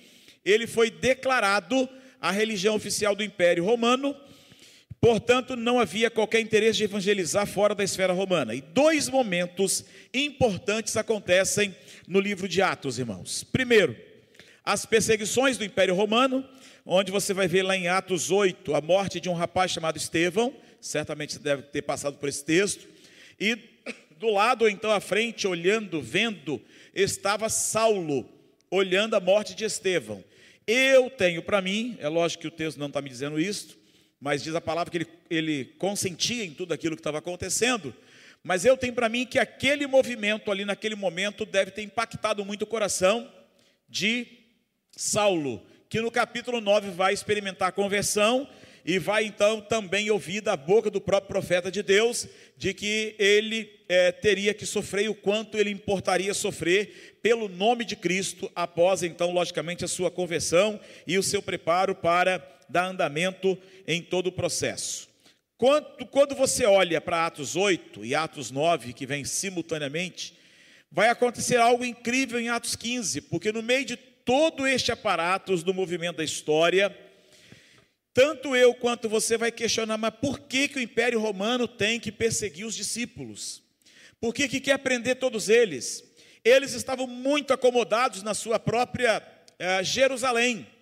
ele 0.45 0.67
foi 0.67 0.91
declarado 0.91 1.89
a 2.21 2.31
religião 2.31 2.75
oficial 2.75 3.15
do 3.15 3.23
Império 3.23 3.65
Romano, 3.65 4.15
Portanto, 5.03 5.57
não 5.57 5.81
havia 5.81 6.09
qualquer 6.09 6.39
interesse 6.39 6.77
de 6.77 6.85
evangelizar 6.85 7.45
fora 7.45 7.75
da 7.75 7.83
esfera 7.83 8.13
romana. 8.13 8.55
E 8.55 8.61
dois 8.61 9.09
momentos 9.09 9.83
importantes 10.13 10.95
acontecem 10.95 11.75
no 12.07 12.21
livro 12.21 12.47
de 12.47 12.61
Atos, 12.61 12.97
irmãos. 12.97 13.43
Primeiro, 13.43 13.97
as 14.63 14.85
perseguições 14.85 15.57
do 15.57 15.65
Império 15.65 15.93
Romano, 15.93 16.47
onde 16.85 17.11
você 17.11 17.33
vai 17.33 17.49
ver 17.49 17.63
lá 17.63 17.75
em 17.75 17.89
Atos 17.89 18.31
8 18.31 18.73
a 18.73 18.79
morte 18.79 19.19
de 19.19 19.27
um 19.27 19.33
rapaz 19.33 19.71
chamado 19.71 19.97
Estevão, 19.97 20.55
certamente 20.79 21.33
você 21.33 21.39
deve 21.39 21.63
ter 21.63 21.81
passado 21.81 22.15
por 22.15 22.29
esse 22.29 22.45
texto, 22.45 22.87
e 23.37 23.57
do 24.17 24.29
lado, 24.29 24.69
então 24.69 24.89
à 24.89 25.01
frente, 25.01 25.45
olhando, 25.45 26.01
vendo, 26.01 26.61
estava 26.95 27.49
Saulo, 27.49 28.25
olhando 28.71 29.17
a 29.17 29.19
morte 29.19 29.53
de 29.53 29.65
Estevão. 29.65 30.23
Eu 30.65 31.09
tenho 31.09 31.43
para 31.43 31.61
mim, 31.61 31.97
é 31.99 32.07
lógico 32.07 32.43
que 32.43 32.47
o 32.47 32.51
texto 32.51 32.77
não 32.77 32.87
está 32.87 33.01
me 33.01 33.09
dizendo 33.09 33.37
isso, 33.37 33.82
mas 34.23 34.41
diz 34.41 34.55
a 34.55 34.61
palavra 34.61 34.89
que 34.89 34.99
ele, 34.99 35.07
ele 35.29 35.65
consentia 35.77 36.45
em 36.45 36.51
tudo 36.53 36.73
aquilo 36.73 36.95
que 36.95 37.01
estava 37.01 37.17
acontecendo, 37.17 37.93
mas 38.41 38.63
eu 38.63 38.77
tenho 38.77 38.93
para 38.93 39.09
mim 39.09 39.25
que 39.25 39.37
aquele 39.37 39.85
movimento 39.85 40.49
ali 40.49 40.63
naquele 40.63 40.95
momento 40.95 41.45
deve 41.45 41.71
ter 41.71 41.81
impactado 41.81 42.45
muito 42.45 42.61
o 42.61 42.65
coração 42.65 43.29
de 43.89 44.25
Saulo, 44.95 45.61
que 45.89 45.99
no 45.99 46.09
capítulo 46.09 46.61
9 46.61 46.91
vai 46.91 47.13
experimentar 47.13 47.67
a 47.67 47.71
conversão 47.73 48.47
e 48.85 48.97
vai 48.97 49.25
então 49.25 49.59
também 49.59 50.09
ouvir 50.09 50.39
da 50.39 50.55
boca 50.55 50.89
do 50.89 51.01
próprio 51.01 51.27
profeta 51.27 51.69
de 51.69 51.83
Deus 51.83 52.25
de 52.57 52.73
que 52.73 53.15
ele 53.19 53.69
é, 53.89 54.09
teria 54.13 54.53
que 54.53 54.65
sofrer 54.65 55.09
o 55.09 55.15
quanto 55.15 55.57
ele 55.57 55.69
importaria 55.69 56.33
sofrer 56.33 57.19
pelo 57.21 57.49
nome 57.49 57.83
de 57.83 57.97
Cristo 57.97 58.49
após 58.55 59.03
então, 59.03 59.31
logicamente, 59.31 59.83
a 59.83 59.87
sua 59.87 60.09
conversão 60.09 60.79
e 61.05 61.17
o 61.17 61.23
seu 61.23 61.41
preparo 61.41 61.93
para 61.93 62.53
dar 62.73 62.87
andamento 62.87 63.55
em 63.87 64.01
todo 64.01 64.27
o 64.27 64.31
processo. 64.31 65.07
Quando, 65.57 66.05
quando 66.07 66.35
você 66.35 66.65
olha 66.65 66.99
para 66.99 67.27
Atos 67.27 67.55
8 67.55 68.03
e 68.03 68.15
Atos 68.15 68.49
9, 68.49 68.93
que 68.93 69.05
vem 69.05 69.23
simultaneamente, 69.23 70.33
vai 70.91 71.09
acontecer 71.09 71.57
algo 71.57 71.85
incrível 71.85 72.39
em 72.39 72.49
Atos 72.49 72.75
15, 72.75 73.21
porque 73.21 73.51
no 73.51 73.61
meio 73.61 73.85
de 73.85 73.95
todo 73.95 74.67
este 74.67 74.91
aparato 74.91 75.55
do 75.57 75.73
movimento 75.73 76.17
da 76.17 76.23
história, 76.23 76.97
tanto 78.11 78.55
eu 78.55 78.73
quanto 78.73 79.07
você 79.07 79.37
vai 79.37 79.51
questionar, 79.51 79.97
mas 79.97 80.13
por 80.19 80.39
que, 80.39 80.67
que 80.67 80.79
o 80.79 80.81
Império 80.81 81.19
Romano 81.19 81.67
tem 81.67 81.99
que 81.99 82.11
perseguir 82.11 82.65
os 82.65 82.75
discípulos? 82.75 83.61
Por 84.19 84.33
que, 84.33 84.47
que 84.47 84.59
quer 84.59 84.79
prender 84.79 85.17
todos 85.17 85.47
eles? 85.47 86.03
Eles 86.43 86.73
estavam 86.73 87.05
muito 87.05 87.53
acomodados 87.53 88.23
na 88.23 88.33
sua 88.33 88.57
própria 88.57 89.21
eh, 89.59 89.83
Jerusalém. 89.83 90.72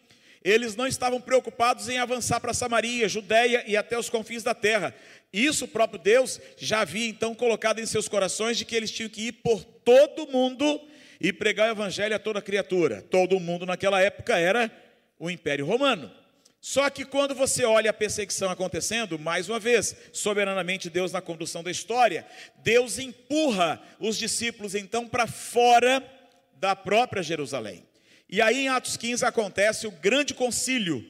Eles 0.43 0.75
não 0.75 0.87
estavam 0.87 1.21
preocupados 1.21 1.87
em 1.87 1.99
avançar 1.99 2.39
para 2.39 2.53
Samaria, 2.53 3.07
Judéia 3.07 3.63
e 3.67 3.77
até 3.77 3.97
os 3.97 4.09
confins 4.09 4.41
da 4.41 4.55
terra. 4.55 4.93
Isso 5.31 5.65
o 5.65 5.67
próprio 5.67 5.99
Deus 5.99 6.39
já 6.57 6.81
havia 6.81 7.07
então 7.07 7.35
colocado 7.35 7.79
em 7.79 7.85
seus 7.85 8.07
corações 8.07 8.57
de 8.57 8.65
que 8.65 8.75
eles 8.75 8.91
tinham 8.91 9.09
que 9.09 9.27
ir 9.27 9.31
por 9.33 9.63
todo 9.63 10.27
mundo 10.27 10.81
e 11.19 11.31
pregar 11.31 11.69
o 11.69 11.71
evangelho 11.71 12.15
a 12.15 12.19
toda 12.19 12.41
criatura. 12.41 13.03
Todo 13.03 13.39
mundo 13.39 13.65
naquela 13.65 14.01
época 14.01 14.37
era 14.37 14.71
o 15.19 15.29
Império 15.29 15.65
Romano. 15.65 16.11
Só 16.59 16.89
que 16.89 17.05
quando 17.05 17.33
você 17.33 17.63
olha 17.63 17.89
a 17.89 17.93
perseguição 17.93 18.49
acontecendo, 18.49 19.17
mais 19.17 19.49
uma 19.49 19.59
vez, 19.59 19.95
soberanamente 20.11 20.89
Deus 20.89 21.11
na 21.11 21.21
condução 21.21 21.63
da 21.63 21.71
história, 21.71 22.25
Deus 22.57 22.99
empurra 22.99 23.81
os 23.99 24.17
discípulos 24.17 24.75
então 24.75 25.07
para 25.07 25.25
fora 25.25 26.03
da 26.53 26.75
própria 26.75 27.23
Jerusalém. 27.23 27.83
E 28.31 28.41
aí 28.41 28.61
em 28.61 28.69
Atos 28.69 28.95
15 28.95 29.25
acontece 29.25 29.85
o 29.85 29.91
grande 29.91 30.33
concílio, 30.33 31.05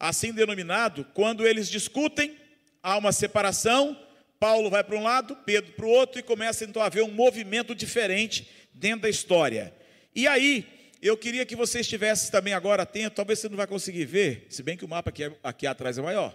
assim 0.00 0.32
denominado, 0.32 1.04
quando 1.12 1.46
eles 1.46 1.68
discutem, 1.68 2.34
há 2.82 2.96
uma 2.96 3.12
separação, 3.12 3.94
Paulo 4.40 4.70
vai 4.70 4.82
para 4.82 4.96
um 4.96 5.02
lado, 5.02 5.36
Pedro 5.44 5.72
para 5.72 5.84
o 5.84 5.90
outro, 5.90 6.18
e 6.18 6.22
começa 6.22 6.64
então 6.64 6.80
a 6.80 6.86
haver 6.86 7.02
um 7.02 7.10
movimento 7.10 7.74
diferente 7.74 8.48
dentro 8.72 9.02
da 9.02 9.10
história. 9.10 9.74
E 10.14 10.26
aí, 10.26 10.66
eu 11.02 11.18
queria 11.18 11.44
que 11.44 11.54
você 11.54 11.80
estivesse 11.80 12.30
também 12.30 12.54
agora 12.54 12.84
atento, 12.84 13.16
talvez 13.16 13.40
você 13.40 13.48
não 13.50 13.58
vai 13.58 13.66
conseguir 13.66 14.06
ver, 14.06 14.46
se 14.48 14.62
bem 14.62 14.74
que 14.74 14.86
o 14.86 14.88
mapa 14.88 15.10
aqui, 15.10 15.30
aqui 15.42 15.66
atrás 15.66 15.98
é 15.98 16.02
maior. 16.02 16.34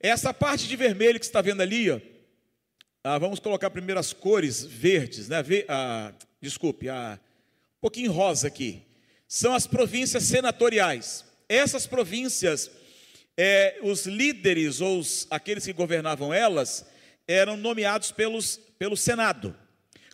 Essa 0.00 0.34
parte 0.34 0.66
de 0.66 0.74
vermelho 0.74 1.20
que 1.20 1.24
você 1.24 1.30
está 1.30 1.40
vendo 1.40 1.60
ali, 1.60 1.88
ó, 1.88 2.00
ah, 3.04 3.16
vamos 3.16 3.38
colocar 3.38 3.70
primeiro 3.70 4.00
as 4.00 4.12
cores 4.12 4.64
verdes, 4.64 5.28
né? 5.28 5.36
ah, 5.68 6.12
desculpe, 6.40 6.88
ah, 6.88 7.16
um 7.78 7.80
pouquinho 7.80 8.10
rosa 8.10 8.48
aqui 8.48 8.89
são 9.32 9.54
as 9.54 9.64
províncias 9.64 10.24
senatoriais. 10.24 11.24
Essas 11.48 11.86
províncias, 11.86 12.68
é, 13.36 13.78
os 13.80 14.04
líderes 14.04 14.80
ou 14.80 14.98
os, 14.98 15.28
aqueles 15.30 15.64
que 15.64 15.72
governavam 15.72 16.34
elas, 16.34 16.84
eram 17.28 17.56
nomeados 17.56 18.10
pelos, 18.10 18.56
pelo 18.76 18.96
Senado. 18.96 19.56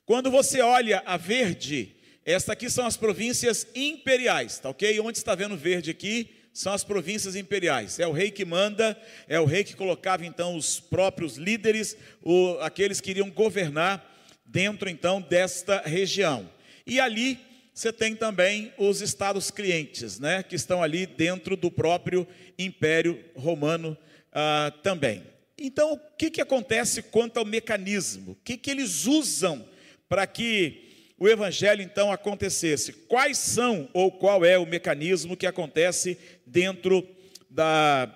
Quando 0.05 0.31
você 0.31 0.61
olha 0.61 1.03
a 1.07 1.17
verde, 1.17 1.97
esta 2.27 2.53
aqui 2.53 2.69
são 2.69 2.85
as 2.85 2.99
províncias 2.99 3.67
imperiais, 3.75 4.59
tá 4.59 4.69
ok? 4.69 5.01
Onde 5.01 5.17
está 5.17 5.35
vendo 5.35 5.57
verde 5.57 5.91
aqui 5.91 6.29
são 6.53 6.75
as 6.75 6.85
províncias 6.85 7.35
imperiais. 7.37 7.99
É 7.99 8.07
o 8.07 8.12
rei 8.12 8.31
que 8.31 8.45
manda, 8.45 9.01
é 9.27 9.41
o 9.41 9.47
rei 9.47 9.64
que 9.64 9.75
colocava 9.75 10.27
então 10.27 10.55
os 10.55 10.79
próprios 10.79 11.39
líderes, 11.39 11.97
o, 12.23 12.59
aqueles 12.61 13.01
que 13.01 13.12
iriam 13.12 13.31
governar 13.31 14.14
dentro 14.45 14.91
então 14.91 15.23
desta 15.23 15.81
região. 15.87 16.51
E 16.87 17.01
ali 17.01 17.56
você 17.77 17.93
tem 17.93 18.16
também 18.16 18.72
os 18.79 19.03
estados 19.03 19.51
clientes, 19.51 20.18
né, 20.18 20.43
que 20.43 20.57
estão 20.57 20.83
ali 20.83 21.05
dentro 21.05 21.59
do 21.59 21.70
próprio 21.70 22.27
Império 22.59 23.22
Romano 23.35 23.95
ah, 24.33 24.72
também. 24.83 25.22
Então, 25.59 25.93
o 25.93 25.99
que, 26.16 26.31
que 26.31 26.41
acontece 26.41 27.03
quanto 27.03 27.37
ao 27.37 27.45
mecanismo? 27.45 28.33
O 28.33 28.37
que, 28.37 28.57
que 28.57 28.70
eles 28.70 29.05
usam 29.05 29.68
para 30.09 30.27
que 30.27 31.12
o 31.18 31.29
evangelho 31.29 31.83
então 31.83 32.11
acontecesse. 32.11 32.93
Quais 32.93 33.37
são 33.37 33.91
ou 33.93 34.11
qual 34.11 34.43
é 34.43 34.57
o 34.57 34.66
mecanismo 34.66 35.37
que 35.37 35.47
acontece 35.47 36.18
dentro 36.47 37.07
da, 37.51 38.11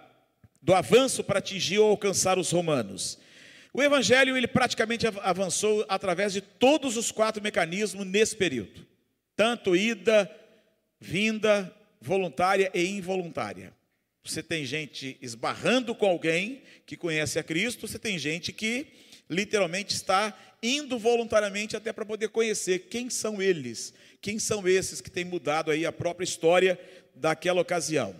do 0.62 0.74
avanço 0.74 1.22
para 1.22 1.38
atingir 1.38 1.78
ou 1.78 1.90
alcançar 1.90 2.38
os 2.38 2.50
romanos? 2.50 3.18
O 3.74 3.82
evangelho 3.82 4.38
ele 4.38 4.48
praticamente 4.48 5.06
avançou 5.06 5.84
através 5.86 6.32
de 6.32 6.40
todos 6.40 6.96
os 6.96 7.10
quatro 7.10 7.42
mecanismos 7.42 8.06
nesse 8.06 8.34
período. 8.34 8.88
Tanto 9.40 9.74
ida, 9.74 10.30
vinda, 11.00 11.74
voluntária 11.98 12.70
e 12.74 12.84
involuntária. 12.84 13.74
Você 14.22 14.42
tem 14.42 14.66
gente 14.66 15.16
esbarrando 15.22 15.94
com 15.94 16.04
alguém 16.04 16.62
que 16.84 16.94
conhece 16.94 17.38
a 17.38 17.42
Cristo, 17.42 17.88
você 17.88 17.98
tem 17.98 18.18
gente 18.18 18.52
que 18.52 18.88
literalmente 19.30 19.94
está 19.94 20.38
indo 20.62 20.98
voluntariamente 20.98 21.74
até 21.74 21.90
para 21.90 22.04
poder 22.04 22.28
conhecer 22.28 22.80
quem 22.90 23.08
são 23.08 23.40
eles, 23.40 23.94
quem 24.20 24.38
são 24.38 24.68
esses 24.68 25.00
que 25.00 25.10
têm 25.10 25.24
mudado 25.24 25.70
aí 25.70 25.86
a 25.86 25.90
própria 25.90 26.24
história 26.24 26.78
daquela 27.14 27.62
ocasião. 27.62 28.14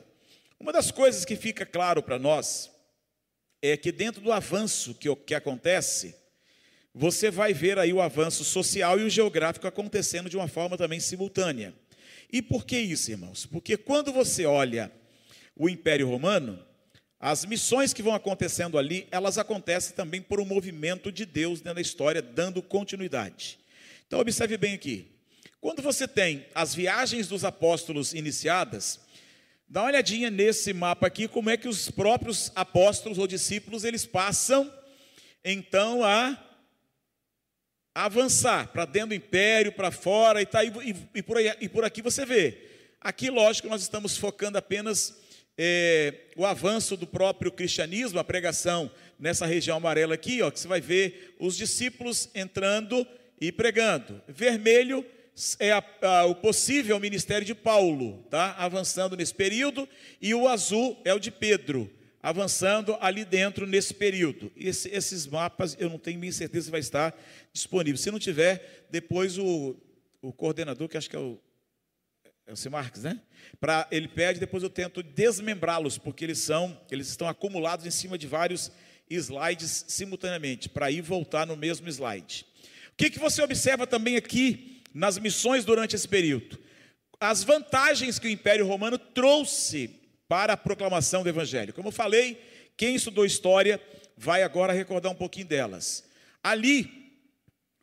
Uma 0.58 0.72
das 0.72 0.90
coisas 0.90 1.26
que 1.26 1.36
fica 1.36 1.66
claro 1.66 2.02
para 2.02 2.18
nós 2.18 2.70
é 3.60 3.76
que 3.76 3.92
dentro 3.92 4.22
do 4.22 4.32
avanço 4.32 4.94
que, 4.94 5.14
que 5.16 5.34
acontece, 5.34 6.14
você 6.94 7.30
vai 7.30 7.52
ver 7.52 7.78
aí 7.78 7.92
o 7.92 8.00
avanço 8.00 8.44
social 8.44 8.98
e 8.98 9.04
o 9.04 9.10
geográfico 9.10 9.66
acontecendo 9.66 10.28
de 10.28 10.36
uma 10.36 10.48
forma 10.48 10.76
também 10.76 11.00
simultânea. 11.00 11.72
E 12.32 12.42
por 12.42 12.64
que 12.64 12.78
isso, 12.78 13.10
irmãos? 13.10 13.46
Porque 13.46 13.76
quando 13.76 14.12
você 14.12 14.44
olha 14.44 14.90
o 15.56 15.68
Império 15.68 16.08
Romano, 16.08 16.64
as 17.18 17.44
missões 17.44 17.92
que 17.92 18.02
vão 18.02 18.14
acontecendo 18.14 18.78
ali, 18.78 19.06
elas 19.10 19.36
acontecem 19.36 19.94
também 19.94 20.22
por 20.22 20.40
um 20.40 20.44
movimento 20.44 21.12
de 21.12 21.26
Deus 21.26 21.60
dentro 21.60 21.74
da 21.74 21.80
história, 21.80 22.22
dando 22.22 22.62
continuidade. 22.62 23.58
Então, 24.06 24.18
observe 24.18 24.56
bem 24.56 24.74
aqui. 24.74 25.06
Quando 25.60 25.82
você 25.82 26.08
tem 26.08 26.46
as 26.54 26.74
viagens 26.74 27.28
dos 27.28 27.44
apóstolos 27.44 28.14
iniciadas, 28.14 29.00
dá 29.68 29.82
uma 29.82 29.88
olhadinha 29.88 30.30
nesse 30.30 30.72
mapa 30.72 31.06
aqui, 31.06 31.28
como 31.28 31.50
é 31.50 31.56
que 31.56 31.68
os 31.68 31.90
próprios 31.90 32.50
apóstolos 32.54 33.18
ou 33.18 33.26
discípulos, 33.26 33.84
eles 33.84 34.06
passam, 34.06 34.72
então, 35.44 36.02
a 36.02 36.38
avançar 38.04 38.68
para 38.68 38.84
dentro 38.84 39.10
do 39.10 39.14
império, 39.14 39.72
para 39.72 39.90
fora, 39.90 40.40
e, 40.40 40.46
tá, 40.46 40.64
e, 40.64 40.72
e, 41.14 41.22
por 41.22 41.36
aí, 41.36 41.52
e 41.60 41.68
por 41.68 41.84
aqui 41.84 42.02
você 42.02 42.24
vê. 42.24 42.58
Aqui, 43.00 43.30
lógico, 43.30 43.68
nós 43.68 43.82
estamos 43.82 44.16
focando 44.16 44.58
apenas 44.58 45.18
é, 45.56 46.14
o 46.36 46.46
avanço 46.46 46.96
do 46.96 47.06
próprio 47.06 47.52
cristianismo, 47.52 48.18
a 48.18 48.24
pregação 48.24 48.90
nessa 49.18 49.46
região 49.46 49.76
amarela 49.76 50.14
aqui, 50.14 50.40
ó, 50.42 50.50
que 50.50 50.58
você 50.58 50.68
vai 50.68 50.80
ver 50.80 51.36
os 51.38 51.56
discípulos 51.56 52.30
entrando 52.34 53.06
e 53.40 53.52
pregando. 53.52 54.22
Vermelho 54.26 55.04
é 55.58 55.72
a, 55.72 55.84
a, 56.02 56.24
o 56.24 56.34
possível 56.34 56.98
ministério 56.98 57.46
de 57.46 57.54
Paulo, 57.54 58.26
tá? 58.30 58.54
avançando 58.58 59.16
nesse 59.16 59.34
período, 59.34 59.88
e 60.20 60.34
o 60.34 60.48
azul 60.48 61.00
é 61.04 61.12
o 61.14 61.18
de 61.18 61.30
Pedro, 61.30 61.90
avançando 62.22 62.96
ali 63.00 63.24
dentro 63.24 63.66
nesse 63.66 63.94
período. 63.94 64.52
Esse, 64.56 64.88
esses 64.88 65.26
mapas 65.26 65.76
eu 65.78 65.88
não 65.88 65.98
tenho 65.98 66.20
minha 66.20 66.32
certeza 66.32 66.66
se 66.66 66.70
vai 66.70 66.80
estar 66.80 67.18
disponível. 67.52 67.96
Se 67.96 68.10
não 68.10 68.18
tiver, 68.18 68.86
depois 68.90 69.38
o, 69.38 69.76
o 70.20 70.32
coordenador, 70.32 70.88
que 70.88 70.96
acho 70.96 71.08
que 71.08 71.16
é 71.16 71.20
o 71.20 71.40
é 72.50 72.52
o 72.52 72.56
C. 72.56 72.68
Marques, 72.68 73.04
né? 73.04 73.20
Para 73.60 73.86
ele 73.92 74.08
pede, 74.08 74.40
depois 74.40 74.64
eu 74.64 74.70
tento 74.70 75.04
desmembrá-los, 75.04 75.98
porque 75.98 76.24
eles 76.24 76.38
são, 76.38 76.76
eles 76.90 77.08
estão 77.08 77.28
acumulados 77.28 77.86
em 77.86 77.92
cima 77.92 78.18
de 78.18 78.26
vários 78.26 78.72
slides 79.08 79.84
simultaneamente, 79.86 80.68
para 80.68 80.90
ir 80.90 81.00
voltar 81.00 81.46
no 81.46 81.56
mesmo 81.56 81.88
slide. 81.88 82.44
O 82.92 82.96
que, 82.96 83.08
que 83.08 83.20
você 83.20 83.40
observa 83.40 83.86
também 83.86 84.16
aqui 84.16 84.82
nas 84.92 85.16
missões 85.16 85.64
durante 85.64 85.94
esse 85.94 86.08
período? 86.08 86.58
As 87.20 87.44
vantagens 87.44 88.18
que 88.18 88.26
o 88.26 88.30
Império 88.30 88.66
Romano 88.66 88.98
trouxe 88.98 89.99
para 90.30 90.52
a 90.52 90.56
proclamação 90.56 91.24
do 91.24 91.28
Evangelho. 91.28 91.74
Como 91.74 91.88
eu 91.88 91.92
falei, 91.92 92.40
quem 92.76 92.94
estudou 92.94 93.26
história 93.26 93.80
vai 94.16 94.44
agora 94.44 94.72
recordar 94.72 95.10
um 95.10 95.16
pouquinho 95.16 95.48
delas. 95.48 96.04
Ali 96.40 96.88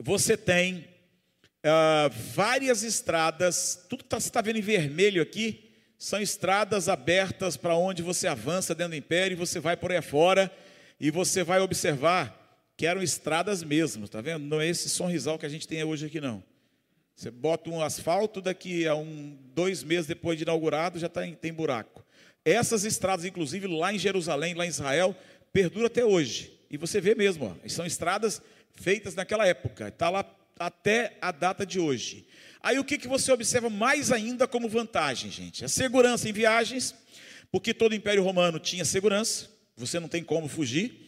você 0.02 0.34
tem 0.34 0.78
uh, 0.78 2.08
várias 2.32 2.82
estradas, 2.82 3.84
tudo 3.90 4.02
que 4.02 4.08
tá, 4.08 4.18
você 4.18 4.28
está 4.28 4.40
vendo 4.40 4.56
em 4.56 4.62
vermelho 4.62 5.20
aqui, 5.20 5.70
são 5.98 6.22
estradas 6.22 6.88
abertas 6.88 7.54
para 7.54 7.76
onde 7.76 8.02
você 8.02 8.26
avança 8.26 8.74
dentro 8.74 8.92
do 8.92 8.96
império 8.96 9.34
e 9.34 9.38
você 9.38 9.60
vai 9.60 9.76
por 9.76 9.92
aí 9.92 10.00
fora 10.00 10.50
e 10.98 11.10
você 11.10 11.44
vai 11.44 11.60
observar 11.60 12.34
que 12.78 12.86
eram 12.86 13.02
estradas 13.02 13.62
mesmo, 13.62 14.08
tá 14.08 14.22
vendo? 14.22 14.46
Não 14.46 14.58
é 14.58 14.66
esse 14.66 14.88
sonrisal 14.88 15.38
que 15.38 15.44
a 15.44 15.50
gente 15.50 15.68
tem 15.68 15.84
hoje 15.84 16.06
aqui, 16.06 16.18
não. 16.18 16.42
Você 17.14 17.30
bota 17.30 17.68
um 17.68 17.82
asfalto, 17.82 18.40
daqui 18.40 18.86
a 18.86 18.94
um, 18.94 19.36
dois 19.52 19.82
meses 19.82 20.06
depois 20.06 20.38
de 20.38 20.44
inaugurado, 20.44 20.98
já 20.98 21.10
tá 21.10 21.26
em, 21.26 21.34
tem 21.34 21.52
buraco. 21.52 22.07
Essas 22.48 22.84
estradas, 22.84 23.24
inclusive 23.24 23.66
lá 23.66 23.92
em 23.92 23.98
Jerusalém, 23.98 24.54
lá 24.54 24.64
em 24.64 24.68
Israel, 24.68 25.16
perduram 25.52 25.86
até 25.86 26.04
hoje. 26.04 26.52
E 26.70 26.76
você 26.76 27.00
vê 27.00 27.14
mesmo, 27.14 27.46
ó, 27.46 27.68
são 27.68 27.84
estradas 27.84 28.40
feitas 28.74 29.14
naquela 29.14 29.46
época. 29.46 29.88
Está 29.88 30.08
lá 30.08 30.24
até 30.58 31.16
a 31.20 31.30
data 31.30 31.64
de 31.64 31.78
hoje. 31.78 32.26
Aí 32.62 32.78
o 32.78 32.84
que, 32.84 32.98
que 32.98 33.08
você 33.08 33.30
observa 33.30 33.70
mais 33.70 34.10
ainda 34.10 34.46
como 34.46 34.68
vantagem, 34.68 35.30
gente? 35.30 35.64
A 35.64 35.68
segurança 35.68 36.28
em 36.28 36.32
viagens, 36.32 36.94
porque 37.50 37.72
todo 37.72 37.92
o 37.92 37.94
Império 37.94 38.22
Romano 38.22 38.58
tinha 38.58 38.84
segurança, 38.84 39.48
você 39.76 40.00
não 40.00 40.08
tem 40.08 40.24
como 40.24 40.48
fugir. 40.48 41.06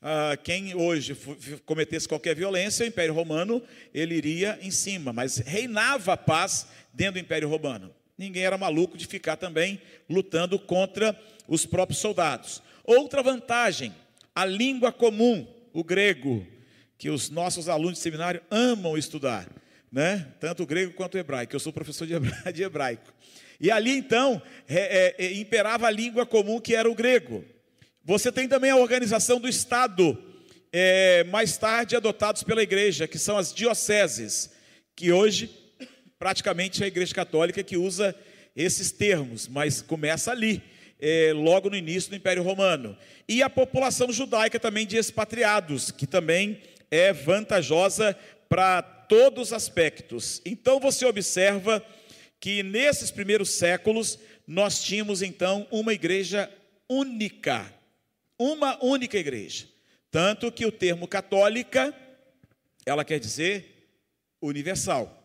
Ah, 0.00 0.36
quem 0.36 0.74
hoje 0.74 1.16
cometesse 1.64 2.08
qualquer 2.08 2.34
violência, 2.34 2.84
o 2.84 2.88
Império 2.88 3.14
Romano, 3.14 3.62
ele 3.94 4.14
iria 4.14 4.58
em 4.60 4.70
cima, 4.70 5.12
mas 5.12 5.38
reinava 5.38 6.12
a 6.12 6.16
paz 6.16 6.66
dentro 6.92 7.14
do 7.14 7.20
Império 7.20 7.48
Romano. 7.48 7.94
Ninguém 8.22 8.44
era 8.44 8.56
maluco 8.56 8.96
de 8.96 9.04
ficar 9.04 9.34
também 9.34 9.82
lutando 10.08 10.56
contra 10.56 11.20
os 11.48 11.66
próprios 11.66 11.98
soldados. 11.98 12.62
Outra 12.84 13.20
vantagem, 13.20 13.92
a 14.32 14.44
língua 14.44 14.92
comum, 14.92 15.44
o 15.72 15.82
grego, 15.82 16.46
que 16.96 17.10
os 17.10 17.30
nossos 17.30 17.68
alunos 17.68 17.94
de 17.94 17.98
seminário 17.98 18.40
amam 18.48 18.96
estudar, 18.96 19.48
né? 19.90 20.28
tanto 20.38 20.62
o 20.62 20.66
grego 20.66 20.92
quanto 20.92 21.16
o 21.16 21.18
hebraico. 21.18 21.52
Eu 21.52 21.58
sou 21.58 21.72
professor 21.72 22.06
de 22.06 22.14
hebraico. 22.62 23.12
E 23.60 23.72
ali 23.72 23.90
então 23.90 24.40
é, 24.68 25.16
é, 25.18 25.32
imperava 25.32 25.88
a 25.88 25.90
língua 25.90 26.24
comum 26.24 26.60
que 26.60 26.76
era 26.76 26.88
o 26.88 26.94
grego. 26.94 27.44
Você 28.04 28.30
tem 28.30 28.46
também 28.46 28.70
a 28.70 28.76
organização 28.76 29.40
do 29.40 29.48
Estado, 29.48 30.16
é, 30.72 31.24
mais 31.24 31.58
tarde 31.58 31.96
adotados 31.96 32.44
pela 32.44 32.62
igreja, 32.62 33.08
que 33.08 33.18
são 33.18 33.36
as 33.36 33.52
dioceses, 33.52 34.48
que 34.94 35.10
hoje 35.10 35.61
praticamente 36.22 36.84
a 36.84 36.86
igreja 36.86 37.12
católica 37.12 37.64
que 37.64 37.76
usa 37.76 38.14
esses 38.54 38.92
termos, 38.92 39.48
mas 39.48 39.82
começa 39.82 40.30
ali. 40.30 40.62
É, 41.00 41.32
logo 41.34 41.68
no 41.68 41.74
início 41.74 42.10
do 42.10 42.14
Império 42.14 42.44
Romano. 42.44 42.96
E 43.28 43.42
a 43.42 43.50
população 43.50 44.12
judaica 44.12 44.60
também 44.60 44.86
de 44.86 44.96
expatriados, 44.96 45.90
que 45.90 46.06
também 46.06 46.60
é 46.92 47.12
vantajosa 47.12 48.16
para 48.48 48.82
todos 48.82 49.48
os 49.48 49.52
aspectos. 49.52 50.40
Então 50.46 50.78
você 50.78 51.04
observa 51.04 51.84
que 52.38 52.62
nesses 52.62 53.10
primeiros 53.10 53.50
séculos 53.50 54.16
nós 54.46 54.80
tínhamos 54.80 55.22
então 55.22 55.66
uma 55.72 55.92
igreja 55.92 56.48
única, 56.88 57.66
uma 58.38 58.78
única 58.80 59.18
igreja. 59.18 59.66
Tanto 60.08 60.52
que 60.52 60.64
o 60.64 60.70
termo 60.70 61.08
católica, 61.08 61.92
ela 62.86 63.04
quer 63.04 63.18
dizer 63.18 63.90
universal, 64.40 65.21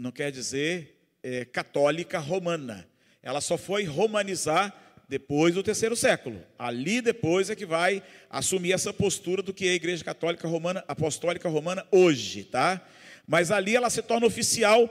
não 0.00 0.10
quer 0.10 0.32
dizer 0.32 0.98
é, 1.22 1.44
católica 1.44 2.18
romana. 2.18 2.88
Ela 3.22 3.42
só 3.42 3.58
foi 3.58 3.84
romanizar 3.84 4.74
depois 5.06 5.54
do 5.54 5.62
terceiro 5.62 5.94
século. 5.94 6.42
Ali 6.58 7.02
depois 7.02 7.50
é 7.50 7.54
que 7.54 7.66
vai 7.66 8.02
assumir 8.30 8.72
essa 8.72 8.94
postura 8.94 9.42
do 9.42 9.52
que 9.52 9.68
é 9.68 9.72
a 9.72 9.74
Igreja 9.74 10.02
Católica 10.02 10.48
Romana, 10.48 10.82
Apostólica 10.88 11.50
Romana 11.50 11.86
hoje, 11.90 12.44
tá? 12.44 12.80
Mas 13.26 13.50
ali 13.50 13.76
ela 13.76 13.90
se 13.90 14.00
torna 14.00 14.26
oficial 14.26 14.88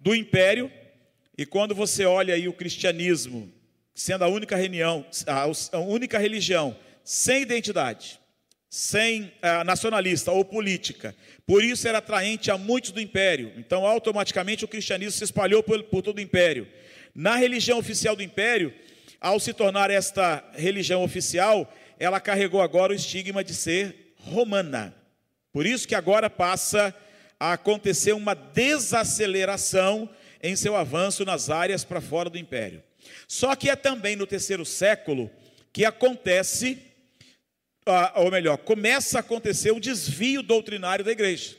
do 0.00 0.14
império, 0.14 0.70
e 1.38 1.46
quando 1.46 1.74
você 1.74 2.04
olha 2.04 2.34
aí 2.34 2.48
o 2.48 2.52
cristianismo 2.52 3.52
sendo 3.94 4.24
a 4.24 4.28
única 4.28 4.56
reunião, 4.56 5.06
a 5.72 5.78
única 5.78 6.18
religião 6.18 6.76
sem 7.04 7.42
identidade, 7.42 8.20
sem 8.74 9.22
uh, 9.22 9.62
nacionalista 9.64 10.32
ou 10.32 10.44
política, 10.44 11.14
por 11.46 11.62
isso 11.62 11.86
era 11.86 11.98
atraente 11.98 12.50
a 12.50 12.58
muitos 12.58 12.90
do 12.90 13.00
império. 13.00 13.52
Então, 13.56 13.86
automaticamente 13.86 14.64
o 14.64 14.68
cristianismo 14.68 15.12
se 15.12 15.22
espalhou 15.22 15.62
por, 15.62 15.80
por 15.84 16.02
todo 16.02 16.18
o 16.18 16.20
império. 16.20 16.66
Na 17.14 17.36
religião 17.36 17.78
oficial 17.78 18.16
do 18.16 18.22
império, 18.24 18.74
ao 19.20 19.38
se 19.38 19.52
tornar 19.52 19.90
esta 19.90 20.44
religião 20.56 21.04
oficial, 21.04 21.72
ela 22.00 22.18
carregou 22.18 22.60
agora 22.60 22.92
o 22.92 22.96
estigma 22.96 23.44
de 23.44 23.54
ser 23.54 24.12
romana. 24.16 24.92
Por 25.52 25.66
isso 25.66 25.86
que 25.86 25.94
agora 25.94 26.28
passa 26.28 26.92
a 27.38 27.52
acontecer 27.52 28.12
uma 28.12 28.34
desaceleração 28.34 30.10
em 30.42 30.56
seu 30.56 30.74
avanço 30.74 31.24
nas 31.24 31.48
áreas 31.48 31.84
para 31.84 32.00
fora 32.00 32.28
do 32.28 32.38
império. 32.38 32.82
Só 33.28 33.54
que 33.54 33.70
é 33.70 33.76
também 33.76 34.16
no 34.16 34.26
terceiro 34.26 34.64
século 34.64 35.30
que 35.72 35.84
acontece, 35.84 36.76
ah, 36.76 36.93
ou 38.14 38.30
melhor, 38.30 38.56
começa 38.58 39.18
a 39.18 39.20
acontecer 39.20 39.70
o 39.70 39.80
desvio 39.80 40.42
doutrinário 40.42 41.04
da 41.04 41.12
igreja. 41.12 41.56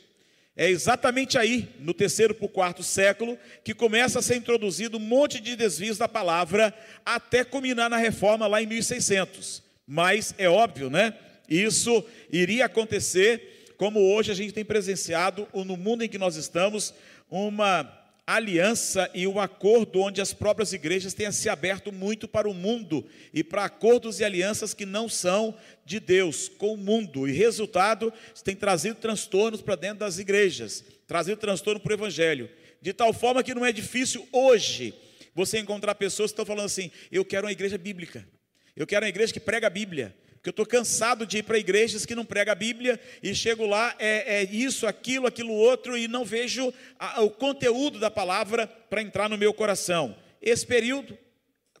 É 0.56 0.70
exatamente 0.70 1.36
aí, 1.36 1.68
no 1.80 1.92
terceiro 1.92 2.34
para 2.34 2.46
o 2.46 2.48
quarto 2.48 2.82
século, 2.82 3.38
que 3.62 3.74
começa 3.74 4.18
a 4.18 4.22
ser 4.22 4.36
introduzido 4.36 4.96
um 4.96 5.00
monte 5.00 5.38
de 5.38 5.54
desvios 5.54 5.98
da 5.98 6.08
palavra, 6.08 6.74
até 7.04 7.44
culminar 7.44 7.90
na 7.90 7.98
reforma 7.98 8.46
lá 8.46 8.62
em 8.62 8.66
1600. 8.66 9.62
Mas 9.86 10.34
é 10.38 10.48
óbvio, 10.48 10.88
né? 10.88 11.14
Isso 11.46 12.02
iria 12.32 12.64
acontecer, 12.64 13.74
como 13.76 14.00
hoje 14.00 14.32
a 14.32 14.34
gente 14.34 14.52
tem 14.52 14.64
presenciado, 14.64 15.46
no 15.52 15.76
mundo 15.76 16.02
em 16.02 16.08
que 16.08 16.18
nós 16.18 16.36
estamos, 16.36 16.94
uma 17.30 17.84
aliança 18.26 19.08
e 19.14 19.24
um 19.24 19.38
acordo 19.38 20.00
onde 20.00 20.20
as 20.20 20.32
próprias 20.32 20.72
igrejas 20.72 21.14
têm 21.14 21.30
se 21.30 21.48
aberto 21.48 21.92
muito 21.92 22.26
para 22.26 22.48
o 22.48 22.54
mundo 22.54 23.06
e 23.32 23.44
para 23.44 23.64
acordos 23.64 24.18
e 24.18 24.24
alianças 24.24 24.74
que 24.74 24.84
não 24.84 25.08
são 25.08 25.56
de 25.84 26.00
Deus 26.00 26.48
com 26.48 26.74
o 26.74 26.76
mundo. 26.76 27.28
E 27.28 27.32
resultado, 27.32 28.12
tem 28.42 28.56
trazido 28.56 28.96
transtornos 28.96 29.62
para 29.62 29.76
dentro 29.76 29.98
das 29.98 30.18
igrejas, 30.18 30.84
trazido 31.06 31.40
transtorno 31.40 31.78
para 31.78 31.92
o 31.92 31.94
evangelho. 31.94 32.50
De 32.82 32.92
tal 32.92 33.12
forma 33.12 33.44
que 33.44 33.54
não 33.54 33.64
é 33.64 33.72
difícil 33.72 34.28
hoje 34.32 34.92
você 35.32 35.60
encontrar 35.60 35.94
pessoas 35.94 36.30
que 36.30 36.32
estão 36.32 36.46
falando 36.46 36.66
assim: 36.66 36.90
eu 37.12 37.24
quero 37.24 37.46
uma 37.46 37.52
igreja 37.52 37.78
bíblica, 37.78 38.26
eu 38.74 38.86
quero 38.86 39.04
uma 39.04 39.08
igreja 39.08 39.32
que 39.32 39.40
prega 39.40 39.68
a 39.68 39.70
Bíblia. 39.70 40.14
Porque 40.46 40.60
eu 40.60 40.62
estou 40.62 40.66
cansado 40.66 41.26
de 41.26 41.38
ir 41.38 41.42
para 41.42 41.58
igrejas 41.58 42.06
que 42.06 42.14
não 42.14 42.24
pregam 42.24 42.52
a 42.52 42.54
Bíblia 42.54 43.00
e 43.20 43.34
chego 43.34 43.66
lá, 43.66 43.96
é, 43.98 44.36
é 44.36 44.44
isso, 44.44 44.86
aquilo, 44.86 45.26
aquilo 45.26 45.52
outro, 45.52 45.98
e 45.98 46.06
não 46.06 46.24
vejo 46.24 46.72
a, 47.00 47.20
o 47.22 47.30
conteúdo 47.30 47.98
da 47.98 48.12
palavra 48.12 48.68
para 48.88 49.02
entrar 49.02 49.28
no 49.28 49.36
meu 49.36 49.52
coração. 49.52 50.16
Esse 50.40 50.64
período 50.64 51.18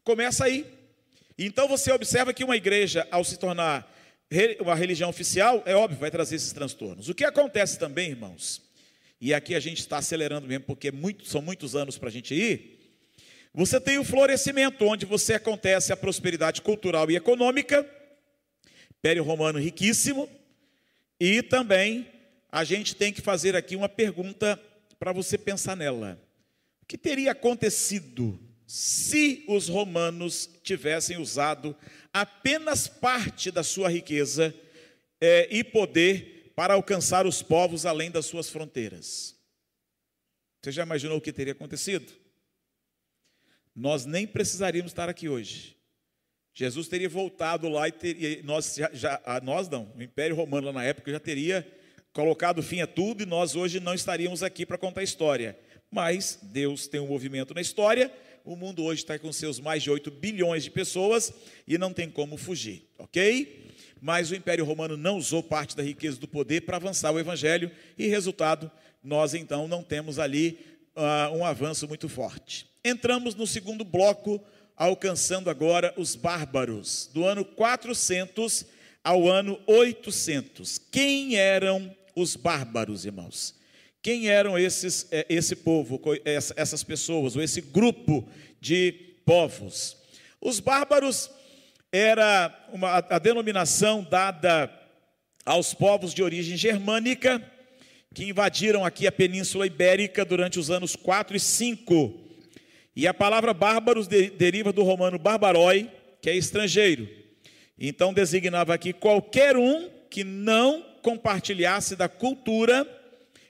começa 0.02 0.44
aí. 0.44 0.66
Então 1.38 1.68
você 1.68 1.92
observa 1.92 2.32
que 2.32 2.42
uma 2.42 2.56
igreja, 2.56 3.06
ao 3.12 3.22
se 3.22 3.38
tornar 3.38 3.88
uma 4.58 4.74
religião 4.74 5.10
oficial, 5.10 5.62
é 5.64 5.76
óbvio, 5.76 6.00
vai 6.00 6.10
trazer 6.10 6.34
esses 6.34 6.52
transtornos. 6.52 7.08
O 7.08 7.14
que 7.14 7.24
acontece 7.24 7.78
também, 7.78 8.10
irmãos, 8.10 8.60
e 9.20 9.32
aqui 9.32 9.54
a 9.54 9.60
gente 9.60 9.78
está 9.78 9.98
acelerando 9.98 10.48
mesmo, 10.48 10.64
porque 10.64 10.88
é 10.88 10.92
muito, 10.92 11.24
são 11.24 11.40
muitos 11.40 11.76
anos 11.76 11.98
para 11.98 12.08
a 12.08 12.12
gente 12.12 12.34
ir. 12.34 12.80
Você 13.54 13.80
tem 13.80 13.96
o 13.98 14.04
florescimento, 14.04 14.84
onde 14.84 15.06
você 15.06 15.34
acontece 15.34 15.92
a 15.92 15.96
prosperidade 15.96 16.60
cultural 16.62 17.08
e 17.08 17.14
econômica 17.14 17.88
Império 18.98 19.22
Romano 19.22 19.58
riquíssimo. 19.58 20.28
E 21.18 21.42
também 21.42 22.10
a 22.50 22.64
gente 22.64 22.94
tem 22.94 23.12
que 23.12 23.20
fazer 23.20 23.54
aqui 23.56 23.76
uma 23.76 23.88
pergunta 23.88 24.60
para 24.98 25.12
você 25.12 25.36
pensar 25.36 25.76
nela. 25.76 26.20
O 26.82 26.86
que 26.86 26.98
teria 26.98 27.32
acontecido 27.32 28.38
se 28.66 29.44
os 29.46 29.68
romanos 29.68 30.48
tivessem 30.62 31.18
usado 31.18 31.76
apenas 32.12 32.88
parte 32.88 33.50
da 33.50 33.62
sua 33.62 33.88
riqueza 33.88 34.54
é, 35.20 35.48
e 35.50 35.62
poder 35.62 36.52
para 36.54 36.74
alcançar 36.74 37.26
os 37.26 37.42
povos 37.42 37.86
além 37.86 38.10
das 38.10 38.26
suas 38.26 38.48
fronteiras? 38.48 39.36
Você 40.62 40.72
já 40.72 40.82
imaginou 40.82 41.18
o 41.18 41.20
que 41.20 41.32
teria 41.32 41.52
acontecido? 41.52 42.12
Nós 43.74 44.06
nem 44.06 44.26
precisaríamos 44.26 44.90
estar 44.90 45.08
aqui 45.08 45.28
hoje. 45.28 45.75
Jesus 46.58 46.88
teria 46.88 47.06
voltado 47.06 47.68
lá 47.68 47.86
e 47.86 47.92
teria, 47.92 48.42
nós 48.42 48.76
já, 48.76 48.90
já 48.90 49.20
nós 49.42 49.68
não, 49.68 49.92
o 49.94 50.02
Império 50.02 50.34
Romano 50.34 50.72
na 50.72 50.82
época 50.82 51.12
já 51.12 51.20
teria 51.20 51.70
colocado 52.14 52.62
fim 52.62 52.80
a 52.80 52.86
tudo 52.86 53.22
e 53.22 53.26
nós 53.26 53.54
hoje 53.54 53.78
não 53.78 53.92
estaríamos 53.92 54.42
aqui 54.42 54.64
para 54.64 54.78
contar 54.78 55.02
a 55.02 55.04
história. 55.04 55.54
Mas 55.90 56.38
Deus 56.42 56.88
tem 56.88 56.98
um 56.98 57.06
movimento 57.06 57.52
na 57.52 57.60
história, 57.60 58.10
o 58.42 58.56
mundo 58.56 58.82
hoje 58.82 59.02
está 59.02 59.18
com 59.18 59.30
seus 59.34 59.60
mais 59.60 59.82
de 59.82 59.90
8 59.90 60.10
bilhões 60.10 60.64
de 60.64 60.70
pessoas 60.70 61.30
e 61.68 61.76
não 61.76 61.92
tem 61.92 62.08
como 62.08 62.38
fugir, 62.38 62.88
ok? 62.98 63.74
Mas 64.00 64.30
o 64.30 64.34
Império 64.34 64.64
Romano 64.64 64.96
não 64.96 65.18
usou 65.18 65.42
parte 65.42 65.76
da 65.76 65.82
riqueza 65.82 66.18
do 66.18 66.26
poder 66.26 66.62
para 66.62 66.78
avançar 66.78 67.12
o 67.12 67.20
Evangelho 67.20 67.70
e, 67.98 68.06
resultado, 68.06 68.72
nós 69.04 69.34
então 69.34 69.68
não 69.68 69.82
temos 69.82 70.18
ali 70.18 70.58
uh, 70.96 71.36
um 71.36 71.44
avanço 71.44 71.86
muito 71.86 72.08
forte. 72.08 72.66
Entramos 72.82 73.34
no 73.34 73.46
segundo 73.46 73.84
bloco 73.84 74.42
alcançando 74.76 75.48
agora 75.48 75.94
os 75.96 76.14
bárbaros, 76.14 77.08
do 77.12 77.24
ano 77.24 77.44
400 77.44 78.66
ao 79.02 79.28
ano 79.28 79.58
800. 79.66 80.78
Quem 80.90 81.36
eram 81.36 81.94
os 82.14 82.36
bárbaros, 82.36 83.04
irmãos? 83.04 83.54
Quem 84.02 84.28
eram 84.28 84.58
esses, 84.58 85.06
eh, 85.10 85.26
esse 85.28 85.56
povo, 85.56 86.00
essas 86.24 86.84
pessoas, 86.84 87.34
ou 87.34 87.42
esse 87.42 87.60
grupo 87.60 88.28
de 88.60 88.92
povos? 89.24 89.96
Os 90.40 90.60
bárbaros 90.60 91.30
era 91.90 92.54
uma, 92.72 92.98
a 92.98 93.18
denominação 93.18 94.06
dada 94.08 94.70
aos 95.44 95.72
povos 95.72 96.12
de 96.12 96.22
origem 96.22 96.56
germânica 96.56 97.42
que 98.14 98.24
invadiram 98.24 98.84
aqui 98.84 99.06
a 99.06 99.12
Península 99.12 99.66
Ibérica 99.66 100.24
durante 100.24 100.58
os 100.58 100.70
anos 100.70 100.96
4 100.96 101.36
e 101.36 101.40
5 101.40 102.25
e 102.96 103.06
a 103.06 103.12
palavra 103.12 103.52
bárbaros 103.52 104.08
de, 104.08 104.30
deriva 104.30 104.72
do 104.72 104.82
romano 104.82 105.18
barbaroi, 105.18 105.90
que 106.22 106.30
é 106.30 106.34
estrangeiro. 106.34 107.06
Então 107.78 108.14
designava 108.14 108.72
aqui 108.72 108.94
qualquer 108.94 109.54
um 109.54 109.90
que 110.08 110.24
não 110.24 110.82
compartilhasse 111.02 111.94
da 111.94 112.08
cultura 112.08 112.88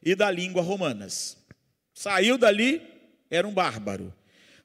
e 0.03 0.17
da 0.17 0.31
língua 0.31 0.61
romanas. 0.61 1.39
Saiu 1.95 2.37
dali, 2.37 2.83
era 3.31 3.47
um 3.47 3.53
bárbaro. 3.53 4.13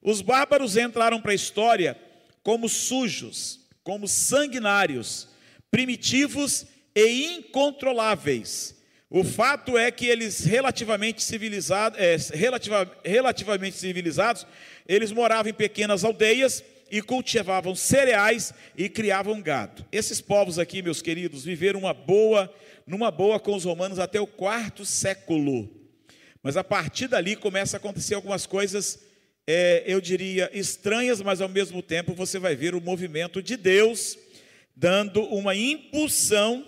Os 0.02 0.20
bárbaros 0.22 0.76
entraram 0.76 1.22
para 1.22 1.32
a 1.32 1.36
história 1.36 1.96
como 2.42 2.68
sujos, 2.68 3.60
como 3.84 4.08
sanguinários, 4.08 5.30
primitivos 5.70 6.66
e 6.96 7.36
incontroláveis. 7.36 8.82
O 9.14 9.24
fato 9.24 9.78
é 9.78 9.92
que 9.92 10.06
eles 10.08 10.46
relativamente 10.46 11.22
civilizados, 11.22 12.00
é, 12.00 12.16
relativa, 12.34 12.90
relativamente 13.04 13.76
civilizados, 13.76 14.48
eles 14.88 15.12
moravam 15.12 15.50
em 15.50 15.54
pequenas 15.54 16.04
aldeias 16.04 16.64
e 16.92 17.02
cultivavam 17.02 17.74
cereais 17.74 18.54
e 18.78 18.90
criavam 18.90 19.42
gado. 19.42 19.86
Esses 19.92 20.20
povos 20.20 20.60
aqui, 20.60 20.82
meus 20.82 21.02
queridos, 21.02 21.46
viveram 21.46 21.80
uma 21.80 21.94
boa, 21.94 22.54
numa 22.86 23.10
boa 23.10 23.40
com 23.40 23.56
os 23.56 23.64
romanos 23.64 23.98
até 23.98 24.20
o 24.20 24.28
quarto 24.28 24.86
século. 24.86 25.70
Mas 26.44 26.58
a 26.58 26.64
partir 26.64 27.08
dali 27.08 27.36
começa 27.36 27.78
a 27.78 27.80
acontecer 27.80 28.16
algumas 28.16 28.46
coisas, 28.46 29.00
é, 29.48 29.84
eu 29.86 30.02
diria, 30.02 30.50
estranhas, 30.54 31.22
mas 31.22 31.40
ao 31.40 31.48
mesmo 31.48 31.82
tempo 31.82 32.14
você 32.14 32.38
vai 32.38 32.56
ver 32.56 32.76
o 32.76 32.82
movimento 32.82 33.42
de 33.42 33.56
Deus 33.56 34.18
dando 34.76 35.24
uma 35.24 35.56
impulsão 35.56 36.68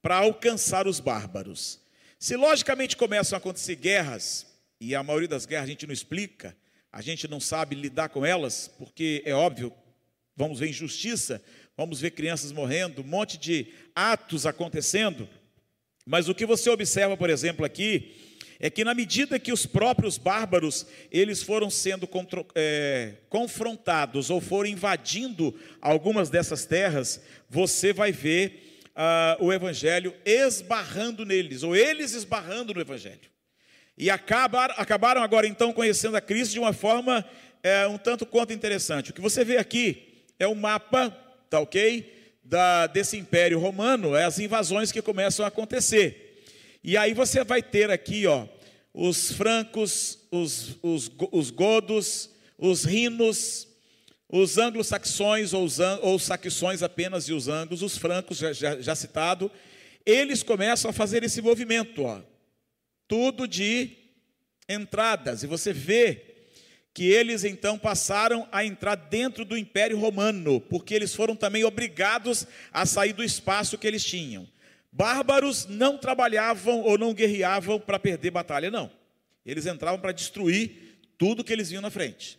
para 0.00 0.16
alcançar 0.16 0.86
os 0.86 1.00
bárbaros. 1.00 1.80
Se 2.18 2.36
logicamente 2.36 2.96
começam 2.96 3.36
a 3.36 3.38
acontecer 3.38 3.76
guerras, 3.76 4.46
e 4.80 4.94
a 4.94 5.02
maioria 5.02 5.28
das 5.28 5.44
guerras 5.44 5.64
a 5.64 5.70
gente 5.70 5.86
não 5.86 5.92
explica, 5.92 6.56
a 6.92 7.00
gente 7.00 7.28
não 7.28 7.40
sabe 7.40 7.76
lidar 7.76 8.08
com 8.08 8.24
elas, 8.24 8.68
porque 8.78 9.22
é 9.24 9.34
óbvio, 9.34 9.72
vamos 10.36 10.58
ver 10.58 10.68
injustiça, 10.68 11.42
vamos 11.76 12.00
ver 12.00 12.10
crianças 12.10 12.52
morrendo, 12.52 13.02
um 13.02 13.06
monte 13.06 13.38
de 13.38 13.68
atos 13.94 14.46
acontecendo, 14.46 15.28
mas 16.04 16.28
o 16.28 16.34
que 16.34 16.46
você 16.46 16.68
observa, 16.70 17.16
por 17.16 17.30
exemplo, 17.30 17.64
aqui, 17.64 18.16
é 18.58 18.68
que 18.68 18.84
na 18.84 18.92
medida 18.92 19.38
que 19.38 19.52
os 19.52 19.64
próprios 19.64 20.18
bárbaros 20.18 20.86
eles 21.10 21.42
foram 21.42 21.70
sendo 21.70 22.08
é, 22.54 23.14
confrontados 23.28 24.28
ou 24.28 24.40
foram 24.40 24.68
invadindo 24.68 25.58
algumas 25.80 26.28
dessas 26.28 26.66
terras, 26.66 27.22
você 27.48 27.92
vai 27.92 28.12
ver 28.12 28.82
uh, 28.90 29.44
o 29.44 29.52
Evangelho 29.52 30.14
esbarrando 30.24 31.24
neles, 31.24 31.62
ou 31.62 31.74
eles 31.74 32.12
esbarrando 32.12 32.74
no 32.74 32.80
Evangelho. 32.80 33.30
E 33.96 34.08
acabar, 34.10 34.70
acabaram 34.76 35.22
agora 35.22 35.46
então 35.46 35.72
conhecendo 35.72 36.16
a 36.16 36.20
Cristo 36.20 36.52
de 36.52 36.58
uma 36.58 36.72
forma 36.72 37.24
é, 37.62 37.86
um 37.86 37.98
tanto 37.98 38.24
quanto 38.24 38.52
interessante. 38.52 39.10
O 39.10 39.14
que 39.14 39.20
você 39.20 39.44
vê 39.44 39.56
aqui 39.56 40.24
é 40.38 40.46
o 40.46 40.52
um 40.52 40.54
mapa, 40.54 41.10
tá 41.48 41.60
ok? 41.60 42.18
Da, 42.42 42.86
desse 42.86 43.16
Império 43.16 43.58
Romano, 43.58 44.16
é 44.16 44.24
as 44.24 44.38
invasões 44.38 44.90
que 44.90 45.02
começam 45.02 45.44
a 45.44 45.48
acontecer. 45.48 46.42
E 46.82 46.96
aí 46.96 47.12
você 47.12 47.44
vai 47.44 47.62
ter 47.62 47.90
aqui, 47.90 48.26
ó, 48.26 48.46
os 48.92 49.32
francos, 49.32 50.18
os, 50.30 50.78
os, 50.82 51.10
os 51.30 51.50
godos, 51.50 52.30
os 52.58 52.84
rinos, 52.84 53.68
os 54.28 54.58
anglo-saxões, 54.58 55.52
ou, 55.52 55.66
ou 56.02 56.18
saxões 56.18 56.82
apenas 56.82 57.28
e 57.28 57.32
os 57.32 57.48
anglos, 57.48 57.82
os 57.82 57.98
francos, 57.98 58.38
já, 58.38 58.52
já, 58.52 58.80
já, 58.80 58.94
citado, 58.94 59.50
eles 60.06 60.42
começam 60.42 60.90
a 60.90 60.94
fazer 60.94 61.22
esse 61.22 61.42
movimento, 61.42 62.02
ó, 62.02 62.20
tudo 63.10 63.48
de 63.48 63.90
entradas, 64.68 65.42
e 65.42 65.48
você 65.48 65.72
vê 65.72 66.22
que 66.94 67.10
eles 67.10 67.42
então 67.42 67.76
passaram 67.76 68.48
a 68.52 68.64
entrar 68.64 68.94
dentro 68.94 69.44
do 69.44 69.58
Império 69.58 69.98
Romano, 69.98 70.60
porque 70.60 70.94
eles 70.94 71.12
foram 71.12 71.34
também 71.34 71.64
obrigados 71.64 72.46
a 72.72 72.86
sair 72.86 73.12
do 73.12 73.24
espaço 73.24 73.76
que 73.76 73.86
eles 73.86 74.04
tinham. 74.04 74.48
Bárbaros 74.92 75.66
não 75.66 75.98
trabalhavam 75.98 76.82
ou 76.82 76.96
não 76.96 77.12
guerreavam 77.12 77.80
para 77.80 77.98
perder 77.98 78.30
batalha, 78.30 78.70
não. 78.70 78.88
Eles 79.44 79.66
entravam 79.66 79.98
para 79.98 80.12
destruir 80.12 80.96
tudo 81.18 81.42
que 81.42 81.52
eles 81.52 81.70
viam 81.70 81.82
na 81.82 81.90
frente. 81.90 82.38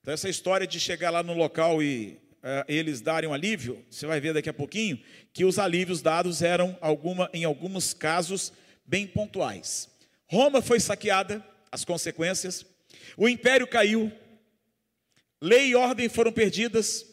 Então, 0.00 0.14
essa 0.14 0.28
história 0.28 0.68
de 0.68 0.78
chegar 0.78 1.10
lá 1.10 1.22
no 1.22 1.34
local 1.34 1.82
e 1.82 2.16
uh, 2.36 2.64
eles 2.68 3.00
darem 3.00 3.28
um 3.28 3.34
alívio, 3.34 3.84
você 3.90 4.06
vai 4.06 4.20
ver 4.20 4.34
daqui 4.34 4.48
a 4.48 4.54
pouquinho 4.54 5.00
que 5.32 5.44
os 5.44 5.58
alívios 5.58 6.00
dados 6.00 6.42
eram, 6.42 6.78
alguma, 6.80 7.28
em 7.32 7.44
alguns 7.44 7.92
casos, 7.92 8.52
bem 8.86 9.04
pontuais. 9.04 9.95
Roma 10.28 10.60
foi 10.60 10.80
saqueada, 10.80 11.44
as 11.70 11.84
consequências, 11.84 12.66
o 13.16 13.28
império 13.28 13.66
caiu, 13.66 14.10
lei 15.40 15.68
e 15.68 15.74
ordem 15.74 16.08
foram 16.08 16.32
perdidas, 16.32 17.06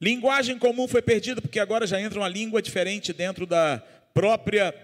linguagem 0.00 0.58
comum 0.58 0.86
foi 0.86 1.02
perdida, 1.02 1.42
porque 1.42 1.58
agora 1.58 1.86
já 1.86 2.00
entra 2.00 2.18
uma 2.20 2.28
língua 2.28 2.62
diferente 2.62 3.12
dentro 3.12 3.46
da 3.46 3.82
própria, 4.14 4.74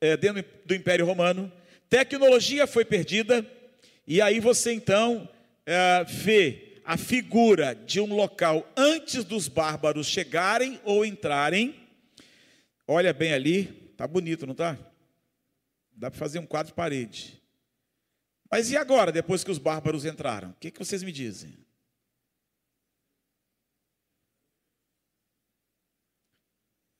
é, 0.00 0.16
dentro 0.16 0.44
do 0.64 0.74
império 0.74 1.04
romano, 1.04 1.50
tecnologia 1.90 2.66
foi 2.66 2.84
perdida, 2.84 3.44
e 4.06 4.20
aí 4.20 4.38
você 4.38 4.72
então 4.72 5.28
é, 5.66 6.04
vê 6.04 6.80
a 6.84 6.96
figura 6.96 7.74
de 7.74 8.00
um 8.00 8.14
local 8.14 8.66
antes 8.74 9.24
dos 9.24 9.48
bárbaros 9.48 10.06
chegarem 10.06 10.80
ou 10.84 11.04
entrarem. 11.04 11.74
Olha 12.86 13.12
bem 13.12 13.34
ali, 13.34 13.64
tá 13.94 14.06
bonito, 14.06 14.46
não 14.46 14.54
tá? 14.54 14.78
Dá 15.98 16.12
para 16.12 16.18
fazer 16.18 16.38
um 16.38 16.46
quadro 16.46 16.68
de 16.68 16.76
parede. 16.76 17.42
Mas 18.48 18.70
e 18.70 18.76
agora, 18.76 19.10
depois 19.10 19.42
que 19.42 19.50
os 19.50 19.58
bárbaros 19.58 20.04
entraram? 20.04 20.50
O 20.50 20.54
que, 20.54 20.70
que 20.70 20.78
vocês 20.78 21.02
me 21.02 21.10
dizem? 21.10 21.58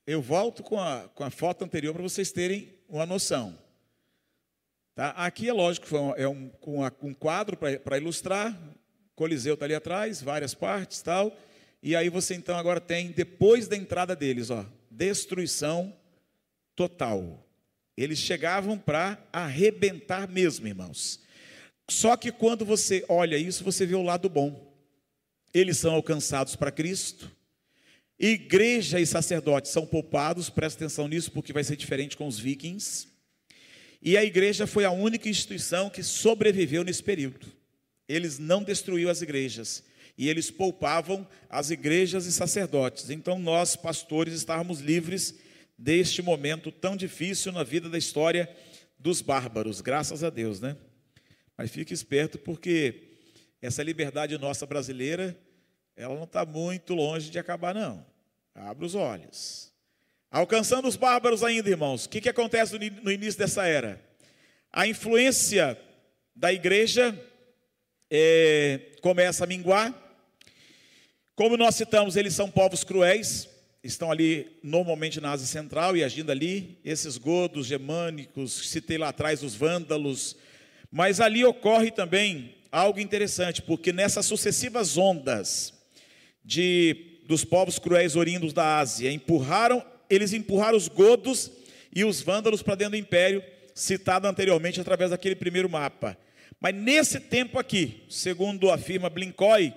Eu 0.05 0.20
volto 0.20 0.64
com 0.64 0.80
a, 0.80 1.09
com 1.14 1.22
a 1.22 1.30
foto 1.30 1.64
anterior 1.64 1.94
para 1.94 2.03
vocês 2.03 2.32
terem 2.32 2.74
uma 2.88 3.07
noção. 3.07 3.57
Tá? 4.96 5.11
Aqui 5.11 5.49
é 5.49 5.53
lógico, 5.53 5.86
é 6.16 6.26
um, 6.26 6.51
um, 7.03 7.14
quadro 7.14 7.57
para 7.57 7.99
ilustrar. 7.99 8.59
Coliseu 9.14 9.55
está 9.55 9.64
ali 9.64 9.74
atrás, 9.74 10.20
várias 10.20 10.55
partes 10.55 11.01
tal. 11.03 11.36
E 11.80 11.94
aí 11.94 12.09
você 12.09 12.34
então 12.34 12.59
agora 12.59 12.80
tem, 12.80 13.12
depois 13.12 13.68
da 13.68 13.76
entrada 13.76 14.16
deles, 14.16 14.51
ó, 14.51 14.66
destruição 14.90 15.96
total. 16.74 17.47
Eles 17.99 18.20
chegavam 18.20 18.78
para 18.78 19.18
arrebentar 19.32 20.28
mesmo, 20.28 20.68
irmãos. 20.68 21.18
Só 21.90 22.16
que 22.16 22.30
quando 22.30 22.64
você 22.64 23.05
olha 23.09 23.36
isso, 23.36 23.64
você 23.64 23.84
vê 23.84 23.96
o 23.96 24.03
lado 24.03 24.28
bom. 24.28 24.72
Eles 25.53 25.78
são 25.78 25.92
alcançados 25.94 26.55
para 26.55 26.70
Cristo. 26.70 27.28
Igreja 28.16 29.01
e 29.01 29.07
sacerdotes 29.07 29.72
são 29.72 29.84
poupados, 29.84 30.49
presta 30.49 30.84
atenção 30.84 31.09
nisso, 31.09 31.32
porque 31.32 31.53
vai 31.53 31.64
ser 31.64 31.74
diferente 31.74 32.16
com 32.16 32.28
os 32.28 32.38
vikings. 32.38 33.09
E 34.01 34.16
a 34.16 34.22
igreja 34.22 34.64
foi 34.64 34.84
a 34.84 34.92
única 34.92 35.28
instituição 35.28 35.90
que 35.90 36.05
sobreviveu 36.05 36.84
nesse 36.84 37.03
período. 37.03 37.49
Eles 38.09 38.38
não 38.38 38.62
destruíram 38.62 39.11
as 39.11 39.22
igrejas 39.22 39.82
e 40.16 40.28
eles 40.28 40.53
poupavam 40.53 41.26
as 41.51 41.70
igrejas 41.70 42.26
e 42.26 42.32
sacerdotes. 42.32 43.11
Então 43.11 43.40
nós, 43.40 43.74
pastores, 43.74 44.34
estávamos 44.34 44.78
livres 44.78 45.34
deste 45.78 46.20
momento 46.20 46.72
tão 46.72 46.96
difícil 46.96 47.52
na 47.52 47.62
vida 47.62 47.88
da 47.88 47.96
história 47.96 48.52
dos 48.98 49.22
bárbaros, 49.22 49.80
graças 49.80 50.24
a 50.24 50.30
Deus, 50.30 50.60
né? 50.60 50.76
Mas 51.56 51.70
fique 51.70 51.94
esperto 51.94 52.36
porque 52.38 53.08
essa 53.62 53.82
liberdade 53.82 54.36
nossa 54.36 54.66
brasileira, 54.66 55.38
ela 55.96 56.14
não 56.16 56.24
está 56.24 56.44
muito 56.44 56.94
longe 56.94 57.30
de 57.30 57.38
acabar, 57.38 57.74
não. 57.74 58.04
Abra 58.54 58.84
os 58.84 58.94
olhos. 58.96 59.72
Alcançando 60.30 60.88
os 60.88 60.96
bárbaros 60.96 61.42
ainda, 61.44 61.70
irmãos, 61.70 62.04
o 62.04 62.08
que, 62.08 62.20
que 62.20 62.28
acontece 62.28 62.76
no 62.78 63.10
início 63.10 63.38
dessa 63.38 63.66
era? 63.66 64.02
A 64.70 64.86
influência 64.86 65.78
da 66.34 66.52
igreja 66.52 67.18
é, 68.10 68.92
começa 69.00 69.44
a 69.44 69.46
minguar. 69.46 69.94
Como 71.34 71.56
nós 71.56 71.76
citamos, 71.76 72.16
eles 72.16 72.34
são 72.34 72.50
povos 72.50 72.84
cruéis, 72.84 73.48
estão 73.89 74.11
ali 74.11 74.59
normalmente 74.62 75.20
na 75.20 75.32
Ásia 75.32 75.47
Central 75.47 75.97
e 75.97 76.05
agindo 76.05 76.30
ali. 76.30 76.78
Esses 76.84 77.16
godos 77.16 77.66
germânicos, 77.66 78.68
citei 78.68 78.99
lá 78.99 79.09
atrás 79.09 79.43
os 79.43 79.55
vândalos, 79.55 80.36
mas 80.91 81.20
ali 81.20 81.45
ocorre 81.45 81.91
também 81.91 82.55
algo 82.70 83.01
interessante, 83.01 83.62
porque 83.62 83.93
nessas 83.93 84.26
sucessivas 84.26 84.97
ondas 84.97 85.72
de 86.45 87.05
dos 87.26 87.45
povos 87.45 87.78
cruéis 87.78 88.16
oriundos 88.16 88.55
da 88.55 88.78
Ásia, 88.78 89.12
empurraram, 89.12 89.84
eles 90.09 90.32
empurraram 90.32 90.78
os 90.78 90.89
godos 90.89 91.51
e 91.95 92.03
os 92.03 92.22
vândalos 92.22 92.62
para 92.62 92.74
dentro 92.74 92.93
do 92.93 92.97
império, 92.97 93.43
citado 93.74 94.26
anteriormente 94.26 94.80
através 94.80 95.11
daquele 95.11 95.36
primeiro 95.36 95.68
mapa. 95.68 96.16
Mas 96.59 96.74
nesse 96.74 97.20
tempo 97.20 97.59
aqui, 97.59 98.03
segundo 98.09 98.70
afirma 98.70 99.11
Blincoy, 99.11 99.74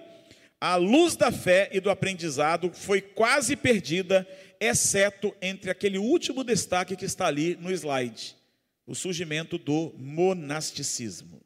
a 0.61 0.75
luz 0.75 1.15
da 1.15 1.31
fé 1.31 1.69
e 1.73 1.79
do 1.79 1.89
aprendizado 1.89 2.71
foi 2.71 3.01
quase 3.01 3.55
perdida, 3.57 4.27
exceto 4.59 5.35
entre 5.41 5.71
aquele 5.71 5.97
último 5.97 6.43
destaque 6.43 6.95
que 6.95 7.05
está 7.05 7.25
ali 7.25 7.57
no 7.59 7.71
slide 7.71 8.39
o 8.85 8.95
surgimento 8.95 9.57
do 9.57 9.93
monasticismo. 9.97 11.41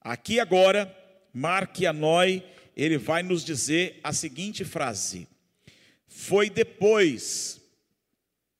Aqui 0.00 0.40
agora, 0.40 0.92
Mark 1.32 1.80
Anoi, 1.84 2.42
ele 2.76 2.98
vai 2.98 3.22
nos 3.22 3.44
dizer 3.44 4.00
a 4.02 4.12
seguinte 4.12 4.64
frase: 4.64 5.28
Foi 6.08 6.50
depois 6.50 7.60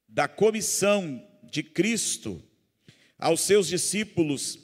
da 0.08 0.28
comissão 0.28 1.20
de 1.42 1.62
Cristo 1.62 2.40
aos 3.18 3.40
seus 3.40 3.66
discípulos 3.66 4.58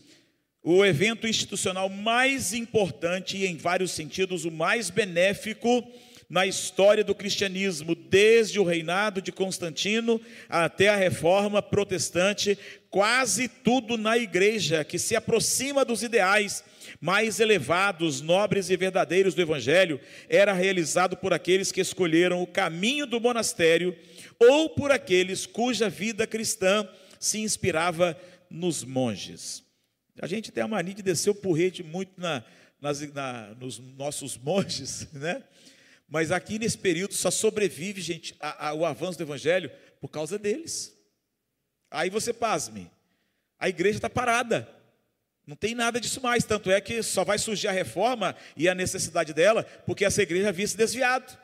o 0.76 0.84
evento 0.84 1.26
institucional 1.26 1.88
mais 1.88 2.52
importante 2.52 3.38
e, 3.38 3.46
em 3.46 3.56
vários 3.56 3.92
sentidos, 3.92 4.44
o 4.44 4.50
mais 4.50 4.90
benéfico 4.90 5.82
na 6.28 6.46
história 6.46 7.02
do 7.02 7.14
cristianismo, 7.14 7.94
desde 7.94 8.60
o 8.60 8.64
reinado 8.64 9.22
de 9.22 9.32
Constantino 9.32 10.20
até 10.46 10.88
a 10.90 10.96
reforma 10.96 11.62
protestante, 11.62 12.58
quase 12.90 13.48
tudo 13.48 13.96
na 13.96 14.18
igreja 14.18 14.84
que 14.84 14.98
se 14.98 15.16
aproxima 15.16 15.86
dos 15.86 16.02
ideais 16.02 16.62
mais 17.00 17.40
elevados, 17.40 18.20
nobres 18.20 18.68
e 18.68 18.76
verdadeiros 18.76 19.34
do 19.34 19.40
Evangelho, 19.40 19.98
era 20.28 20.52
realizado 20.52 21.16
por 21.16 21.32
aqueles 21.32 21.72
que 21.72 21.80
escolheram 21.80 22.42
o 22.42 22.46
caminho 22.46 23.06
do 23.06 23.18
monastério 23.18 23.96
ou 24.38 24.68
por 24.68 24.92
aqueles 24.92 25.46
cuja 25.46 25.88
vida 25.88 26.26
cristã 26.26 26.86
se 27.18 27.38
inspirava 27.38 28.14
nos 28.50 28.84
monges. 28.84 29.66
A 30.20 30.26
gente 30.26 30.50
tem 30.50 30.62
a 30.62 30.68
mania 30.68 30.94
de 30.94 31.02
descer 31.02 31.30
o 31.30 31.34
porrete 31.34 31.82
muito 31.82 32.12
na, 32.20 32.44
nas, 32.80 33.00
na, 33.12 33.54
nos 33.54 33.78
nossos 33.78 34.36
monges, 34.36 35.10
né? 35.14 35.42
Mas 36.08 36.30
aqui 36.30 36.58
nesse 36.58 36.78
período 36.78 37.14
só 37.14 37.30
sobrevive, 37.30 38.00
gente, 38.00 38.34
a, 38.40 38.68
a, 38.68 38.74
o 38.74 38.86
avanço 38.86 39.18
do 39.18 39.24
evangelho 39.24 39.70
por 40.00 40.08
causa 40.08 40.38
deles. 40.38 40.96
Aí 41.90 42.08
você 42.08 42.32
pasme, 42.32 42.90
a 43.58 43.68
igreja 43.68 43.98
está 43.98 44.08
parada. 44.08 44.68
Não 45.46 45.56
tem 45.56 45.74
nada 45.74 46.00
disso 46.00 46.20
mais, 46.20 46.44
tanto 46.44 46.70
é 46.70 46.80
que 46.80 47.02
só 47.02 47.24
vai 47.24 47.38
surgir 47.38 47.68
a 47.68 47.72
reforma 47.72 48.36
e 48.56 48.68
a 48.68 48.74
necessidade 48.74 49.32
dela, 49.32 49.64
porque 49.86 50.04
essa 50.04 50.22
igreja 50.22 50.50
havia 50.50 50.66
se 50.66 50.76
desviado. 50.76 51.38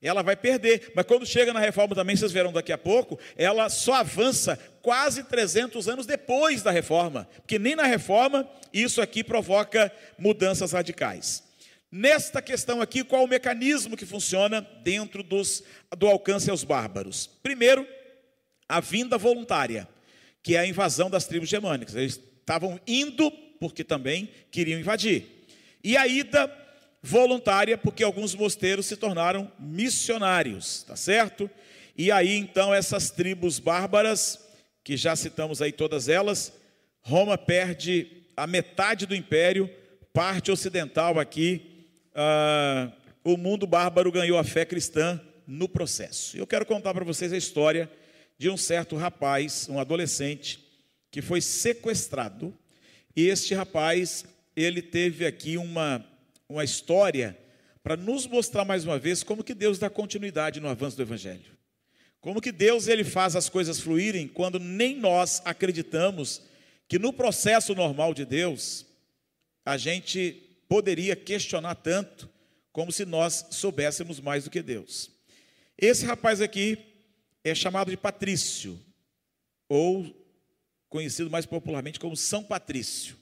Ela 0.00 0.22
vai 0.22 0.36
perder, 0.36 0.92
mas 0.94 1.04
quando 1.06 1.26
chega 1.26 1.52
na 1.52 1.58
reforma 1.58 1.94
também, 1.94 2.14
vocês 2.14 2.30
verão 2.30 2.52
daqui 2.52 2.72
a 2.72 2.78
pouco, 2.78 3.18
ela 3.36 3.68
só 3.68 3.94
avança 3.94 4.56
quase 4.80 5.24
300 5.24 5.88
anos 5.88 6.06
depois 6.06 6.62
da 6.62 6.70
reforma, 6.70 7.28
porque 7.36 7.58
nem 7.58 7.74
na 7.74 7.84
reforma 7.84 8.48
isso 8.72 9.02
aqui 9.02 9.24
provoca 9.24 9.92
mudanças 10.16 10.72
radicais. 10.72 11.42
Nesta 11.90 12.40
questão 12.40 12.80
aqui, 12.80 13.02
qual 13.02 13.24
o 13.24 13.28
mecanismo 13.28 13.96
que 13.96 14.06
funciona 14.06 14.60
dentro 14.84 15.22
dos, 15.22 15.64
do 15.96 16.06
alcance 16.06 16.50
aos 16.50 16.62
bárbaros? 16.62 17.28
Primeiro, 17.42 17.86
a 18.68 18.78
vinda 18.78 19.16
voluntária, 19.16 19.88
que 20.42 20.54
é 20.54 20.60
a 20.60 20.66
invasão 20.66 21.08
das 21.08 21.26
tribos 21.26 21.48
germânicas. 21.48 21.94
Eles 21.94 22.20
estavam 22.40 22.78
indo 22.86 23.30
porque 23.58 23.82
também 23.82 24.30
queriam 24.50 24.78
invadir. 24.78 25.46
E 25.82 25.96
a 25.96 26.06
ida 26.06 26.46
voluntária, 27.02 27.78
porque 27.78 28.02
alguns 28.02 28.34
mosteiros 28.34 28.86
se 28.86 28.96
tornaram 28.96 29.50
missionários, 29.58 30.82
tá 30.82 30.96
certo? 30.96 31.50
E 31.96 32.10
aí 32.10 32.36
então 32.36 32.72
essas 32.72 33.10
tribos 33.10 33.58
bárbaras, 33.58 34.38
que 34.82 34.96
já 34.96 35.14
citamos 35.16 35.62
aí 35.62 35.72
todas 35.72 36.08
elas, 36.08 36.52
Roma 37.00 37.38
perde 37.38 38.24
a 38.36 38.46
metade 38.46 39.06
do 39.06 39.14
império, 39.14 39.70
parte 40.12 40.50
ocidental 40.50 41.18
aqui 41.18 41.86
ah, 42.14 42.90
o 43.22 43.36
mundo 43.36 43.66
bárbaro 43.66 44.10
ganhou 44.10 44.38
a 44.38 44.44
fé 44.44 44.64
cristã 44.64 45.20
no 45.46 45.68
processo. 45.68 46.36
Eu 46.36 46.46
quero 46.46 46.66
contar 46.66 46.92
para 46.92 47.04
vocês 47.04 47.32
a 47.32 47.36
história 47.36 47.90
de 48.36 48.50
um 48.50 48.56
certo 48.56 48.96
rapaz, 48.96 49.68
um 49.68 49.78
adolescente, 49.78 50.64
que 51.10 51.22
foi 51.22 51.40
sequestrado. 51.40 52.52
E 53.14 53.28
este 53.28 53.54
rapaz, 53.54 54.24
ele 54.56 54.82
teve 54.82 55.26
aqui 55.26 55.56
uma 55.56 56.04
uma 56.48 56.64
história 56.64 57.38
para 57.82 57.96
nos 57.96 58.26
mostrar 58.26 58.64
mais 58.64 58.84
uma 58.84 58.98
vez 58.98 59.22
como 59.22 59.44
que 59.44 59.54
Deus 59.54 59.78
dá 59.78 59.90
continuidade 59.90 60.60
no 60.60 60.68
avanço 60.68 60.96
do 60.96 61.02
evangelho. 61.02 61.56
Como 62.20 62.40
que 62.40 62.50
Deus 62.50 62.88
ele 62.88 63.04
faz 63.04 63.36
as 63.36 63.48
coisas 63.48 63.80
fluírem 63.80 64.26
quando 64.26 64.58
nem 64.58 64.96
nós 64.96 65.40
acreditamos 65.44 66.42
que 66.88 66.98
no 66.98 67.12
processo 67.12 67.74
normal 67.74 68.14
de 68.14 68.24
Deus 68.24 68.86
a 69.64 69.76
gente 69.76 70.42
poderia 70.68 71.14
questionar 71.14 71.74
tanto 71.76 72.28
como 72.72 72.90
se 72.90 73.04
nós 73.04 73.46
soubéssemos 73.50 74.20
mais 74.20 74.44
do 74.44 74.50
que 74.50 74.62
Deus. 74.62 75.10
Esse 75.76 76.04
rapaz 76.04 76.40
aqui 76.40 76.78
é 77.44 77.54
chamado 77.54 77.90
de 77.90 77.96
Patrício, 77.96 78.78
ou 79.68 80.14
conhecido 80.88 81.30
mais 81.30 81.46
popularmente 81.46 82.00
como 82.00 82.16
São 82.16 82.42
Patrício. 82.42 83.16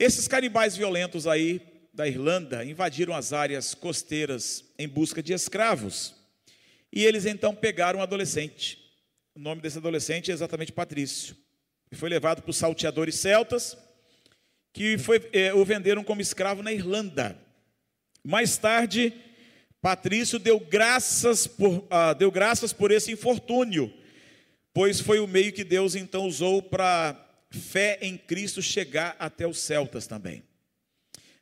Esses 0.00 0.26
canibais 0.26 0.74
violentos 0.74 1.26
aí 1.26 1.60
da 1.92 2.08
Irlanda 2.08 2.64
invadiram 2.64 3.14
as 3.14 3.34
áreas 3.34 3.74
costeiras 3.74 4.64
em 4.78 4.88
busca 4.88 5.22
de 5.22 5.34
escravos. 5.34 6.14
E 6.90 7.04
eles 7.04 7.26
então 7.26 7.54
pegaram 7.54 7.98
um 7.98 8.02
adolescente. 8.02 8.78
O 9.34 9.38
nome 9.38 9.60
desse 9.60 9.76
adolescente 9.76 10.30
é 10.30 10.34
exatamente 10.34 10.72
Patrício. 10.72 11.36
E 11.92 11.96
foi 11.96 12.08
levado 12.08 12.42
os 12.48 12.56
salteadores 12.56 13.16
celtas, 13.16 13.76
que 14.72 14.96
foi, 14.96 15.28
é, 15.34 15.52
o 15.52 15.62
venderam 15.66 16.02
como 16.02 16.22
escravo 16.22 16.62
na 16.62 16.72
Irlanda. 16.72 17.36
Mais 18.24 18.56
tarde, 18.56 19.12
Patrício 19.82 20.38
deu 20.38 20.58
graças 20.58 21.46
por, 21.46 21.86
ah, 21.90 22.14
deu 22.14 22.30
graças 22.30 22.72
por 22.72 22.90
esse 22.90 23.12
infortúnio, 23.12 23.92
pois 24.72 24.98
foi 24.98 25.20
o 25.20 25.28
meio 25.28 25.52
que 25.52 25.62
Deus 25.62 25.94
então 25.94 26.26
usou 26.26 26.62
para 26.62 27.29
fé 27.50 27.98
em 28.00 28.16
Cristo 28.16 28.62
chegar 28.62 29.16
até 29.18 29.46
os 29.46 29.58
celtas 29.58 30.06
também. 30.06 30.42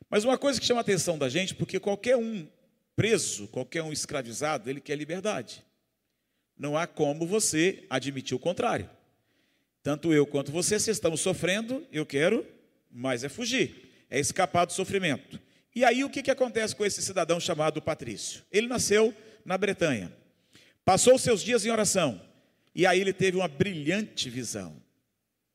Mas 0.09 0.25
uma 0.25 0.37
coisa 0.37 0.59
que 0.59 0.65
chama 0.65 0.79
a 0.79 0.81
atenção 0.81 1.17
da 1.17 1.29
gente, 1.29 1.53
porque 1.53 1.79
qualquer 1.79 2.17
um 2.17 2.47
preso, 2.95 3.47
qualquer 3.47 3.83
um 3.83 3.93
escravizado, 3.93 4.69
ele 4.69 4.81
quer 4.81 4.95
liberdade. 4.95 5.63
Não 6.57 6.75
há 6.75 6.87
como 6.87 7.25
você 7.25 7.85
admitir 7.89 8.35
o 8.35 8.39
contrário. 8.39 8.89
Tanto 9.81 10.11
eu 10.11 10.25
quanto 10.25 10.51
você, 10.51 10.79
se 10.79 10.91
estamos 10.91 11.21
sofrendo, 11.21 11.85
eu 11.91 12.05
quero, 12.05 12.45
mas 12.91 13.23
é 13.23 13.29
fugir, 13.29 13.89
é 14.09 14.19
escapar 14.19 14.65
do 14.65 14.73
sofrimento. 14.73 15.39
E 15.73 15.85
aí 15.85 16.03
o 16.03 16.09
que, 16.09 16.23
que 16.23 16.31
acontece 16.31 16.75
com 16.75 16.85
esse 16.85 17.01
cidadão 17.01 17.39
chamado 17.39 17.81
Patrício? 17.81 18.41
Ele 18.51 18.67
nasceu 18.67 19.13
na 19.45 19.57
Bretanha, 19.57 20.11
passou 20.83 21.17
seus 21.17 21.41
dias 21.41 21.65
em 21.65 21.69
oração, 21.69 22.21
e 22.75 22.85
aí 22.85 22.99
ele 22.99 23.13
teve 23.13 23.37
uma 23.37 23.47
brilhante 23.47 24.29
visão. 24.29 24.75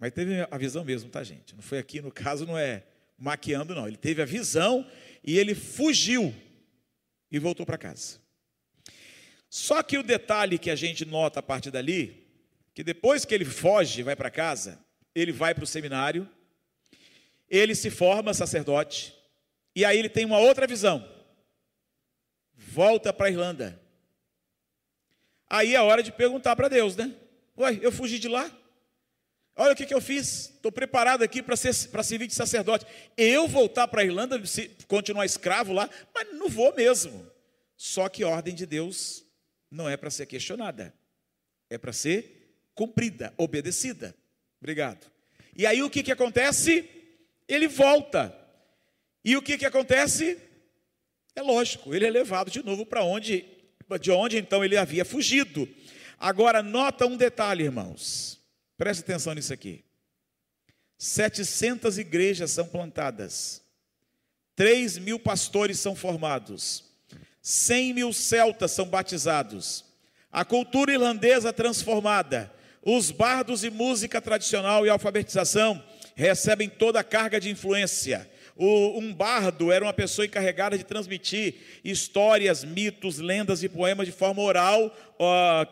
Mas 0.05 0.13
teve 0.13 0.47
a 0.51 0.59
visão 0.59 0.85
mesmo, 0.85 1.09
tá, 1.09 1.25
gente? 1.25 1.55
Não 1.55 1.63
foi 1.63 1.79
aqui, 1.79 2.03
no 2.03 2.13
caso, 2.13 2.45
não 2.45 2.59
é 2.59 2.83
maquiando, 3.17 3.75
não. 3.75 3.89
Ele 3.89 3.97
teve 3.97 4.21
a 4.21 4.27
visão 4.27 4.87
e 5.25 5.39
ele 5.39 5.55
fugiu 5.55 6.35
e 7.33 7.39
voltou 7.39 7.65
para 7.65 7.79
casa. 7.79 8.19
Só 9.49 9.83
que 9.83 9.97
o 9.97 10.03
detalhe 10.03 10.59
que 10.59 10.71
a 10.71 10.77
gente 10.77 11.07
nota 11.07 11.41
a 11.41 11.43
partir 11.43 11.71
dali, 11.71 12.23
que 12.75 12.85
depois 12.85 13.25
que 13.25 13.35
ele 13.35 13.47
foge 13.47 14.01
e 14.01 14.03
vai 14.03 14.15
para 14.15 14.31
casa, 14.31 14.79
ele 15.15 15.33
vai 15.33 15.55
para 15.55 15.65
o 15.65 15.67
seminário, 15.67 16.29
ele 17.49 17.75
se 17.75 17.89
forma 17.89 18.35
sacerdote, 18.35 19.15
e 19.75 19.87
aí 19.87 19.99
ele 19.99 20.11
tem 20.11 20.27
uma 20.27 20.39
outra 20.39 20.67
visão. 20.67 21.03
Volta 22.55 23.11
para 23.11 23.29
a 23.29 23.31
Irlanda. 23.31 23.81
Aí 25.49 25.75
é 25.75 25.81
hora 25.81 26.03
de 26.03 26.13
perguntar 26.13 26.55
para 26.57 26.69
Deus, 26.69 26.95
né? 26.95 27.11
Ué, 27.57 27.79
eu 27.81 27.91
fugi 27.91 28.19
de 28.19 28.29
lá? 28.29 28.55
Olha 29.57 29.73
o 29.73 29.77
que, 29.77 29.87
que 29.87 29.95
eu 29.95 30.01
fiz. 30.01 30.51
Estou 30.51 30.73
preparado 30.73 31.23
aqui 31.23 31.43
para 31.43 31.57
servir 31.57 32.27
de 32.27 32.35
sacerdote. 32.35 32.85
Eu 33.17 33.47
voltar 33.47 33.87
para 33.87 34.03
a 34.03 34.05
Irlanda, 34.05 34.41
continuar 34.89 35.25
escravo 35.25 35.73
lá, 35.73 35.89
mas 36.15 36.33
não 36.33 36.49
vou 36.49 36.75
mesmo. 36.75 37.31
Só 37.77 38.09
que 38.09 38.23
a 38.23 38.29
ordem 38.29 38.55
de 38.55 38.67
Deus 38.67 39.25
não 39.71 39.89
é 39.89 39.97
para 39.97 40.11
ser 40.11 40.27
questionada, 40.27 40.95
é 41.69 41.79
para 41.79 41.93
ser 41.93 42.69
cumprida, 42.75 43.33
obedecida. 43.37 44.15
Obrigado. 44.61 45.11
E 45.57 45.67
aí 45.67 45.83
o 45.83 45.91
que, 45.91 46.03
que 46.03 46.13
acontece? 46.13 46.89
Ele 47.47 47.69
volta. 47.69 48.37
E 49.25 49.37
o 49.37 49.43
que, 49.43 49.57
que 49.57 49.67
acontece? 49.67 50.39
É 51.37 51.43
lógico, 51.43 51.95
ele 51.95 52.07
é 52.07 52.11
levado 52.11 52.51
de 52.51 52.65
novo 52.65 52.87
para 52.87 53.03
onde, 53.03 53.45
de 54.01 54.11
onde 54.11 54.39
então 54.39 54.65
ele 54.65 54.77
havia 54.77 55.05
fugido. 55.05 55.69
Agora, 56.19 56.63
nota 56.63 57.07
um 57.07 57.17
detalhe, 57.17 57.65
irmãos. 57.65 58.41
Preste 58.77 59.01
atenção 59.01 59.35
nisso 59.35 59.53
aqui. 59.53 59.85
700 60.99 61.99
igrejas 61.99 62.51
são 62.51 62.67
plantadas, 62.67 63.63
3 64.57 64.99
mil 64.99 65.19
pastores 65.19 65.79
são 65.79 65.95
formados, 65.95 66.85
100 67.43 67.93
mil 67.93 68.13
celtas 68.13 68.71
são 68.71 68.87
batizados, 68.87 69.85
a 70.31 70.45
cultura 70.45 70.93
irlandesa 70.93 71.53
transformada, 71.53 72.53
os 72.83 73.11
bardos 73.11 73.65
e 73.65 73.71
música 73.71 74.21
tradicional 74.21 74.87
e 74.87 74.89
alfabetização 74.89 75.83
recebem 76.15 76.69
toda 76.69 77.01
a 77.01 77.05
carga 77.05 77.41
de 77.41 77.51
influência. 77.51 78.31
O, 78.57 78.99
um 78.99 79.13
bardo 79.13 79.73
era 79.73 79.85
uma 79.85 79.93
pessoa 79.93 80.27
encarregada 80.27 80.79
de 80.79 80.85
transmitir 80.85 81.55
histórias, 81.85 82.63
mitos, 82.63 83.19
lendas 83.19 83.63
e 83.63 83.69
poemas 83.69 84.07
de 84.07 84.13
forma 84.13 84.41
oral, 84.43 84.95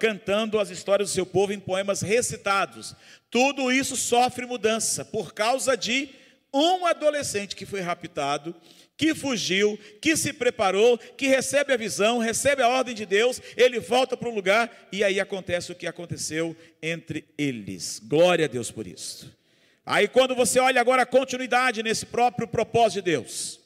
cantando 0.01 0.59
as 0.59 0.69
histórias 0.71 1.11
do 1.11 1.15
seu 1.15 1.25
povo 1.25 1.53
em 1.53 1.61
poemas 1.61 2.03
recitados. 2.03 2.95
Tudo 3.31 3.71
isso 3.71 3.97
sofre 3.97 4.47
mudança 4.47 5.05
por 5.05 5.33
causa 5.33 5.77
de 5.77 6.09
um 6.53 6.85
adolescente 6.85 7.57
que 7.57 7.65
foi 7.65 7.81
raptado, 7.81 8.55
que 8.97 9.15
fugiu, 9.15 9.79
que 10.01 10.17
se 10.17 10.33
preparou, 10.33 10.99
que 10.99 11.27
recebe 11.27 11.73
a 11.73 11.77
visão, 11.77 12.19
recebe 12.19 12.63
a 12.63 12.69
ordem 12.69 12.95
de 12.95 13.07
Deus, 13.07 13.41
ele 13.57 13.81
volta 13.81 14.17
para 14.17 14.29
o 14.29 14.35
lugar 14.35 14.89
e 14.93 15.03
aí 15.03 15.19
acontece 15.19 15.73
o 15.73 15.75
que 15.75 15.87
aconteceu 15.87 16.55
entre 16.83 17.25
eles. 17.39 18.01
Glória 18.05 18.45
a 18.45 18.49
Deus 18.49 18.71
por 18.71 18.87
isso. 18.87 19.42
Aí 19.85 20.07
quando 20.07 20.35
você 20.35 20.61
olha 20.61 20.81
agora 20.81 21.03
a 21.03 21.07
continuidade 21.07 21.83
nesse 21.83 22.07
próprio 22.07 22.47
propósito 22.47 23.03
de 23.03 23.11
Deus. 23.11 23.61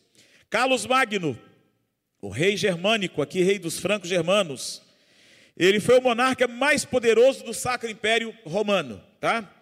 Carlos 0.49 0.87
Magno, 0.87 1.39
o 2.23 2.31
rei 2.31 2.57
germânico, 2.57 3.21
aqui 3.21 3.43
rei 3.43 3.59
dos 3.59 3.79
francos 3.79 4.09
germanos, 4.09 4.81
ele 5.57 5.79
foi 5.79 5.99
o 5.99 6.03
monarca 6.03 6.49
mais 6.49 6.85
poderoso 6.85 7.45
do 7.45 7.53
Sacro 7.53 7.91
Império 7.91 8.35
Romano, 8.45 9.03
tá? 9.21 9.53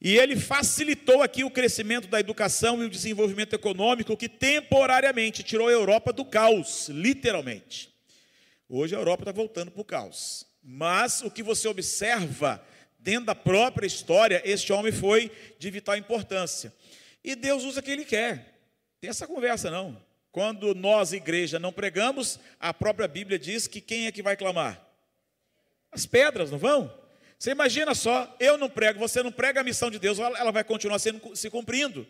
E 0.00 0.16
ele 0.16 0.36
facilitou 0.36 1.22
aqui 1.22 1.44
o 1.44 1.50
crescimento 1.50 2.08
da 2.08 2.20
educação 2.20 2.82
e 2.82 2.86
o 2.86 2.90
desenvolvimento 2.90 3.54
econômico 3.54 4.16
que 4.16 4.28
temporariamente 4.28 5.42
tirou 5.42 5.68
a 5.68 5.72
Europa 5.72 6.12
do 6.12 6.24
caos, 6.24 6.88
literalmente. 6.88 7.92
Hoje 8.68 8.94
a 8.94 8.98
Europa 8.98 9.22
está 9.22 9.32
voltando 9.32 9.70
para 9.70 9.80
o 9.82 9.84
caos. 9.84 10.46
Mas 10.62 11.22
o 11.22 11.30
que 11.30 11.42
você 11.42 11.68
observa 11.68 12.64
dentro 13.00 13.26
da 13.26 13.34
própria 13.34 13.86
história, 13.86 14.42
este 14.44 14.72
homem 14.72 14.92
foi 14.92 15.30
de 15.58 15.70
vital 15.70 15.96
importância. 15.96 16.72
E 17.22 17.34
Deus 17.34 17.64
usa 17.64 17.82
quem 17.82 17.94
Ele 17.94 18.04
quer. 18.04 18.58
Tem 19.00 19.10
essa 19.10 19.26
conversa 19.26 19.70
não. 19.70 20.00
Quando 20.30 20.74
nós, 20.74 21.12
igreja, 21.12 21.58
não 21.58 21.72
pregamos, 21.72 22.38
a 22.58 22.72
própria 22.72 23.08
Bíblia 23.08 23.38
diz 23.38 23.66
que 23.66 23.80
quem 23.80 24.06
é 24.06 24.12
que 24.12 24.22
vai 24.22 24.36
clamar? 24.36 24.80
As 25.90 26.06
pedras, 26.06 26.50
não 26.50 26.58
vão? 26.58 26.92
Você 27.36 27.50
imagina 27.50 27.94
só, 27.94 28.36
eu 28.38 28.56
não 28.58 28.68
prego, 28.68 29.00
você 29.00 29.22
não 29.22 29.32
prega 29.32 29.60
a 29.60 29.64
missão 29.64 29.90
de 29.90 29.98
Deus, 29.98 30.18
ela 30.18 30.52
vai 30.52 30.62
continuar 30.62 30.98
sendo, 30.98 31.34
se 31.34 31.50
cumprindo. 31.50 32.06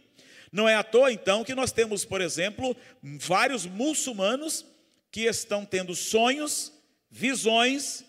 Não 0.52 0.68
é 0.68 0.74
à 0.74 0.82
toa, 0.82 1.12
então, 1.12 1.44
que 1.44 1.54
nós 1.54 1.70
temos, 1.70 2.04
por 2.04 2.20
exemplo, 2.20 2.76
vários 3.00 3.64
muçulmanos 3.64 4.66
que 5.10 5.22
estão 5.22 5.64
tendo 5.64 5.94
sonhos, 5.94 6.72
visões 7.08 8.04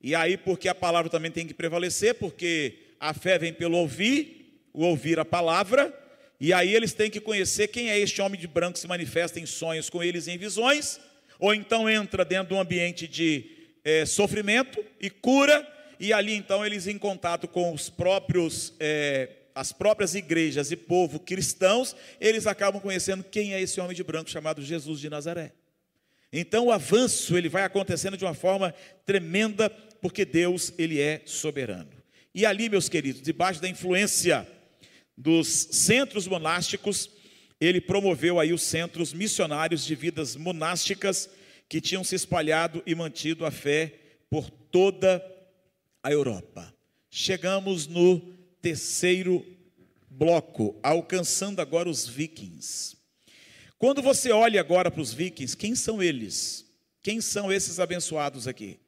e 0.00 0.14
aí, 0.14 0.36
porque 0.36 0.68
a 0.68 0.74
palavra 0.74 1.10
também 1.10 1.30
tem 1.30 1.46
que 1.46 1.54
prevalecer, 1.54 2.14
porque 2.14 2.78
a 3.00 3.14
fé 3.14 3.38
vem 3.38 3.52
pelo 3.52 3.76
ouvir, 3.76 4.68
o 4.72 4.84
ouvir 4.84 5.18
a 5.18 5.24
palavra, 5.24 5.92
e 6.38 6.52
aí 6.52 6.74
eles 6.74 6.92
têm 6.92 7.10
que 7.10 7.20
conhecer 7.20 7.68
quem 7.68 7.90
é 7.90 7.98
este 7.98 8.20
homem 8.20 8.38
de 8.38 8.46
branco 8.46 8.74
que 8.74 8.80
se 8.80 8.86
manifesta 8.86 9.40
em 9.40 9.46
sonhos 9.46 9.88
com 9.88 10.02
eles 10.02 10.28
em 10.28 10.36
visões, 10.36 11.00
ou 11.38 11.54
então 11.54 11.88
entra 11.88 12.24
dentro 12.24 12.48
de 12.48 12.54
um 12.54 12.60
ambiente 12.60 13.08
de 13.08 13.50
é, 13.84 14.04
sofrimento 14.04 14.84
e 15.00 15.08
cura, 15.08 15.66
e 15.98 16.12
ali 16.12 16.34
então 16.34 16.64
eles 16.64 16.86
em 16.86 16.98
contato 16.98 17.48
com 17.48 17.72
os 17.72 17.88
próprios, 17.88 18.74
é, 18.78 19.30
as 19.54 19.72
próprias 19.72 20.14
igrejas 20.14 20.70
e 20.70 20.76
povo 20.76 21.18
cristãos, 21.18 21.96
eles 22.20 22.46
acabam 22.46 22.80
conhecendo 22.80 23.24
quem 23.24 23.54
é 23.54 23.60
esse 23.60 23.80
homem 23.80 23.96
de 23.96 24.04
branco 24.04 24.28
chamado 24.28 24.60
Jesus 24.60 25.00
de 25.00 25.08
Nazaré. 25.08 25.52
Então 26.32 26.66
o 26.66 26.72
avanço 26.72 27.38
ele 27.38 27.48
vai 27.48 27.62
acontecendo 27.62 28.16
de 28.16 28.24
uma 28.24 28.34
forma 28.34 28.74
tremenda 29.06 29.72
porque 30.06 30.24
Deus 30.24 30.72
ele 30.78 31.00
é 31.00 31.20
soberano. 31.26 31.90
E 32.32 32.46
ali, 32.46 32.68
meus 32.68 32.88
queridos, 32.88 33.20
debaixo 33.20 33.60
da 33.60 33.68
influência 33.68 34.46
dos 35.18 35.48
centros 35.48 36.28
monásticos, 36.28 37.10
ele 37.60 37.80
promoveu 37.80 38.38
aí 38.38 38.52
os 38.52 38.62
centros 38.62 39.12
missionários 39.12 39.84
de 39.84 39.96
vidas 39.96 40.36
monásticas 40.36 41.28
que 41.68 41.80
tinham 41.80 42.04
se 42.04 42.14
espalhado 42.14 42.84
e 42.86 42.94
mantido 42.94 43.44
a 43.44 43.50
fé 43.50 43.98
por 44.30 44.48
toda 44.48 45.20
a 46.00 46.12
Europa. 46.12 46.72
Chegamos 47.10 47.88
no 47.88 48.20
terceiro 48.62 49.44
bloco, 50.08 50.78
alcançando 50.84 51.58
agora 51.58 51.88
os 51.88 52.06
vikings. 52.06 52.96
Quando 53.76 54.00
você 54.00 54.30
olha 54.30 54.60
agora 54.60 54.88
para 54.88 55.02
os 55.02 55.12
vikings, 55.12 55.56
quem 55.56 55.74
são 55.74 56.00
eles? 56.00 56.64
Quem 57.02 57.20
são 57.20 57.52
esses 57.52 57.80
abençoados 57.80 58.46
aqui? 58.46 58.78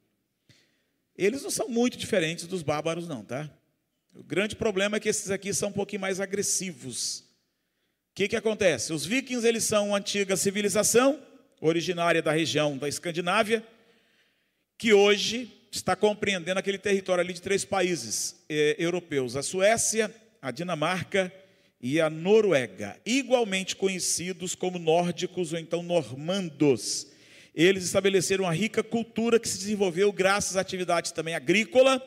Eles 1.19 1.43
não 1.43 1.51
são 1.51 1.67
muito 1.67 1.97
diferentes 1.97 2.47
dos 2.47 2.63
bárbaros, 2.63 3.05
não, 3.05 3.25
tá? 3.25 3.51
O 4.15 4.23
grande 4.23 4.55
problema 4.55 4.95
é 4.95 4.99
que 5.01 5.09
esses 5.09 5.29
aqui 5.29 5.53
são 5.53 5.67
um 5.67 5.73
pouquinho 5.73 5.99
mais 5.99 6.21
agressivos. 6.21 7.25
O 8.11 8.15
que, 8.15 8.29
que 8.29 8.37
acontece? 8.37 8.93
Os 8.93 9.05
vikings 9.05 9.45
eles 9.45 9.65
são 9.65 9.89
uma 9.89 9.97
antiga 9.97 10.37
civilização, 10.37 11.21
originária 11.59 12.21
da 12.21 12.31
região 12.31 12.77
da 12.77 12.87
Escandinávia, 12.87 13.61
que 14.77 14.93
hoje 14.93 15.51
está 15.69 15.93
compreendendo 15.93 16.57
aquele 16.57 16.77
território 16.77 17.21
ali 17.21 17.33
de 17.33 17.41
três 17.41 17.65
países 17.65 18.37
eh, 18.47 18.77
europeus: 18.79 19.35
a 19.35 19.43
Suécia, 19.43 20.15
a 20.41 20.51
Dinamarca 20.51 21.29
e 21.81 21.99
a 21.99 22.09
Noruega, 22.09 22.97
igualmente 23.05 23.75
conhecidos 23.75 24.55
como 24.55 24.79
nórdicos 24.79 25.51
ou 25.51 25.59
então 25.59 25.83
normandos. 25.83 27.07
Eles 27.53 27.83
estabeleceram 27.83 28.45
uma 28.45 28.53
rica 28.53 28.83
cultura 28.83 29.39
que 29.39 29.47
se 29.47 29.57
desenvolveu 29.57 30.11
graças 30.11 30.55
à 30.55 30.61
atividade 30.61 31.13
também 31.13 31.35
agrícola, 31.35 32.01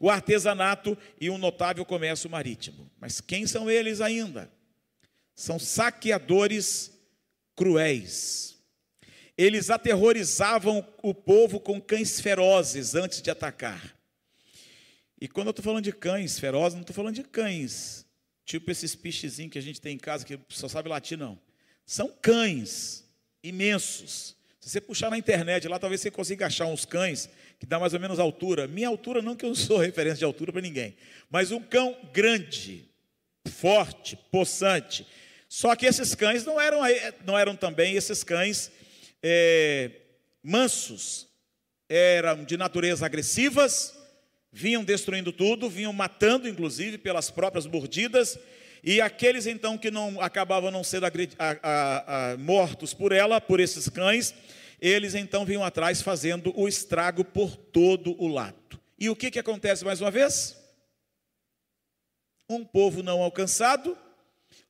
o 0.00 0.10
artesanato 0.10 0.96
e 1.20 1.30
um 1.30 1.38
notável 1.38 1.84
comércio 1.84 2.28
marítimo. 2.28 2.90
Mas 3.00 3.20
quem 3.20 3.46
são 3.46 3.70
eles 3.70 4.00
ainda? 4.00 4.50
São 5.34 5.58
saqueadores 5.58 6.92
cruéis. 7.54 8.56
Eles 9.36 9.70
aterrorizavam 9.70 10.86
o 11.02 11.14
povo 11.14 11.60
com 11.60 11.80
cães 11.80 12.20
ferozes 12.20 12.94
antes 12.94 13.20
de 13.20 13.30
atacar. 13.30 13.94
E 15.20 15.28
quando 15.28 15.48
eu 15.48 15.50
estou 15.50 15.64
falando 15.64 15.84
de 15.84 15.92
cães 15.92 16.38
ferozes, 16.38 16.74
não 16.74 16.80
estou 16.82 16.94
falando 16.94 17.14
de 17.14 17.22
cães 17.22 18.06
Tipo 18.46 18.70
esses 18.70 18.94
pichezinhos 18.94 19.50
que 19.50 19.58
a 19.58 19.62
gente 19.62 19.80
tem 19.80 19.96
em 19.96 19.98
casa, 19.98 20.24
que 20.24 20.38
só 20.48 20.68
sabe 20.68 20.88
latir, 20.88 21.18
não. 21.18 21.36
São 21.84 22.08
cães 22.22 23.04
imensos. 23.42 24.35
Se 24.66 24.72
você 24.72 24.80
puxar 24.80 25.10
na 25.10 25.16
internet 25.16 25.68
lá, 25.68 25.78
talvez 25.78 26.00
você 26.00 26.10
consiga 26.10 26.46
achar 26.46 26.66
uns 26.66 26.84
cães 26.84 27.30
que 27.56 27.64
dá 27.64 27.78
mais 27.78 27.94
ou 27.94 28.00
menos 28.00 28.18
altura. 28.18 28.66
Minha 28.66 28.88
altura, 28.88 29.22
não 29.22 29.36
que 29.36 29.44
eu 29.44 29.50
não 29.50 29.54
sou 29.54 29.78
referência 29.78 30.18
de 30.18 30.24
altura 30.24 30.50
para 30.50 30.60
ninguém, 30.60 30.96
mas 31.30 31.52
um 31.52 31.60
cão 31.60 31.96
grande, 32.12 32.84
forte, 33.48 34.18
possante. 34.28 35.06
Só 35.48 35.76
que 35.76 35.86
esses 35.86 36.16
cães 36.16 36.44
não 36.44 36.60
eram, 36.60 36.80
não 37.24 37.38
eram 37.38 37.54
também 37.54 37.94
esses 37.94 38.24
cães 38.24 38.72
é, 39.22 39.88
mansos, 40.42 41.28
eram 41.88 42.42
de 42.42 42.56
natureza 42.56 43.06
agressivas, 43.06 43.96
vinham 44.50 44.82
destruindo 44.82 45.30
tudo, 45.30 45.70
vinham 45.70 45.92
matando, 45.92 46.48
inclusive, 46.48 46.98
pelas 46.98 47.30
próprias 47.30 47.66
mordidas, 47.66 48.36
e 48.82 49.00
aqueles 49.00 49.46
então 49.46 49.76
que 49.76 49.90
não 49.90 50.20
acabavam 50.20 50.70
não 50.70 50.84
sendo 50.84 51.06
a, 51.06 51.12
a, 51.12 52.36
mortos 52.36 52.94
por 52.94 53.12
ela, 53.12 53.40
por 53.40 53.60
esses 53.60 53.88
cães, 53.88 54.34
eles 54.80 55.14
então 55.14 55.44
vinham 55.44 55.64
atrás 55.64 56.02
fazendo 56.02 56.52
o 56.56 56.68
estrago 56.68 57.24
por 57.24 57.56
todo 57.56 58.14
o 58.22 58.28
lado. 58.28 58.80
E 58.98 59.10
o 59.10 59.16
que, 59.16 59.30
que 59.30 59.38
acontece 59.38 59.84
mais 59.84 60.00
uma 60.00 60.10
vez? 60.10 60.56
Um 62.48 62.64
povo 62.64 63.02
não 63.02 63.22
alcançado, 63.22 63.96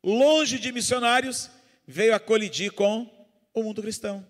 longe 0.03 0.59
de 0.59 0.73
missionários, 0.73 1.51
veio 1.87 2.15
a 2.15 2.21
colidir 2.21 2.73
com 2.73 3.09
o 3.53 3.63
mundo 3.63 3.83
cristão. 3.83 4.27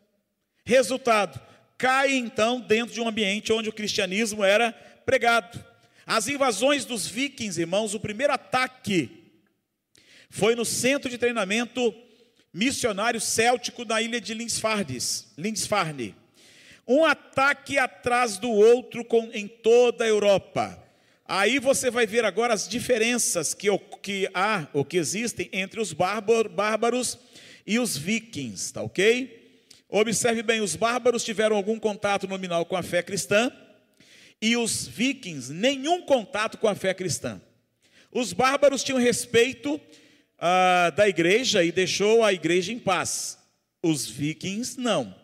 Resultado, 0.64 1.40
cai 1.78 2.14
então 2.14 2.60
dentro 2.60 2.92
de 2.92 3.00
um 3.00 3.08
ambiente 3.08 3.52
onde 3.52 3.68
o 3.68 3.72
cristianismo 3.72 4.42
era 4.42 4.72
pregado. 5.04 5.64
As 6.04 6.28
invasões 6.28 6.84
dos 6.84 7.06
vikings, 7.06 7.60
irmãos, 7.60 7.94
o 7.94 8.00
primeiro 8.00 8.32
ataque 8.32 9.15
foi 10.30 10.54
no 10.54 10.64
centro 10.64 11.10
de 11.10 11.18
treinamento 11.18 11.94
missionário 12.52 13.20
céltico 13.20 13.84
na 13.84 14.00
ilha 14.00 14.20
de 14.20 14.34
Linsfarne. 14.34 16.14
Um 16.88 17.04
ataque 17.04 17.78
atrás 17.78 18.38
do 18.38 18.50
outro 18.50 19.04
com, 19.04 19.30
em 19.32 19.46
toda 19.46 20.04
a 20.04 20.08
Europa. 20.08 20.82
Aí 21.28 21.58
você 21.58 21.90
vai 21.90 22.06
ver 22.06 22.24
agora 22.24 22.54
as 22.54 22.68
diferenças 22.68 23.52
que, 23.52 23.66
que 24.00 24.28
há, 24.32 24.68
ou 24.72 24.84
que 24.84 24.96
existem, 24.96 25.48
entre 25.52 25.80
os 25.80 25.92
bárbaros 25.92 27.18
e 27.66 27.78
os 27.78 27.96
vikings, 27.96 28.72
tá 28.72 28.82
ok? 28.82 29.60
Observe 29.88 30.42
bem, 30.42 30.60
os 30.60 30.76
bárbaros 30.76 31.24
tiveram 31.24 31.56
algum 31.56 31.78
contato 31.78 32.28
nominal 32.28 32.64
com 32.64 32.76
a 32.76 32.82
fé 32.82 33.02
cristã, 33.02 33.50
e 34.40 34.56
os 34.56 34.86
vikings 34.86 35.52
nenhum 35.52 36.02
contato 36.02 36.58
com 36.58 36.68
a 36.68 36.74
fé 36.74 36.94
cristã. 36.94 37.40
Os 38.12 38.32
bárbaros 38.32 38.84
tinham 38.84 38.98
respeito 38.98 39.80
da 40.96 41.08
igreja 41.08 41.62
e 41.64 41.72
deixou 41.72 42.22
a 42.24 42.32
igreja 42.32 42.72
em 42.72 42.78
paz. 42.78 43.38
Os 43.82 44.08
vikings 44.08 44.80
não. 44.80 45.14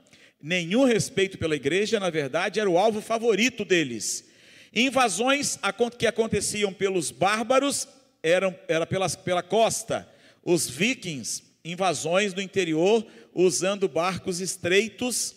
Nenhum 0.41 0.85
respeito 0.85 1.39
pela 1.39 1.55
igreja, 1.55 2.01
na 2.01 2.11
verdade, 2.11 2.59
era 2.59 2.69
o 2.69 2.79
alvo 2.79 3.01
favorito 3.01 3.65
deles. 3.65 4.29
Invasões 4.75 5.59
que 5.99 6.07
aconteciam 6.07 6.73
pelos 6.73 7.11
bárbaros 7.11 7.87
eram 8.23 8.57
era 8.69 8.87
pelas, 8.87 9.15
pela 9.15 9.43
costa. 9.43 10.09
Os 10.43 10.69
vikings, 10.69 11.43
invasões 11.65 12.35
no 12.35 12.41
interior, 12.41 13.07
usando 13.35 13.89
barcos 13.89 14.41
estreitos 14.41 15.37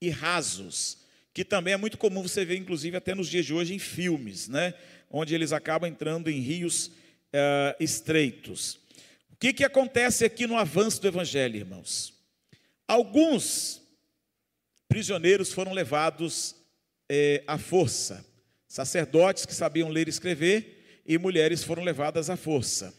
e 0.00 0.10
rasos 0.10 1.06
que 1.36 1.44
também 1.44 1.74
é 1.74 1.76
muito 1.76 1.98
comum 1.98 2.22
você 2.22 2.46
ver, 2.46 2.56
inclusive, 2.56 2.96
até 2.96 3.14
nos 3.14 3.28
dias 3.28 3.44
de 3.44 3.52
hoje, 3.52 3.74
em 3.74 3.78
filmes, 3.78 4.48
né? 4.48 4.72
onde 5.10 5.34
eles 5.34 5.52
acabam 5.52 5.86
entrando 5.86 6.30
em 6.30 6.40
rios 6.40 6.86
uh, 6.86 7.76
estreitos. 7.78 8.78
O 9.36 9.38
que, 9.38 9.52
que 9.52 9.64
acontece 9.64 10.24
aqui 10.24 10.46
no 10.46 10.56
avanço 10.56 10.98
do 10.98 11.08
Evangelho, 11.08 11.56
irmãos? 11.56 12.14
Alguns 12.88 13.82
prisioneiros 14.88 15.52
foram 15.52 15.74
levados 15.74 16.56
eh, 17.06 17.44
à 17.46 17.58
força, 17.58 18.24
sacerdotes 18.66 19.44
que 19.44 19.54
sabiam 19.54 19.90
ler 19.90 20.06
e 20.06 20.10
escrever, 20.10 21.02
e 21.04 21.18
mulheres 21.18 21.62
foram 21.62 21.84
levadas 21.84 22.30
à 22.30 22.36
força. 22.36 22.98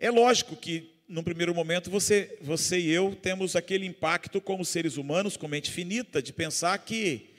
É 0.00 0.10
lógico 0.10 0.56
que 0.56 0.90
num 1.06 1.22
primeiro 1.22 1.54
momento, 1.54 1.90
você, 1.90 2.36
você 2.40 2.80
e 2.80 2.90
eu 2.90 3.14
temos 3.14 3.54
aquele 3.54 3.86
impacto 3.86 4.40
como 4.40 4.64
seres 4.64 4.96
humanos, 4.96 5.36
com 5.36 5.46
mente 5.46 5.70
finita, 5.70 6.20
de 6.20 6.32
pensar 6.32 6.76
que 6.78 7.30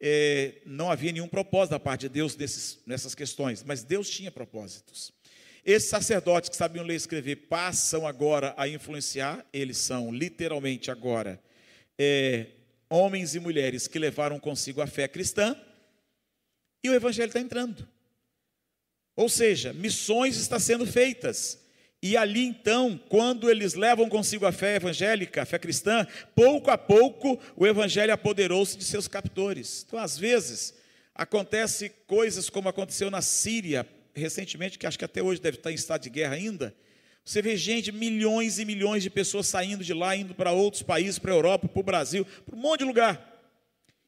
é, 0.00 0.62
não 0.64 0.90
havia 0.90 1.12
nenhum 1.12 1.28
propósito 1.28 1.72
da 1.72 1.80
parte 1.80 2.02
de 2.02 2.08
Deus 2.08 2.34
desses, 2.34 2.78
nessas 2.86 3.14
questões, 3.14 3.62
mas 3.62 3.82
Deus 3.82 4.08
tinha 4.08 4.30
propósitos. 4.30 5.12
Esses 5.64 5.88
sacerdotes 5.88 6.50
que 6.50 6.56
sabiam 6.56 6.84
ler 6.84 6.94
e 6.94 6.96
escrever 6.96 7.36
passam 7.36 8.06
agora 8.06 8.52
a 8.56 8.68
influenciar, 8.68 9.44
eles 9.52 9.78
são 9.78 10.12
literalmente 10.12 10.90
agora 10.90 11.40
é, 11.98 12.48
homens 12.90 13.34
e 13.34 13.40
mulheres 13.40 13.88
que 13.88 13.98
levaram 13.98 14.38
consigo 14.38 14.82
a 14.82 14.86
fé 14.86 15.08
cristã, 15.08 15.56
e 16.82 16.90
o 16.90 16.94
Evangelho 16.94 17.28
está 17.28 17.40
entrando. 17.40 17.88
Ou 19.16 19.28
seja, 19.28 19.72
missões 19.72 20.36
estão 20.36 20.58
sendo 20.58 20.86
feitas. 20.86 21.58
E 22.02 22.16
ali 22.16 22.44
então, 22.44 23.00
quando 23.08 23.48
eles 23.48 23.72
levam 23.72 24.10
consigo 24.10 24.44
a 24.44 24.52
fé 24.52 24.76
evangélica, 24.76 25.42
a 25.42 25.46
fé 25.46 25.58
cristã, 25.58 26.06
pouco 26.34 26.70
a 26.70 26.76
pouco 26.76 27.40
o 27.56 27.66
evangelho 27.66 28.12
apoderou-se 28.12 28.76
de 28.76 28.84
seus 28.84 29.08
captores. 29.08 29.86
Então, 29.86 29.98
às 29.98 30.18
vezes, 30.18 30.74
acontece 31.14 31.88
coisas 32.06 32.50
como 32.50 32.68
aconteceu 32.68 33.10
na 33.10 33.22
Síria 33.22 33.88
recentemente, 34.14 34.78
que 34.78 34.86
acho 34.86 34.98
que 34.98 35.04
até 35.04 35.22
hoje 35.22 35.40
deve 35.40 35.58
estar 35.58 35.70
em 35.70 35.74
estado 35.74 36.02
de 36.02 36.10
guerra 36.10 36.34
ainda. 36.34 36.74
Você 37.24 37.40
vê 37.40 37.56
gente, 37.56 37.90
milhões 37.90 38.58
e 38.58 38.64
milhões 38.64 39.02
de 39.02 39.10
pessoas 39.10 39.46
saindo 39.46 39.82
de 39.82 39.94
lá, 39.94 40.14
indo 40.14 40.34
para 40.34 40.52
outros 40.52 40.82
países, 40.82 41.18
para 41.18 41.32
a 41.32 41.34
Europa, 41.34 41.66
para 41.66 41.80
o 41.80 41.82
Brasil, 41.82 42.26
para 42.44 42.54
um 42.54 42.58
monte 42.58 42.80
de 42.80 42.84
lugar. 42.84 43.32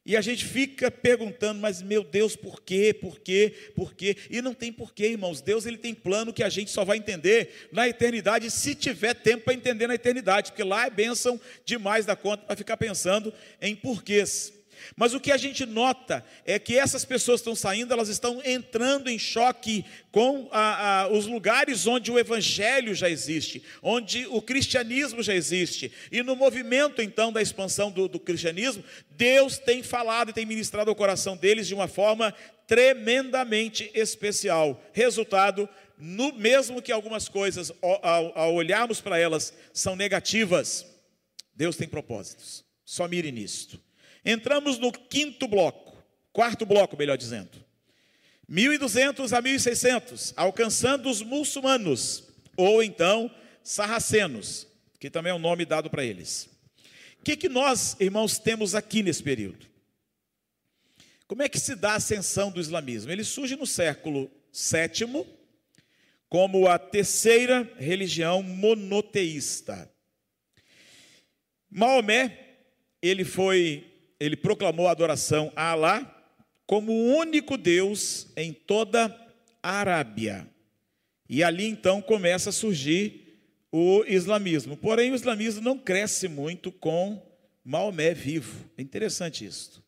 E 0.05 0.15
a 0.15 0.21
gente 0.21 0.45
fica 0.45 0.89
perguntando, 0.89 1.59
mas 1.59 1.81
meu 1.81 2.01
Deus, 2.01 2.33
por 2.33 2.61
quê? 2.61 2.93
Por 2.93 3.19
quê? 3.19 3.53
Por 3.75 3.93
quê? 3.93 4.15
E 4.29 4.41
não 4.41 4.53
tem 4.53 4.71
porquê, 4.71 5.07
irmãos. 5.07 5.41
Deus 5.41 5.65
ele 5.65 5.77
tem 5.77 5.93
plano 5.93 6.31
que 6.31 6.43
a 6.43 6.47
gente 6.47 6.71
só 6.71 6.85
vai 6.85 6.97
entender 6.97 7.67
na 7.73 7.89
eternidade, 7.89 8.49
se 8.49 8.73
tiver 8.73 9.15
tempo 9.15 9.43
para 9.43 9.53
entender 9.53 9.85
na 9.85 9.95
eternidade, 9.95 10.51
porque 10.51 10.63
lá 10.63 10.85
é 10.85 10.89
bênção 10.89 11.37
demais 11.65 12.05
da 12.05 12.15
conta 12.15 12.45
para 12.45 12.55
ficar 12.55 12.77
pensando 12.77 13.33
em 13.61 13.75
porquês. 13.75 14.53
Mas 14.95 15.13
o 15.13 15.19
que 15.19 15.31
a 15.31 15.37
gente 15.37 15.65
nota 15.65 16.23
é 16.45 16.57
que 16.59 16.77
essas 16.77 17.05
pessoas 17.05 17.39
estão 17.39 17.55
saindo, 17.55 17.93
elas 17.93 18.09
estão 18.09 18.41
entrando 18.43 19.09
em 19.09 19.19
choque 19.19 19.85
com 20.11 20.47
a, 20.51 21.01
a, 21.01 21.07
os 21.09 21.25
lugares 21.25 21.85
onde 21.87 22.11
o 22.11 22.17
evangelho 22.17 22.95
já 22.95 23.09
existe, 23.09 23.63
onde 23.81 24.25
o 24.27 24.41
cristianismo 24.41 25.21
já 25.21 25.33
existe. 25.33 25.91
E 26.11 26.23
no 26.23 26.35
movimento, 26.35 27.01
então, 27.01 27.31
da 27.31 27.41
expansão 27.41 27.91
do, 27.91 28.07
do 28.07 28.19
cristianismo, 28.19 28.83
Deus 29.11 29.57
tem 29.57 29.83
falado 29.83 30.29
e 30.29 30.33
tem 30.33 30.45
ministrado 30.45 30.89
ao 30.89 30.95
coração 30.95 31.35
deles 31.37 31.67
de 31.67 31.73
uma 31.73 31.87
forma 31.87 32.33
tremendamente 32.67 33.89
especial. 33.93 34.81
Resultado, 34.93 35.67
no, 35.97 36.33
mesmo 36.33 36.81
que 36.81 36.91
algumas 36.91 37.27
coisas, 37.27 37.71
ao, 37.81 38.37
ao 38.37 38.53
olharmos 38.53 39.01
para 39.01 39.17
elas, 39.17 39.53
são 39.73 39.95
negativas, 39.95 40.85
Deus 41.55 41.75
tem 41.75 41.87
propósitos. 41.87 42.63
Só 42.85 43.07
mire 43.07 43.31
nisto. 43.31 43.81
Entramos 44.29 44.77
no 44.77 44.91
quinto 44.91 45.47
bloco, 45.47 45.95
quarto 46.33 46.65
bloco, 46.65 46.97
melhor 46.97 47.17
dizendo. 47.17 47.65
1200 48.45 49.31
a 49.31 49.41
1600, 49.41 50.33
alcançando 50.35 51.09
os 51.09 51.21
muçulmanos, 51.21 52.25
ou 52.57 52.83
então 52.83 53.33
sarracenos. 53.63 54.67
que 54.99 55.09
também 55.09 55.31
é 55.31 55.33
o 55.33 55.39
nome 55.39 55.63
dado 55.63 55.89
para 55.89 56.03
eles. 56.03 56.49
O 57.21 57.23
que, 57.23 57.37
que 57.37 57.47
nós, 57.47 57.95
irmãos, 58.01 58.37
temos 58.37 58.75
aqui 58.75 59.01
nesse 59.01 59.23
período? 59.23 59.65
Como 61.25 61.41
é 61.41 61.47
que 61.47 61.59
se 61.59 61.75
dá 61.75 61.91
a 61.91 61.95
ascensão 61.95 62.51
do 62.51 62.59
islamismo? 62.59 63.11
Ele 63.11 63.23
surge 63.23 63.55
no 63.55 63.65
século 63.65 64.29
VII 64.51 65.25
como 66.27 66.67
a 66.67 66.77
terceira 66.77 67.69
religião 67.77 68.43
monoteísta. 68.43 69.89
Maomé, 71.69 72.57
ele 73.01 73.23
foi, 73.23 73.85
ele 74.19 74.35
proclamou 74.35 74.87
a 74.87 74.91
adoração 74.91 75.51
a 75.55 75.71
Alá 75.71 76.13
como 76.65 76.91
o 76.91 77.15
único 77.15 77.57
Deus 77.57 78.27
em 78.35 78.51
toda 78.51 79.15
a 79.63 79.71
Arábia. 79.71 80.47
E 81.29 81.43
ali 81.43 81.65
então 81.65 82.01
começa 82.01 82.49
a 82.49 82.53
surgir 82.53 83.39
o 83.71 84.03
islamismo. 84.07 84.75
Porém, 84.75 85.11
o 85.11 85.15
islamismo 85.15 85.61
não 85.61 85.77
cresce 85.77 86.27
muito 86.27 86.71
com 86.71 87.21
Maomé 87.63 88.13
vivo. 88.13 88.69
É 88.77 88.81
interessante 88.81 89.45
isso. 89.45 89.83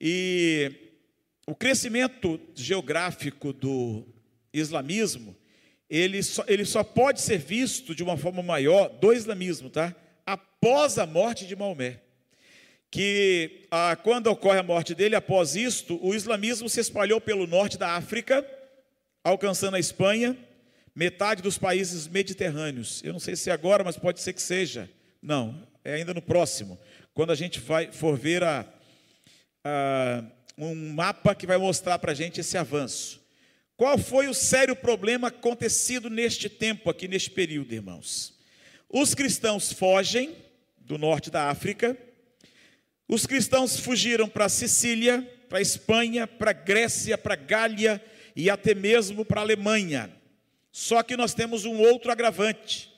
E 0.00 0.72
o 1.46 1.54
crescimento 1.54 2.40
geográfico 2.54 3.52
do 3.52 4.06
islamismo, 4.52 5.36
ele 5.88 6.22
só, 6.22 6.44
ele 6.48 6.64
só 6.64 6.82
pode 6.82 7.20
ser 7.20 7.38
visto 7.38 7.94
de 7.94 8.02
uma 8.02 8.16
forma 8.16 8.42
maior 8.42 8.88
do 8.88 9.12
islamismo, 9.12 9.70
tá? 9.70 9.94
Após 10.24 10.98
a 10.98 11.06
morte 11.06 11.46
de 11.46 11.54
Maomé. 11.54 12.00
Que 12.96 13.66
ah, 13.70 13.94
quando 13.94 14.28
ocorre 14.28 14.58
a 14.58 14.62
morte 14.62 14.94
dele, 14.94 15.14
após 15.14 15.54
isto, 15.54 15.98
o 16.02 16.14
islamismo 16.14 16.66
se 16.66 16.80
espalhou 16.80 17.20
pelo 17.20 17.46
norte 17.46 17.76
da 17.76 17.90
África, 17.90 18.42
alcançando 19.22 19.76
a 19.76 19.78
Espanha, 19.78 20.34
metade 20.94 21.42
dos 21.42 21.58
países 21.58 22.08
mediterrâneos. 22.08 23.02
Eu 23.04 23.12
não 23.12 23.20
sei 23.20 23.36
se 23.36 23.50
agora, 23.50 23.84
mas 23.84 23.98
pode 23.98 24.22
ser 24.22 24.32
que 24.32 24.40
seja. 24.40 24.88
Não, 25.20 25.62
é 25.84 25.92
ainda 25.92 26.14
no 26.14 26.22
próximo. 26.22 26.78
Quando 27.12 27.32
a 27.32 27.34
gente 27.34 27.60
vai, 27.60 27.92
for 27.92 28.16
ver 28.16 28.42
a, 28.42 28.64
a, 29.62 30.24
um 30.56 30.74
mapa 30.94 31.34
que 31.34 31.46
vai 31.46 31.58
mostrar 31.58 31.98
para 31.98 32.12
a 32.12 32.14
gente 32.14 32.40
esse 32.40 32.56
avanço. 32.56 33.20
Qual 33.76 33.98
foi 33.98 34.26
o 34.26 34.32
sério 34.32 34.74
problema 34.74 35.28
acontecido 35.28 36.08
neste 36.08 36.48
tempo, 36.48 36.88
aqui 36.88 37.06
neste 37.06 37.30
período, 37.30 37.74
irmãos? 37.74 38.32
Os 38.88 39.14
cristãos 39.14 39.70
fogem 39.70 40.34
do 40.78 40.96
norte 40.96 41.30
da 41.30 41.50
África, 41.50 41.94
os 43.08 43.26
cristãos 43.26 43.78
fugiram 43.78 44.28
para 44.28 44.48
Sicília, 44.48 45.22
para 45.48 45.60
Espanha, 45.60 46.26
para 46.26 46.52
Grécia, 46.52 47.16
para 47.16 47.36
Gália, 47.36 48.02
e 48.34 48.50
até 48.50 48.74
mesmo 48.74 49.24
para 49.24 49.40
Alemanha. 49.40 50.10
Só 50.72 51.02
que 51.02 51.16
nós 51.16 51.32
temos 51.32 51.64
um 51.64 51.78
outro 51.78 52.10
agravante. 52.10 52.92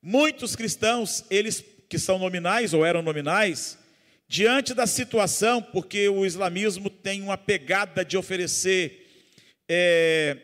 Muitos 0.00 0.54
cristãos, 0.54 1.24
eles 1.30 1.64
que 1.88 1.98
são 1.98 2.18
nominais 2.18 2.74
ou 2.74 2.84
eram 2.84 3.02
nominais, 3.02 3.78
diante 4.28 4.74
da 4.74 4.86
situação, 4.86 5.62
porque 5.62 6.08
o 6.08 6.26
islamismo 6.26 6.90
tem 6.90 7.22
uma 7.22 7.38
pegada 7.38 8.04
de 8.04 8.16
oferecer 8.16 9.06
é, 9.66 10.36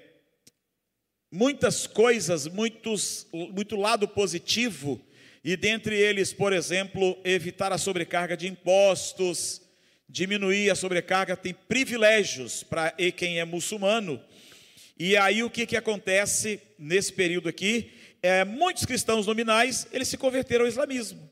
muitas 1.30 1.86
coisas, 1.86 2.46
muitos, 2.46 3.26
muito 3.32 3.76
lado 3.76 4.08
positivo, 4.08 5.00
e 5.44 5.58
dentre 5.58 5.94
eles, 5.94 6.32
por 6.32 6.54
exemplo, 6.54 7.20
evitar 7.22 7.70
a 7.70 7.76
sobrecarga 7.76 8.34
de 8.34 8.48
impostos, 8.48 9.60
diminuir 10.08 10.70
a 10.70 10.74
sobrecarga, 10.74 11.36
tem 11.36 11.52
privilégios 11.52 12.62
para 12.62 12.92
quem 13.14 13.38
é 13.38 13.44
muçulmano. 13.44 14.18
E 14.98 15.18
aí 15.18 15.42
o 15.42 15.50
que, 15.50 15.66
que 15.66 15.76
acontece 15.76 16.62
nesse 16.78 17.12
período 17.12 17.48
aqui? 17.48 17.92
É, 18.22 18.42
muitos 18.42 18.86
cristãos 18.86 19.26
nominais, 19.26 19.86
eles 19.92 20.08
se 20.08 20.16
converteram 20.16 20.64
ao 20.64 20.68
islamismo. 20.68 21.30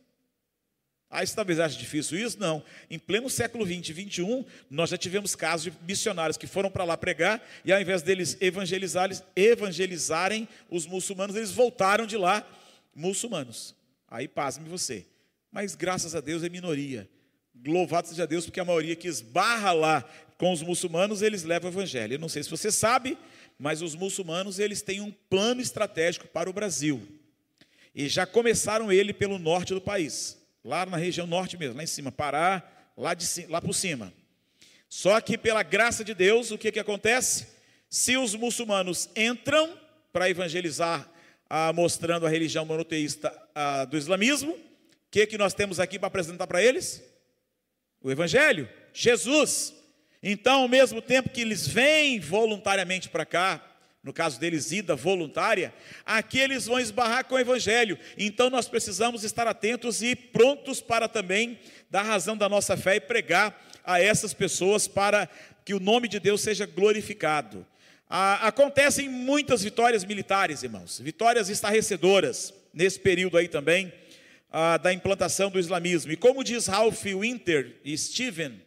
Ah, 1.08 1.22
isso 1.22 1.34
talvez 1.34 1.58
ache 1.58 1.78
difícil 1.78 2.18
isso? 2.18 2.38
Não. 2.38 2.62
Em 2.90 2.98
pleno 2.98 3.30
século 3.30 3.64
20 3.64 3.88
e 3.88 3.92
21, 3.94 4.44
nós 4.70 4.90
já 4.90 4.98
tivemos 4.98 5.34
casos 5.34 5.72
de 5.72 5.78
missionários 5.86 6.36
que 6.36 6.46
foram 6.46 6.70
para 6.70 6.84
lá 6.84 6.96
pregar 6.98 7.42
e 7.64 7.72
ao 7.72 7.80
invés 7.80 8.02
deles 8.02 8.36
evangelizarem, 8.40 9.18
evangelizarem 9.34 10.46
os 10.70 10.86
muçulmanos, 10.86 11.36
eles 11.36 11.50
voltaram 11.50 12.06
de 12.06 12.16
lá 12.18 12.46
muçulmanos. 12.94 13.74
Aí 14.12 14.28
pasme 14.28 14.68
você. 14.68 15.06
Mas 15.50 15.74
graças 15.74 16.14
a 16.14 16.20
Deus 16.20 16.42
é 16.42 16.50
minoria. 16.50 17.08
Louvado 17.66 18.08
seja 18.08 18.26
Deus, 18.26 18.44
porque 18.44 18.60
a 18.60 18.64
maioria 18.64 18.94
que 18.94 19.08
esbarra 19.08 19.72
lá 19.72 20.04
com 20.36 20.52
os 20.52 20.60
muçulmanos, 20.60 21.22
eles 21.22 21.44
levam 21.44 21.70
o 21.70 21.72
evangelho. 21.72 22.12
Eu 22.12 22.18
não 22.18 22.28
sei 22.28 22.42
se 22.42 22.50
você 22.50 22.70
sabe, 22.70 23.16
mas 23.58 23.80
os 23.80 23.94
muçulmanos, 23.94 24.58
eles 24.58 24.82
têm 24.82 25.00
um 25.00 25.10
plano 25.30 25.62
estratégico 25.62 26.28
para 26.28 26.50
o 26.50 26.52
Brasil. 26.52 27.00
E 27.94 28.06
já 28.06 28.26
começaram 28.26 28.92
ele 28.92 29.14
pelo 29.14 29.38
norte 29.38 29.72
do 29.72 29.80
país, 29.80 30.38
lá 30.62 30.84
na 30.84 30.98
região 30.98 31.26
norte 31.26 31.56
mesmo, 31.56 31.76
lá 31.76 31.82
em 31.82 31.86
cima, 31.86 32.12
Pará, 32.12 32.62
lá, 32.94 33.14
de, 33.14 33.46
lá 33.46 33.62
por 33.62 33.74
cima. 33.74 34.12
Só 34.90 35.18
que 35.22 35.38
pela 35.38 35.62
graça 35.62 36.04
de 36.04 36.12
Deus, 36.12 36.50
o 36.50 36.58
que, 36.58 36.70
que 36.70 36.80
acontece? 36.80 37.46
Se 37.88 38.18
os 38.18 38.34
muçulmanos 38.34 39.08
entram 39.16 39.78
para 40.12 40.28
evangelizar, 40.28 41.10
ah, 41.54 41.70
mostrando 41.70 42.24
a 42.24 42.30
religião 42.30 42.64
monoteísta 42.64 43.30
ah, 43.54 43.84
do 43.84 43.98
islamismo, 43.98 44.52
o 44.52 44.58
que, 45.10 45.26
que 45.26 45.36
nós 45.36 45.52
temos 45.52 45.78
aqui 45.78 45.98
para 45.98 46.06
apresentar 46.06 46.46
para 46.46 46.62
eles? 46.62 47.04
O 48.00 48.10
Evangelho, 48.10 48.66
Jesus. 48.90 49.74
Então, 50.22 50.62
ao 50.62 50.68
mesmo 50.68 51.02
tempo 51.02 51.28
que 51.28 51.42
eles 51.42 51.68
vêm 51.68 52.18
voluntariamente 52.18 53.10
para 53.10 53.26
cá, 53.26 53.62
no 54.02 54.14
caso 54.14 54.40
deles, 54.40 54.72
ida 54.72 54.96
voluntária, 54.96 55.74
aqui 56.06 56.38
eles 56.38 56.64
vão 56.64 56.80
esbarrar 56.80 57.26
com 57.26 57.34
o 57.34 57.38
Evangelho. 57.38 57.98
Então, 58.16 58.48
nós 58.48 58.66
precisamos 58.66 59.22
estar 59.22 59.46
atentos 59.46 60.02
e 60.02 60.16
prontos 60.16 60.80
para 60.80 61.06
também 61.06 61.60
dar 61.90 62.02
razão 62.02 62.34
da 62.34 62.48
nossa 62.48 62.78
fé 62.78 62.96
e 62.96 63.00
pregar 63.00 63.62
a 63.84 64.00
essas 64.00 64.32
pessoas 64.32 64.88
para 64.88 65.28
que 65.66 65.74
o 65.74 65.80
nome 65.80 66.08
de 66.08 66.18
Deus 66.18 66.40
seja 66.40 66.64
glorificado. 66.64 67.66
Ah, 68.14 68.46
acontecem 68.48 69.08
muitas 69.08 69.62
vitórias 69.62 70.04
militares, 70.04 70.62
irmãos, 70.62 71.00
vitórias 71.00 71.48
estarrecedoras 71.48 72.52
nesse 72.70 73.00
período 73.00 73.38
aí 73.38 73.48
também 73.48 73.90
ah, 74.50 74.76
da 74.76 74.92
implantação 74.92 75.50
do 75.50 75.58
islamismo. 75.58 76.12
E 76.12 76.16
como 76.18 76.44
diz 76.44 76.66
Ralph 76.66 77.02
Winter 77.04 77.80
e 77.82 77.96
Steven, 77.96 78.60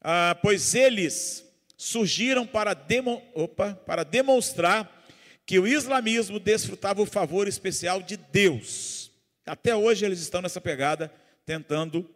ah, 0.00 0.38
pois 0.40 0.72
eles 0.76 1.44
surgiram 1.76 2.46
para, 2.46 2.74
demo, 2.74 3.20
opa, 3.34 3.74
para 3.74 4.04
demonstrar 4.04 5.04
que 5.44 5.58
o 5.58 5.66
islamismo 5.66 6.38
desfrutava 6.38 7.02
o 7.02 7.06
favor 7.06 7.48
especial 7.48 8.00
de 8.00 8.16
Deus. 8.16 9.10
Até 9.44 9.74
hoje 9.74 10.04
eles 10.04 10.20
estão 10.20 10.40
nessa 10.40 10.60
pegada, 10.60 11.12
tentando 11.44 12.08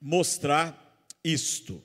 mostrar 0.00 1.04
isto. 1.24 1.74
O 1.74 1.82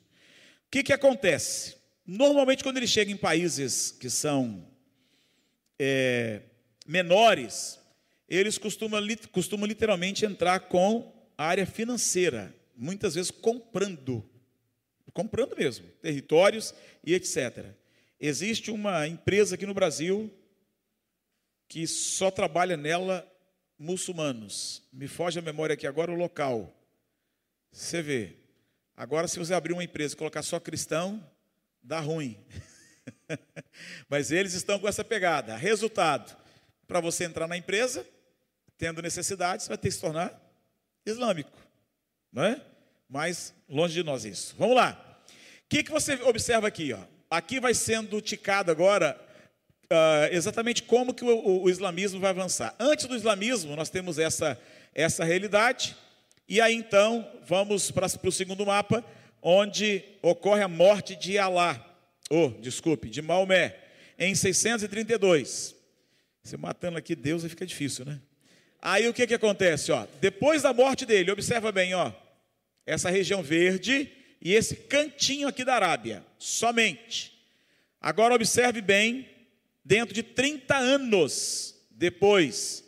que, 0.70 0.84
que 0.84 0.92
acontece? 0.92 1.81
Normalmente, 2.06 2.62
quando 2.62 2.78
eles 2.78 2.90
chegam 2.90 3.14
em 3.14 3.16
países 3.16 3.92
que 3.92 4.10
são 4.10 4.66
é, 5.78 6.42
menores, 6.86 7.78
eles 8.28 8.58
costumam, 8.58 9.00
costumam 9.30 9.66
literalmente 9.66 10.24
entrar 10.24 10.60
com 10.60 11.12
a 11.36 11.44
área 11.44 11.66
financeira, 11.66 12.54
muitas 12.76 13.14
vezes 13.14 13.30
comprando, 13.30 14.24
comprando 15.12 15.56
mesmo, 15.56 15.86
territórios 16.00 16.74
e 17.04 17.14
etc. 17.14 17.66
Existe 18.18 18.70
uma 18.70 19.06
empresa 19.06 19.54
aqui 19.54 19.66
no 19.66 19.74
Brasil 19.74 20.32
que 21.68 21.86
só 21.86 22.30
trabalha 22.30 22.76
nela 22.76 23.26
muçulmanos. 23.78 24.82
Me 24.92 25.08
foge 25.08 25.38
a 25.38 25.42
memória 25.42 25.74
aqui 25.74 25.86
agora 25.86 26.12
o 26.12 26.16
local. 26.16 26.72
Você 27.72 28.02
vê. 28.02 28.36
Agora, 28.96 29.26
se 29.26 29.38
você 29.38 29.54
abrir 29.54 29.72
uma 29.72 29.82
empresa 29.82 30.14
e 30.14 30.16
colocar 30.18 30.42
só 30.42 30.60
cristão, 30.60 31.26
dá 31.82 32.00
ruim. 32.00 32.38
Mas 34.08 34.30
eles 34.30 34.54
estão 34.54 34.78
com 34.78 34.88
essa 34.88 35.04
pegada. 35.04 35.56
Resultado: 35.56 36.36
para 36.86 37.00
você 37.00 37.24
entrar 37.24 37.46
na 37.46 37.56
empresa, 37.56 38.06
tendo 38.78 39.02
necessidade, 39.02 39.62
você 39.62 39.68
vai 39.68 39.78
ter 39.78 39.88
que 39.88 39.94
se 39.94 40.00
tornar 40.00 40.40
islâmico. 41.04 41.58
Não 42.32 42.44
é? 42.44 42.60
Mas 43.08 43.54
longe 43.68 43.94
de 43.94 44.02
nós 44.02 44.24
isso. 44.24 44.54
Vamos 44.58 44.76
lá. 44.76 45.20
O 45.28 45.68
que, 45.68 45.82
que 45.82 45.90
você 45.90 46.14
observa 46.22 46.68
aqui? 46.68 46.92
Ó? 46.92 47.00
Aqui 47.30 47.60
vai 47.60 47.74
sendo 47.74 48.20
ticado 48.20 48.70
agora 48.70 49.18
uh, 49.92 50.34
exatamente 50.34 50.82
como 50.82 51.14
que 51.14 51.24
o, 51.24 51.28
o, 51.28 51.62
o, 51.64 51.70
islamismo 51.70 52.20
vai 52.20 52.30
avançar. 52.30 52.74
Antes 52.78 53.06
do 53.06 53.16
islamismo, 53.16 53.76
nós 53.76 53.90
temos 53.90 54.18
essa, 54.18 54.58
essa 54.94 55.24
realidade. 55.24 55.96
E 56.48 56.60
aí 56.60 56.74
então, 56.74 57.30
vamos 57.46 57.90
para, 57.90 58.08
para 58.08 58.28
o 58.28 58.32
segundo 58.32 58.66
mapa, 58.66 59.04
onde 59.42 60.04
ocorre 60.22 60.62
a 60.62 60.68
morte 60.68 61.16
de 61.16 61.36
Alá, 61.36 61.84
ou, 62.30 62.46
oh, 62.46 62.60
desculpe, 62.60 63.10
de 63.10 63.20
Maomé, 63.20 63.76
em 64.18 64.34
632. 64.34 65.74
Você 66.42 66.56
matando 66.56 66.96
aqui 66.96 67.14
Deus 67.14 67.42
aí 67.42 67.50
fica 67.50 67.66
difícil, 67.66 68.04
né? 68.04 68.20
Aí 68.80 69.08
o 69.08 69.12
que, 69.12 69.26
que 69.26 69.34
acontece? 69.34 69.92
Ó? 69.92 70.06
Depois 70.20 70.62
da 70.62 70.72
morte 70.72 71.04
dele, 71.04 71.30
observa 71.30 71.70
bem, 71.70 71.94
ó, 71.94 72.12
essa 72.86 73.10
região 73.10 73.42
verde 73.42 74.10
e 74.40 74.54
esse 74.54 74.74
cantinho 74.74 75.46
aqui 75.48 75.64
da 75.64 75.74
Arábia, 75.74 76.24
somente. 76.38 77.32
Agora 78.00 78.34
observe 78.34 78.80
bem, 78.80 79.28
dentro 79.84 80.14
de 80.14 80.22
30 80.22 80.76
anos 80.76 81.76
depois, 81.90 82.82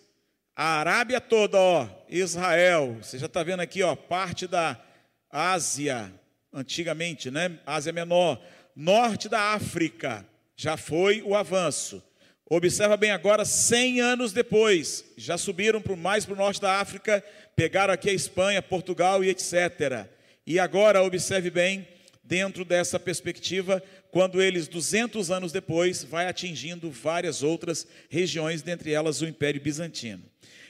A 0.56 0.78
Arábia 0.78 1.20
toda, 1.20 1.58
ó, 1.58 1.88
Israel, 2.08 2.98
você 3.02 3.18
já 3.18 3.26
está 3.26 3.42
vendo 3.42 3.60
aqui, 3.60 3.82
ó, 3.82 3.94
parte 3.96 4.46
da 4.46 4.80
Ásia, 5.28 6.12
antigamente, 6.54 7.30
né? 7.30 7.58
Ásia 7.66 7.92
Menor, 7.92 8.40
norte 8.76 9.28
da 9.28 9.52
África, 9.52 10.24
já 10.56 10.76
foi 10.76 11.20
o 11.22 11.34
avanço. 11.34 12.02
Observa 12.48 12.96
bem 12.96 13.10
agora, 13.10 13.44
100 13.44 14.00
anos 14.00 14.32
depois, 14.32 15.04
já 15.16 15.36
subiram 15.36 15.80
para 15.80 15.96
mais 15.96 16.24
para 16.24 16.34
o 16.34 16.38
norte 16.38 16.60
da 16.60 16.78
África, 16.78 17.24
pegaram 17.56 17.92
aqui 17.92 18.10
a 18.10 18.14
Espanha, 18.14 18.62
Portugal 18.62 19.24
e 19.24 19.30
etc. 19.30 20.06
E 20.46 20.58
agora, 20.58 21.02
observe 21.02 21.50
bem, 21.50 21.88
dentro 22.22 22.64
dessa 22.64 23.00
perspectiva, 23.00 23.82
quando 24.10 24.40
eles, 24.40 24.68
200 24.68 25.30
anos 25.30 25.50
depois, 25.52 26.04
vai 26.04 26.28
atingindo 26.28 26.90
várias 26.90 27.42
outras 27.42 27.86
regiões, 28.08 28.62
dentre 28.62 28.92
elas 28.92 29.20
o 29.20 29.26
Império 29.26 29.60
Bizantino. 29.60 30.22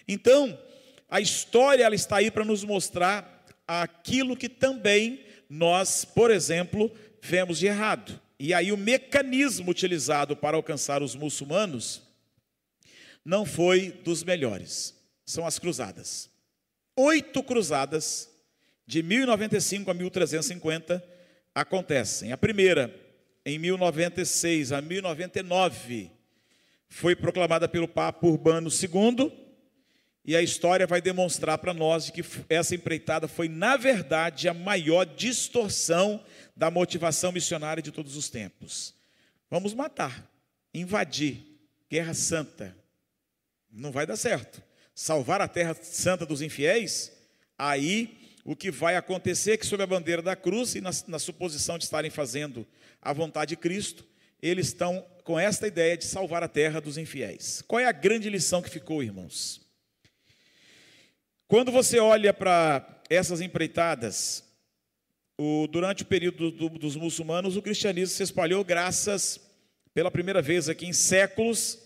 Então, 0.09 0.59
a 1.11 1.20
história 1.20 1.85
ela 1.85 1.94
está 1.94 2.16
aí 2.16 2.31
para 2.31 2.44
nos 2.44 2.65
mostrar 2.65 3.44
aquilo 3.66 4.36
que 4.36 4.48
também 4.48 5.20
nós, 5.49 6.05
por 6.05 6.31
exemplo, 6.31 6.91
vemos 7.21 7.59
de 7.59 7.66
errado. 7.66 8.21
E 8.39 8.53
aí 8.53 8.73
o 8.73 8.77
mecanismo 8.77 9.71
utilizado 9.71 10.37
para 10.37 10.57
alcançar 10.57 11.03
os 11.03 11.15
muçulmanos 11.15 12.03
não 13.25 13.47
foi 13.47 13.91
dos 13.91 14.23
melhores. 14.23 14.95
São 15.25 15.47
as 15.47 15.59
cruzadas. 15.59 16.31
Oito 16.97 17.43
cruzadas, 17.43 18.29
de 18.87 19.03
1095 19.03 19.91
a 19.91 19.95
1350, 19.95 21.05
acontecem. 21.55 22.33
A 22.33 22.37
primeira, 22.37 22.95
em 23.45 23.59
1096 23.59 24.73
a 24.73 24.83
1099, 24.83 26.11
foi 26.89 27.16
proclamada 27.16 27.69
pelo 27.69 27.89
Papa 27.89 28.27
Urbano 28.27 28.69
II, 28.69 29.33
e 30.25 30.35
a 30.35 30.41
história 30.41 30.87
vai 30.87 31.03
demonstrar 31.03 31.59
para 31.59 31.75
nós 31.75 32.09
que 32.09 32.25
essa 32.49 32.75
empreitada 32.75 33.29
foi, 33.29 33.47
na 33.49 33.77
verdade, 33.77 34.49
a 34.49 34.55
maior 34.55 35.05
distorção 35.05 36.25
da 36.57 36.71
motivação 36.71 37.31
missionária 37.31 37.83
de 37.83 37.93
todos 37.93 38.17
os 38.17 38.31
tempos. 38.31 38.95
Vamos 39.51 39.75
matar, 39.75 40.27
invadir, 40.73 41.43
guerra 41.91 42.15
santa. 42.15 42.75
Não 43.71 43.93
vai 43.93 44.07
dar 44.07 44.17
certo. 44.17 44.63
Salvar 44.95 45.43
a 45.43 45.49
terra 45.49 45.77
santa 45.83 46.25
dos 46.25 46.41
infiéis, 46.41 47.13
aí 47.59 48.19
o 48.45 48.57
que 48.57 48.71
vai 48.71 48.97
acontecer 48.97 49.53
é 49.53 49.57
que, 49.59 49.67
sob 49.67 49.83
a 49.83 49.87
bandeira 49.87 50.23
da 50.23 50.35
cruz 50.35 50.75
e 50.75 50.81
na, 50.81 50.91
na 51.07 51.19
suposição 51.19 51.77
de 51.77 51.85
estarem 51.85 52.11
fazendo 52.11 52.67
a 53.03 53.13
vontade 53.13 53.51
de 53.51 53.57
Cristo, 53.57 54.07
eles 54.41 54.69
estão 54.69 55.05
com 55.23 55.39
esta 55.39 55.67
ideia 55.67 55.97
de 55.97 56.05
salvar 56.05 56.43
a 56.43 56.49
terra 56.49 56.81
dos 56.81 56.97
infiéis. 56.97 57.63
Qual 57.67 57.81
é 57.81 57.87
a 57.87 57.93
grande 57.93 58.31
lição 58.31 58.63
que 58.63 58.71
ficou, 58.71 59.03
irmãos? 59.03 59.64
Quando 61.47 61.71
você 61.71 61.99
olha 61.99 62.33
para 62.33 63.03
essas 63.11 63.43
empreitadas, 63.43 64.43
o, 65.39 65.66
durante 65.66 66.03
o 66.03 66.07
período 66.07 66.51
do, 66.51 66.71
dos 66.71 66.97
muçulmanos, 66.97 67.57
o 67.57 67.62
cristianismo 67.62 68.16
se 68.16 68.23
espalhou 68.23 68.65
graças, 68.65 69.41
pela 69.93 70.11
primeira 70.11 70.41
vez 70.41 70.69
aqui 70.69 70.87
em 70.87 70.93
séculos, 70.93 71.79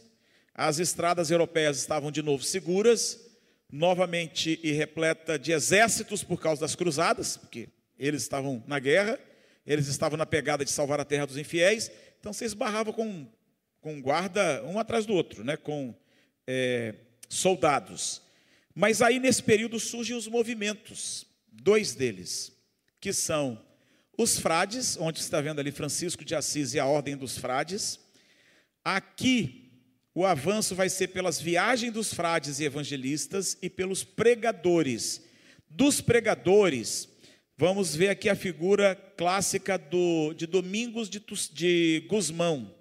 as 0.54 0.78
estradas 0.78 1.30
europeias 1.30 1.76
estavam 1.76 2.10
de 2.10 2.22
novo 2.22 2.42
seguras, 2.42 3.28
novamente 3.70 4.58
e 4.62 4.72
repleta 4.72 5.38
de 5.38 5.52
exércitos 5.52 6.22
por 6.22 6.40
causa 6.40 6.60
das 6.60 6.76
cruzadas, 6.76 7.36
porque 7.36 7.68
eles 7.98 8.22
estavam 8.22 8.62
na 8.66 8.78
guerra, 8.78 9.18
eles 9.66 9.88
estavam 9.88 10.16
na 10.16 10.24
pegada 10.24 10.64
de 10.64 10.70
salvar 10.70 11.00
a 11.00 11.04
terra 11.04 11.26
dos 11.26 11.36
infiéis, 11.36 11.90
então 12.18 12.32
você 12.32 12.44
esbarrava 12.44 12.92
com, 12.92 13.26
com 13.80 14.00
guarda 14.00 14.62
um 14.64 14.78
atrás 14.78 15.04
do 15.04 15.12
outro, 15.12 15.44
né, 15.44 15.56
com 15.56 15.94
é, 16.46 16.94
soldados. 17.28 18.22
Mas 18.80 19.02
aí 19.02 19.18
nesse 19.18 19.42
período 19.42 19.80
surgem 19.80 20.14
os 20.14 20.28
movimentos, 20.28 21.26
dois 21.50 21.96
deles 21.96 22.52
que 23.00 23.12
são 23.12 23.60
os 24.16 24.38
frades, 24.38 24.96
onde 25.00 25.18
está 25.18 25.40
vendo 25.40 25.58
ali 25.58 25.72
Francisco 25.72 26.24
de 26.24 26.36
Assis 26.36 26.74
e 26.74 26.78
a 26.78 26.86
Ordem 26.86 27.16
dos 27.16 27.36
Frades. 27.36 27.98
Aqui, 28.84 29.72
o 30.14 30.24
avanço 30.24 30.76
vai 30.76 30.88
ser 30.88 31.08
pelas 31.08 31.40
viagens 31.40 31.92
dos 31.92 32.14
frades 32.14 32.60
e 32.60 32.64
evangelistas 32.66 33.58
e 33.60 33.68
pelos 33.68 34.04
pregadores. 34.04 35.24
Dos 35.68 36.00
pregadores, 36.00 37.08
vamos 37.56 37.96
ver 37.96 38.10
aqui 38.10 38.28
a 38.28 38.36
figura 38.36 38.94
clássica 39.16 39.76
do, 39.76 40.32
de 40.34 40.46
Domingos 40.46 41.10
de, 41.10 41.20
de 41.52 42.06
Guzmão, 42.06 42.72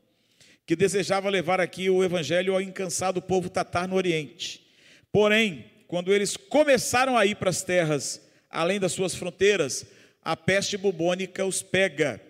que 0.63 0.75
desejava 0.75 1.27
levar 1.27 1.59
aqui 1.59 1.89
o 1.89 2.03
evangelho 2.03 2.53
ao 2.53 2.61
incansado 2.61 3.19
povo 3.19 3.49
tatar 3.49 3.87
no 3.87 3.95
Oriente. 3.95 4.63
Porém, 5.11 5.75
quando 5.87 6.13
eles 6.13 6.35
começaram 6.35 7.17
a 7.17 7.25
ir 7.25 7.35
para 7.35 7.49
as 7.49 7.63
terras 7.63 8.21
além 8.49 8.79
das 8.79 8.93
suas 8.93 9.13
fronteiras, 9.15 9.85
a 10.23 10.35
peste 10.35 10.77
bubônica 10.77 11.45
os 11.45 11.61
pega, 11.61 12.21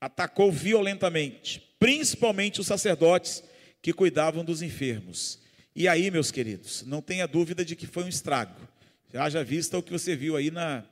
atacou 0.00 0.50
violentamente, 0.50 1.60
principalmente 1.78 2.60
os 2.60 2.66
sacerdotes 2.66 3.42
que 3.80 3.92
cuidavam 3.92 4.44
dos 4.44 4.62
enfermos. 4.62 5.40
E 5.74 5.86
aí, 5.86 6.10
meus 6.10 6.30
queridos, 6.30 6.82
não 6.86 7.00
tenha 7.00 7.26
dúvida 7.26 7.64
de 7.64 7.76
que 7.76 7.86
foi 7.86 8.04
um 8.04 8.08
estrago. 8.08 8.68
Haja 9.14 9.42
vista 9.44 9.78
o 9.78 9.82
que 9.82 9.92
você 9.92 10.14
viu 10.14 10.36
aí 10.36 10.50
na, 10.50 10.84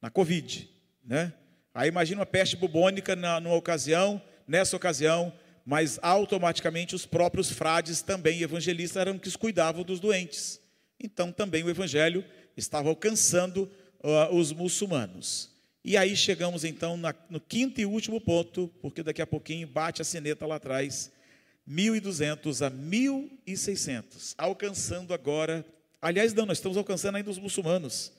na 0.00 0.10
Covid, 0.10 0.68
né? 1.04 1.32
Aí 1.74 1.88
imagina 1.88 2.20
uma 2.20 2.26
peste 2.26 2.56
bubônica 2.56 3.16
na, 3.16 3.40
numa 3.40 3.56
ocasião, 3.56 4.22
nessa 4.46 4.76
ocasião, 4.76 5.32
mas 5.64 5.98
automaticamente 6.02 6.94
os 6.94 7.06
próprios 7.06 7.50
frades 7.50 8.02
também 8.02 8.42
evangelistas 8.42 9.00
eram 9.00 9.18
que 9.18 9.36
cuidavam 9.38 9.82
dos 9.82 9.98
doentes. 9.98 10.61
Então 11.02 11.32
também 11.32 11.62
o 11.62 11.70
evangelho 11.70 12.24
estava 12.56 12.88
alcançando 12.88 13.70
uh, 14.02 14.34
os 14.34 14.52
muçulmanos. 14.52 15.50
E 15.84 15.96
aí 15.96 16.16
chegamos 16.16 16.64
então 16.64 16.96
na, 16.96 17.14
no 17.28 17.40
quinto 17.40 17.80
e 17.80 17.86
último 17.86 18.20
ponto, 18.20 18.72
porque 18.80 19.02
daqui 19.02 19.20
a 19.20 19.26
pouquinho 19.26 19.66
bate 19.66 20.00
a 20.00 20.04
sineta 20.04 20.46
lá 20.46 20.56
atrás, 20.56 21.10
1.200 21.68 22.66
a 22.66 22.70
1.600, 22.70 24.34
alcançando 24.38 25.12
agora, 25.12 25.64
aliás 26.00 26.32
não, 26.32 26.46
nós 26.46 26.58
estamos 26.58 26.76
alcançando 26.78 27.16
ainda 27.16 27.30
os 27.30 27.38
muçulmanos. 27.38 28.12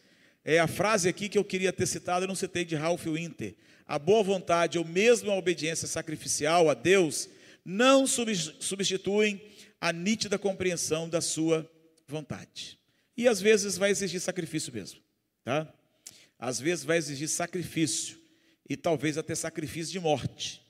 É 0.43 0.59
a 0.59 0.67
frase 0.67 1.07
aqui 1.07 1.29
que 1.29 1.37
eu 1.37 1.45
queria 1.45 1.71
ter 1.71 1.85
citado, 1.85 2.25
eu 2.25 2.27
não 2.27 2.35
citei 2.35 2.65
de 2.65 2.75
Ralph 2.75 3.05
Winter. 3.05 3.55
A 3.87 3.97
boa 3.97 4.23
vontade 4.23 4.77
ou 4.77 4.83
mesmo 4.83 5.31
a 5.31 5.37
obediência 5.37 5.87
sacrificial 5.87 6.69
a 6.69 6.73
Deus 6.73 7.29
não 7.63 8.05
substituem 8.05 9.41
a 9.79 9.93
nítida 9.93 10.37
compreensão 10.37 11.07
da 11.07 11.21
sua 11.21 11.69
vontade. 12.07 12.79
E 13.15 13.27
às 13.27 13.39
vezes 13.39 13.77
vai 13.77 13.91
exigir 13.91 14.19
sacrifício 14.19 14.73
mesmo 14.73 15.03
tá? 15.43 15.71
Às 16.39 16.59
vezes 16.59 16.83
vai 16.83 16.97
exigir 16.97 17.27
sacrifício 17.27 18.17
e 18.67 18.75
talvez 18.75 19.17
até 19.17 19.35
sacrifício 19.35 19.91
de 19.91 19.99
morte, 19.99 20.61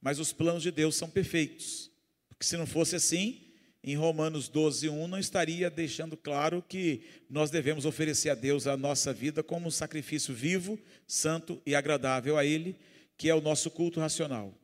mas 0.00 0.18
os 0.18 0.32
planos 0.32 0.62
de 0.62 0.70
Deus 0.70 0.96
são 0.96 1.08
perfeitos. 1.08 1.90
Porque 2.28 2.44
se 2.44 2.56
não 2.56 2.66
fosse 2.66 2.96
assim, 2.96 3.40
em 3.84 3.96
Romanos 3.96 4.48
12, 4.48 4.88
1, 4.88 5.08
não 5.08 5.18
estaria 5.18 5.70
deixando 5.70 6.16
claro 6.16 6.62
que 6.66 7.02
nós 7.28 7.50
devemos 7.50 7.84
oferecer 7.84 8.30
a 8.30 8.34
Deus 8.34 8.66
a 8.66 8.76
nossa 8.76 9.12
vida 9.12 9.42
como 9.42 9.68
um 9.68 9.70
sacrifício 9.70 10.34
vivo, 10.34 10.78
santo 11.06 11.60
e 11.66 11.74
agradável 11.74 12.36
a 12.36 12.44
Ele, 12.44 12.76
que 13.16 13.28
é 13.28 13.34
o 13.34 13.40
nosso 13.40 13.70
culto 13.70 14.00
racional. 14.00 14.54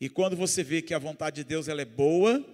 E 0.00 0.08
quando 0.08 0.36
você 0.36 0.62
vê 0.62 0.80
que 0.80 0.94
a 0.94 0.98
vontade 0.98 1.36
de 1.36 1.44
Deus 1.44 1.68
ela 1.68 1.82
é 1.82 1.84
boa, 1.84 2.44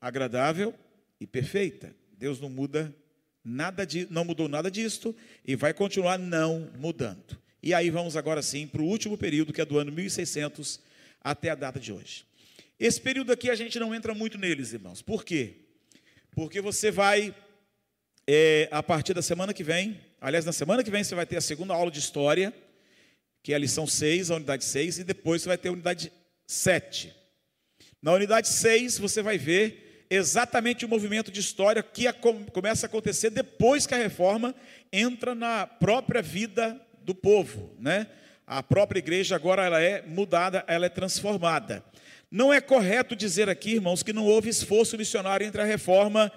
agradável 0.00 0.74
e 1.18 1.26
perfeita, 1.26 1.94
Deus 2.20 2.38
não 2.38 2.50
muda 2.50 2.94
Nada 3.42 3.86
de, 3.86 4.06
não 4.10 4.22
mudou 4.22 4.48
nada 4.48 4.70
disto 4.70 5.16
e 5.46 5.56
vai 5.56 5.72
continuar 5.72 6.18
não 6.18 6.70
mudando. 6.76 7.38
E 7.62 7.72
aí 7.72 7.88
vamos 7.88 8.14
agora 8.14 8.42
sim 8.42 8.66
para 8.66 8.82
o 8.82 8.84
último 8.84 9.16
período, 9.16 9.52
que 9.52 9.62
é 9.62 9.64
do 9.64 9.78
ano 9.78 9.90
1600 9.90 10.78
até 11.22 11.48
a 11.48 11.54
data 11.54 11.80
de 11.80 11.90
hoje. 11.90 12.26
Esse 12.78 13.00
período 13.00 13.32
aqui 13.32 13.48
a 13.48 13.54
gente 13.54 13.78
não 13.78 13.94
entra 13.94 14.14
muito 14.14 14.36
neles, 14.36 14.74
irmãos. 14.74 15.00
Por 15.00 15.24
quê? 15.24 15.54
Porque 16.32 16.60
você 16.60 16.90
vai, 16.90 17.34
é, 18.26 18.68
a 18.70 18.82
partir 18.82 19.14
da 19.14 19.22
semana 19.22 19.54
que 19.54 19.64
vem, 19.64 19.98
aliás, 20.20 20.44
na 20.44 20.52
semana 20.52 20.84
que 20.84 20.90
vem 20.90 21.02
você 21.02 21.14
vai 21.14 21.24
ter 21.24 21.38
a 21.38 21.42
segunda 21.42 21.72
aula 21.72 21.90
de 21.90 21.98
História, 21.98 22.52
que 23.42 23.54
é 23.54 23.56
a 23.56 23.58
lição 23.58 23.86
6, 23.86 24.30
a 24.30 24.36
unidade 24.36 24.64
6, 24.64 24.98
e 24.98 25.04
depois 25.04 25.40
você 25.40 25.48
vai 25.48 25.56
ter 25.56 25.70
a 25.70 25.72
unidade 25.72 26.12
7. 26.46 27.14
Na 28.02 28.12
unidade 28.12 28.48
6 28.48 28.98
você 28.98 29.22
vai 29.22 29.38
ver 29.38 29.89
exatamente 30.10 30.84
o 30.84 30.88
movimento 30.88 31.30
de 31.30 31.38
história 31.38 31.82
que 31.82 32.04
começa 32.52 32.86
a 32.86 32.88
acontecer 32.88 33.30
depois 33.30 33.86
que 33.86 33.94
a 33.94 33.98
reforma 33.98 34.52
entra 34.92 35.36
na 35.36 35.66
própria 35.66 36.20
vida 36.20 36.78
do 37.04 37.14
povo, 37.14 37.72
né? 37.78 38.08
A 38.44 38.60
própria 38.60 38.98
igreja 38.98 39.36
agora 39.36 39.64
ela 39.64 39.80
é 39.80 40.02
mudada, 40.02 40.64
ela 40.66 40.86
é 40.86 40.88
transformada. 40.88 41.84
Não 42.28 42.52
é 42.52 42.60
correto 42.60 43.14
dizer 43.14 43.48
aqui, 43.48 43.74
irmãos, 43.74 44.02
que 44.02 44.12
não 44.12 44.26
houve 44.26 44.48
esforço 44.48 44.98
missionário 44.98 45.46
entre 45.46 45.60
a 45.60 45.64
reforma 45.64 46.32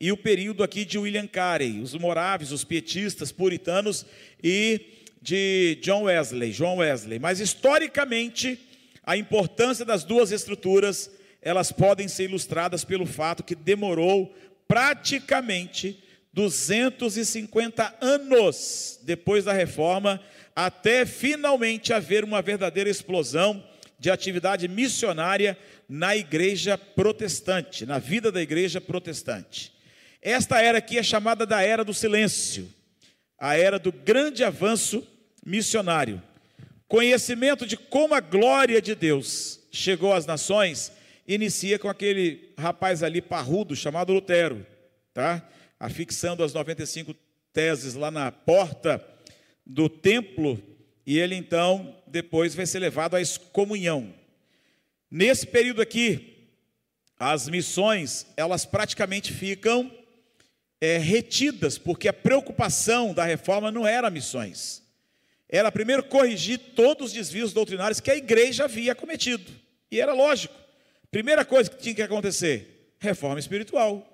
e 0.00 0.10
o 0.10 0.16
período 0.16 0.62
aqui 0.62 0.86
de 0.86 0.98
William 0.98 1.26
Carey, 1.26 1.80
os 1.80 1.94
moráveis, 1.94 2.52
os 2.52 2.64
pietistas, 2.64 3.30
puritanos 3.30 4.06
e 4.42 4.80
de 5.20 5.78
John 5.82 6.04
Wesley, 6.04 6.52
John 6.52 6.78
Wesley. 6.78 7.18
Mas 7.18 7.40
historicamente, 7.40 8.58
a 9.04 9.18
importância 9.18 9.84
das 9.84 10.02
duas 10.02 10.32
estruturas 10.32 11.10
elas 11.42 11.72
podem 11.72 12.08
ser 12.08 12.24
ilustradas 12.24 12.84
pelo 12.84 13.06
fato 13.06 13.42
que 13.42 13.54
demorou 13.54 14.34
praticamente 14.68 16.02
250 16.32 17.96
anos 18.00 19.00
depois 19.02 19.44
da 19.44 19.52
reforma, 19.52 20.20
até 20.54 21.04
finalmente 21.04 21.92
haver 21.92 22.24
uma 22.24 22.42
verdadeira 22.42 22.88
explosão 22.88 23.64
de 23.98 24.10
atividade 24.10 24.68
missionária 24.68 25.58
na 25.88 26.16
igreja 26.16 26.78
protestante, 26.78 27.84
na 27.84 27.98
vida 27.98 28.30
da 28.30 28.40
igreja 28.40 28.80
protestante. 28.80 29.72
Esta 30.22 30.60
era 30.60 30.78
aqui 30.78 30.98
é 30.98 31.02
chamada 31.02 31.44
da 31.44 31.62
era 31.62 31.84
do 31.84 31.94
silêncio, 31.94 32.68
a 33.38 33.56
era 33.56 33.78
do 33.78 33.90
grande 33.90 34.44
avanço 34.44 35.06
missionário. 35.44 36.22
Conhecimento 36.86 37.66
de 37.66 37.76
como 37.76 38.14
a 38.14 38.20
glória 38.20 38.80
de 38.80 38.94
Deus 38.94 39.60
chegou 39.72 40.12
às 40.12 40.26
nações 40.26 40.92
inicia 41.34 41.78
com 41.78 41.88
aquele 41.88 42.52
rapaz 42.58 43.02
ali 43.02 43.22
parrudo 43.22 43.76
chamado 43.76 44.12
Lutero, 44.12 44.66
tá? 45.14 45.48
Afixando 45.78 46.42
as 46.42 46.52
95 46.52 47.14
teses 47.52 47.94
lá 47.94 48.10
na 48.10 48.32
porta 48.32 49.04
do 49.64 49.88
templo 49.88 50.60
e 51.06 51.18
ele 51.18 51.34
então 51.34 51.96
depois 52.06 52.54
vai 52.54 52.66
ser 52.66 52.80
levado 52.80 53.14
à 53.14 53.20
excomunhão. 53.20 54.12
Nesse 55.10 55.46
período 55.46 55.80
aqui, 55.80 56.48
as 57.18 57.48
missões 57.48 58.26
elas 58.36 58.64
praticamente 58.64 59.32
ficam 59.32 59.90
é, 60.80 60.98
retidas, 60.98 61.78
porque 61.78 62.08
a 62.08 62.12
preocupação 62.12 63.14
da 63.14 63.24
reforma 63.24 63.70
não 63.70 63.86
era 63.86 64.10
missões, 64.10 64.82
era 65.48 65.70
primeiro 65.70 66.02
corrigir 66.02 66.58
todos 66.74 67.08
os 67.08 67.12
desvios 67.12 67.52
doutrinários 67.52 68.00
que 68.00 68.10
a 68.10 68.16
igreja 68.16 68.64
havia 68.64 68.94
cometido, 68.94 69.52
e 69.90 70.00
era 70.00 70.12
lógico. 70.12 70.59
Primeira 71.10 71.44
coisa 71.44 71.70
que 71.70 71.82
tinha 71.82 71.94
que 71.94 72.02
acontecer: 72.02 72.94
reforma 72.98 73.40
espiritual. 73.40 74.06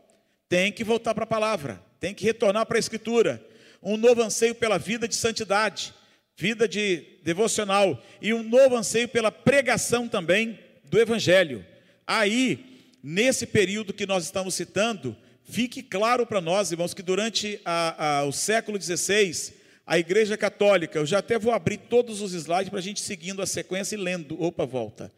Tem 0.48 0.70
que 0.70 0.85
voltar 0.85 1.14
para 1.14 1.24
a 1.24 1.27
palavra, 1.27 1.82
tem 1.98 2.14
que 2.14 2.24
retornar 2.24 2.66
para 2.66 2.78
a 2.78 2.81
escritura. 2.81 3.44
Um 3.82 3.97
novo 3.97 4.23
anseio 4.23 4.55
pela 4.55 4.78
vida 4.78 5.09
de 5.09 5.14
santidade, 5.14 5.93
vida 6.36 6.68
de 6.68 7.05
devocional 7.23 8.01
e 8.20 8.32
um 8.32 8.43
novo 8.43 8.77
anseio 8.77 9.09
pela 9.09 9.32
pregação 9.32 10.09
também 10.09 10.59
do 10.85 10.98
evangelho. 10.98 11.64
Aí, 12.06 12.93
nesse 13.02 13.47
período 13.47 13.93
que 13.93 14.06
nós 14.06 14.24
estamos 14.24 14.55
citando, 14.55 15.16
fique 15.44 15.82
claro 15.82 16.27
para 16.27 16.40
nós, 16.40 16.70
irmãos, 16.70 16.94
que 16.94 17.02
durante 17.02 17.60
a, 17.64 18.18
a, 18.18 18.24
o 18.24 18.32
século 18.32 18.81
XVI, 18.81 19.55
a 19.86 19.98
Igreja 19.98 20.36
Católica, 20.36 20.98
eu 20.98 21.06
já 21.06 21.18
até 21.18 21.39
vou 21.39 21.52
abrir 21.52 21.78
todos 21.78 22.20
os 22.20 22.32
slides 22.32 22.70
para 22.70 22.78
a 22.78 22.82
gente 22.82 23.01
seguindo 23.01 23.43
a 23.43 23.47
sequência 23.47 23.97
e 23.97 23.98
lendo, 23.98 24.40
opa, 24.40 24.64
volta, 24.64 25.12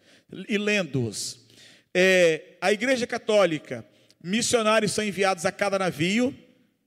e 0.49 0.57
lendo-os. 0.57 1.48
É, 1.95 2.57
a 2.61 2.73
Igreja 2.73 3.07
Católica, 3.07 3.85
missionários 4.23 4.93
são 4.93 5.05
enviados 5.05 5.47
a 5.47 5.53
cada 5.53 5.79
navio, 5.79 6.35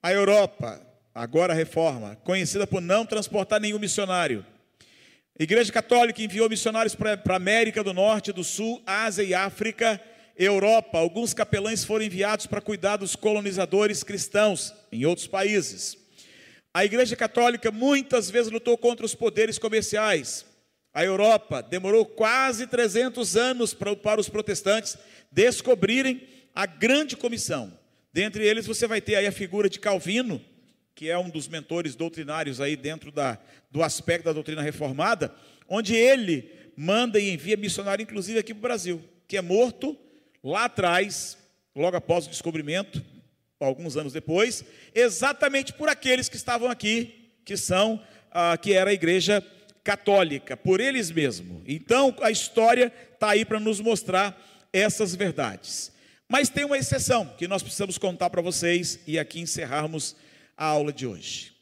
a 0.02 0.12
Europa, 0.12 0.82
agora 1.14 1.54
a 1.54 1.56
reforma, 1.56 2.16
conhecida 2.24 2.66
por 2.68 2.82
não 2.82 3.06
transportar 3.06 3.60
nenhum 3.60 3.80
missionário. 3.80 4.46
A 5.40 5.44
Igreja 5.44 5.72
Católica 5.72 6.22
enviou 6.22 6.50
missionários 6.50 6.94
para 6.94 7.20
a 7.28 7.36
América 7.36 7.84
do 7.84 7.94
Norte, 7.94 8.32
do 8.32 8.44
Sul, 8.44 8.82
Ásia 8.86 9.24
e 9.24 9.34
África, 9.34 10.00
Europa. 10.38 11.00
Alguns 11.00 11.34
capelães 11.34 11.84
foram 11.84 12.06
enviados 12.06 12.46
para 12.46 12.62
cuidar 12.62 12.98
dos 12.98 13.16
colonizadores 13.16 14.04
cristãos 14.04 14.74
em 14.92 15.06
outros 15.06 15.28
países. 15.28 15.98
A 16.74 16.86
Igreja 16.86 17.16
Católica 17.16 17.72
muitas 17.72 18.30
vezes 18.30 18.52
lutou 18.52 18.78
contra 18.78 19.06
os 19.06 19.16
poderes 19.16 19.58
comerciais. 19.58 20.46
A 20.94 21.06
Europa 21.06 21.62
demorou 21.62 22.06
quase 22.06 22.68
300 22.68 23.38
anos 23.38 23.74
para, 23.74 23.96
para 23.96 24.20
os 24.20 24.28
protestantes 24.28 24.98
descobrirem 25.32 26.28
a 26.54 26.66
grande 26.66 27.16
comissão. 27.16 27.72
Dentre 28.12 28.46
eles 28.46 28.68
você 28.68 28.86
vai 28.88 29.00
ter 29.00 29.16
aí 29.16 29.26
a 29.26 29.32
figura 29.32 29.70
de 29.70 29.80
Calvino, 29.80 30.42
que 30.94 31.10
é 31.10 31.18
um 31.18 31.30
dos 31.30 31.48
mentores 31.48 31.96
doutrinários 31.96 32.60
aí 32.60 32.76
dentro 32.76 33.12
da, 33.12 33.40
do 33.72 33.82
aspecto 33.82 34.26
da 34.26 34.34
doutrina 34.34 34.62
reformada, 34.62 35.34
onde 35.68 35.96
ele 35.96 36.52
manda 36.76 37.20
e 37.20 37.34
envia 37.34 37.56
missionário, 37.56 38.04
inclusive 38.04 38.40
aqui 38.40 38.54
para 38.54 38.60
o 38.60 38.62
Brasil, 38.62 39.02
que 39.28 39.38
é 39.38 39.42
morto 39.42 39.98
lá 40.44 40.66
atrás, 40.66 41.38
logo 41.74 41.96
após 41.96 42.26
o 42.26 42.30
descobrimento, 42.30 43.04
alguns 43.60 43.96
anos 43.96 44.12
depois, 44.12 44.66
exatamente 44.94 45.72
por 45.74 45.88
aqueles 45.88 46.28
que 46.28 46.36
estavam 46.36 46.70
aqui, 46.70 47.32
que 47.46 47.56
são, 47.56 48.02
ah, 48.32 48.58
que 48.58 48.74
era 48.74 48.90
a 48.90 48.94
igreja 48.94 49.42
católica, 49.84 50.56
por 50.56 50.80
eles 50.80 51.12
mesmos. 51.12 51.64
Então 51.66 52.16
a 52.22 52.32
história 52.32 52.92
está 53.14 53.32
aí 53.32 53.46
para 53.46 53.60
nos 53.60 53.80
mostrar 53.80 54.40
essas 54.72 55.16
verdades. 55.16 55.92
Mas 56.28 56.50
tem 56.50 56.64
uma 56.64 56.78
exceção 56.78 57.28
que 57.38 57.48
nós 57.48 57.62
precisamos 57.62 57.98
contar 57.98 58.30
para 58.30 58.42
vocês 58.42 59.00
e 59.06 59.20
aqui 59.20 59.40
encerrarmos 59.40 60.16
a 60.56 60.66
aula 60.66 60.94
de 60.94 61.06
hoje. 61.06 61.54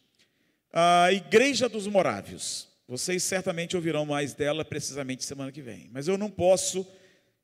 A 0.71 1.11
Igreja 1.11 1.67
dos 1.67 1.87
Morávios. 1.87 2.67
Vocês 2.87 3.23
certamente 3.23 3.75
ouvirão 3.75 4.05
mais 4.05 4.33
dela 4.33 4.65
precisamente 4.65 5.23
semana 5.23 5.51
que 5.51 5.61
vem. 5.61 5.89
Mas 5.91 6.07
eu 6.07 6.17
não 6.17 6.29
posso 6.29 6.87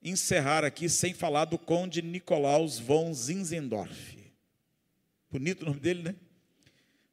encerrar 0.03 0.63
aqui 0.63 0.87
sem 0.87 1.13
falar 1.13 1.45
do 1.45 1.57
Conde 1.57 2.01
Nicolaus 2.01 2.77
von 2.77 3.13
Zinzendorf. 3.13 4.17
Bonito 5.31 5.63
o 5.63 5.65
nome 5.65 5.79
dele, 5.79 6.03
né? 6.03 6.15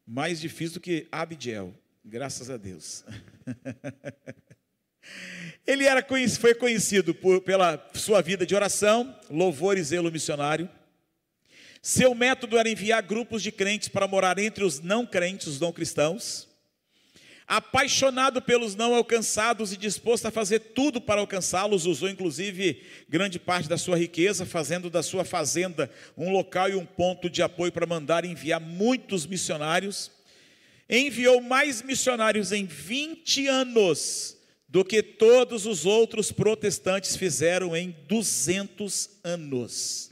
Mais 0.07 0.41
difícil 0.41 0.75
do 0.75 0.81
que 0.81 1.09
Abidiel, 1.11 1.75
graças 2.05 2.51
a 2.51 2.57
Deus. 2.57 3.05
Ele 5.67 5.85
era, 5.85 6.05
foi 6.39 6.55
conhecido 6.55 7.15
por, 7.15 7.41
pela 7.41 7.91
sua 7.95 8.21
vida 8.21 8.45
de 8.45 8.55
oração, 8.55 9.17
louvor 9.31 9.79
e 9.79 9.83
zelo 9.83 10.11
missionário 10.11 10.69
seu 11.85 12.15
método 12.15 12.57
era 12.57 12.71
enviar 12.71 13.03
grupos 13.03 13.43
de 13.43 13.51
crentes 13.51 13.89
para 13.89 14.07
morar 14.07 14.39
entre 14.39 14.63
os 14.63 14.79
não 14.79 15.05
crentes, 15.05 15.49
os 15.49 15.59
não 15.59 15.73
cristãos. 15.73 16.47
Apaixonado 17.45 18.41
pelos 18.41 18.77
não 18.77 18.95
alcançados 18.95 19.73
e 19.73 19.77
disposto 19.77 20.27
a 20.27 20.31
fazer 20.31 20.61
tudo 20.61 21.01
para 21.01 21.21
alcançá-los, 21.21 21.85
usou 21.85 22.09
inclusive 22.09 22.81
grande 23.09 23.41
parte 23.41 23.69
da 23.69 23.77
sua 23.77 23.99
riqueza, 23.99 24.47
fazendo 24.47 24.89
da 24.89 25.03
sua 25.03 25.25
fazenda 25.25 25.91
um 26.17 26.31
local 26.31 26.71
e 26.71 26.77
um 26.77 26.87
ponto 26.87 27.29
de 27.29 27.43
apoio 27.43 27.73
para 27.73 27.85
mandar 27.85 28.25
enviar 28.25 28.61
muitos 28.61 29.27
missionários. 29.27 30.13
Enviou 30.95 31.41
mais 31.41 31.81
missionários 31.81 32.53
em 32.53 32.67
20 32.67 33.47
anos 33.47 34.37
do 34.69 34.85
que 34.85 35.03
todos 35.03 35.65
os 35.65 35.87
outros 35.87 36.31
protestantes 36.31 37.17
fizeram 37.17 37.75
em 37.75 37.97
200 38.07 39.09
anos. 39.25 40.11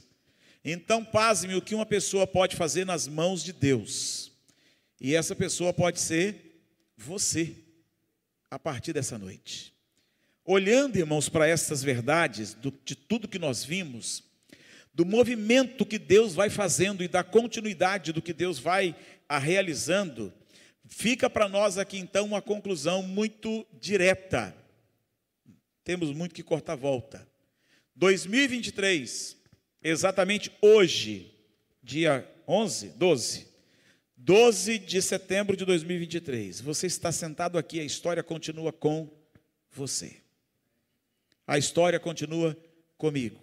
Então, 0.65 1.05
pasme 1.05 1.53
o 1.53 1.61
que 1.61 1.75
uma 1.75 1.85
pessoa 1.85 2.25
pode 2.25 2.55
fazer 2.55 2.83
nas 2.83 3.07
mãos 3.07 3.43
de 3.43 3.53
Deus. 3.53 4.31
E 4.99 5.13
essa 5.13 5.35
pessoa 5.35 5.71
pode 5.71 5.99
ser 5.99 6.63
você, 6.97 7.55
a 8.49 8.57
partir 8.57 8.91
dessa 8.91 9.19
noite. 9.19 9.75
Olhando, 10.43 10.97
irmãos, 10.97 11.29
para 11.29 11.47
essas 11.47 11.83
verdades, 11.83 12.55
do, 12.55 12.73
de 12.83 12.95
tudo 12.95 13.27
que 13.27 13.37
nós 13.37 13.63
vimos, 13.63 14.23
do 14.91 15.05
movimento 15.05 15.85
que 15.85 15.99
Deus 15.99 16.33
vai 16.33 16.49
fazendo 16.49 17.03
e 17.03 17.07
da 17.07 17.23
continuidade 17.23 18.11
do 18.11 18.21
que 18.21 18.33
Deus 18.33 18.57
vai 18.57 18.95
a 19.29 19.37
realizando, 19.37 20.33
fica 20.91 21.27
para 21.29 21.49
nós 21.49 21.79
aqui 21.79 21.97
então 21.97 22.25
uma 22.25 22.41
conclusão 22.41 23.01
muito 23.01 23.65
direta. 23.79 24.55
Temos 25.83 26.13
muito 26.13 26.35
que 26.35 26.43
cortar 26.43 26.75
volta. 26.75 27.27
2023 27.95 29.41
exatamente 29.81 30.51
hoje, 30.61 31.33
dia 31.81 32.29
11, 32.47 32.89
12, 32.89 33.47
12 34.15 34.77
de 34.77 35.01
setembro 35.01 35.57
de 35.57 35.65
2023, 35.65 36.61
você 36.61 36.85
está 36.85 37.11
sentado 37.11 37.57
aqui, 37.57 37.79
a 37.79 37.83
história 37.83 38.21
continua 38.21 38.71
com 38.71 39.09
você. 39.71 40.17
A 41.47 41.57
história 41.57 41.99
continua 41.99 42.55
comigo. 42.97 43.41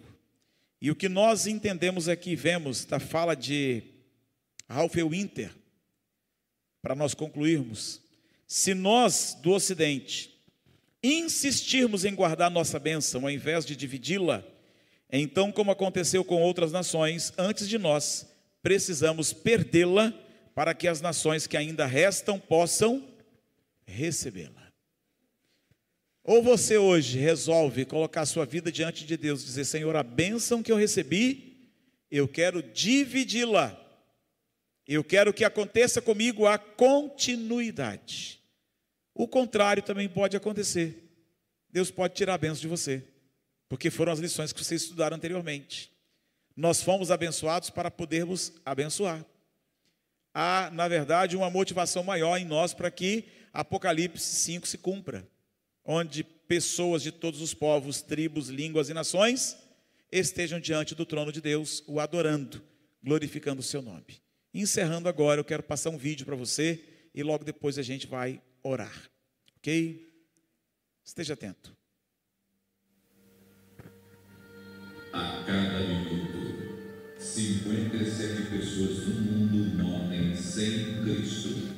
E 0.81 0.89
o 0.89 0.95
que 0.95 1.09
nós 1.09 1.45
entendemos 1.45 2.07
aqui, 2.07 2.35
vemos 2.35 2.85
da 2.85 2.99
fala 2.99 3.35
de 3.35 3.83
Ralph 4.69 4.95
Winter, 4.95 5.53
para 6.81 6.95
nós 6.95 7.13
concluirmos, 7.13 8.01
se 8.47 8.73
nós 8.73 9.37
do 9.41 9.51
Ocidente 9.51 10.35
insistirmos 11.03 12.03
em 12.03 12.13
guardar 12.13 12.49
nossa 12.51 12.79
bênção 12.79 13.23
ao 13.23 13.31
invés 13.31 13.65
de 13.65 13.75
dividi-la, 13.75 14.43
então, 15.11 15.51
como 15.51 15.71
aconteceu 15.71 16.23
com 16.23 16.41
outras 16.41 16.71
nações 16.71 17.33
antes 17.37 17.67
de 17.67 17.77
nós, 17.77 18.27
precisamos 18.61 19.33
perdê-la 19.33 20.13
para 20.53 20.73
que 20.73 20.87
as 20.87 21.01
nações 21.01 21.47
que 21.47 21.57
ainda 21.57 21.85
restam 21.85 22.39
possam 22.39 23.07
recebê-la. 23.85 24.69
Ou 26.23 26.43
você 26.43 26.77
hoje 26.77 27.17
resolve 27.17 27.85
colocar 27.85 28.25
sua 28.25 28.45
vida 28.45 28.71
diante 28.71 29.03
de 29.03 29.17
Deus, 29.17 29.43
dizer: 29.43 29.65
Senhor, 29.65 29.95
a 29.95 30.03
bênção 30.03 30.61
que 30.61 30.71
eu 30.71 30.75
recebi, 30.75 31.71
eu 32.11 32.27
quero 32.27 32.61
dividi-la. 32.61 33.75
Eu 34.91 35.03
quero 35.03 35.31
que 35.31 35.45
aconteça 35.45 36.01
comigo 36.01 36.47
a 36.47 36.57
continuidade. 36.57 38.41
O 39.13 39.27
contrário 39.27 39.83
também 39.83 40.09
pode 40.09 40.35
acontecer. 40.35 41.07
Deus 41.69 41.91
pode 41.91 42.15
tirar 42.15 42.33
a 42.33 42.37
bênção 42.39 42.61
de 42.61 42.67
você 42.67 43.05
porque 43.69 43.91
foram 43.91 44.11
as 44.11 44.19
lições 44.19 44.51
que 44.51 44.61
vocês 44.61 44.81
estudaram 44.81 45.15
anteriormente. 45.15 45.91
Nós 46.55 46.81
fomos 46.81 47.11
abençoados 47.11 47.69
para 47.69 47.91
podermos 47.91 48.51
abençoar. 48.65 49.23
Há, 50.33 50.71
na 50.73 50.87
verdade, 50.87 51.37
uma 51.37 51.51
motivação 51.51 52.03
maior 52.03 52.37
em 52.37 52.45
nós 52.45 52.73
para 52.73 52.89
que 52.89 53.25
Apocalipse 53.53 54.35
5 54.35 54.67
se 54.67 54.79
cumpra, 54.79 55.27
onde 55.85 56.23
pessoas 56.23 57.03
de 57.03 57.11
todos 57.11 57.41
os 57.41 57.53
povos, 57.53 58.01
tribos, 58.01 58.49
línguas 58.49 58.89
e 58.89 58.93
nações 58.93 59.55
estejam 60.11 60.59
diante 60.59 60.95
do 60.95 61.05
trono 61.05 61.31
de 61.31 61.39
Deus, 61.39 61.83
o 61.85 61.99
adorando, 61.99 62.61
glorificando 63.03 63.61
o 63.61 63.63
seu 63.63 63.81
nome. 63.81 64.19
Encerrando 64.53 65.07
agora, 65.07 65.39
eu 65.39 65.45
quero 65.45 65.61
passar 65.61 65.91
um 65.91 65.97
vídeo 65.97 66.25
para 66.25 66.35
você 66.35 66.83
e 67.13 67.21
logo 67.21 67.43
depois 67.43 67.77
a 67.77 67.83
gente 67.83 68.07
vai 68.07 68.41
orar. 68.63 69.09
Ok? 69.57 70.07
Esteja 71.05 71.33
atento. 71.33 71.77
A 75.13 75.43
cada 75.45 75.79
minuto, 75.79 77.19
57 77.19 78.49
pessoas 78.49 79.07
no 79.07 79.21
mundo 79.21 79.83
morrem 79.83 80.35
sem 80.35 81.03
Cristo. 81.03 81.69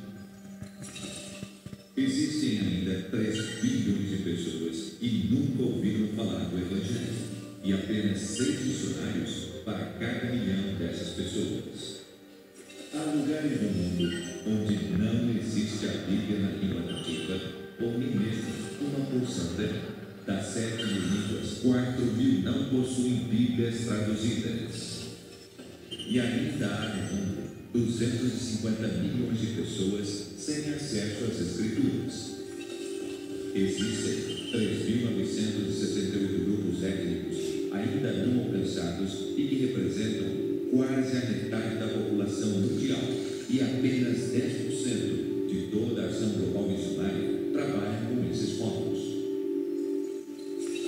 Existem 1.98 2.60
ainda 2.60 3.10
3 3.10 3.62
bilhões 3.62 4.10
de 4.10 4.18
pessoas 4.24 4.98
que 4.98 5.28
nunca 5.30 5.64
ouviram 5.64 6.16
falar 6.16 6.46
do 6.46 6.58
Evangelho 6.58 7.32
e 7.64 7.74
apenas 7.74 8.20
6 8.20 8.66
missionários 8.66 9.46
para 9.66 9.94
cada 9.94 10.32
milhão 10.32 10.76
dessas 10.78 11.16
pessoas. 11.16 11.71
Há 12.94 13.04
lugares 13.16 13.62
no 13.62 13.70
mundo 13.70 14.04
onde 14.46 14.76
não 14.98 15.34
existe 15.40 15.86
a 15.86 15.94
Bíblia 16.10 16.40
na 16.40 16.52
língua 16.52 16.82
nativa 16.92 17.40
ou 17.80 17.98
nem 17.98 18.10
mesmo 18.10 18.52
uma 18.82 19.06
porção 19.06 19.54
dela. 19.56 19.82
Das 20.28 20.48
sete 20.48 20.86
mil 20.88 21.02
línguas, 21.02 21.60
4 21.64 22.06
mil 22.06 22.42
não 22.42 22.66
possuem 22.66 23.30
Bíblias 23.30 23.86
traduzidas. 23.86 25.00
E 25.90 26.20
ainda 26.20 26.68
há 26.68 26.98
no 26.98 27.16
mundo 27.16 27.50
250 27.72 28.88
milhões 28.90 29.40
de 29.40 29.48
pessoas 29.48 30.08
sem 30.38 30.74
acesso 30.74 31.24
às 31.32 31.40
Escrituras. 31.40 32.42
Existem 33.56 34.52
3.968 34.52 36.44
grupos 36.44 36.84
étnicos 36.84 37.38
ainda 37.72 38.12
não 38.26 38.44
alcançados 38.44 39.14
e 39.38 39.48
que 39.48 39.56
representam 39.68 40.41
quase 40.72 41.18
a 41.18 41.30
metade 41.30 41.76
da 41.80 41.88
população 41.88 42.48
mundial 42.48 43.02
e 43.50 43.60
apenas 43.60 44.32
10% 44.32 45.50
de 45.50 45.68
toda 45.70 46.02
a 46.02 46.06
ação 46.06 46.30
global 46.30 46.70
missionária 46.70 47.52
trabalha 47.52 48.08
com 48.08 48.32
esses 48.32 48.58
povos. 48.58 49.00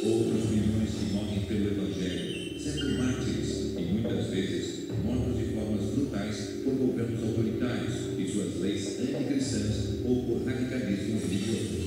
Outros 0.06 0.50
milhões 0.52 0.90
que 0.90 1.14
morrem 1.14 1.42
pelo 1.42 1.68
Evangelho, 1.68 2.60
sendo 2.60 2.98
mártires 2.98 3.76
e 3.78 3.82
muitas 3.92 4.28
vezes 4.28 4.88
mortos 5.04 5.38
de 5.38 5.54
formas 5.54 5.84
brutais 5.92 6.38
por 6.64 6.76
governos 6.76 7.24
autoritários 7.24 7.94
e 8.18 8.32
suas 8.32 8.62
leis 8.62 9.00
anticristãs 9.02 10.00
ou 10.06 10.24
por 10.24 10.46
radicalismo 10.46 11.20
religioso. 11.20 11.84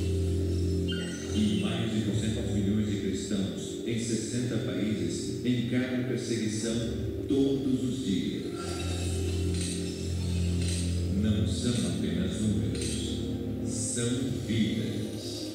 E 1.34 1.60
mais 1.62 1.90
de 1.90 2.00
200 2.00 2.54
milhões 2.54 2.90
de 2.90 2.96
cristãos 2.96 3.78
em 3.86 3.98
60 3.98 4.56
países 4.58 5.44
encaram 5.46 6.04
perseguição 6.04 7.05
todos 7.28 7.82
os 7.82 8.04
dias. 8.04 8.46
Não 11.20 11.46
são 11.46 11.72
apenas 11.72 12.40
números, 12.40 13.18
são 13.66 14.08
vidas. 14.46 15.46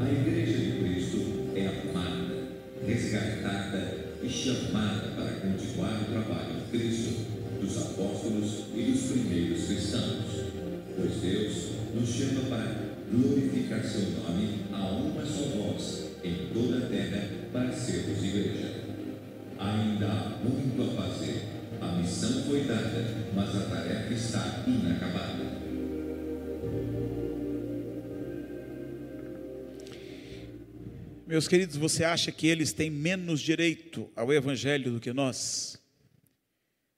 A 0.00 0.12
Igreja 0.12 0.58
de 0.58 0.78
Cristo 0.78 1.18
é 1.54 1.66
amada, 1.66 2.48
resgatada 2.86 3.98
e 4.22 4.28
chamada 4.28 5.08
para 5.14 5.40
continuar 5.40 6.02
o 6.02 6.12
trabalho 6.12 6.60
de 6.60 6.78
Cristo, 6.78 7.26
dos 7.60 7.76
apóstolos 7.76 8.64
e 8.74 8.82
dos 8.82 9.02
primeiros 9.02 9.66
cristãos. 9.66 10.24
Pois 10.96 11.20
Deus 11.20 11.54
nos 11.94 12.08
chama 12.08 12.48
para 12.48 12.92
glorificar 13.10 13.84
seu 13.84 14.10
nome 14.22 14.62
a 14.72 14.90
uma 14.90 15.24
só 15.26 15.42
voz 15.56 15.61
fazer. 21.12 21.42
A 21.80 21.92
missão 21.92 22.44
foi 22.44 22.64
dada, 22.64 23.30
mas 23.34 23.54
a 23.54 23.68
tarefa 23.68 24.14
está 24.14 24.64
inacabada. 24.66 25.42
Meus 31.26 31.48
queridos, 31.48 31.76
você 31.76 32.04
acha 32.04 32.30
que 32.30 32.46
eles 32.46 32.72
têm 32.72 32.90
menos 32.90 33.40
direito 33.40 34.10
ao 34.14 34.32
Evangelho 34.32 34.92
do 34.92 35.00
que 35.00 35.12
nós? 35.12 35.80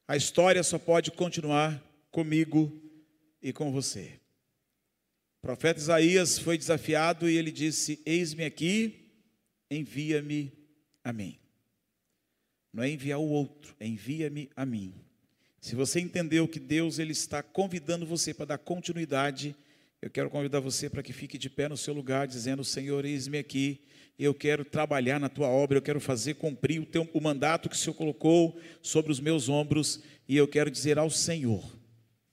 A 0.09 0.16
história 0.16 0.62
só 0.62 0.78
pode 0.78 1.11
continuar 1.11 1.82
comigo 2.11 2.73
e 3.43 3.53
com 3.53 3.73
você. 3.73 4.20
O 5.43 5.47
profeta 5.47 5.78
Isaías 5.78 6.39
foi 6.39 6.59
desafiado 6.59 7.28
e 7.28 7.36
ele 7.36 7.53
disse: 7.53 8.01
Eis-me 8.05 8.45
aqui, 8.45 9.12
envia-me 9.70 10.53
a 11.03 11.12
mim. 11.12 11.39
Não 12.75 12.83
é 12.83 12.91
enviar 12.91 13.21
o 13.21 13.29
outro, 13.29 13.73
é 13.79 13.87
envia-me 13.87 14.51
a 14.57 14.67
mim. 14.67 14.93
Se 15.61 15.77
você 15.77 16.01
entendeu 16.01 16.49
que 16.49 16.59
Deus 16.59 16.99
ele 16.99 17.13
está 17.13 17.41
convidando 17.41 18.05
você 18.05 18.35
para 18.35 18.47
dar 18.47 18.59
continuidade, 18.59 19.55
eu 20.03 20.11
quero 20.11 20.29
convidar 20.29 20.59
você 20.59 20.91
para 20.91 21.01
que 21.01 21.13
fique 21.13 21.39
de 21.39 21.49
pé 21.49 21.69
no 21.69 21.77
seu 21.77 21.95
lugar, 21.95 22.27
dizendo: 22.27 22.65
Senhor, 22.65 23.05
eis-me 23.05 23.39
aqui, 23.39 23.81
eu 24.19 24.35
quero 24.35 24.65
trabalhar 24.65 25.21
na 25.21 25.29
tua 25.29 25.47
obra, 25.47 25.79
eu 25.79 25.83
quero 25.83 26.01
fazer 26.01 26.35
cumprir 26.35 26.81
o, 26.81 26.85
teu, 26.85 27.09
o 27.15 27.21
mandato 27.21 27.69
que 27.69 27.77
o 27.77 27.79
Senhor 27.79 27.95
colocou 27.95 28.61
sobre 28.83 29.13
os 29.13 29.21
meus 29.21 29.49
ombros, 29.49 30.03
e 30.29 30.37
eu 30.37 30.49
quero 30.49 30.69
dizer 30.69 30.99
ao 30.99 31.09
Senhor 31.09 31.79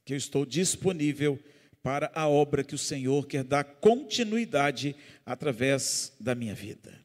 que 0.04 0.14
eu 0.14 0.18
estou 0.18 0.44
disponível 0.44 1.40
para 1.84 2.12
a 2.16 2.28
obra 2.28 2.64
que 2.64 2.76
o 2.76 2.80
Senhor 2.80 3.28
quer 3.28 3.44
dar 3.44 3.64
continuidade 3.64 4.96
através 5.24 6.14
da 6.20 6.34
minha 6.34 6.56
vida. 6.56 7.00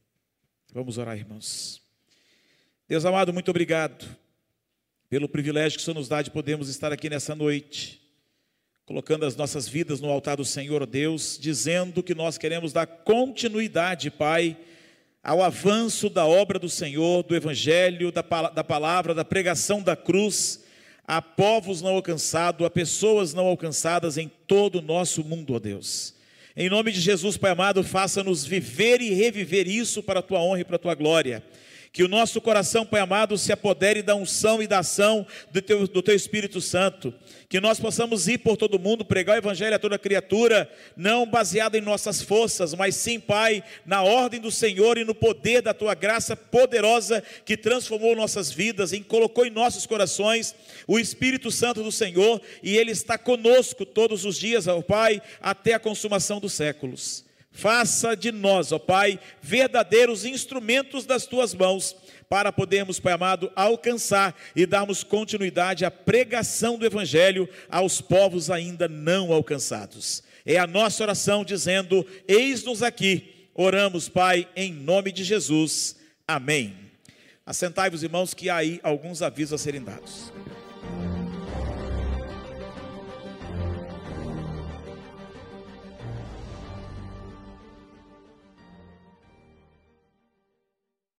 Vamos 0.72 0.96
orar, 0.96 1.16
irmãos. 1.18 1.85
Deus 2.88 3.04
amado, 3.04 3.32
muito 3.32 3.50
obrigado 3.50 4.06
pelo 5.10 5.28
privilégio 5.28 5.76
que 5.76 5.82
o 5.82 5.84
Senhor 5.84 5.98
nos 5.98 6.06
dá 6.06 6.22
de 6.22 6.30
podermos 6.30 6.68
estar 6.68 6.92
aqui 6.92 7.10
nessa 7.10 7.34
noite, 7.34 8.00
colocando 8.84 9.26
as 9.26 9.34
nossas 9.34 9.66
vidas 9.66 10.00
no 10.00 10.08
altar 10.08 10.36
do 10.36 10.44
Senhor 10.44 10.86
Deus, 10.86 11.36
dizendo 11.36 12.00
que 12.00 12.14
nós 12.14 12.38
queremos 12.38 12.72
dar 12.72 12.86
continuidade, 12.86 14.08
Pai, 14.08 14.56
ao 15.20 15.42
avanço 15.42 16.08
da 16.08 16.26
obra 16.26 16.60
do 16.60 16.68
Senhor, 16.68 17.24
do 17.24 17.34
Evangelho, 17.34 18.12
da, 18.12 18.22
da 18.22 18.62
palavra, 18.62 19.12
da 19.12 19.24
pregação 19.24 19.82
da 19.82 19.96
cruz, 19.96 20.64
a 21.04 21.20
povos 21.20 21.82
não 21.82 21.90
alcançados, 21.90 22.64
a 22.64 22.70
pessoas 22.70 23.34
não 23.34 23.46
alcançadas 23.46 24.16
em 24.16 24.30
todo 24.46 24.78
o 24.78 24.82
nosso 24.82 25.24
mundo, 25.24 25.54
ó 25.54 25.58
Deus. 25.58 26.14
Em 26.56 26.68
nome 26.68 26.92
de 26.92 27.00
Jesus, 27.00 27.36
Pai 27.36 27.50
amado, 27.50 27.82
faça-nos 27.82 28.44
viver 28.44 29.00
e 29.00 29.12
reviver 29.12 29.66
isso 29.66 30.04
para 30.04 30.20
a 30.20 30.22
tua 30.22 30.40
honra 30.40 30.60
e 30.60 30.64
para 30.64 30.76
a 30.76 30.78
tua 30.78 30.94
glória. 30.94 31.42
Que 31.96 32.04
o 32.04 32.08
nosso 32.08 32.42
coração, 32.42 32.84
Pai 32.84 33.00
amado, 33.00 33.38
se 33.38 33.50
apodere 33.50 34.02
da 34.02 34.14
unção 34.14 34.62
e 34.62 34.66
da 34.66 34.80
ação 34.80 35.26
do 35.50 35.62
teu, 35.62 35.88
do 35.88 36.02
teu 36.02 36.14
Espírito 36.14 36.60
Santo. 36.60 37.14
Que 37.48 37.58
nós 37.58 37.80
possamos 37.80 38.28
ir 38.28 38.36
por 38.36 38.58
todo 38.58 38.78
mundo, 38.78 39.02
pregar 39.02 39.34
o 39.34 39.38
Evangelho 39.38 39.74
a 39.74 39.78
toda 39.78 39.98
criatura, 39.98 40.70
não 40.94 41.24
baseado 41.24 41.74
em 41.74 41.80
nossas 41.80 42.20
forças, 42.20 42.74
mas 42.74 42.96
sim, 42.96 43.18
Pai, 43.18 43.64
na 43.86 44.02
ordem 44.02 44.38
do 44.38 44.50
Senhor 44.50 44.98
e 44.98 45.06
no 45.06 45.14
poder 45.14 45.62
da 45.62 45.72
tua 45.72 45.94
graça 45.94 46.36
poderosa 46.36 47.24
que 47.46 47.56
transformou 47.56 48.14
nossas 48.14 48.52
vidas 48.52 48.92
e 48.92 49.00
colocou 49.00 49.46
em 49.46 49.50
nossos 49.50 49.86
corações 49.86 50.54
o 50.86 50.98
Espírito 50.98 51.50
Santo 51.50 51.82
do 51.82 51.90
Senhor 51.90 52.42
e 52.62 52.76
Ele 52.76 52.90
está 52.90 53.16
conosco 53.16 53.86
todos 53.86 54.26
os 54.26 54.38
dias, 54.38 54.66
ó 54.66 54.82
Pai, 54.82 55.22
até 55.40 55.72
a 55.72 55.80
consumação 55.80 56.40
dos 56.40 56.52
séculos. 56.52 57.25
Faça 57.56 58.14
de 58.14 58.30
nós, 58.30 58.70
ó 58.70 58.78
Pai, 58.78 59.18
verdadeiros 59.40 60.26
instrumentos 60.26 61.06
das 61.06 61.24
tuas 61.24 61.54
mãos, 61.54 61.96
para 62.28 62.52
podermos, 62.52 63.00
Pai 63.00 63.14
amado, 63.14 63.50
alcançar 63.56 64.36
e 64.54 64.66
darmos 64.66 65.02
continuidade 65.02 65.82
à 65.82 65.90
pregação 65.90 66.76
do 66.76 66.84
Evangelho 66.84 67.48
aos 67.70 67.98
povos 67.98 68.50
ainda 68.50 68.86
não 68.86 69.32
alcançados. 69.32 70.22
É 70.44 70.58
a 70.58 70.66
nossa 70.66 71.02
oração 71.02 71.42
dizendo: 71.42 72.06
Eis-nos 72.28 72.82
aqui. 72.82 73.48
Oramos, 73.54 74.06
Pai, 74.06 74.46
em 74.54 74.70
nome 74.70 75.10
de 75.10 75.24
Jesus. 75.24 75.96
Amém. 76.28 76.76
Assentai-vos, 77.46 78.02
irmãos, 78.02 78.34
que 78.34 78.50
há 78.50 78.56
aí 78.56 78.78
alguns 78.82 79.22
avisos 79.22 79.54
a 79.54 79.58
serem 79.64 79.82
dados. 79.82 80.30